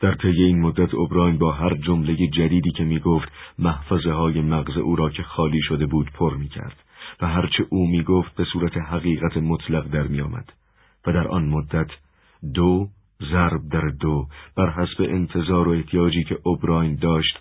در 0.00 0.14
طی 0.14 0.42
این 0.42 0.60
مدت 0.60 0.94
اوبراین 0.94 1.38
با 1.38 1.52
هر 1.52 1.74
جمله 1.74 2.16
جدیدی 2.26 2.70
که 2.70 2.84
می‌گفت 2.84 3.28
محفظه 3.58 4.12
های 4.12 4.40
مغز 4.40 4.76
او 4.76 4.96
را 4.96 5.10
که 5.10 5.22
خالی 5.22 5.60
شده 5.62 5.86
بود 5.86 6.10
پر 6.10 6.36
می‌کرد 6.36 6.76
و 7.20 7.26
هرچه 7.26 7.66
او 7.68 7.86
می‌گفت 7.86 8.34
به 8.34 8.44
صورت 8.44 8.76
حقیقت 8.76 9.36
مطلق 9.36 9.88
در 9.88 10.06
میآمد. 10.06 10.52
و 11.06 11.12
در 11.12 11.28
آن 11.28 11.48
مدت 11.48 11.90
دو 12.54 12.88
ضرب 13.32 13.68
در 13.70 13.88
دو 13.88 14.28
بر 14.56 14.70
حسب 14.70 15.02
انتظار 15.02 15.68
و 15.68 15.70
احتیاجی 15.70 16.24
که 16.24 16.38
اوبراین 16.42 16.94
داشت 16.94 17.38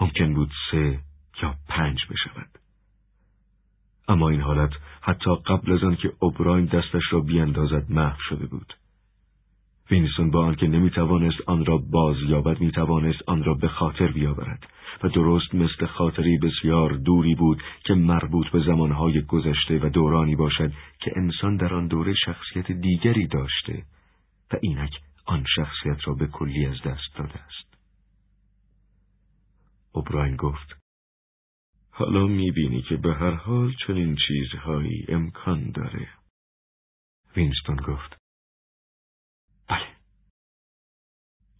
ممکن 0.00 0.34
بود 0.34 0.50
سه 0.70 0.98
یا 1.42 1.54
پنج 1.68 1.98
بشود. 2.10 2.48
اما 4.08 4.28
این 4.28 4.40
حالت 4.40 4.70
حتی 5.00 5.30
قبل 5.46 5.72
از 5.72 5.84
آن 5.84 5.96
که 5.96 6.12
اوبراین 6.18 6.64
دستش 6.64 7.02
را 7.10 7.20
بیاندازد 7.20 7.90
محو 7.90 8.18
شده 8.28 8.46
بود. 8.46 8.74
وینستون 9.90 10.30
با 10.30 10.44
آنکه 10.44 10.66
نمی‌توانست 10.66 11.40
آن 11.46 11.64
را 11.64 11.78
باز 11.78 12.16
یابد 12.28 12.60
می‌توانست 12.60 13.18
آن 13.26 13.44
را 13.44 13.54
به 13.54 13.68
خاطر 13.68 14.06
بیاورد 14.06 14.66
و 15.02 15.08
درست 15.08 15.54
مثل 15.54 15.86
خاطری 15.86 16.38
بسیار 16.38 16.92
دوری 16.92 17.34
بود 17.34 17.62
که 17.84 17.94
مربوط 17.94 18.48
به 18.48 18.60
زمانهای 18.66 19.22
گذشته 19.22 19.78
و 19.78 19.88
دورانی 19.88 20.36
باشد 20.36 20.72
که 21.00 21.12
انسان 21.16 21.56
در 21.56 21.74
آن 21.74 21.86
دوره 21.86 22.14
شخصیت 22.14 22.72
دیگری 22.72 23.26
داشته 23.26 23.84
و 24.52 24.56
اینک 24.62 24.90
آن 25.26 25.44
شخصیت 25.56 26.08
را 26.08 26.14
به 26.14 26.26
کلی 26.26 26.66
از 26.66 26.76
دست 26.84 27.16
داده 27.18 27.38
است. 27.42 27.78
اوبراین 29.92 30.36
گفت 30.36 30.76
حالا 31.90 32.26
می‌بینی 32.26 32.82
که 32.82 32.96
به 32.96 33.14
هر 33.14 33.34
حال 33.34 33.72
چنین 33.86 34.16
چیزهایی 34.28 35.04
امکان 35.08 35.70
داره. 35.70 36.08
وینستون 37.36 37.76
گفت 37.76 38.23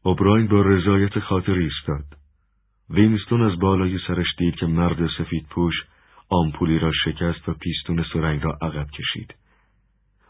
اوبراین 0.07 0.47
با 0.47 0.63
رضایت 0.63 1.19
خاطر 1.19 1.53
ایستاد. 1.53 2.05
وینستون 2.91 3.43
از 3.43 3.59
بالای 3.59 3.99
سرش 4.07 4.27
دید 4.39 4.55
که 4.55 4.67
مرد 4.67 5.07
سفید 5.19 5.47
پوش 5.51 5.75
آمپولی 6.29 6.79
را 6.79 6.93
شکست 7.05 7.49
و 7.49 7.55
پیستون 7.55 8.05
سرنگ 8.13 8.43
را 8.43 8.59
عقب 8.63 8.87
کشید. 8.91 9.35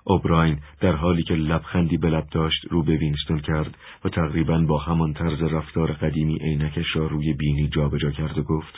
اوبراین 0.04 0.60
در 0.80 0.96
حالی 0.96 1.22
که 1.22 1.34
لبخندی 1.34 1.96
به 1.96 2.10
لب 2.10 2.26
داشت 2.30 2.64
رو 2.70 2.82
به 2.82 2.96
وینستون 2.96 3.40
کرد 3.40 3.76
و 4.04 4.08
تقریبا 4.08 4.58
با 4.58 4.78
همان 4.78 5.12
طرز 5.12 5.42
رفتار 5.42 5.92
قدیمی 5.92 6.38
عینکش 6.38 6.96
را 6.96 7.06
روی 7.06 7.32
بینی 7.32 7.68
جابجا 7.68 8.10
کرد 8.10 8.38
و 8.38 8.42
گفت 8.42 8.74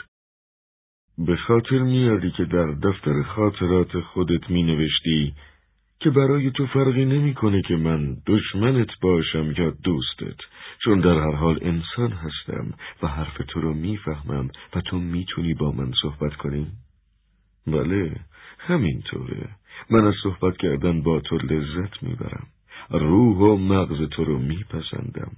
به 1.17 1.35
خاطر 1.35 1.79
میاری 1.79 2.31
که 2.31 2.45
در 2.45 2.71
دفتر 2.71 3.23
خاطرات 3.23 3.99
خودت 3.99 4.49
می 4.49 4.63
نوشتی 4.63 5.33
که 5.99 6.09
برای 6.09 6.51
تو 6.51 6.67
فرقی 6.67 7.05
نمی‌کنه 7.05 7.61
که 7.61 7.75
من 7.75 8.17
دشمنت 8.27 8.89
باشم 9.01 9.53
یا 9.57 9.69
دوستت 9.83 10.37
چون 10.83 10.99
در 10.99 11.19
هر 11.19 11.35
حال 11.35 11.59
انسان 11.61 12.11
هستم 12.11 12.73
و 13.03 13.07
حرف 13.07 13.37
تو 13.47 13.61
رو 13.61 13.73
می‌فهمم 13.73 14.49
و 14.75 14.81
تو 14.81 14.99
می‌تونی 14.99 15.53
با 15.53 15.71
من 15.71 15.91
صحبت 16.01 16.35
کنی؟ 16.35 16.67
بله 17.67 18.15
همینطوره. 18.59 19.49
من 19.89 20.05
از 20.05 20.13
صحبت 20.23 20.57
کردن 20.57 21.01
با 21.01 21.19
تو 21.19 21.37
لذت 21.37 22.03
می‌برم. 22.03 22.47
روح 22.89 23.37
و 23.37 23.57
مغز 23.57 24.09
تو 24.09 24.23
رو 24.23 24.39
میپسندم. 24.39 25.31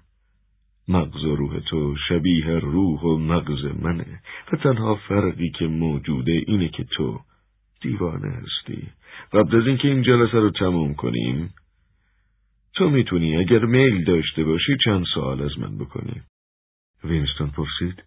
مغز 0.88 1.24
و 1.24 1.36
روح 1.36 1.60
تو 1.60 1.96
شبیه 2.10 2.46
روح 2.46 3.02
و 3.02 3.18
مغز 3.18 3.66
منه 3.82 4.22
و 4.54 4.58
تنها 4.58 4.96
فرقی 4.96 5.50
که 5.50 5.68
موجوده 5.68 6.32
اینه 6.32 6.70
که 6.70 6.84
تو 6.84 7.20
دیوانه 7.82 8.30
هستی. 8.30 8.90
قبل 9.34 9.62
از 9.62 9.68
اینکه 9.68 9.88
این 9.88 10.02
جلسه 10.02 10.38
رو 10.40 10.52
تموم 10.52 10.94
کنیم 10.94 11.54
تو 12.74 12.90
می‌تونی 12.90 13.38
اگر 13.38 13.66
میل 13.66 14.04
داشته 14.04 14.44
باشی 14.44 14.78
چند 14.86 15.06
سوال 15.14 15.42
از 15.42 15.60
من 15.60 15.78
بکنی. 15.78 16.22
وینستون 17.04 17.50
پرسید 17.50 18.04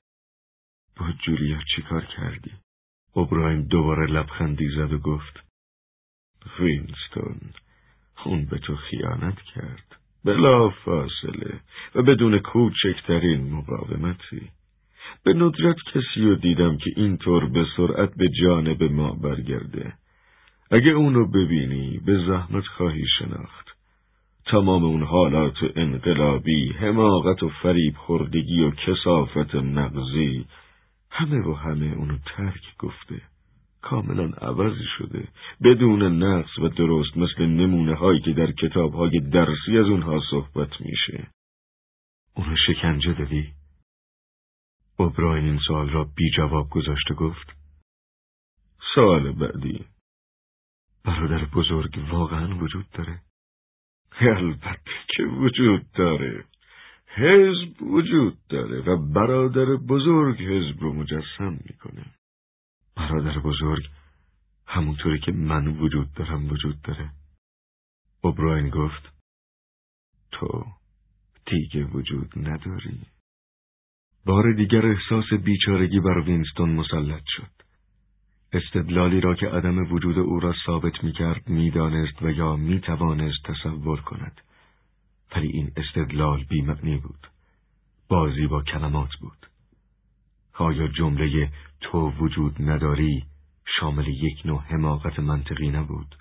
با 0.97 1.07
جولیا 1.27 1.59
چیکار 1.77 2.05
کردی؟ 2.05 2.51
اوبراین 3.13 3.63
دوباره 3.63 4.07
لبخندی 4.07 4.69
زد 4.69 4.93
و 4.93 4.99
گفت 4.99 5.45
وینستون 6.59 7.41
اون 8.25 8.45
به 8.45 8.59
تو 8.59 8.77
خیانت 8.77 9.41
کرد. 9.55 9.97
بلا 10.25 10.71
فاصله 10.71 11.61
و 11.95 12.03
بدون 12.03 12.39
کوچکترین 12.39 13.53
مقاومتی. 13.53 14.51
به 15.25 15.35
ندرت 15.35 15.77
کسی 15.95 16.21
رو 16.21 16.35
دیدم 16.35 16.77
که 16.77 16.91
اینطور 16.97 17.49
به 17.49 17.67
سرعت 17.77 18.15
به 18.17 18.29
جانب 18.29 18.83
ما 18.83 19.13
برگرده. 19.13 19.93
اگه 20.71 20.91
اونو 20.91 21.27
ببینی 21.27 22.01
به 22.07 22.27
زحمت 22.27 22.65
خواهی 22.65 23.05
شناخت. 23.19 23.69
تمام 24.47 24.85
اون 24.85 25.03
حالات 25.03 25.57
انقلابی، 25.77 26.73
حماقت 26.73 27.43
و 27.43 27.49
فریب 27.49 27.97
خوردگی 27.97 28.63
و 28.63 28.71
کسافت 28.71 29.55
مغزی 29.55 30.47
همه 31.11 31.47
و 31.47 31.55
همه 31.55 31.95
اونو 31.97 32.19
ترک 32.37 32.77
گفته. 32.79 33.21
کاملا 33.83 34.25
عوضی 34.25 34.85
شده. 34.99 35.29
بدون 35.65 36.23
نقص 36.23 36.59
و 36.59 36.69
درست 36.69 37.17
مثل 37.17 37.47
نمونه 37.47 37.95
هایی 37.95 38.21
که 38.21 38.33
در 38.33 38.53
کتاب 38.53 38.95
های 38.95 39.21
درسی 39.21 39.79
از 39.79 39.87
اونها 39.87 40.21
صحبت 40.31 40.81
میشه. 40.81 41.27
اونو 42.37 42.57
شکنجه 42.67 43.13
دادی؟ 43.13 43.62
اوبراین 45.03 45.45
این 45.45 45.59
سوال 45.67 45.91
را 45.91 46.05
بی 46.05 46.31
جواب 46.37 46.71
گذاشت 46.71 47.11
و 47.11 47.15
گفت 47.15 47.57
سوال 48.95 49.33
بعدی. 49.33 49.85
برادر 51.05 51.45
بزرگ 51.45 52.05
واقعا 52.11 52.59
وجود 52.59 52.91
داره؟ 52.91 53.21
البته 54.21 54.81
که 55.09 55.23
وجود 55.23 55.93
داره. 55.93 56.45
حزب 57.07 57.83
وجود 57.83 58.39
داره 58.49 58.81
و 58.81 59.13
برادر 59.13 59.65
بزرگ 59.65 60.43
حزب 60.43 60.81
رو 60.81 60.93
مجسم 60.93 61.59
می‌کنه. 61.65 62.05
برادر 62.97 63.39
بزرگ 63.39 63.91
همونطوری 64.67 65.19
که 65.21 65.33
من 65.33 65.67
وجود 65.67 66.13
دارم 66.13 66.47
وجود 66.47 66.83
داره. 66.83 67.11
اوبراین 68.21 68.69
گفت 68.69 69.13
تو 70.33 70.67
دیگه 71.47 71.85
وجود 71.85 72.33
نداری. 72.37 73.12
بار 74.27 74.53
دیگر 74.53 74.87
احساس 74.87 75.33
بیچارگی 75.33 76.01
بر 76.01 76.19
وینستون 76.19 76.71
مسلط 76.71 77.23
شد. 77.27 77.63
استدلالی 78.53 79.21
را 79.21 79.35
که 79.35 79.49
عدم 79.49 79.93
وجود 79.93 80.19
او 80.19 80.41
را 80.41 80.55
ثابت 80.67 81.05
می 81.05 81.13
کرد 81.13 81.49
می 81.49 81.71
دانست 81.71 82.23
و 82.23 82.31
یا 82.31 82.57
می 82.57 82.81
توانست 82.81 83.43
تصور 83.45 84.01
کند. 84.01 84.41
ولی 85.37 85.49
این 85.49 85.71
استدلال 85.77 86.45
بیمعنی 86.45 86.97
بود. 86.97 87.27
بازی 88.09 88.47
با 88.47 88.63
کلمات 88.63 89.11
بود. 89.21 89.47
آیا 90.55 90.89
جمله 90.89 91.53
تو 91.81 92.11
وجود 92.11 92.57
نداری 92.61 93.25
شامل 93.79 94.09
یک 94.09 94.47
نوع 94.47 94.63
حماقت 94.63 95.19
منطقی 95.19 95.71
نبود؟ 95.71 96.15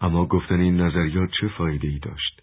اما 0.00 0.26
گفتن 0.26 0.60
این 0.60 0.80
نظریات 0.80 1.30
چه 1.40 1.48
فایده 1.48 1.88
ای 1.88 1.98
داشت؟ 1.98 2.42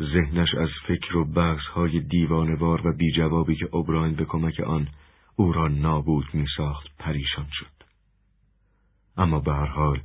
ذهنش 0.00 0.54
از 0.54 0.68
فکر 0.86 1.16
و 1.16 1.24
بحث 1.24 1.66
های 1.74 2.00
دیوانوار 2.00 2.86
و 2.86 2.92
بی 2.92 3.12
جوابی 3.12 3.56
که 3.56 3.68
اوبراین 3.72 4.14
به 4.14 4.24
کمک 4.24 4.60
آن 4.60 4.88
او 5.36 5.52
را 5.52 5.68
نابود 5.68 6.26
می 6.34 6.46
ساخت 6.56 6.96
پریشان 6.98 7.46
شد. 7.52 7.84
اما 9.16 9.40
به 9.40 9.52
هر 9.52 9.66
حال 9.66 10.00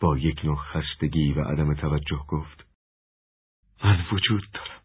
با 0.00 0.18
یک 0.18 0.44
نوع 0.44 0.56
خستگی 0.56 1.32
و 1.32 1.40
عدم 1.40 1.74
توجه 1.74 2.20
گفت 2.28 2.66
من 3.84 4.04
وجود 4.12 4.42
دارم. 4.54 4.82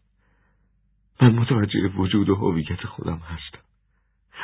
من 1.22 1.42
متوجه 1.42 1.88
وجود 1.88 2.28
و 2.28 2.34
هویت 2.34 2.86
خودم 2.86 3.18
هستم. 3.18 3.64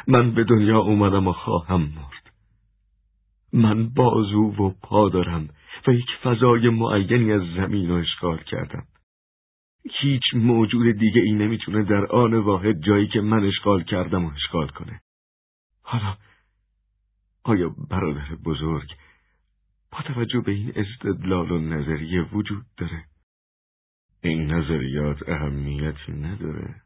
من 0.08 0.34
به 0.34 0.44
دنیا 0.44 0.78
اومدم 0.78 1.28
و 1.28 1.32
خواهم 1.32 1.80
مرد. 1.80 2.32
من 3.52 3.88
بازو 3.88 4.42
و 4.42 4.70
پا 4.82 5.08
دارم 5.08 5.48
و 5.86 5.92
یک 5.92 6.08
فضای 6.22 6.68
معینی 6.68 7.32
از 7.32 7.42
زمین 7.56 7.88
رو 7.88 7.94
اشغال 7.94 8.38
کردم. 8.38 8.86
هیچ 9.90 10.22
موجود 10.34 10.98
دیگه 10.98 11.22
ای 11.22 11.32
نمی‌تونه 11.32 11.82
در 11.82 12.06
آن 12.06 12.34
واحد 12.34 12.80
جایی 12.80 13.08
که 13.08 13.20
من 13.20 13.44
اشغال 13.44 13.84
کردم 13.84 14.24
و 14.24 14.30
اشغال 14.30 14.68
کنه. 14.68 15.00
حالا 15.82 16.16
آیا 17.44 17.68
برادر 17.90 18.34
بزرگ 18.44 18.94
با 19.92 20.02
توجه 20.02 20.40
به 20.40 20.52
این 20.52 20.72
استدلال 20.76 21.50
و 21.50 21.58
نظریه 21.58 22.22
وجود 22.22 22.64
داره؟ 22.76 23.04
این 24.20 24.52
نظریات 24.52 25.28
اهمیتی 25.28 26.12
نداره 26.12 26.82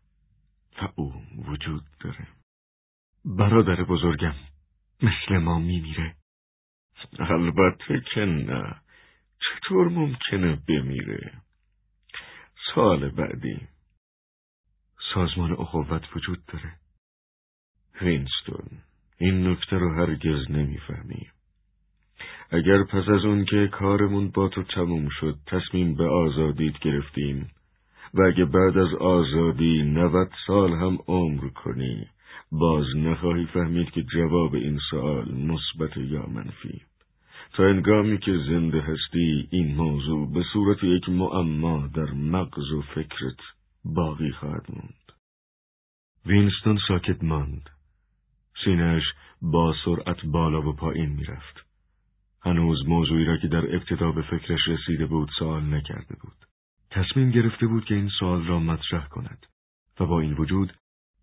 و 0.82 0.88
او 0.94 1.22
وجود 1.46 1.82
داره. 2.00 2.28
برادر 3.24 3.84
بزرگم 3.84 4.34
مثل 5.02 5.38
ما 5.38 5.58
میمیره. 5.58 6.14
البته 7.18 8.02
که 8.14 8.20
نه. 8.20 8.74
چطور 9.40 9.88
ممکنه 9.88 10.58
بمیره؟ 10.68 11.32
سال 12.74 13.08
بعدی. 13.08 13.60
سازمان 15.14 15.52
اخوت 15.52 16.16
وجود 16.16 16.44
داره. 16.46 16.72
وینستون. 18.02 18.68
این 19.18 19.46
نکته 19.46 19.78
رو 19.78 19.94
هرگز 19.94 20.50
نمی‌فهمی. 20.50 21.26
اگر 22.50 22.82
پس 22.82 23.08
از 23.08 23.24
اون 23.24 23.44
که 23.44 23.68
کارمون 23.72 24.28
با 24.28 24.48
تو 24.48 24.62
تموم 24.62 25.08
شد 25.08 25.36
تصمیم 25.46 25.94
به 25.94 26.08
آزادیت 26.08 26.78
گرفتیم 26.78 27.50
و 28.14 28.22
اگه 28.22 28.44
بعد 28.44 28.78
از 28.78 28.94
آزادی 28.94 29.82
نوت 29.82 30.30
سال 30.46 30.72
هم 30.72 30.98
عمر 31.06 31.48
کنی 31.48 32.06
باز 32.52 32.86
نخواهی 32.96 33.46
فهمید 33.46 33.90
که 33.90 34.02
جواب 34.02 34.54
این 34.54 34.78
سوال 34.90 35.34
مثبت 35.34 35.96
یا 35.96 36.26
منفی. 36.26 36.82
تا 37.52 37.64
انگامی 37.64 38.18
که 38.18 38.38
زنده 38.48 38.80
هستی 38.80 39.48
این 39.50 39.74
موضوع 39.74 40.32
به 40.32 40.42
صورت 40.52 40.84
یک 40.84 41.08
معما 41.08 41.86
در 41.86 42.10
مغز 42.12 42.72
و 42.72 42.82
فکرت 42.82 43.38
باقی 43.84 44.30
خواهد 44.30 44.66
موند. 44.68 45.12
وینستون 46.26 46.78
ساکت 46.88 47.24
ماند. 47.24 47.70
سینهش 48.64 49.04
با 49.42 49.74
سرعت 49.84 50.26
بالا 50.26 50.68
و 50.68 50.72
پایین 50.72 51.08
می‌رفت. 51.08 51.64
هنوز 52.42 52.88
موضوعی 52.88 53.24
را 53.24 53.36
که 53.36 53.48
در 53.48 53.74
ابتدا 53.74 54.12
به 54.12 54.22
فکرش 54.22 54.68
رسیده 54.68 55.06
بود 55.06 55.30
سوال 55.38 55.74
نکرده 55.74 56.16
بود. 56.22 56.46
تصمیم 56.90 57.30
گرفته 57.30 57.66
بود 57.66 57.84
که 57.84 57.94
این 57.94 58.08
سوال 58.18 58.46
را 58.46 58.58
مطرح 58.58 59.08
کند 59.08 59.46
و 60.00 60.06
با 60.06 60.20
این 60.20 60.32
وجود 60.32 60.72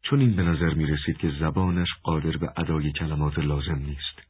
چون 0.02 0.19
این 0.19 0.35
به 0.35 0.43
نظر 0.43 0.73
می 0.73 0.85
رسید 0.85 1.18
که 1.18 1.31
زبانش 1.39 1.88
قادر 2.03 2.38
به 2.38 2.52
ادای 2.57 2.91
کلمات 2.91 3.39
لازم 3.39 3.76
نیست. 3.76 4.24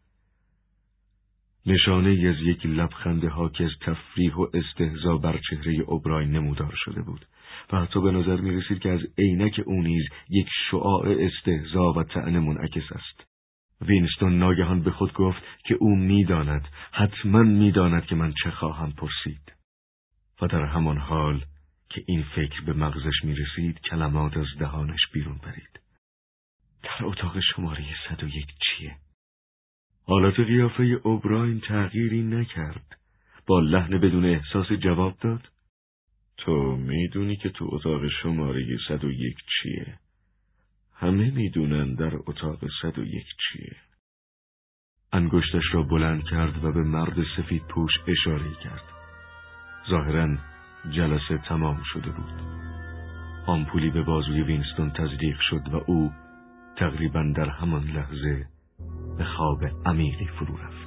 نشانه 1.65 2.29
از 2.29 2.35
یک 2.41 2.65
لبخند 2.65 3.25
حاکی 3.25 3.63
از 3.63 3.71
تفریح 3.81 4.35
و 4.35 4.47
استهزا 4.53 5.17
بر 5.17 5.39
چهره 5.49 5.73
اوبرای 5.87 6.25
نمودار 6.25 6.73
شده 6.75 7.01
بود 7.01 7.25
و 7.71 7.81
حتی 7.81 8.01
به 8.01 8.11
نظر 8.11 8.41
می 8.41 8.61
رسید 8.61 8.79
که 8.79 8.89
از 8.89 8.99
عینک 9.17 9.61
او 9.65 9.81
نیز 9.81 10.03
یک 10.29 10.47
شعاع 10.71 11.15
استهزا 11.19 11.93
و 11.93 12.03
طعن 12.03 12.39
منعکس 12.39 12.91
است. 12.91 13.27
وینستون 13.81 14.39
ناگهان 14.39 14.81
به 14.81 14.91
خود 14.91 15.13
گفت 15.13 15.43
که 15.65 15.75
او 15.75 15.95
می‌داند 15.95 16.67
حتما 16.91 17.43
می‌داند 17.43 18.05
که 18.05 18.15
من 18.15 18.33
چه 18.43 18.51
خواهم 18.51 18.91
پرسید 18.91 19.53
و 20.41 20.47
در 20.47 20.65
همان 20.65 20.97
حال 20.97 21.41
که 21.89 22.03
این 22.07 22.23
فکر 22.35 22.61
به 22.61 22.73
مغزش 22.73 23.23
می 23.23 23.35
رسید 23.35 23.79
کلمات 23.79 24.37
از 24.37 24.47
دهانش 24.59 25.07
بیرون 25.13 25.37
پرید. 25.37 25.79
در 26.83 27.05
اتاق 27.05 27.39
شماره 27.39 27.85
101 28.09 28.45
چیه؟ 28.45 28.95
حالت 30.07 30.39
قیافه 30.39 30.83
اوبراین 30.83 31.59
تغییری 31.59 32.21
نکرد. 32.23 32.97
با 33.47 33.59
لحن 33.59 33.97
بدون 33.97 34.25
احساس 34.25 34.71
جواب 34.71 35.17
داد. 35.21 35.49
تو 36.37 36.77
می‌دونی 36.77 37.35
که 37.35 37.49
تو 37.49 37.69
اتاق 37.71 38.01
شماره 38.21 38.77
101 38.87 39.35
چیه؟ 39.61 39.99
همه 40.95 41.31
می‌دونن 41.31 41.93
در 41.93 42.11
اتاق 42.27 42.59
101 42.81 43.25
چیه؟ 43.37 43.75
انگشتش 45.13 45.63
را 45.73 45.83
بلند 45.83 46.23
کرد 46.23 46.63
و 46.63 46.71
به 46.71 46.83
مرد 46.83 47.15
سفید 47.37 47.63
پوش 47.67 47.91
اشاره 48.07 48.53
کرد. 48.63 48.83
ظاهرا 49.89 50.37
جلسه 50.91 51.37
تمام 51.37 51.83
شده 51.93 52.09
بود 52.11 52.41
آمپولی 53.47 53.89
به 53.89 54.01
بازوی 54.01 54.41
وینستون 54.41 54.91
تزریق 54.91 55.39
شد 55.49 55.73
و 55.73 55.83
او 55.87 56.11
تقریبا 56.77 57.23
در 57.35 57.49
همان 57.49 57.83
لحظه 57.83 58.54
به 59.17 59.25
خواب 59.25 59.65
عمیقی 59.85 60.27
فرو 60.27 60.57
رفت 60.57 60.84